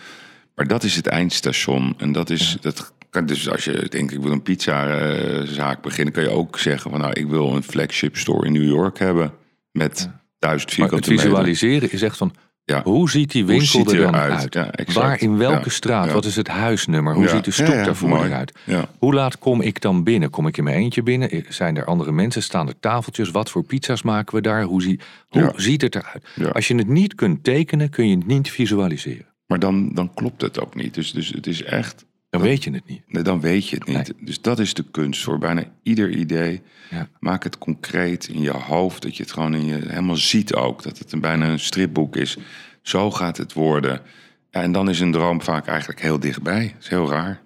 Maar 0.56 0.68
dat 0.68 0.84
is 0.84 0.96
het 0.96 1.08
eindstation. 1.08 1.94
En 1.98 2.12
dat 2.12 2.30
is, 2.30 2.58
dat 2.62 2.94
kan, 3.10 3.26
dus 3.26 3.50
als 3.50 3.64
je 3.64 3.86
denkt, 3.90 4.14
ik 4.14 4.22
wil 4.22 4.32
een 4.32 4.42
pizzazaak 4.42 5.82
beginnen, 5.82 6.14
kan 6.14 6.24
je 6.24 6.30
ook 6.30 6.60
zeggen 6.60 6.92
van 6.92 7.00
nou, 7.00 7.14
ik 7.14 7.28
wil 7.28 7.56
een 7.56 7.64
flagship 7.64 8.18
store 8.18 8.46
in 8.46 8.52
New 8.52 8.68
York 8.68 9.00
hebben 9.00 9.34
met 9.72 10.10
duizend 10.40 10.78
Maar 10.78 10.90
het 10.90 11.06
vierkante 11.06 11.10
meter. 11.10 11.26
visualiseren 11.26 11.92
is 11.92 12.02
echt 12.02 12.18
van... 12.18 12.34
Ja. 12.72 12.84
Hoe 12.84 13.10
ziet 13.10 13.32
die 13.32 13.46
winkel 13.46 13.66
ziet 13.66 13.92
er 13.92 13.98
dan 13.98 14.16
uit? 14.16 14.94
Waar, 14.94 15.22
in 15.22 15.38
welke 15.38 15.70
straat? 15.70 16.12
Wat 16.12 16.26
is 16.26 16.36
het 16.36 16.48
huisnummer? 16.48 17.14
Hoe 17.14 17.28
ziet 17.28 17.46
de 17.46 17.52
stoep 17.52 17.68
daarvoor 17.68 18.26
eruit? 18.26 18.54
Hoe 18.98 19.14
laat 19.14 19.38
kom 19.38 19.62
ik 19.62 19.82
dan 19.82 20.04
binnen? 20.04 20.30
Kom 20.30 20.48
ik 20.48 20.58
in 20.58 20.64
mijn 20.64 20.76
eentje 20.76 21.04
binnen? 21.04 21.44
Zijn 21.50 21.78
er 21.78 21.86
andere 21.86 22.12
mensen? 22.12 22.44
Staan 22.44 22.68
er 22.68 22.80
tafeltjes? 22.80 23.32
Wat 23.32 23.50
voor 23.50 23.64
pizza's 23.64 24.02
maken 24.02 24.36
we 24.36 24.42
daar? 24.42 24.64
Hoe, 24.64 24.82
zie, 24.82 25.00
hoe 25.30 25.54
ziet 25.56 25.82
het 25.82 25.96
eruit? 25.96 26.54
Als 26.54 26.68
je 26.68 26.76
het 26.76 26.88
niet 26.88 27.16
kunt 27.16 27.44
tekenen, 27.44 27.90
kun 27.90 28.08
je 28.08 28.16
het 28.16 28.28
niet 28.28 28.52
visualiseren. 28.52 29.26
Maar 29.48 29.60
dan, 29.60 29.90
dan 29.94 30.14
klopt 30.14 30.42
het 30.42 30.60
ook 30.62 30.76
niet. 30.76 30.94
Dus, 30.94 31.12
dus 31.12 31.30
het 31.30 31.48
is 31.48 31.64
echt, 31.64 32.06
Dan 32.32 32.42
weet 32.42 32.64
je 32.64 32.72
het 32.72 32.88
niet. 32.88 33.02
nee, 33.08 33.24
dan 33.24 33.42
weet 33.42 33.68
je 33.68 33.76
het 33.76 33.88
niet. 33.88 34.14
Dus 34.26 34.42
dat 34.42 34.60
is 34.60 34.74
de 34.74 34.84
kunst 34.92 35.24
voor 35.24 35.38
bijna 35.38 35.64
ieder 35.84 36.10
idee. 36.10 36.62
Ja. 36.90 37.08
Maak 37.20 37.44
het 37.44 37.58
concreet 37.58 38.28
in 38.28 38.42
je 38.42 38.52
hoofd, 38.52 39.02
dat 39.02 39.18
je 39.18 39.24
het 39.24 39.32
gewoon 39.32 39.54
in 39.54 39.66
je 39.66 39.80
helemaal 39.88 40.16
ziet 40.16 40.54
ook. 40.54 40.84
Dat 40.84 40.98
het 40.98 41.12
een, 41.12 41.20
bijna 41.20 41.50
een 41.50 41.60
stripboek 41.60 42.16
is. 42.16 42.38
Zo 42.82 43.12
gaat 43.12 43.38
het 43.38 43.54
worden. 43.54 44.02
En 44.50 44.72
dan 44.72 44.90
is 44.90 45.00
een 45.00 45.12
droom 45.12 45.42
vaak 45.42 45.68
eigenlijk 45.68 46.02
heel 46.02 46.20
dichtbij. 46.20 46.68
Dat 46.74 46.82
is 46.82 46.88
heel 46.88 47.10
raar. 47.10 47.42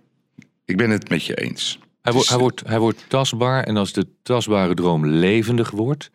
Ik 0.65 0.77
ben 0.77 0.89
het 0.89 1.09
met 1.09 1.25
je 1.25 1.35
eens. 1.35 1.79
Hij, 2.01 2.13
wordt, 2.13 2.29
hij, 2.29 2.37
wordt, 2.37 2.67
hij 2.67 2.79
wordt 2.79 3.05
tastbaar 3.07 3.63
en 3.63 3.77
als 3.77 3.93
de 3.93 4.07
tastbare 4.21 4.73
droom 4.73 5.05
levendig 5.05 5.71
wordt 5.71 6.11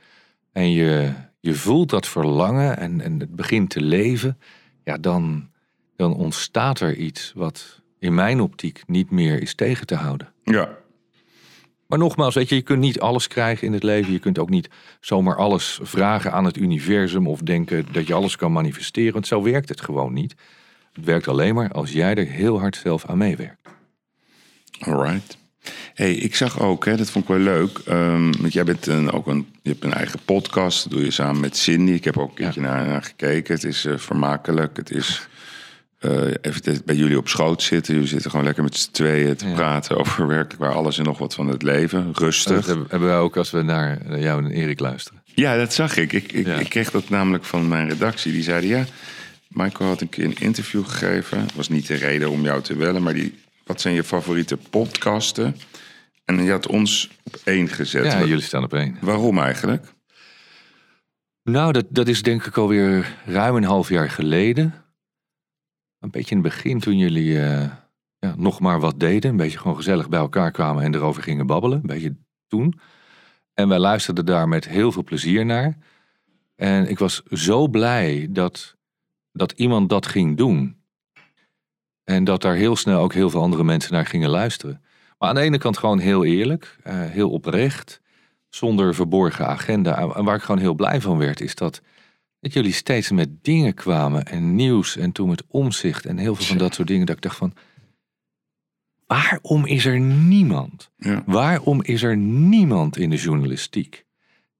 en 0.52 0.70
je, 0.70 1.12
je 1.40 1.54
voelt 1.54 1.90
dat 1.90 2.08
verlangen 2.08 2.78
en, 2.78 3.00
en 3.00 3.20
het 3.20 3.36
begint 3.36 3.70
te 3.70 3.82
leven, 3.82 4.38
ja, 4.84 4.96
dan, 4.98 5.48
dan 5.96 6.14
ontstaat 6.14 6.80
er 6.80 6.96
iets 6.96 7.32
wat 7.34 7.79
in 8.00 8.14
mijn 8.14 8.40
optiek 8.40 8.82
niet 8.86 9.10
meer 9.10 9.42
is 9.42 9.54
tegen 9.54 9.86
te 9.86 9.94
houden. 9.94 10.32
Ja, 10.44 10.68
Maar 11.86 11.98
nogmaals, 11.98 12.34
weet 12.34 12.48
je, 12.48 12.54
je 12.54 12.62
kunt 12.62 12.80
niet 12.80 13.00
alles 13.00 13.28
krijgen 13.28 13.66
in 13.66 13.72
het 13.72 13.82
leven. 13.82 14.12
Je 14.12 14.18
kunt 14.18 14.38
ook 14.38 14.50
niet 14.50 14.68
zomaar 15.00 15.36
alles 15.36 15.78
vragen 15.82 16.32
aan 16.32 16.44
het 16.44 16.56
universum 16.56 17.26
of 17.26 17.40
denken 17.40 17.86
dat 17.92 18.06
je 18.06 18.14
alles 18.14 18.36
kan 18.36 18.52
manifesteren. 18.52 19.12
Want 19.12 19.26
zo 19.26 19.42
werkt 19.42 19.68
het 19.68 19.80
gewoon 19.80 20.12
niet. 20.12 20.34
Het 20.92 21.04
werkt 21.04 21.28
alleen 21.28 21.54
maar 21.54 21.72
als 21.72 21.92
jij 21.92 22.14
er 22.14 22.26
heel 22.26 22.58
hard 22.60 22.76
zelf 22.76 23.06
aan 23.06 23.18
meewerkt. 23.18 23.68
alright. 24.80 25.38
Hey, 25.94 26.14
ik 26.14 26.34
zag 26.34 26.60
ook, 26.60 26.84
hè, 26.84 26.96
dat 26.96 27.10
vond 27.10 27.24
ik 27.24 27.30
wel 27.30 27.40
leuk. 27.40 27.78
ehm, 27.78 28.32
want 28.40 28.52
jij 28.52 28.64
bent 28.64 28.86
een, 28.86 29.10
ook 29.12 29.26
een, 29.26 29.46
je 29.62 29.70
hebt 29.70 29.84
een 29.84 29.92
eigen 29.92 30.20
podcast. 30.24 30.82
Dat 30.82 30.92
doe 30.92 31.04
je 31.04 31.10
samen 31.10 31.40
met 31.40 31.56
Cindy. 31.56 31.92
Ik 31.92 32.04
heb 32.04 32.18
ook 32.18 32.28
een 32.28 32.34
keertje 32.34 32.60
naar, 32.60 32.86
naar 32.86 33.02
gekeken. 33.02 33.54
Het 33.54 33.64
is 33.64 33.84
eh, 33.84 33.96
vermakelijk. 33.98 34.76
Het 34.76 34.90
is 34.90 35.28
eh, 36.00 36.34
even 36.40 36.82
bij 36.84 36.94
jullie 36.94 37.16
op 37.18 37.28
schoot 37.28 37.62
zitten. 37.62 37.94
Jullie 37.94 38.08
zitten 38.08 38.30
gewoon 38.30 38.46
lekker 38.46 38.62
met 38.62 38.76
z'n 38.76 38.90
tweeën 38.90 39.36
te 39.36 39.48
Ja. 39.48 39.54
praten 39.54 39.96
over 39.96 40.26
werkelijk 40.26 40.60
waar 40.62 40.72
alles 40.74 40.98
en 40.98 41.04
nog 41.04 41.18
wat 41.18 41.34
van 41.34 41.48
het 41.48 41.62
leven. 41.62 42.10
Rustig. 42.14 42.66
Dat 42.66 42.76
hebben 42.88 43.08
wij 43.08 43.18
ook 43.18 43.36
als 43.36 43.50
we 43.50 43.62
naar 43.62 44.18
jou 44.18 44.44
en 44.44 44.50
Erik 44.50 44.80
luisteren. 44.80 45.22
Ja, 45.34 45.56
dat 45.56 45.72
zag 45.74 45.96
ik. 45.96 46.12
Ik, 46.12 46.32
ik, 46.32 46.46
Ja. 46.46 46.54
ik 46.58 46.68
kreeg 46.68 46.90
dat 46.90 47.08
namelijk 47.08 47.44
van 47.44 47.68
mijn 47.68 47.88
redactie. 47.88 48.32
Die 48.32 48.42
zeiden, 48.42 48.68
ja, 48.70 48.84
Michael 49.48 49.88
had 49.88 50.00
een 50.00 50.08
keer 50.08 50.24
een 50.24 50.38
interview 50.38 50.84
gegeven. 50.84 51.38
Dat 51.40 51.54
was 51.54 51.68
niet 51.68 51.86
de 51.86 51.94
reden 51.94 52.30
om 52.30 52.42
jou 52.42 52.62
te 52.62 52.74
bellen, 52.74 53.02
maar 53.02 53.14
die, 53.14 53.38
wat 53.66 53.80
zijn 53.80 53.94
je 53.94 54.04
favoriete 54.04 54.56
podcasten? 54.70 55.56
En 56.24 56.44
je 56.44 56.50
had 56.50 56.66
ons 56.66 57.10
op 57.24 57.36
één 57.44 57.68
gezet. 57.68 58.04
Ja, 58.04 58.24
jullie 58.24 58.42
staan 58.44 58.64
op 58.64 58.74
één. 58.74 58.96
Waarom 59.00 59.38
eigenlijk? 59.38 59.86
Nou, 61.42 61.72
dat, 61.72 61.84
dat 61.88 62.08
is 62.08 62.22
denk 62.22 62.44
ik 62.46 62.56
alweer 62.56 63.16
ruim 63.26 63.56
een 63.56 63.64
half 63.64 63.88
jaar 63.88 64.10
geleden. 64.10 64.74
Een 66.00 66.10
beetje 66.10 66.34
in 66.34 66.42
het 66.42 66.52
begin 66.52 66.80
toen 66.80 66.98
jullie 66.98 67.40
eh, 67.40 67.70
ja, 68.18 68.34
nog 68.36 68.60
maar 68.60 68.80
wat 68.80 69.00
deden. 69.00 69.30
Een 69.30 69.36
beetje 69.36 69.58
gewoon 69.58 69.76
gezellig 69.76 70.08
bij 70.08 70.20
elkaar 70.20 70.50
kwamen 70.50 70.82
en 70.82 70.94
erover 70.94 71.22
gingen 71.22 71.46
babbelen. 71.46 71.78
Een 71.78 71.86
beetje 71.86 72.16
toen. 72.46 72.80
En 73.54 73.68
wij 73.68 73.78
luisterden 73.78 74.26
daar 74.26 74.48
met 74.48 74.68
heel 74.68 74.92
veel 74.92 75.04
plezier 75.04 75.46
naar. 75.46 75.76
En 76.56 76.88
ik 76.88 76.98
was 76.98 77.22
zo 77.22 77.68
blij 77.68 78.26
dat, 78.30 78.76
dat 79.32 79.52
iemand 79.52 79.88
dat 79.88 80.06
ging 80.06 80.36
doen. 80.36 80.76
En 82.04 82.24
dat 82.24 82.42
daar 82.42 82.54
heel 82.54 82.76
snel 82.76 83.00
ook 83.00 83.12
heel 83.12 83.30
veel 83.30 83.42
andere 83.42 83.64
mensen 83.64 83.92
naar 83.92 84.06
gingen 84.06 84.30
luisteren. 84.30 84.82
Maar 85.18 85.28
aan 85.28 85.34
de 85.34 85.40
ene 85.40 85.58
kant 85.58 85.78
gewoon 85.78 85.98
heel 85.98 86.24
eerlijk, 86.24 86.76
eh, 86.82 86.94
heel 87.00 87.30
oprecht 87.30 88.00
zonder 88.48 88.94
verborgen 88.94 89.46
agenda. 89.46 89.98
En 89.98 90.24
waar 90.24 90.36
ik 90.36 90.42
gewoon 90.42 90.60
heel 90.60 90.74
blij 90.74 91.00
van 91.00 91.18
werd, 91.18 91.40
is 91.40 91.54
dat, 91.54 91.82
dat 92.40 92.52
jullie 92.52 92.72
steeds 92.72 93.10
met 93.10 93.28
dingen 93.44 93.74
kwamen 93.74 94.24
en 94.26 94.54
nieuws 94.54 94.96
en 94.96 95.12
toen 95.12 95.28
met 95.28 95.42
omzicht 95.46 96.06
en 96.06 96.18
heel 96.18 96.34
veel 96.34 96.44
van 96.44 96.58
dat 96.58 96.74
soort 96.74 96.88
dingen. 96.88 97.06
Dat 97.06 97.16
ik 97.16 97.22
dacht 97.22 97.36
van, 97.36 97.54
waarom 99.06 99.66
is 99.66 99.84
er 99.84 100.00
niemand? 100.00 100.90
Ja. 100.96 101.22
Waarom 101.26 101.82
is 101.82 102.02
er 102.02 102.16
niemand 102.16 102.96
in 102.96 103.10
de 103.10 103.16
journalistiek 103.16 104.04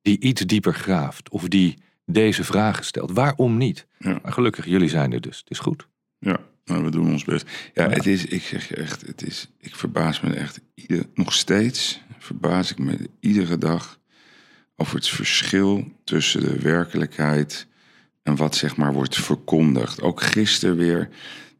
die 0.03 0.21
iets 0.21 0.41
dieper 0.47 0.75
graaft 0.75 1.29
of 1.31 1.49
die 1.49 1.79
deze 2.07 2.45
vragen 2.45 2.85
stelt? 2.85 3.11
Waarom 3.13 3.57
niet? 3.57 3.87
Ja. 3.99 4.19
Maar 4.23 4.33
gelukkig, 4.33 4.65
jullie 4.67 4.89
zijn 4.89 5.13
er 5.13 5.21
dus. 5.21 5.39
Het 5.39 5.51
is 5.51 5.59
goed. 5.59 5.89
Ja, 6.19 6.41
nou, 6.65 6.85
we 6.85 6.91
doen 6.91 7.11
ons 7.11 7.25
best. 7.25 7.71
Ja, 7.75 7.85
Ja. 7.85 7.91
het 7.91 8.07
is, 8.07 8.25
ik 8.27 8.43
zeg 8.43 8.69
je 8.69 8.75
echt, 8.77 9.07
het 9.07 9.23
is, 9.27 9.51
ik 9.59 9.75
verbaas 9.75 10.21
me 10.21 10.35
echt, 10.35 10.61
ieder, 10.75 11.05
nog 11.15 11.33
steeds 11.33 12.01
verbaas 12.19 12.71
ik 12.71 12.79
me 12.79 13.11
iedere 13.21 13.59
dag 13.59 14.01
over 14.77 14.95
het 14.95 15.09
verschil 15.09 15.93
tussen 16.05 16.41
de 16.41 16.59
werkelijkheid 16.59 17.67
en 18.23 18.37
wat 18.37 18.55
zeg 18.55 18.77
maar 18.77 18.93
wordt 18.93 19.17
verkondigd. 19.17 20.03
Ook 20.03 20.23
gisteren 20.23 20.77
weer, 20.77 21.09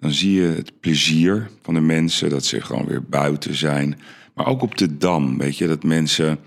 dan 0.01 0.13
zie 0.13 0.33
je 0.33 0.47
het 0.47 0.81
plezier 0.81 1.51
van 1.63 1.75
de 1.75 1.81
mensen 1.81 2.31
dat 2.31 2.45
ze 2.45 2.61
gewoon 2.61 2.87
weer 2.87 3.03
buiten 3.03 3.55
zijn. 3.55 4.01
Maar 4.35 4.47
ook 4.47 4.63
op 4.63 4.77
de 4.77 4.97
dam, 4.97 5.39
weet 5.39 5.59
je, 5.59 5.67
dat 5.67 5.83
mensen 5.83 6.39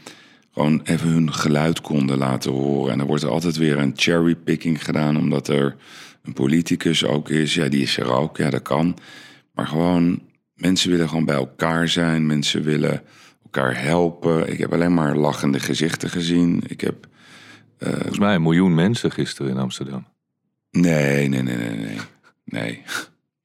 gewoon 0.51 0.81
even 0.83 1.07
hun 1.07 1.33
geluid 1.33 1.81
konden 1.81 2.17
laten 2.17 2.51
horen. 2.51 2.91
En 2.91 2.97
dan 2.97 3.07
wordt 3.07 3.23
er 3.23 3.29
altijd 3.29 3.57
weer 3.57 3.77
een 3.77 3.93
cherrypicking 3.95 4.83
gedaan, 4.83 5.17
omdat 5.17 5.47
er 5.47 5.75
een 6.23 6.33
politicus 6.33 7.05
ook 7.05 7.29
is. 7.29 7.53
Ja, 7.53 7.67
die 7.67 7.81
is 7.81 7.97
er 7.97 8.11
ook, 8.11 8.37
ja, 8.37 8.49
dat 8.49 8.61
kan. 8.61 8.97
Maar 9.53 9.67
gewoon, 9.67 10.21
mensen 10.55 10.89
willen 10.89 11.09
gewoon 11.09 11.25
bij 11.25 11.35
elkaar 11.35 11.87
zijn. 11.87 12.25
Mensen 12.25 12.63
willen 12.63 13.01
elkaar 13.43 13.81
helpen. 13.83 14.51
Ik 14.51 14.57
heb 14.57 14.73
alleen 14.73 14.93
maar 14.93 15.15
lachende 15.15 15.59
gezichten 15.59 16.09
gezien. 16.09 16.63
Ik 16.67 16.81
heb... 16.81 17.07
Volgens 17.79 18.19
mij 18.19 18.35
een 18.35 18.41
miljoen 18.41 18.73
mensen 18.75 19.11
gisteren 19.11 19.51
in 19.51 19.57
Amsterdam. 19.57 20.05
Nee, 20.71 21.27
nee, 21.27 21.41
nee, 21.41 21.55
nee, 21.57 21.69
nee. 21.77 21.97
Nee. 22.45 22.81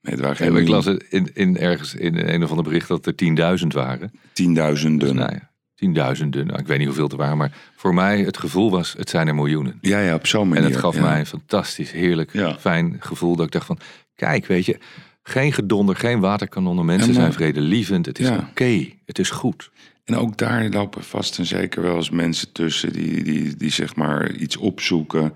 Nee, 0.01 0.13
het 0.13 0.19
waren 0.19 0.45
Ja, 0.45 0.51
geen 0.51 0.61
ik 0.61 0.67
las 0.67 0.85
in, 1.09 1.29
in 1.33 1.57
ergens 1.57 1.95
in 1.95 2.15
een 2.17 2.43
of 2.43 2.49
ander 2.49 2.65
bericht 2.65 2.87
dat 2.87 3.05
er 3.05 3.13
10.000 3.61 3.67
waren. 3.67 4.11
tienduizenden. 4.33 5.15
Nou 5.15 5.31
ja, 5.33 5.49
tienduizenden. 5.75 6.47
Nou, 6.47 6.59
ik 6.59 6.67
weet 6.67 6.77
niet 6.77 6.87
hoeveel 6.87 7.09
er 7.09 7.17
waren, 7.17 7.37
maar 7.37 7.51
voor 7.75 7.93
mij 7.93 8.19
het 8.21 8.37
gevoel 8.37 8.71
was, 8.71 8.93
het 8.97 9.09
zijn 9.09 9.27
er 9.27 9.35
miljoenen. 9.35 9.77
Ja, 9.81 9.99
ja, 9.99 10.13
op 10.15 10.27
zo'n 10.27 10.47
manier. 10.47 10.63
En 10.63 10.69
het 10.71 10.79
gaf 10.79 10.95
ja. 10.95 11.01
mij 11.01 11.19
een 11.19 11.25
fantastisch, 11.25 11.91
heerlijk, 11.91 12.33
Ja. 12.33 12.59
fijn 12.59 12.95
gevoel. 12.99 13.35
Dat 13.35 13.45
ik 13.45 13.51
dacht 13.51 13.65
van, 13.65 13.79
kijk, 14.15 14.45
weet 14.45 14.65
je, 14.65 14.77
geen 15.23 15.53
gedonder, 15.53 15.95
geen 15.95 16.19
waterkanonnen. 16.19 16.85
Mensen 16.85 17.07
maar- 17.11 17.19
zijn 17.21 17.33
vredelievend. 17.33 18.05
Het 18.05 18.19
is 18.19 18.29
oké, 18.29 18.87
het 19.05 19.19
is 19.19 19.29
goed. 19.29 19.71
En 20.09 20.15
ook 20.15 20.37
daar 20.37 20.69
lopen 20.69 21.03
vast 21.03 21.37
en 21.37 21.45
zeker 21.45 21.81
wel 21.81 21.95
eens 21.95 22.09
mensen 22.09 22.51
tussen 22.51 22.93
die, 22.93 23.23
die, 23.23 23.55
die 23.55 23.71
zeg 23.71 23.95
maar 23.95 24.31
iets 24.31 24.57
opzoeken. 24.57 25.33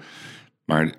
Maar 0.65 0.93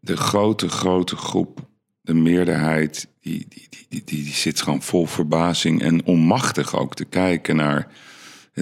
de 0.00 0.16
grote, 0.16 0.68
grote 0.68 1.16
groep, 1.16 1.68
de 2.00 2.14
meerderheid, 2.14 3.08
die, 3.20 3.46
die, 3.48 3.68
die, 3.70 3.86
die, 3.88 4.24
die, 4.24 4.32
zit 4.34 4.60
gewoon 4.60 4.82
vol 4.82 5.06
verbazing 5.06 5.82
en 5.82 6.04
onmachtig 6.04 6.76
ook 6.76 6.94
te 6.94 7.04
kijken 7.04 7.56
naar 7.56 7.88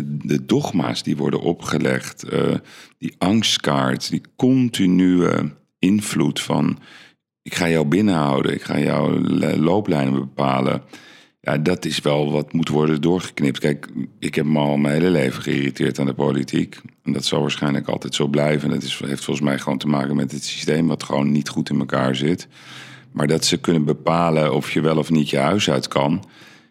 de 0.04 0.44
dogma's 0.44 1.02
die 1.02 1.16
worden 1.16 1.40
opgelegd, 1.40 2.22
eh, 2.22 2.54
die 2.98 3.14
angstkaart, 3.18 4.10
die 4.10 4.22
continue 4.36 5.52
invloed 5.78 6.40
van 6.40 6.78
ik 7.42 7.54
ga 7.54 7.68
jou 7.68 7.86
binnenhouden, 7.86 8.54
ik 8.54 8.62
ga 8.62 8.78
jouw 8.78 9.18
looplijnen 9.56 10.14
bepalen. 10.14 10.82
Ja, 11.46 11.58
dat 11.58 11.84
is 11.84 12.00
wel 12.00 12.32
wat 12.32 12.52
moet 12.52 12.68
worden 12.68 13.00
doorgeknipt. 13.00 13.58
Kijk, 13.58 13.88
ik 14.18 14.34
heb 14.34 14.44
me 14.44 14.58
al 14.58 14.76
mijn 14.76 14.94
hele 14.94 15.10
leven 15.10 15.42
geïrriteerd 15.42 15.98
aan 15.98 16.06
de 16.06 16.14
politiek. 16.14 16.80
En 17.02 17.12
dat 17.12 17.24
zal 17.24 17.40
waarschijnlijk 17.40 17.88
altijd 17.88 18.14
zo 18.14 18.26
blijven. 18.26 18.68
Dat 18.68 18.82
is, 18.82 19.00
heeft 19.04 19.24
volgens 19.24 19.46
mij 19.46 19.58
gewoon 19.58 19.78
te 19.78 19.86
maken 19.88 20.16
met 20.16 20.32
het 20.32 20.44
systeem 20.44 20.86
wat 20.86 21.02
gewoon 21.02 21.32
niet 21.32 21.48
goed 21.48 21.70
in 21.70 21.78
elkaar 21.78 22.16
zit. 22.16 22.48
Maar 23.12 23.26
dat 23.26 23.44
ze 23.44 23.56
kunnen 23.56 23.84
bepalen 23.84 24.54
of 24.54 24.70
je 24.70 24.80
wel 24.80 24.96
of 24.96 25.10
niet 25.10 25.30
je 25.30 25.38
huis 25.38 25.70
uit 25.70 25.88
kan. 25.88 26.24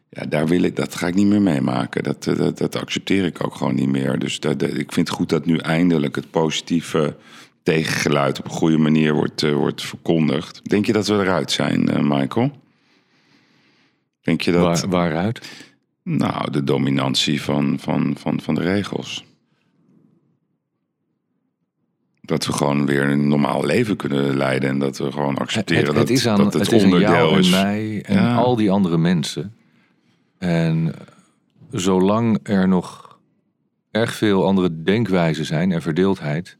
Ja, 0.09 0.26
daar 0.26 0.47
wil 0.47 0.61
ik, 0.61 0.76
dat 0.76 0.95
ga 0.95 1.07
ik 1.07 1.15
niet 1.15 1.28
meer 1.28 1.41
meemaken. 1.41 2.03
Dat, 2.03 2.23
dat, 2.23 2.57
dat 2.57 2.76
accepteer 2.76 3.26
ik 3.26 3.43
ook 3.45 3.55
gewoon 3.55 3.76
niet 3.76 3.89
meer. 3.89 4.19
Dus 4.19 4.39
dat, 4.39 4.61
ik 4.61 4.91
vind 4.91 5.07
het 5.07 5.17
goed 5.17 5.30
dat 5.30 5.45
nu 5.45 5.57
eindelijk 5.57 6.15
het 6.15 6.32
positieve 6.32 7.15
tegengeluid 7.63 8.39
op 8.39 8.45
een 8.45 8.51
goede 8.51 8.78
manier 8.78 9.13
wordt, 9.13 9.41
uh, 9.41 9.53
wordt 9.53 9.82
verkondigd. 9.82 10.69
Denk 10.69 10.86
je 10.86 10.93
dat 10.93 11.07
we 11.07 11.13
eruit 11.13 11.51
zijn, 11.51 11.89
uh, 11.89 12.17
Michael? 12.17 12.51
Denk 14.26 14.41
je 14.41 14.51
dat... 14.51 14.61
Waar, 14.61 14.89
waaruit? 14.89 15.67
Nou, 16.03 16.51
de 16.51 16.63
dominantie 16.63 17.41
van, 17.41 17.80
van, 17.80 18.15
van, 18.17 18.41
van 18.41 18.55
de 18.55 18.61
regels. 18.61 19.26
Dat 22.21 22.45
we 22.45 22.53
gewoon 22.53 22.86
weer 22.86 23.09
een 23.09 23.28
normaal 23.28 23.65
leven 23.65 23.95
kunnen 23.95 24.38
leiden. 24.38 24.69
En 24.69 24.80
dat 24.80 24.97
we 24.97 25.11
gewoon 25.11 25.38
accepteren 25.38 25.86
het, 25.86 25.95
het, 25.95 26.07
dat, 26.07 26.17
is 26.17 26.28
aan, 26.28 26.38
dat 26.38 26.53
het, 26.53 26.63
het 26.63 26.71
is 26.71 26.84
onderdeel 26.84 27.07
aan 27.07 27.13
jou 27.13 27.39
is. 27.39 27.51
en 27.51 27.61
mij 27.61 28.03
en 28.03 28.36
al 28.36 28.55
die 28.55 28.71
andere 28.71 28.97
mensen. 28.97 29.53
En 30.38 30.93
zolang 31.71 32.39
er 32.43 32.67
nog 32.67 33.19
erg 33.91 34.15
veel 34.15 34.45
andere 34.45 34.82
denkwijzen 34.84 35.45
zijn 35.45 35.71
en 35.71 35.82
verdeeldheid, 35.82 36.57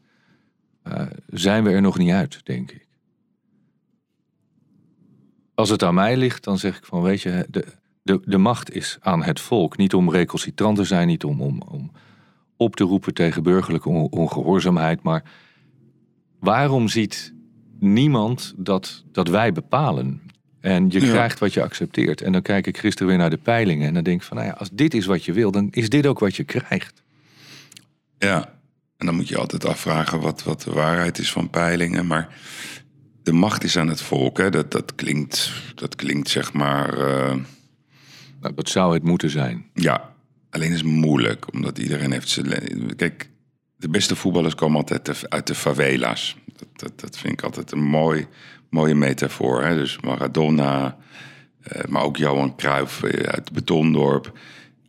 uh, 0.88 1.02
zijn 1.26 1.64
we 1.64 1.70
er 1.70 1.82
nog 1.82 1.98
niet 1.98 2.12
uit, 2.12 2.40
denk 2.44 2.70
ik. 2.70 2.85
Als 5.56 5.70
het 5.70 5.82
aan 5.82 5.94
mij 5.94 6.16
ligt, 6.16 6.44
dan 6.44 6.58
zeg 6.58 6.76
ik 6.78 6.84
van, 6.84 7.02
weet 7.02 7.22
je, 7.22 7.46
de, 7.50 7.64
de, 8.02 8.20
de 8.24 8.38
macht 8.38 8.72
is 8.72 8.96
aan 9.00 9.22
het 9.22 9.40
volk. 9.40 9.76
Niet 9.76 9.94
om 9.94 10.10
recalcitrant 10.10 10.76
te 10.76 10.84
zijn, 10.84 11.06
niet 11.06 11.24
om, 11.24 11.40
om, 11.40 11.62
om 11.68 11.90
op 12.56 12.76
te 12.76 12.84
roepen 12.84 13.14
tegen 13.14 13.42
burgerlijke 13.42 13.88
on, 13.88 14.10
ongehoorzaamheid, 14.10 15.02
maar 15.02 15.22
waarom 16.40 16.88
ziet 16.88 17.32
niemand 17.78 18.54
dat, 18.56 19.04
dat 19.12 19.28
wij 19.28 19.52
bepalen? 19.52 20.20
En 20.60 20.90
je 20.90 21.00
Ja. 21.00 21.06
krijgt 21.10 21.38
wat 21.38 21.52
je 21.54 21.62
accepteert. 21.62 22.20
En 22.20 22.32
dan 22.32 22.42
kijk 22.42 22.66
ik 22.66 22.78
gisteren 22.78 23.08
weer 23.08 23.18
naar 23.18 23.30
de 23.30 23.36
peilingen 23.36 23.86
en 23.88 23.94
dan 23.94 24.02
denk 24.02 24.20
ik 24.20 24.26
van, 24.26 24.36
nou 24.36 24.48
ja, 24.48 24.54
als 24.54 24.70
dit 24.72 24.94
is 24.94 25.06
wat 25.06 25.24
je 25.24 25.32
wil, 25.32 25.50
dan 25.50 25.68
is 25.70 25.88
dit 25.88 26.06
ook 26.06 26.18
wat 26.18 26.36
je 26.36 26.44
krijgt. 26.44 27.02
Ja, 28.18 28.54
en 28.96 29.06
dan 29.06 29.14
moet 29.14 29.28
je 29.28 29.38
altijd 29.38 29.64
afvragen 29.64 30.20
wat, 30.20 30.42
wat 30.42 30.62
de 30.62 30.72
waarheid 30.72 31.18
is 31.18 31.32
van 31.32 31.50
peilingen. 31.50 32.06
Maar 32.06 32.28
de 33.26 33.32
macht 33.32 33.64
is 33.64 33.76
aan 33.78 33.88
het 33.88 34.00
volk. 34.00 34.38
Hè? 34.38 34.50
Dat, 34.50 34.70
dat, 34.72 34.94
klinkt, 34.94 35.52
dat 35.74 35.94
klinkt 35.96 36.28
zeg 36.28 36.52
maar. 36.52 36.98
eh, 36.98 37.34
Nou, 38.40 38.54
dat 38.54 38.68
zou 38.68 38.94
het 38.94 39.02
moeten 39.02 39.30
zijn. 39.30 39.64
ja, 39.74 40.14
alleen 40.50 40.70
is 40.72 40.78
het 40.78 40.86
moeilijk, 40.86 41.52
omdat 41.52 41.78
iedereen 41.78 42.12
heeft 42.12 42.28
zijn. 42.28 42.96
Kijk, 42.96 43.30
de 43.76 43.88
beste 43.88 44.16
voetballers 44.16 44.54
komen 44.54 44.76
altijd 44.76 45.30
uit 45.30 45.46
de 45.46 45.54
favela's. 45.54 46.36
Dat, 46.56 46.68
dat, 46.72 47.00
dat 47.00 47.18
vind 47.18 47.32
ik 47.32 47.42
altijd 47.42 47.72
een 47.72 47.84
mooi, 47.84 48.26
mooie 48.70 48.94
metafoor. 48.94 49.64
Hè? 49.64 49.74
Dus 49.76 50.00
Maradona, 50.00 50.96
eh, 51.62 51.84
maar 51.88 52.02
ook 52.02 52.16
Johan 52.16 52.56
Cruijff 52.56 53.02
eh, 53.02 53.10
uit 53.26 53.36
het 53.44 53.52
Betondorp. 53.52 54.38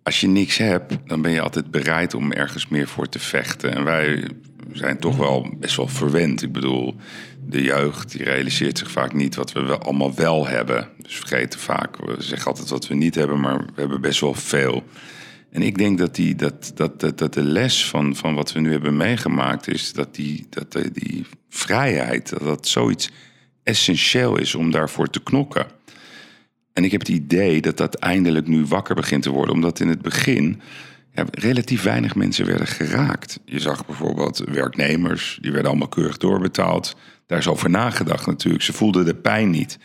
Als 0.04 0.22
je 0.22 0.28
niks 0.28 0.58
hebt, 0.58 0.98
dan 1.06 1.22
ben 1.22 1.32
je 1.32 1.42
altijd 1.42 1.72
bereid 1.72 2.14
om 2.14 2.32
ergens 2.32 2.68
meer 2.68 2.88
voor 2.88 3.10
te 3.10 3.20
vechten. 3.20 3.76
En 3.76 3.84
wij 3.84 4.28
zijn 4.72 5.00
toch 5.00 5.18
wel 5.18 5.56
best 5.60 5.76
wel 5.76 5.88
verwend. 5.88 6.42
Ik 6.42 6.52
bedoel, 6.52 6.96
de 7.50 7.62
jeugd 7.62 8.12
die 8.12 8.24
realiseert 8.24 8.78
zich 8.78 8.92
vaak 8.92 9.14
niet 9.14 9.36
wat 9.36 9.52
we 9.52 9.78
allemaal 9.78 10.16
wel 10.16 10.48
hebben. 10.48 10.90
Dus 10.98 11.16
vergeten 11.16 11.60
vaak, 11.60 11.98
we 12.06 12.16
zeggen 12.20 12.48
altijd 12.48 12.70
wat 12.70 12.88
we 12.88 12.96
niet 12.96 13.16
hebben, 13.16 13.40
maar 13.40 13.58
we 13.58 13.82
hebben 13.82 14.02
best 14.02 14.20
wel 14.20 14.34
veel. 14.34 14.84
En 15.52 15.62
ik 15.62 15.78
denk 15.78 15.98
dat, 15.98 16.16
die, 16.16 16.36
dat, 16.36 16.72
dat, 16.76 17.00
dat, 17.00 17.18
dat 17.18 17.34
de 17.34 17.44
les 17.44 17.86
van, 17.86 18.16
van 18.16 18.36
wat 18.36 18.52
we 18.52 18.60
nu 18.60 18.72
hebben 18.72 18.98
meegemaakt 18.98 19.68
is 19.68 19.94
dat 19.94 20.16
die, 20.16 20.48
dat 20.50 20.78
die 20.94 21.26
vrijheid, 21.50 22.30
dat 22.30 22.44
dat 22.44 22.68
zoiets 22.68 23.10
essentieel 23.64 24.38
is 24.38 24.56
om 24.56 24.72
daarvoor 24.72 25.10
te 25.10 25.24
knokken. 25.24 25.66
En 26.74 26.84
ik 26.84 26.92
heb 26.92 27.02
het 27.02 27.10
idee 27.10 27.62
dat 27.62 27.78
dat 27.78 27.96
eindelijk 27.96 28.48
nu 28.48 28.66
wakker 28.66 28.96
begint 28.96 29.24
te 29.24 29.30
worden, 29.30 29.54
omdat 29.54 29.80
in 29.80 29.88
het 29.88 30.02
begin 30.02 30.62
ja, 31.14 31.26
relatief 31.32 31.84
weinig 31.84 32.16
mensen 32.16 32.46
werden 32.46 32.68
geraakt. 32.68 33.40
Je 33.46 33.60
zag 33.60 33.86
bijvoorbeeld 33.86 34.38
werknemers, 34.38 35.38
die 35.42 35.52
werden 35.52 35.70
allemaal 35.70 35.88
keurig 35.88 36.18
doorbetaald. 36.18 36.96
Daar 37.28 37.38
is 37.38 37.48
over 37.48 37.70
nagedacht 37.70 38.26
natuurlijk. 38.26 38.64
Ze 38.64 38.74
voelden 38.74 39.06
de 39.06 39.16
pijn 39.16 39.50
niet. 39.50 39.80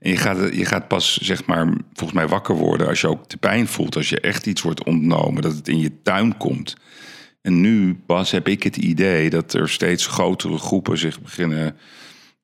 En 0.00 0.10
je 0.10 0.16
gaat, 0.16 0.54
je 0.54 0.64
gaat 0.64 0.88
pas, 0.88 1.16
zeg 1.16 1.44
maar, 1.44 1.72
volgens 1.92 2.18
mij 2.18 2.28
wakker 2.28 2.54
worden 2.54 2.88
als 2.88 3.00
je 3.00 3.08
ook 3.08 3.28
de 3.28 3.36
pijn 3.36 3.66
voelt. 3.66 3.96
Als 3.96 4.08
je 4.08 4.20
echt 4.20 4.46
iets 4.46 4.62
wordt 4.62 4.84
ontnomen, 4.84 5.42
dat 5.42 5.54
het 5.54 5.68
in 5.68 5.78
je 5.78 6.02
tuin 6.02 6.36
komt. 6.36 6.76
En 7.42 7.60
nu 7.60 7.94
pas 8.06 8.30
heb 8.30 8.48
ik 8.48 8.62
het 8.62 8.76
idee 8.76 9.30
dat 9.30 9.52
er 9.52 9.68
steeds 9.68 10.06
grotere 10.06 10.58
groepen 10.58 10.98
zich 10.98 11.20
beginnen 11.20 11.76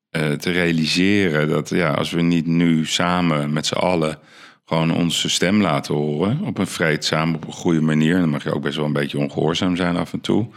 eh, 0.09 0.31
te 0.31 0.51
realiseren. 0.51 1.49
Dat 1.49 1.69
ja, 1.69 1.91
als 1.91 2.11
we 2.11 2.21
niet 2.21 2.47
nu 2.47 2.85
samen 2.85 3.53
met 3.53 3.65
z'n 3.65 3.75
allen 3.75 4.19
gewoon 4.65 4.91
onze 4.91 5.29
stem 5.29 5.61
laten 5.61 5.93
horen. 5.93 6.41
Op 6.41 6.57
een 6.57 6.67
vreedzaam, 6.67 7.35
op 7.35 7.47
een 7.47 7.53
goede 7.53 7.81
manier. 7.81 8.19
Dan 8.19 8.29
mag 8.29 8.43
je 8.43 8.53
ook 8.53 8.61
best 8.61 8.75
wel 8.75 8.85
een 8.85 8.93
beetje 8.93 9.17
ongehoorzaam 9.17 9.75
zijn 9.75 9.97
af 9.97 10.13
en 10.13 10.21
toe. 10.21 10.47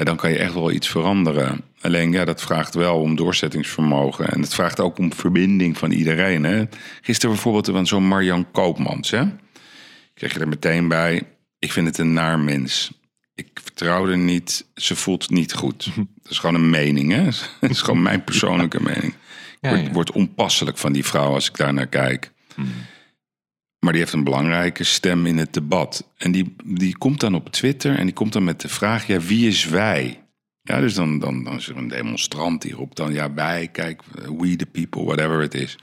Ja, 0.00 0.06
dan 0.06 0.16
kan 0.16 0.30
je 0.30 0.38
echt 0.38 0.54
wel 0.54 0.70
iets 0.70 0.88
veranderen. 0.88 1.60
Alleen 1.80 2.12
ja, 2.12 2.24
dat 2.24 2.42
vraagt 2.42 2.74
wel 2.74 3.00
om 3.00 3.16
doorzettingsvermogen. 3.16 4.28
En 4.28 4.40
het 4.40 4.54
vraagt 4.54 4.80
ook 4.80 4.98
om 4.98 5.12
verbinding 5.12 5.78
van 5.78 5.90
iedereen. 5.90 6.44
Hè? 6.44 6.64
Gisteren 7.00 7.34
bijvoorbeeld 7.34 7.66
van 7.66 7.86
zo'n 7.86 8.08
Marjan 8.08 8.50
Koopmans. 8.50 9.10
Hè? 9.10 9.24
Kreeg 10.14 10.32
je 10.32 10.40
er 10.40 10.48
meteen 10.48 10.88
bij. 10.88 11.22
Ik 11.58 11.72
vind 11.72 11.86
het 11.86 11.98
een 11.98 12.12
naar 12.12 12.38
mens. 12.38 12.90
Ik 13.34 13.60
vertrouw 13.62 14.08
er 14.08 14.18
niet. 14.18 14.66
Ze 14.74 14.96
voelt 14.96 15.30
niet 15.30 15.52
goed. 15.52 15.90
Dat 15.94 16.30
is 16.30 16.38
gewoon 16.38 16.54
een 16.54 16.70
mening. 16.70 17.12
Hè? 17.12 17.24
Dat 17.60 17.70
is 17.70 17.82
gewoon 17.82 18.02
mijn 18.02 18.24
persoonlijke 18.24 18.82
mening. 18.82 19.14
Ja. 19.60 19.90
wordt 19.90 20.12
onpasselijk 20.12 20.78
van 20.78 20.92
die 20.92 21.04
vrouw 21.04 21.32
als 21.32 21.48
ik 21.48 21.56
daar 21.56 21.74
naar 21.74 21.86
kijk. 21.86 22.32
Maar 23.80 23.92
die 23.92 24.00
heeft 24.00 24.12
een 24.12 24.24
belangrijke 24.24 24.84
stem 24.84 25.26
in 25.26 25.38
het 25.38 25.52
debat. 25.52 26.10
En 26.16 26.32
die, 26.32 26.54
die 26.64 26.98
komt 26.98 27.20
dan 27.20 27.34
op 27.34 27.48
Twitter 27.48 27.96
en 27.96 28.04
die 28.04 28.14
komt 28.14 28.32
dan 28.32 28.44
met 28.44 28.60
de 28.60 28.68
vraag: 28.68 29.06
ja, 29.06 29.20
wie 29.20 29.46
is 29.46 29.64
wij? 29.64 30.22
Ja, 30.62 30.80
dus 30.80 30.94
dan, 30.94 31.18
dan, 31.18 31.44
dan 31.44 31.56
is 31.56 31.68
er 31.68 31.76
een 31.76 31.88
demonstrant 31.88 32.62
die 32.62 32.74
roept 32.74 32.96
dan: 32.96 33.12
ja, 33.12 33.34
wij, 33.34 33.68
kijk, 33.68 34.02
we 34.38 34.56
the 34.56 34.66
people, 34.66 35.04
whatever 35.04 35.42
it 35.42 35.54
is. 35.54 35.78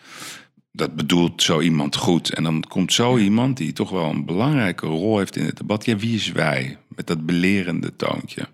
Dat 0.71 0.95
bedoelt 0.95 1.41
zo 1.43 1.61
iemand 1.61 1.95
goed. 1.95 2.33
En 2.33 2.43
dan 2.43 2.63
komt 2.67 2.93
zo 2.93 3.17
iemand 3.17 3.57
die 3.57 3.73
toch 3.73 3.89
wel 3.89 4.09
een 4.09 4.25
belangrijke 4.25 4.85
rol 4.85 5.17
heeft 5.17 5.35
in 5.35 5.45
het 5.45 5.57
debat. 5.57 5.85
Ja, 5.85 5.97
wie 5.97 6.15
is 6.15 6.31
wij? 6.31 6.77
Met 6.87 7.07
dat 7.07 7.25
belerende 7.25 7.95
toontje. 7.95 8.47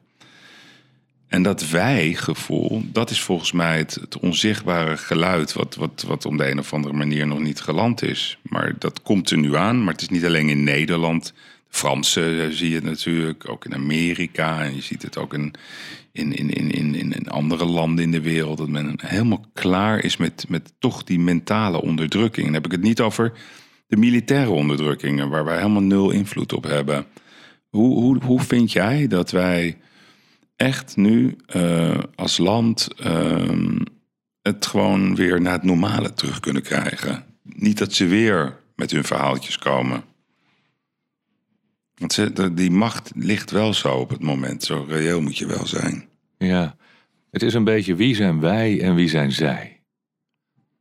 En 1.33 1.43
dat 1.43 1.69
wij-gevoel, 1.69 2.83
dat 2.91 3.09
is 3.09 3.21
volgens 3.21 3.51
mij 3.51 3.77
het, 3.77 3.93
het 3.93 4.19
onzichtbare 4.19 4.97
geluid... 4.97 5.53
Wat, 5.53 5.75
wat, 5.75 6.03
wat 6.07 6.25
om 6.25 6.37
de 6.37 6.49
een 6.49 6.59
of 6.59 6.73
andere 6.73 6.93
manier 6.93 7.27
nog 7.27 7.39
niet 7.39 7.61
geland 7.61 8.03
is. 8.03 8.37
Maar 8.41 8.73
dat 8.79 9.01
komt 9.01 9.29
er 9.29 9.37
nu 9.37 9.55
aan. 9.55 9.83
Maar 9.83 9.93
het 9.93 10.01
is 10.01 10.09
niet 10.09 10.25
alleen 10.25 10.49
in 10.49 10.63
Nederland. 10.63 11.25
De 11.25 11.33
Fransen 11.67 12.41
eh, 12.41 12.49
zie 12.49 12.69
je 12.69 12.75
het 12.75 12.83
natuurlijk, 12.83 13.49
ook 13.49 13.65
in 13.65 13.73
Amerika. 13.73 14.63
En 14.63 14.75
je 14.75 14.81
ziet 14.81 15.01
het 15.01 15.17
ook 15.17 15.33
in, 15.33 15.53
in, 16.11 16.35
in, 16.35 16.49
in, 16.49 16.95
in, 16.95 17.13
in 17.13 17.29
andere 17.29 17.65
landen 17.65 18.03
in 18.03 18.11
de 18.11 18.21
wereld. 18.21 18.57
Dat 18.57 18.69
men 18.69 18.95
helemaal 18.97 19.45
klaar 19.53 20.03
is 20.03 20.17
met, 20.17 20.45
met 20.49 20.73
toch 20.79 21.03
die 21.03 21.19
mentale 21.19 21.81
onderdrukking. 21.81 22.45
Dan 22.45 22.55
heb 22.55 22.65
ik 22.65 22.71
het 22.71 22.81
niet 22.81 23.01
over 23.01 23.33
de 23.87 23.97
militaire 23.97 24.51
onderdrukkingen... 24.51 25.29
waar 25.29 25.45
wij 25.45 25.57
helemaal 25.57 25.81
nul 25.81 26.11
invloed 26.11 26.53
op 26.53 26.63
hebben. 26.63 27.05
Hoe, 27.69 27.99
hoe, 27.99 28.23
hoe 28.23 28.41
vind 28.41 28.71
jij 28.71 29.07
dat 29.07 29.31
wij 29.31 29.77
echt 30.55 30.95
nu 30.95 31.35
eh, 31.45 32.03
als 32.15 32.37
land 32.37 32.87
ehm, 32.97 33.79
het 34.41 34.65
gewoon 34.65 35.15
weer 35.15 35.41
naar 35.41 35.53
het 35.53 35.63
normale 35.63 36.13
terug 36.13 36.39
kunnen 36.39 36.61
krijgen. 36.61 37.25
Niet 37.43 37.77
dat 37.77 37.93
ze 37.93 38.05
weer 38.05 38.59
met 38.75 38.91
hun 38.91 39.03
verhaaltjes 39.03 39.57
komen. 39.57 40.03
Want 41.95 42.13
ze, 42.13 42.53
die 42.53 42.71
macht 42.71 43.11
ligt 43.15 43.51
wel 43.51 43.73
zo 43.73 43.95
op 43.95 44.09
het 44.09 44.21
moment. 44.21 44.63
Zo 44.63 44.85
reëel 44.89 45.21
moet 45.21 45.37
je 45.37 45.45
wel 45.45 45.67
zijn. 45.67 46.07
Ja, 46.37 46.75
het 47.31 47.41
is 47.41 47.53
een 47.53 47.63
beetje 47.63 47.95
wie 47.95 48.15
zijn 48.15 48.39
wij 48.39 48.81
en 48.81 48.95
wie 48.95 49.09
zijn 49.09 49.31
zij. 49.31 49.82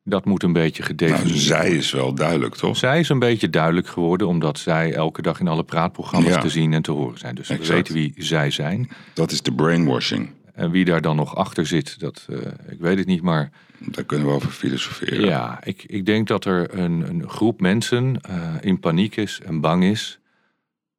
Dat 0.05 0.25
moet 0.25 0.43
een 0.43 0.53
beetje 0.53 0.83
gedefinieerd 0.83 1.29
Nou, 1.29 1.39
zij 1.39 1.71
is 1.71 1.91
wel 1.93 2.15
duidelijk, 2.15 2.55
toch? 2.55 2.77
Zij 2.77 3.01
is 3.01 3.09
een 3.09 3.19
beetje 3.19 3.51
duidelijk 3.51 3.87
geworden 3.87 4.27
omdat 4.27 4.59
zij 4.59 4.93
elke 4.95 5.23
dag 5.23 5.41
in 5.41 5.49
alle 5.49 5.65
praatprogramma's 5.65 6.33
Ja. 6.33 6.41
te 6.41 6.49
zien 6.49 6.73
en 6.73 6.83
te 6.83 6.91
horen 6.93 7.19
zijn. 7.19 7.35
Dus 7.35 7.49
we 7.49 7.55
Exact. 7.55 7.75
weten 7.75 7.95
wie 7.95 8.15
zij 8.25 8.51
zijn. 8.51 8.89
Dat 9.15 9.31
is 9.31 9.43
de 9.43 9.55
brainwashing. 9.55 10.31
En 10.55 10.71
wie 10.71 10.85
daar 10.85 11.01
dan 11.01 11.17
nog 11.17 11.37
achter 11.37 11.67
zit, 11.67 11.99
dat, 12.01 12.27
eh, 12.31 12.37
ik 12.69 12.81
weet 12.81 12.99
het 12.99 13.07
niet. 13.07 13.23
Maar 13.23 13.51
Daar 13.79 14.05
kunnen 14.05 14.27
we 14.27 14.33
over 14.33 14.51
filosoferen. 14.51 15.25
ja, 15.25 15.65
ik, 15.65 15.85
ik 15.87 16.07
denk 16.07 16.29
dat 16.29 16.45
er 16.45 16.79
een, 16.79 17.09
een 17.09 17.29
groep 17.29 17.61
mensen 17.61 18.21
eh, 18.21 18.55
in 18.61 18.81
paniek 18.81 19.17
is 19.17 19.41
en 19.45 19.61
bang 19.61 19.85
is. 19.85 20.19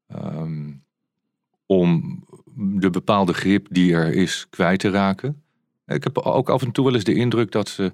ehm, 0.07 0.71
om 1.65 2.23
de 2.55 2.89
bepaalde 2.89 3.34
grip 3.34 3.67
die 3.69 3.93
er 3.93 4.13
is 4.13 4.47
kwijt 4.49 4.80
te 4.80 4.89
raken. 4.89 5.41
Ik 5.88 6.03
heb 6.03 6.17
ook 6.17 6.49
af 6.49 6.61
en 6.61 6.71
toe 6.71 6.85
wel 6.85 6.93
eens 6.93 7.03
de 7.03 7.13
indruk 7.13 7.51
dat 7.51 7.67
ze, 7.69 7.93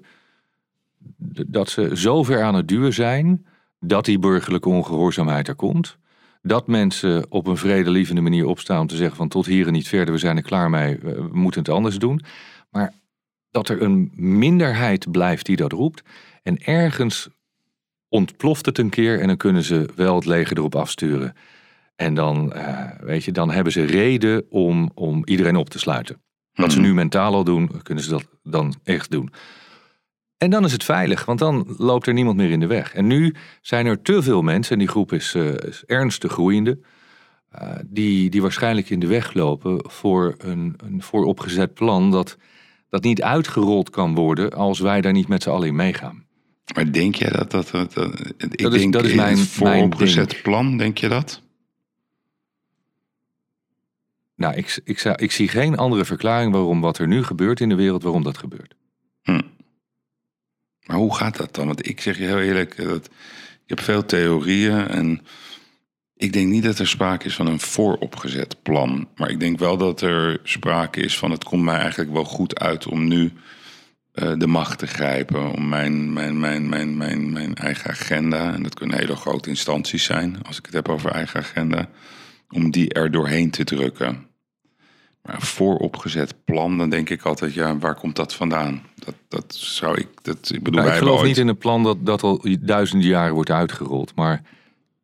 dat 1.46 1.70
ze 1.70 1.90
zo 1.96 2.22
ver 2.22 2.42
aan 2.42 2.54
het 2.54 2.68
duwen 2.68 2.92
zijn 2.92 3.46
dat 3.80 4.04
die 4.04 4.18
burgerlijke 4.18 4.68
ongehoorzaamheid 4.68 5.48
er 5.48 5.54
komt. 5.54 5.98
Dat 6.42 6.66
mensen 6.66 7.26
op 7.28 7.46
een 7.46 7.56
vredelievende 7.56 8.20
manier 8.20 8.46
opstaan 8.46 8.80
om 8.80 8.86
te 8.86 8.96
zeggen 8.96 9.16
van 9.16 9.28
tot 9.28 9.46
hier 9.46 9.66
en 9.66 9.72
niet 9.72 9.88
verder, 9.88 10.14
we 10.14 10.20
zijn 10.20 10.36
er 10.36 10.42
klaar 10.42 10.70
mee, 10.70 10.98
we 11.02 11.28
moeten 11.32 11.60
het 11.60 11.70
anders 11.70 11.98
doen. 11.98 12.20
Maar 12.70 12.92
dat 13.50 13.68
er 13.68 13.82
een 13.82 14.12
minderheid 14.14 15.10
blijft 15.10 15.46
die 15.46 15.56
dat 15.56 15.72
roept. 15.72 16.02
En 16.42 16.58
ergens 16.64 17.28
ontploft 18.08 18.66
het 18.66 18.78
een 18.78 18.88
keer 18.90 19.20
en 19.20 19.26
dan 19.26 19.36
kunnen 19.36 19.62
ze 19.62 19.88
wel 19.96 20.14
het 20.14 20.24
leger 20.26 20.56
erop 20.56 20.74
afsturen. 20.74 21.34
En 21.96 22.14
dan, 22.14 22.52
uh, 22.56 22.90
weet 23.00 23.24
je, 23.24 23.32
dan 23.32 23.50
hebben 23.50 23.72
ze 23.72 23.84
reden 23.84 24.44
om, 24.50 24.90
om 24.94 25.22
iedereen 25.24 25.56
op 25.56 25.70
te 25.70 25.78
sluiten. 25.78 26.22
Wat 26.52 26.72
ze 26.72 26.78
Mhm. 26.78 26.86
nu 26.88 26.94
mentaal 26.94 27.34
al 27.34 27.44
doen, 27.44 27.70
kunnen 27.82 28.04
ze 28.04 28.10
dat 28.10 28.26
dan 28.42 28.74
echt 28.84 29.10
doen. 29.10 29.32
En 30.40 30.50
dan 30.50 30.64
is 30.64 30.72
het 30.72 30.84
veilig, 30.84 31.24
want 31.24 31.38
dan 31.38 31.74
loopt 31.76 32.06
er 32.06 32.12
niemand 32.12 32.36
meer 32.36 32.50
in 32.50 32.60
de 32.60 32.66
weg. 32.66 32.94
En 32.94 33.06
nu 33.06 33.34
zijn 33.60 33.86
er 33.86 34.02
te 34.02 34.22
veel 34.22 34.42
mensen, 34.42 34.72
en 34.72 34.78
die 34.78 34.88
groep 34.88 35.12
is, 35.12 35.34
eh, 35.34 35.54
is 35.54 35.82
ernstig 35.86 36.32
groeiende, 36.32 36.78
eh, 37.50 37.76
die, 37.86 38.30
die 38.30 38.42
waarschijnlijk 38.42 38.90
in 38.90 39.00
de 39.00 39.06
weg 39.06 39.34
lopen 39.34 39.90
voor 39.90 40.34
een, 40.38 40.74
een 40.84 41.02
vooropgezet 41.02 41.74
plan 41.74 42.10
dat, 42.10 42.36
dat 42.88 43.02
niet 43.02 43.22
uitgerold 43.22 43.90
kan 43.90 44.14
worden 44.14 44.52
als 44.52 44.78
wij 44.78 45.00
daar 45.00 45.12
niet 45.12 45.28
met 45.28 45.42
z'n 45.42 45.50
allen 45.50 45.68
in 45.68 45.74
meegaan. 45.76 46.24
Maar 46.74 46.92
denk 46.92 47.14
jij 47.14 47.30
dat 47.30 47.50
dat... 47.50 47.68
dat, 47.70 47.92
dat- 47.92 48.20
ik 48.38 48.58
Dat 48.62 48.72
is- 48.74 48.80
denk 48.80 48.92
dat 48.92 49.04
is 49.04 49.14
mijn- 49.14 49.36
vooropgezet 49.36 50.30
mijn 50.30 50.42
plan, 50.42 50.76
denk 50.76 50.98
je 50.98 51.08
dat? 51.08 51.42
Nou, 54.36 54.54
ik, 54.54 54.80
ik, 54.84 54.98
zou, 54.98 55.14
ik 55.22 55.30
zie 55.32 55.48
geen 55.48 55.76
andere 55.76 56.04
verklaring 56.04 56.52
waarom 56.52 56.80
wat 56.80 56.98
er 56.98 57.06
nu 57.06 57.22
gebeurt 57.24 57.60
in 57.60 57.68
de 57.68 57.74
wereld, 57.74 58.02
waarom 58.02 58.22
dat 58.22 58.38
gebeurt. 58.38 58.74
Maar 60.90 60.98
hoe 60.98 61.16
gaat 61.16 61.36
dat 61.36 61.54
dan? 61.54 61.66
Want 61.66 61.88
ik 61.88 62.00
zeg 62.00 62.18
je 62.18 62.24
heel 62.24 62.40
eerlijk, 62.40 62.74
eh, 62.74 62.86
dat, 62.86 63.06
ik 63.64 63.66
heb 63.66 63.80
veel 63.80 64.04
theorieën 64.04 64.88
en 64.88 65.20
ik 66.16 66.32
denk 66.32 66.48
niet 66.48 66.62
dat 66.62 66.78
er 66.78 66.86
sprake 66.86 67.26
is 67.26 67.34
van 67.34 67.46
een 67.46 67.60
vooropgezet 67.60 68.62
plan. 68.62 69.08
Maar 69.16 69.30
ik 69.30 69.40
denk 69.40 69.58
wel 69.58 69.76
dat 69.76 70.00
er 70.00 70.40
sprake 70.42 71.00
is 71.00 71.18
van 71.18 71.30
het 71.30 71.44
komt 71.44 71.64
mij 71.64 71.78
eigenlijk 71.78 72.12
wel 72.12 72.24
goed 72.24 72.58
uit 72.58 72.86
om 72.86 73.08
nu 73.08 73.32
eh, 74.12 74.32
de 74.36 74.46
macht 74.46 74.78
te 74.78 74.86
grijpen. 74.86 75.52
Om 75.52 75.68
mijn, 75.68 76.12
mijn, 76.12 76.40
mijn, 76.40 76.68
mijn, 76.68 76.96
mijn, 76.96 77.32
mijn 77.32 77.54
eigen 77.54 77.90
agenda, 77.90 78.54
en 78.54 78.62
dat 78.62 78.74
kunnen 78.74 78.98
hele 78.98 79.16
grote 79.16 79.48
instanties 79.48 80.04
zijn 80.04 80.42
als 80.42 80.58
ik 80.58 80.64
het 80.64 80.74
heb 80.74 80.88
over 80.88 81.10
eigen 81.10 81.40
agenda, 81.40 81.88
om 82.48 82.70
die 82.70 82.92
er 82.92 83.10
doorheen 83.10 83.50
te 83.50 83.64
drukken. 83.64 84.29
Een 85.22 85.40
vooropgezet 85.40 86.34
plan, 86.44 86.78
dan 86.78 86.90
denk 86.90 87.10
ik 87.10 87.22
altijd, 87.22 87.54
ja, 87.54 87.78
waar 87.78 87.94
komt 87.94 88.16
dat 88.16 88.34
vandaan? 88.34 88.82
Dat, 89.04 89.14
dat 89.28 89.54
zou 89.54 89.98
ik, 89.98 90.08
dat, 90.22 90.50
ik 90.54 90.62
bedoel, 90.62 90.80
Nou, 90.80 90.92
ik 90.92 90.98
geloof 90.98 91.18
ooit- 91.18 91.26
niet 91.28 91.38
in 91.38 91.48
een 91.48 91.58
plan 91.58 91.82
dat, 91.82 91.96
dat 92.06 92.22
al 92.22 92.44
duizenden 92.60 93.08
jaren 93.08 93.34
wordt 93.34 93.50
uitgerold. 93.50 94.12
Maar 94.14 94.42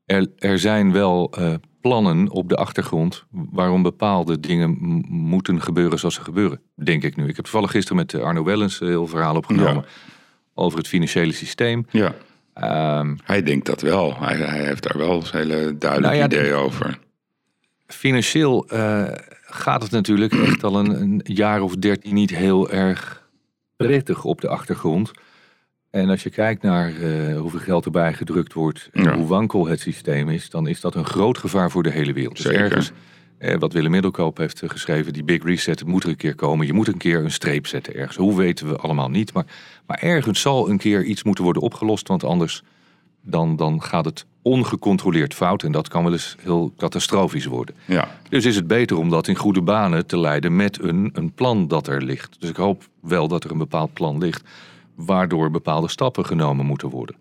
er, 0.07 0.27
er 0.39 0.59
zijn 0.59 0.93
wel 0.93 1.31
eh, 1.37 1.55
plannen 1.81 2.31
op 2.31 2.49
de 2.49 2.57
achtergrond 2.57 3.25
waarom 3.31 3.83
bepaalde 3.83 4.41
dingen 4.41 4.77
moeten 5.09 5.63
gebeuren 5.63 5.99
zoals 5.99 6.15
ze 6.15 6.21
gebeuren. 6.25 6.61
Denk 6.75 7.03
ik 7.03 7.17
nu. 7.17 7.29
Ik 7.29 7.37
heb 7.37 7.45
toevallig 7.45 7.71
gisteren 7.71 7.97
met 7.97 8.15
eh, 8.15 8.23
Arno 8.23 8.45
Wellens 8.45 8.81
een 8.81 8.89
heel 8.89 9.07
verhaal 9.07 9.37
opgenomen 9.37 9.85
over 10.55 10.79
het 10.79 10.89
financiële 10.89 11.33
systeem. 11.33 11.87
Ja, 11.91 12.15
Ehm, 12.55 13.17
hij 13.25 13.43
denkt 13.43 13.67
dat 13.67 13.81
wel. 13.81 14.17
Hij, 14.19 14.37
hij 14.37 14.65
heeft 14.67 14.83
daar 14.83 14.99
wel 14.99 15.17
een 15.17 15.25
hele 15.33 15.79
duidelijk 15.79 16.01
Nou 16.01 16.15
ja, 16.15 16.25
idee 16.25 16.49
de- 16.49 16.55
over. 16.55 16.99
financieel 17.87 18.67
eh, 18.69 19.05
gaat 19.57 19.83
het 19.83 19.91
natuurlijk 19.91 20.33
echt 20.33 20.65
al 20.65 20.79
een, 20.79 21.01
een 21.01 21.21
jaar 21.25 21.61
of 21.63 21.75
dertien 21.77 22.15
niet 22.15 22.31
heel 22.31 22.71
erg 22.71 23.29
prettig 23.77 24.25
op 24.25 24.41
de 24.41 24.49
achtergrond. 24.49 25.11
En 25.91 26.09
als 26.09 26.23
je 26.23 26.31
kijkt 26.31 26.63
naar 26.63 26.93
eh, 27.01 27.39
hoeveel 27.39 27.61
geld 27.61 27.85
erbij 27.85 28.13
gedrukt 28.15 28.53
wordt 28.53 28.89
en 28.93 29.03
Ja. 29.03 29.17
hoe 29.17 29.27
wankel 29.27 29.67
het 29.67 29.81
systeem 29.81 30.29
is, 30.29 30.51
dan 30.51 30.67
is 30.67 30.81
dat 30.81 30.95
een 30.95 31.05
groot 31.07 31.39
gevaar 31.39 31.71
voor 31.71 31.83
de 31.83 31.91
hele 31.91 32.13
wereld. 32.13 32.37
Dus 32.37 32.45
Zeker. 32.45 32.61
ergens, 32.61 32.91
eh, 33.39 33.57
wat 33.59 33.73
Willem 33.73 33.91
Middelkoop 33.91 34.37
heeft 34.37 34.63
eh, 34.63 34.69
geschreven, 34.69 35.13
die 35.13 35.25
big 35.25 35.45
reset 35.45 35.87
moet 35.87 36.03
er 36.03 36.09
een 36.09 36.17
keer 36.17 36.35
komen. 36.35 36.67
Je 36.67 36.73
moet 36.73 36.89
een 36.89 36.97
keer 36.97 37.25
een 37.25 37.31
streep 37.31 37.67
zetten 37.67 37.95
ergens. 37.95 38.17
Hoe 38.17 38.37
weten 38.37 38.69
we 38.69 38.77
allemaal 38.77 39.11
niet. 39.11 39.33
Maar, 39.33 39.45
maar 39.87 39.99
ergens 40.03 40.41
zal 40.41 40.71
een 40.71 40.79
keer 40.79 41.05
iets 41.05 41.23
moeten 41.23 41.45
worden 41.45 41.63
opgelost, 41.63 42.09
want 42.09 42.25
anders 42.25 42.63
dan, 43.27 43.57
dan 43.57 43.83
gaat 43.83 44.05
het 44.05 44.27
ongecontroleerd 44.43 45.35
fout. 45.35 45.63
En 45.63 45.73
dat 45.73 45.89
kan 45.89 46.03
wel 46.03 46.13
eens 46.13 46.37
heel 46.41 46.73
catastrofisch 46.77 47.45
worden. 47.45 47.75
Ja, 47.85 48.09
Dus 48.29 48.45
is 48.45 48.57
het 48.57 48.67
beter 48.67 48.97
om 48.97 49.11
dat 49.11 49.29
in 49.29 49.37
goede 49.37 49.63
banen 49.63 50.07
te 50.07 50.19
leiden 50.19 50.57
met 50.57 50.83
een, 50.83 51.11
een 51.13 51.33
plan 51.33 51.69
dat 51.69 51.87
er 51.87 52.03
ligt. 52.03 52.37
Dus 52.41 52.51
ik 52.51 52.57
hoop 52.57 52.89
wel 53.01 53.29
dat 53.29 53.45
er 53.45 53.51
een 53.51 53.59
bepaald 53.59 53.93
plan 53.93 54.19
ligt, 54.19 54.43
waardoor 54.95 55.51
bepaalde 55.51 55.89
stappen 55.89 56.27
genomen 56.27 56.67
moeten 56.67 56.89
worden. 56.89 57.17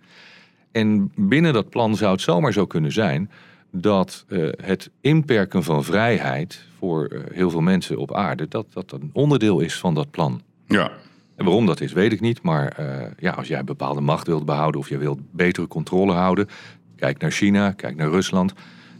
En 0.72 1.11
binnen 1.15 1.53
dat 1.53 1.69
plan 1.69 1.95
zou 1.95 2.11
het 2.11 2.22
zomaar 2.22 2.53
zo 2.53 2.65
kunnen 2.65 2.91
zijn 2.91 3.32
dat 3.72 4.26
eh, 4.27 4.48
het 4.64 4.90
inperken 5.02 5.64
van 5.64 5.84
vrijheid 5.84 6.65
voor 6.77 7.06
eh, 7.06 7.19
heel 7.32 7.49
veel 7.49 7.61
mensen 7.61 7.98
op 7.98 8.14
aarde, 8.14 8.48
dat 8.48 8.65
dat 8.73 8.91
een 8.91 9.10
onderdeel 9.14 9.60
is 9.60 9.77
van 9.80 9.94
dat 9.94 10.11
plan. 10.11 10.41
ja. 10.68 10.91
En 11.36 11.45
waarom 11.45 11.66
dat 11.66 11.82
is, 11.82 11.94
weet 11.94 12.12
ik 12.12 12.22
niet. 12.22 12.41
Maar 12.41 12.68
eh, 12.68 13.12
ja, 13.20 13.32
als 13.32 13.48
jij 13.48 13.64
bepaalde 13.64 14.02
macht 14.02 14.28
wilt 14.28 14.45
behouden 14.45 14.82
of 14.82 14.90
je 14.90 14.98
wilt 14.98 15.20
betere 15.32 15.68
controle 15.68 16.14
houden, 16.14 16.48
kijk 16.95 17.22
naar 17.22 17.32
China, 17.32 17.72
kijk 17.72 17.95
naar 17.95 18.10
Rusland, 18.10 18.53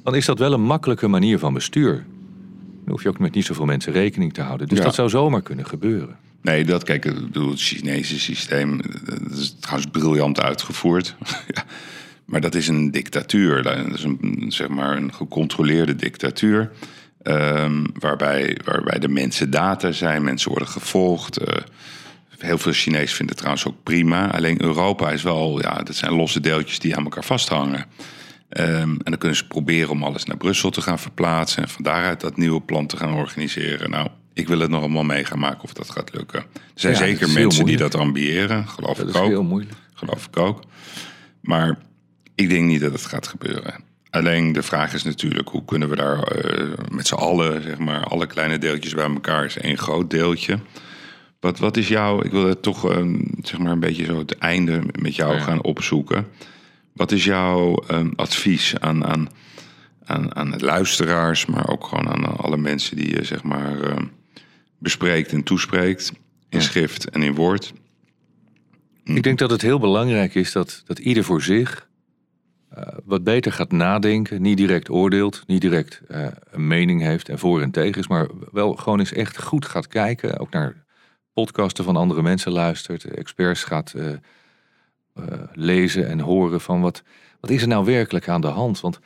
dan 0.04 0.16
is 0.16 0.26
dat 0.26 0.40
wel 0.40 0.54
een 0.54 0.62
makkelijke 0.64 1.08
manier 1.08 1.40
van 1.40 1.54
bestuur. 1.54 1.94
Dan 2.84 2.94
hoef 2.94 3.04
je 3.04 3.10
ook 3.10 3.20
met 3.20 3.34
niet 3.34 3.46
zoveel 3.46 3.66
mensen 3.66 3.94
rekening 3.94 4.34
te 4.34 4.42
houden. 4.42 4.68
Dus 4.68 4.78
Ja. 4.78 4.84
dat 4.84 4.96
zou 4.96 5.10
zomaar 5.10 5.42
kunnen 5.42 5.66
gebeuren. 5.66 6.16
Nee, 6.42 6.66
dat, 6.66 6.84
kijk, 6.84 7.06
ik 7.06 7.14
bedoel, 7.16 7.50
het 7.50 7.60
Chinese 7.62 8.20
systeem, 8.20 8.82
dat 9.06 9.38
is 9.38 9.56
trouwens 9.60 9.92
briljant 9.92 10.42
uitgevoerd. 10.42 11.16
Maar 12.26 12.42
dat 12.42 12.56
is 12.56 12.68
een 12.68 12.92
dictatuur. 12.92 13.64
Dat 13.64 13.78
is 13.94 14.04
een, 14.04 14.46
zeg 14.48 14.68
maar 14.68 14.98
een 14.98 15.14
gecontroleerde 15.14 15.96
dictatuur. 15.96 16.72
ehm, 17.22 17.84
waarbij, 18.00 18.58
waarbij 18.66 19.00
de 19.00 19.08
mensen 19.08 19.50
data 19.50 19.92
zijn, 19.92 20.24
mensen 20.24 20.50
worden 20.50 20.68
gevolgd. 20.68 21.38
eh, 21.38 21.62
heel 22.38 22.58
veel 22.58 22.72
Chinezen 22.72 23.08
vinden 23.16 23.28
het 23.28 23.38
trouwens 23.38 23.66
ook 23.68 23.84
prima. 23.84 24.32
Alleen 24.32 24.62
Europa 24.62 25.12
is 25.12 25.24
wel, 25.24 25.62
ja, 25.62 25.74
dat 25.84 25.96
zijn 25.96 26.14
losse 26.14 26.40
deeltjes 26.40 26.80
die 26.80 26.96
aan 26.96 27.04
elkaar 27.04 27.24
vasthangen. 27.24 27.86
Ehm, 28.50 28.70
en 28.90 29.00
dan 29.04 29.18
kunnen 29.18 29.38
ze 29.38 29.48
proberen 29.48 29.90
om 29.90 30.04
alles 30.04 30.26
naar 30.26 30.38
Brussel 30.38 30.70
te 30.70 30.82
gaan 30.82 31.00
verplaatsen. 31.00 31.64
En 31.64 31.70
van 31.70 31.84
daaruit 31.84 32.22
dat 32.22 32.38
nieuwe 32.38 32.62
plan 32.62 32.88
te 32.88 32.98
gaan 32.98 33.14
organiseren. 33.14 33.90
Nou, 33.90 34.08
ik 34.34 34.48
wil 34.48 34.60
het 34.60 34.70
nog 34.70 34.80
allemaal 34.80 35.04
mee 35.04 35.26
gaan 35.26 35.40
maken 35.40 35.64
of 35.64 35.74
dat 35.74 35.90
gaat 35.90 36.14
lukken. 36.14 36.40
Er 36.40 36.46
zijn 36.74 36.94
Ja, 36.94 37.00
zeker 37.00 37.30
mensen 37.30 37.66
die 37.66 37.78
dat 37.78 37.96
ambiëren, 37.96 38.68
geloof 38.68 38.98
Dat 38.98 39.08
ik 39.08 39.14
is 39.16 39.20
ook. 39.22 39.28
heel 39.28 39.44
moeilijk. 39.44 39.76
Geloof 39.94 40.26
ik 40.28 40.38
ook. 40.38 40.64
Maar 41.42 41.78
ik 42.36 42.50
denk 42.50 42.66
niet 42.66 42.82
dat 42.82 42.92
het 42.92 43.06
gaat 43.06 43.28
gebeuren. 43.28 43.84
Alleen 44.10 44.52
de 44.52 44.64
vraag 44.64 44.94
is 44.94 45.04
natuurlijk, 45.04 45.50
hoe 45.50 45.66
kunnen 45.66 45.90
we 45.90 45.96
daar 45.96 46.20
eh, 46.24 46.68
met 46.92 47.08
z'n 47.08 47.14
allen, 47.16 47.64
zeg 47.64 47.78
maar, 47.78 48.04
alle 48.04 48.28
kleine 48.28 48.58
deeltjes 48.58 48.94
bij 48.94 49.06
elkaar 49.06 49.46
is 49.46 49.58
één 49.58 49.78
groot 49.78 50.10
deeltje. 50.10 50.60
Wat, 51.46 51.60
wat 51.60 51.78
is 51.78 51.88
jouw, 51.88 52.24
ik 52.24 52.32
wil 52.32 52.48
het 52.48 52.62
toch 52.62 52.92
eh, 52.92 53.06
zeg 53.42 53.60
maar 53.60 53.72
een 53.72 53.80
beetje 53.80 54.06
zo 54.06 54.18
het 54.18 54.38
einde 54.38 54.82
met 55.00 55.16
jou 55.16 55.34
Ja. 55.34 55.40
gaan 55.40 55.64
opzoeken. 55.64 56.28
Wat 56.94 57.12
is 57.12 57.24
jouw 57.24 57.76
eh, 57.76 58.06
advies 58.16 58.80
aan, 58.80 59.06
aan, 59.06 59.30
aan, 60.04 60.36
aan 60.36 60.60
luisteraars, 60.60 61.46
maar 61.46 61.68
ook 61.70 61.88
gewoon 61.88 62.08
aan 62.08 62.38
alle 62.38 62.58
mensen 62.58 62.96
die 62.96 63.10
je 63.16 63.24
zeg 63.24 63.44
maar 63.44 63.82
eh, 63.82 63.98
bespreekt 64.78 65.32
en 65.32 65.44
toespreekt 65.44 66.14
in 66.50 66.62
schrift 66.62 67.10
en 67.10 67.24
in 67.24 67.36
woord? 67.36 67.74
Ik 69.04 69.24
denk 69.24 69.40
dat 69.40 69.50
het 69.50 69.62
heel 69.62 69.80
belangrijk 69.80 70.36
is 70.36 70.52
dat, 70.52 70.84
dat 70.86 71.00
ieder 71.00 71.24
voor 71.24 71.42
zich 71.42 71.88
eh, 72.70 72.88
wat 73.04 73.24
beter 73.24 73.52
gaat 73.52 73.72
nadenken. 73.72 74.42
Niet 74.42 74.58
direct 74.58 74.90
oordeelt, 74.90 75.44
niet 75.48 75.62
direct 75.62 76.02
eh, 76.08 76.28
een 76.52 76.68
mening 76.68 77.02
heeft 77.02 77.30
en 77.30 77.40
voor 77.40 77.62
en 77.62 77.72
tegen 77.72 78.00
is. 78.02 78.08
Maar 78.08 78.28
wel 78.52 78.74
gewoon 78.74 79.00
eens 79.00 79.14
echt 79.14 79.42
goed 79.42 79.66
gaat 79.66 79.88
kijken. 79.88 80.40
Ook 80.40 80.52
naar 80.52 80.85
podcasten 81.36 81.84
van 81.84 81.96
andere 81.96 82.22
mensen 82.22 82.52
luistert. 82.52 83.04
Experts 83.04 83.64
gaat 83.64 83.94
eh, 83.94 84.12
eh, 84.12 84.20
lezen 85.54 86.08
en 86.08 86.20
horen 86.20 86.62
van 86.62 86.82
wat, 86.82 87.04
wat 87.40 87.50
is 87.50 87.62
er 87.62 87.68
nou 87.68 87.86
werkelijk 87.86 88.28
aan 88.28 88.42
de 88.42 88.48
hand. 88.48 88.80
Want 88.82 89.00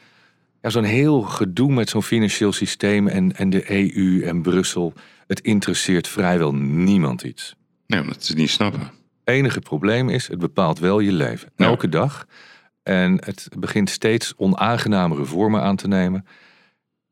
ja, 0.62 0.70
zo'n 0.70 0.84
heel 0.84 1.22
gedoe 1.22 1.72
met 1.72 1.90
zo'n 1.90 2.04
financieel 2.04 2.52
systeem 2.52 3.08
en, 3.08 3.36
en 3.36 3.50
de 3.50 3.72
EU 3.72 4.24
en 4.24 4.42
Brussel. 4.42 4.94
Het 5.28 5.40
interesseert 5.40 6.08
vrijwel 6.08 6.54
niemand 6.56 7.24
iets 7.24 7.56
Nee, 7.90 8.02
omdat 8.02 8.24
ze 8.24 8.32
het 8.32 8.42
niet 8.42 8.50
snappen. 8.50 8.92
enige 9.24 9.60
probleem 9.60 10.10
is, 10.10 10.28
het 10.28 10.40
bepaalt 10.40 10.80
wel 10.80 11.00
je 11.00 11.12
leven. 11.12 11.50
Ja. 11.56 11.66
Elke 11.66 11.90
dag. 11.90 12.26
En 12.84 13.12
het 13.26 13.50
begint 13.60 13.90
steeds 13.90 14.34
onaangenamere 14.36 15.26
vormen 15.26 15.62
aan 15.62 15.76
te 15.76 15.88
nemen. 15.88 16.26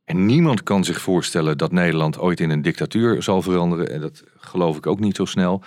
En 0.08 0.26
niemand 0.26 0.64
kan 0.64 0.84
zich 0.84 1.02
voorstellen 1.02 1.58
dat 1.58 1.72
Nederland 1.72 2.20
ooit 2.20 2.40
in 2.40 2.50
een 2.50 2.62
dictatuur 2.62 3.24
zal 3.24 3.42
veranderen. 3.42 3.90
En 3.92 4.02
dat 4.02 4.24
geloof 4.38 4.78
ik 4.78 4.88
ook 4.88 5.00
niet 5.00 5.16
zo 5.16 5.26
snel. 5.26 5.64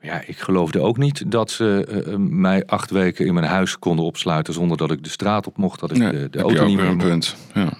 Ja, 0.00 0.22
ik 0.26 0.38
geloofde 0.38 0.80
ook 0.80 0.96
niet 0.96 1.30
dat 1.30 1.50
ze 1.50 1.84
eh, 1.88 2.12
eh, 2.12 2.18
mij 2.18 2.66
acht 2.66 2.90
weken 2.90 3.26
in 3.26 3.34
mijn 3.34 3.46
huis 3.46 3.78
konden 3.78 4.04
opsluiten 4.04 4.54
zonder 4.54 4.76
dat 4.76 4.90
ik 4.90 5.02
de 5.04 5.08
straat 5.10 5.46
op 5.46 5.56
mocht, 5.56 5.80
dat 5.80 5.90
ik 5.90 5.96
Nee, 5.96 6.12
de, 6.12 6.30
de 6.30 6.38
auto 6.40 6.66
niet 6.66 6.76
meer 6.76 6.86
een 6.86 6.96
mocht. 6.96 7.08
punt. 7.08 7.36
Ja. 7.54 7.72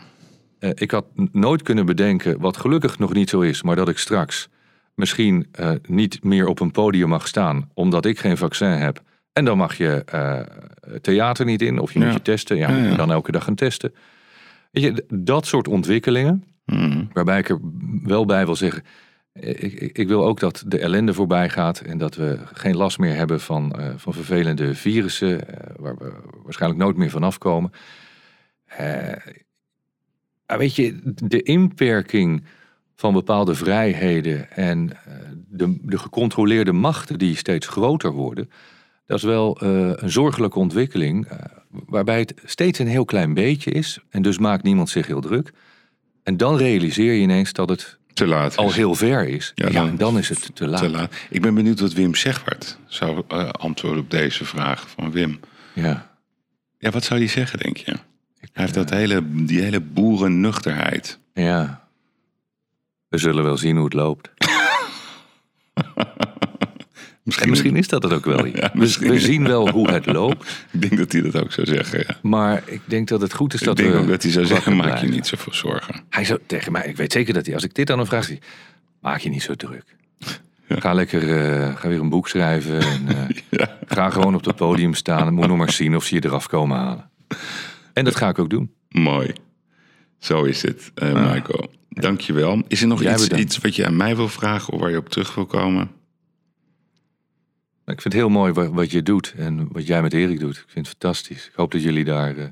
eh, 0.58 0.70
ik 0.74 0.90
had 0.90 1.04
nooit 1.32 1.62
kunnen 1.62 1.86
bedenken, 1.86 2.40
wat 2.40 2.56
gelukkig 2.56 2.98
nog 2.98 3.12
niet 3.12 3.28
zo 3.30 3.40
is, 3.40 3.62
maar 3.62 3.76
dat 3.76 3.88
ik 3.88 3.98
straks 3.98 4.48
misschien 4.94 5.46
niet 5.86 6.24
meer 6.24 6.46
op 6.46 6.60
een 6.60 6.70
podium 6.70 7.08
mag 7.08 7.26
staan, 7.28 7.70
omdat 7.74 8.04
ik 8.04 8.18
geen 8.18 8.36
vaccin 8.36 8.68
heb. 8.68 9.02
En 9.32 9.44
dan 9.44 9.56
mag 9.58 9.74
je 9.76 10.04
theater 11.00 11.44
niet 11.44 11.62
in, 11.62 11.78
of 11.78 11.92
je 11.92 11.98
Ja. 11.98 12.04
moet 12.04 12.14
je 12.14 12.22
testen. 12.22 12.56
Ja, 12.56 12.70
ja. 12.76 12.94
dan 12.96 13.12
elke 13.12 13.32
dag 13.32 13.44
gaan 13.44 13.54
testen. 13.54 13.94
Weet 14.70 14.82
je, 14.84 15.04
dat 15.08 15.46
soort 15.46 15.68
ontwikkelingen, 15.68 16.44
Mhm. 16.64 17.04
waarbij 17.12 17.38
ik 17.38 17.48
er 17.48 17.58
wel 18.02 18.24
bij 18.26 18.44
wil 18.44 18.56
zeggen. 18.56 18.82
Ik, 19.32 19.58
ik, 19.72 19.98
ik 19.98 20.08
wil 20.08 20.24
ook 20.26 20.40
dat 20.40 20.64
de 20.66 20.78
ellende 20.78 21.14
voorbij 21.14 21.48
gaat 21.48 21.80
en 21.80 21.98
dat 21.98 22.14
we 22.14 22.38
geen 22.52 22.76
last 22.76 22.98
meer 22.98 23.14
hebben 23.14 23.40
van, 23.40 23.72
eh, 23.72 23.92
van 23.96 24.12
vervelende 24.12 24.74
virussen, 24.74 25.48
eh, 25.48 25.74
waar 25.76 25.96
we 25.96 26.12
waarschijnlijk 26.42 26.82
nooit 26.82 26.96
meer 26.96 27.10
vanaf 27.10 27.38
komen. 27.38 27.70
Eh, 28.64 29.12
maar 30.46 30.58
weet 30.58 30.76
je, 30.76 31.00
de 31.14 31.42
inperking 31.42 32.44
van 32.94 33.12
bepaalde 33.12 33.54
vrijheden 33.54 34.50
en 34.50 34.92
eh, 35.04 35.14
de, 35.48 35.78
de 35.82 35.98
gecontroleerde 35.98 36.72
machten 36.72 37.18
die 37.18 37.36
steeds 37.36 37.66
groter 37.66 38.10
worden, 38.12 38.50
dat 39.06 39.16
is 39.18 39.24
wel 39.24 39.60
eh, 39.60 39.90
een 39.94 40.10
zorgelijke 40.10 40.58
ontwikkeling, 40.58 41.26
eh, 41.26 41.38
waarbij 41.70 42.18
het 42.18 42.34
steeds 42.44 42.78
een 42.78 42.86
heel 42.86 43.04
klein 43.04 43.34
beetje 43.34 43.70
is 43.70 43.98
en 44.10 44.22
dus 44.22 44.38
maakt 44.38 44.62
niemand 44.62 44.90
zich 44.90 45.06
heel 45.06 45.20
druk. 45.20 45.52
En 46.22 46.36
dan 46.36 46.56
realiseer 46.56 47.12
je 47.12 47.20
ineens 47.20 47.52
dat 47.52 47.68
het 47.68 47.98
Te 48.12 48.26
laat. 48.26 48.56
al 48.56 48.68
is. 48.68 48.76
heel 48.76 48.94
ver 48.94 49.28
is. 49.28 49.52
Ja, 49.54 49.68
en 49.68 49.96
dan 49.96 50.18
is 50.18 50.28
het 50.28 50.50
te 50.54 50.66
laat. 50.66 50.80
Te 50.80 50.88
laat. 50.88 51.14
Ik 51.30 51.42
ben 51.42 51.54
benieuwd 51.54 51.80
wat 51.80 51.92
Wim 51.92 52.14
Zegwaard 52.14 52.78
zou 52.86 53.22
eh, 53.28 53.48
antwoorden 53.48 54.02
op 54.02 54.10
deze 54.10 54.44
vraag 54.44 54.88
van 54.88 55.10
Wim. 55.10 55.40
Ja. 55.74 56.16
Ja, 56.78 56.90
wat 56.90 57.04
zou 57.04 57.20
hij 57.20 57.28
zeggen, 57.28 57.58
denk 57.58 57.76
je? 57.76 57.92
Hij 58.38 58.48
heeft 58.52 58.74
dat 58.74 58.90
hele, 58.90 59.22
die 59.44 59.60
hele 59.60 59.80
boerennuchterheid. 59.80 61.18
ja. 61.34 61.86
We 63.08 63.18
zullen 63.18 63.44
wel 63.44 63.56
zien 63.56 63.74
hoe 63.76 63.84
het 63.84 63.94
loopt. 63.94 64.30
En 67.36 67.48
misschien 67.48 67.76
is 67.76 67.88
dat 67.88 68.02
het 68.02 68.12
ook 68.12 68.24
wel. 68.24 68.44
Ja, 68.58 68.70
we, 68.72 68.78
misschien. 68.78 69.10
we 69.10 69.20
zien 69.20 69.46
wel 69.46 69.70
hoe 69.70 69.90
het 69.90 70.06
loopt. 70.06 70.66
Ik 70.70 70.80
denk 70.80 70.96
dat 70.96 71.12
hij 71.12 71.22
dat 71.22 71.42
ook 71.42 71.52
zou 71.52 71.66
zeggen, 71.66 72.04
ja. 72.06 72.16
Maar 72.22 72.62
ik 72.66 72.80
denk 72.84 73.08
dat 73.08 73.20
het 73.20 73.34
goed 73.34 73.54
is 73.54 73.60
Ik 73.60 73.66
dat 73.66 73.76
denk 73.76 73.92
we 73.92 73.98
ook 73.98 74.08
dat 74.08 74.22
hij 74.22 74.32
zou 74.32 74.46
zeggen, 74.46 74.76
maak 74.76 74.98
je 74.98 75.08
niet 75.08 75.26
zoveel 75.26 75.54
zorgen. 75.54 75.94
Hij 76.08 76.24
zou 76.24 76.38
tegen 76.46 76.72
mij, 76.72 76.86
ik 76.86 76.96
weet 76.96 77.12
zeker 77.12 77.34
dat 77.34 77.46
hij, 77.46 77.54
als 77.54 77.64
ik 77.64 77.74
dit 77.74 77.90
aan 77.90 77.98
hem 77.98 78.06
vraag, 78.06 78.26
hij, 78.26 78.40
maak 79.00 79.18
je 79.18 79.28
niet 79.28 79.42
zo 79.42 79.54
druk. 79.54 79.96
Ja. 80.68 80.80
Ga 80.80 80.92
lekker, 80.92 81.22
eh, 81.22 81.76
ga 81.76 81.88
weer 81.88 82.00
een 82.00 82.08
boek 82.08 82.28
schrijven. 82.28 82.80
En, 82.80 83.08
eh. 83.50 83.66
Ga 83.96 84.10
gewoon 84.10 84.34
op 84.34 84.44
het 84.44 84.56
podium 84.56 84.94
staan. 84.94 85.26
En 85.26 85.34
moet 85.34 85.46
nog 85.46 85.56
maar 85.56 85.72
zien 85.72 85.96
of 85.96 86.04
ze 86.04 86.14
je 86.14 86.24
eraf 86.24 86.46
komen 86.46 86.76
halen. 86.76 87.10
En 87.92 88.04
dat 88.04 88.16
ga 88.16 88.28
ik 88.28 88.38
ook 88.38 88.50
doen. 88.50 88.72
Mooi. 88.88 89.32
Zo 90.18 90.44
is 90.44 90.62
het, 90.62 90.90
eh 90.94 91.32
Michael. 91.32 91.70
Dankjewel. 91.88 92.62
Is 92.68 92.80
er 92.80 92.86
nog 92.86 93.02
iets, 93.02 93.28
iets 93.28 93.58
wat 93.58 93.76
je 93.76 93.86
aan 93.86 93.96
mij 93.96 94.16
wil 94.16 94.28
vragen 94.28 94.72
of 94.72 94.80
waar 94.80 94.90
je 94.90 94.96
op 94.96 95.08
terug 95.08 95.34
wil 95.34 95.46
komen? 95.46 95.90
Ik 97.88 98.00
vind 98.00 98.14
het 98.14 98.22
heel 98.22 98.28
mooi 98.28 98.52
wat, 98.52 98.68
wat 98.68 98.90
je 98.90 99.02
doet 99.02 99.34
en 99.36 99.68
wat 99.72 99.86
jij 99.86 100.02
met 100.02 100.12
Erik 100.12 100.40
doet. 100.40 100.56
Ik 100.56 100.64
vind 100.66 100.86
het 100.86 100.96
fantastisch. 100.98 101.46
Ik 101.46 101.54
hoop 101.54 101.72
dat 101.72 101.82
jullie 101.82 102.04
daar 102.04 102.36
eh, 102.36 102.44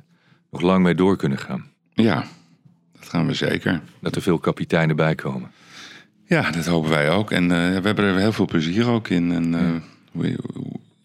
nog 0.50 0.60
lang 0.60 0.82
mee 0.82 0.94
door 0.94 1.16
kunnen 1.16 1.38
gaan. 1.38 1.70
Ja, 1.92 2.24
dat 2.98 3.08
gaan 3.08 3.26
we 3.26 3.34
zeker. 3.34 3.80
Dat 4.00 4.16
er 4.16 4.22
veel 4.22 4.38
kapiteinen 4.38 4.96
bij 4.96 5.14
komen. 5.14 5.50
Ja, 6.26 6.50
dat 6.50 6.66
hopen 6.66 6.90
wij 6.90 7.10
ook. 7.10 7.30
En 7.30 7.42
eh, 7.42 7.48
we 7.48 7.86
hebben 7.86 8.04
er 8.04 8.16
heel 8.16 8.32
veel 8.32 8.44
plezier 8.44 8.88
ook 8.88 9.08
in. 9.08 9.32
En, 9.32 9.54
eh, 9.54 9.74
we, 10.12 10.38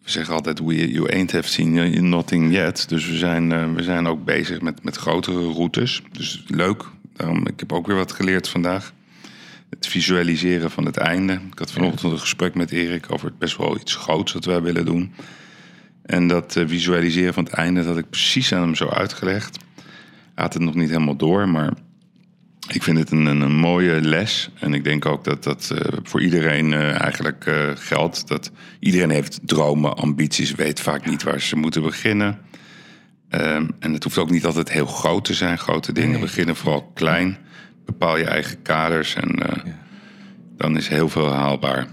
we 0.04 0.10
zeggen 0.10 0.34
altijd, 0.34 0.60
we, 0.60 0.92
you 0.92 1.12
ain't 1.12 1.32
have 1.32 1.48
seen 1.48 2.10
nothing 2.10 2.54
yet. 2.54 2.90
Dus 2.90 3.08
we 3.08 3.18
zijn, 3.18 3.76
we 3.76 3.84
zijn 3.84 4.08
ook 4.08 4.26
bezig 4.26 4.62
met, 4.62 4.84
met 4.84 4.96
grotere 4.96 5.52
routes. 5.52 6.02
Dus 6.12 6.44
leuk. 6.48 6.84
Daarom, 7.14 7.48
ik 7.48 7.60
heb 7.60 7.74
ook 7.74 7.88
weer 7.88 7.96
wat 7.96 8.12
geleerd 8.12 8.48
vandaag. 8.48 8.94
Het 9.72 9.88
visualiseren 9.88 10.72
van 10.72 10.86
het 10.86 10.98
einde. 10.98 11.34
Ik 11.34 11.60
had 11.60 11.72
vanochtend 11.72 12.12
een 12.12 12.20
gesprek 12.20 12.56
met 12.56 12.72
Erik 12.72 13.06
over 13.12 13.28
het 13.28 13.38
best 13.38 13.58
wel 13.58 13.78
iets 13.78 13.96
groots 13.96 14.34
dat 14.34 14.46
wij 14.46 14.62
willen 14.62 14.86
doen. 14.86 15.14
En 16.06 16.28
dat 16.28 16.56
eh, 16.56 16.68
visualiseren 16.68 17.34
van 17.34 17.44
het 17.44 17.54
einde, 17.54 17.80
dat 17.80 17.90
had 17.90 17.98
ik 17.98 18.10
precies 18.10 18.54
aan 18.54 18.62
hem 18.62 18.76
zo 18.76 18.88
uitgelegd. 18.88 19.58
Hij 20.36 20.44
had 20.44 20.54
het 20.54 20.64
nog 20.64 20.76
niet 20.76 20.90
helemaal 20.90 21.16
door, 21.16 21.50
maar 21.50 21.74
ik 22.68 22.84
vind 22.84 22.98
het 22.98 23.12
een, 23.12 23.26
een, 23.26 23.56
mooie 23.56 24.02
les. 24.02 24.50
En 24.60 24.74
ik 24.74 24.84
denk 24.84 25.06
ook 25.06 25.24
dat 25.24 25.44
dat 25.44 25.72
eh, 25.76 25.98
voor 26.04 26.22
iedereen 26.22 26.74
eh, 26.74 27.02
eigenlijk 27.02 27.46
geldt. 27.76 28.28
Dat 28.28 28.52
iedereen 28.80 29.10
heeft 29.10 29.40
dromen, 29.44 29.96
ambities, 29.96 30.52
weet 30.52 30.80
vaak 30.80 31.06
niet 31.06 31.24
waar 31.24 31.42
ze 31.42 31.56
moeten 31.56 31.82
beginnen. 31.82 32.40
Ehm, 33.30 33.68
en 33.80 33.94
het 33.94 34.04
hoeft 34.04 34.18
ook 34.18 34.32
niet 34.32 34.46
altijd 34.46 34.72
heel 34.72 34.86
groot 34.86 35.26
te 35.26 35.34
zijn. 35.34 35.58
Grote 35.58 35.92
dingen 35.92 36.20
beginnen 36.20 36.56
vooral 36.56 36.92
klein. 36.94 37.38
Bepaal 37.92 38.18
je 38.18 38.26
eigen 38.26 38.62
kaders 38.62 39.16
en 39.16 39.30
eh, 39.48 39.58
dan 40.58 40.78
is 40.78 40.88
heel 40.88 41.10
veel 41.10 41.32
haalbaar. 41.32 41.88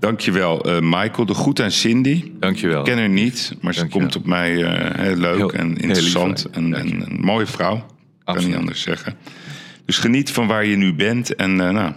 Dankjewel, 0.00 0.64
eh 0.64 0.80
Michael. 0.80 1.26
De 1.26 1.34
groet 1.34 1.60
aan 1.60 1.70
Cindy. 1.70 2.32
Dankjewel. 2.38 2.78
Ik 2.78 2.84
ken 2.84 2.98
haar 2.98 3.08
niet, 3.08 3.54
maar 3.60 3.74
ze 3.74 3.78
Dankjewel. 3.80 4.08
komt 4.08 4.16
op 4.22 4.26
mij 4.26 4.62
eh, 4.64 5.04
heel 5.04 5.16
leuk 5.16 5.36
Heel- 5.36 5.52
en 5.52 5.76
interessant. 5.76 6.50
en, 6.50 6.72
een 6.80 7.18
mooie 7.20 7.46
vrouw. 7.46 7.76
Kan 7.76 7.86
Absoluut. 8.24 8.48
niet 8.48 8.58
anders 8.58 8.82
zeggen. 8.82 9.14
Dus 9.84 9.98
geniet 9.98 10.30
van 10.30 10.46
waar 10.46 10.64
je 10.64 10.76
nu 10.76 10.94
bent. 10.94 11.34
En 11.34 11.60
eh, 11.60 11.70
nou, 11.70 11.92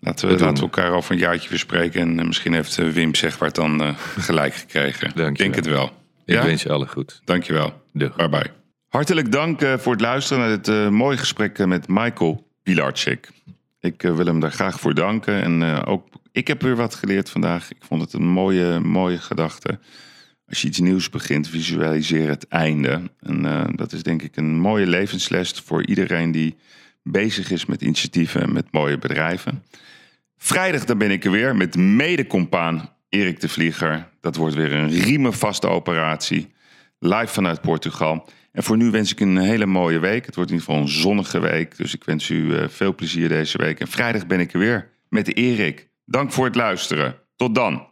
laten 0.00 0.28
we, 0.28 0.32
laten 0.38 0.54
we 0.54 0.60
elkaar 0.60 0.90
over 0.90 1.12
een 1.12 1.18
jaartje 1.18 1.48
weer 1.48 1.58
spreken. 1.58 2.00
En 2.18 2.26
misschien 2.26 2.52
heeft 2.54 2.76
Wim 2.76 3.14
Zegwaard 3.14 3.54
dan 3.54 3.82
eh, 3.82 3.88
gelijk 4.18 4.54
gekregen. 4.54 5.00
Dankjewel. 5.00 5.28
Ik 5.30 5.38
denk 5.38 5.54
het 5.54 5.66
wel. 5.66 5.84
Ik 6.24 6.34
ja? 6.34 6.44
wens 6.44 6.62
je 6.62 6.70
alle 6.70 6.86
goed. 6.86 7.20
Dankjewel. 7.24 7.82
Dag. 7.92 8.16
Bye 8.16 8.28
bye. 8.28 8.50
Hartelijk 8.92 9.32
dank 9.32 9.60
eh, 9.60 9.78
voor 9.78 9.92
het 9.92 10.00
luisteren 10.00 10.42
naar 10.42 10.56
dit 10.56 10.68
eh, 10.68 10.88
mooie 10.88 11.16
gesprek 11.16 11.58
eh, 11.58 11.66
met 11.66 11.88
Michael 11.88 12.46
Pilarczyk. 12.62 13.30
Ik 13.80 14.02
wil 14.02 14.26
hem 14.26 14.40
daar 14.40 14.52
graag 14.52 14.80
voor 14.80 14.94
danken. 14.94 15.42
En 15.42 15.84
ook 15.84 16.08
ik 16.32 16.48
heb 16.48 16.62
weer 16.62 16.76
wat 16.76 16.94
geleerd 16.94 17.30
vandaag. 17.30 17.70
Ik 17.70 17.76
vond 17.80 18.00
het 18.00 18.12
een 18.12 18.26
mooie, 18.26 18.80
mooie 18.80 19.18
gedachte. 19.18 19.78
Als 20.46 20.62
je 20.62 20.68
iets 20.68 20.78
nieuws 20.78 21.10
begint, 21.10 21.48
visualiseer 21.48 22.28
het 22.28 22.48
einde. 22.48 23.10
En 23.20 23.72
dat 23.76 23.92
is 23.92 24.02
denk 24.02 24.22
ik 24.22 24.36
een 24.36 24.58
mooie 24.58 24.86
levensles 24.86 25.62
voor 25.64 25.86
iedereen 25.86 26.32
die 26.32 26.56
bezig 27.02 27.50
is 27.50 27.66
met 27.66 27.82
initiatieven 27.82 28.42
en 28.42 28.52
met 28.52 28.72
mooie 28.72 28.98
bedrijven. 28.98 29.64
Vrijdag 30.36 30.84
dan 30.84 30.98
ben 30.98 31.10
ik 31.10 31.24
er 31.24 31.30
weer 31.30 31.56
met 31.56 31.76
mede-compaan 31.76 32.90
Erik 33.08 33.40
de 33.40 33.48
Vlieger. 33.48 34.08
Dat 34.20 34.36
wordt 34.36 34.54
weer 34.54 34.72
een 34.72 34.88
riemenvaste 34.88 35.68
operatie. 35.68 36.52
Live 36.98 37.32
vanuit 37.32 37.60
Portugal. 37.60 38.28
En 38.52 38.62
voor 38.62 38.76
nu 38.76 38.90
wens 38.90 39.10
ik 39.10 39.20
een 39.20 39.38
hele 39.38 39.66
mooie 39.66 39.98
week. 39.98 40.26
Het 40.26 40.34
wordt 40.34 40.50
in 40.50 40.56
ieder 40.56 40.72
geval 40.72 40.86
een 40.86 40.92
zonnige 41.00 41.38
week. 41.38 41.76
Dus 41.76 41.94
ik 41.94 42.04
wens 42.04 42.28
u 42.28 42.56
eh, 42.56 42.68
veel 42.68 42.94
plezier 42.94 43.28
deze 43.28 43.58
week. 43.58 43.80
En 43.80 43.88
vrijdag 43.88 44.26
ben 44.26 44.40
ik 44.40 44.52
er 44.52 44.58
weer 44.58 44.90
met 45.08 45.36
Erik. 45.36 45.88
Dank 46.04 46.32
voor 46.32 46.44
het 46.44 46.54
luisteren. 46.54 47.16
Tot 47.36 47.54
dan. 47.54 47.86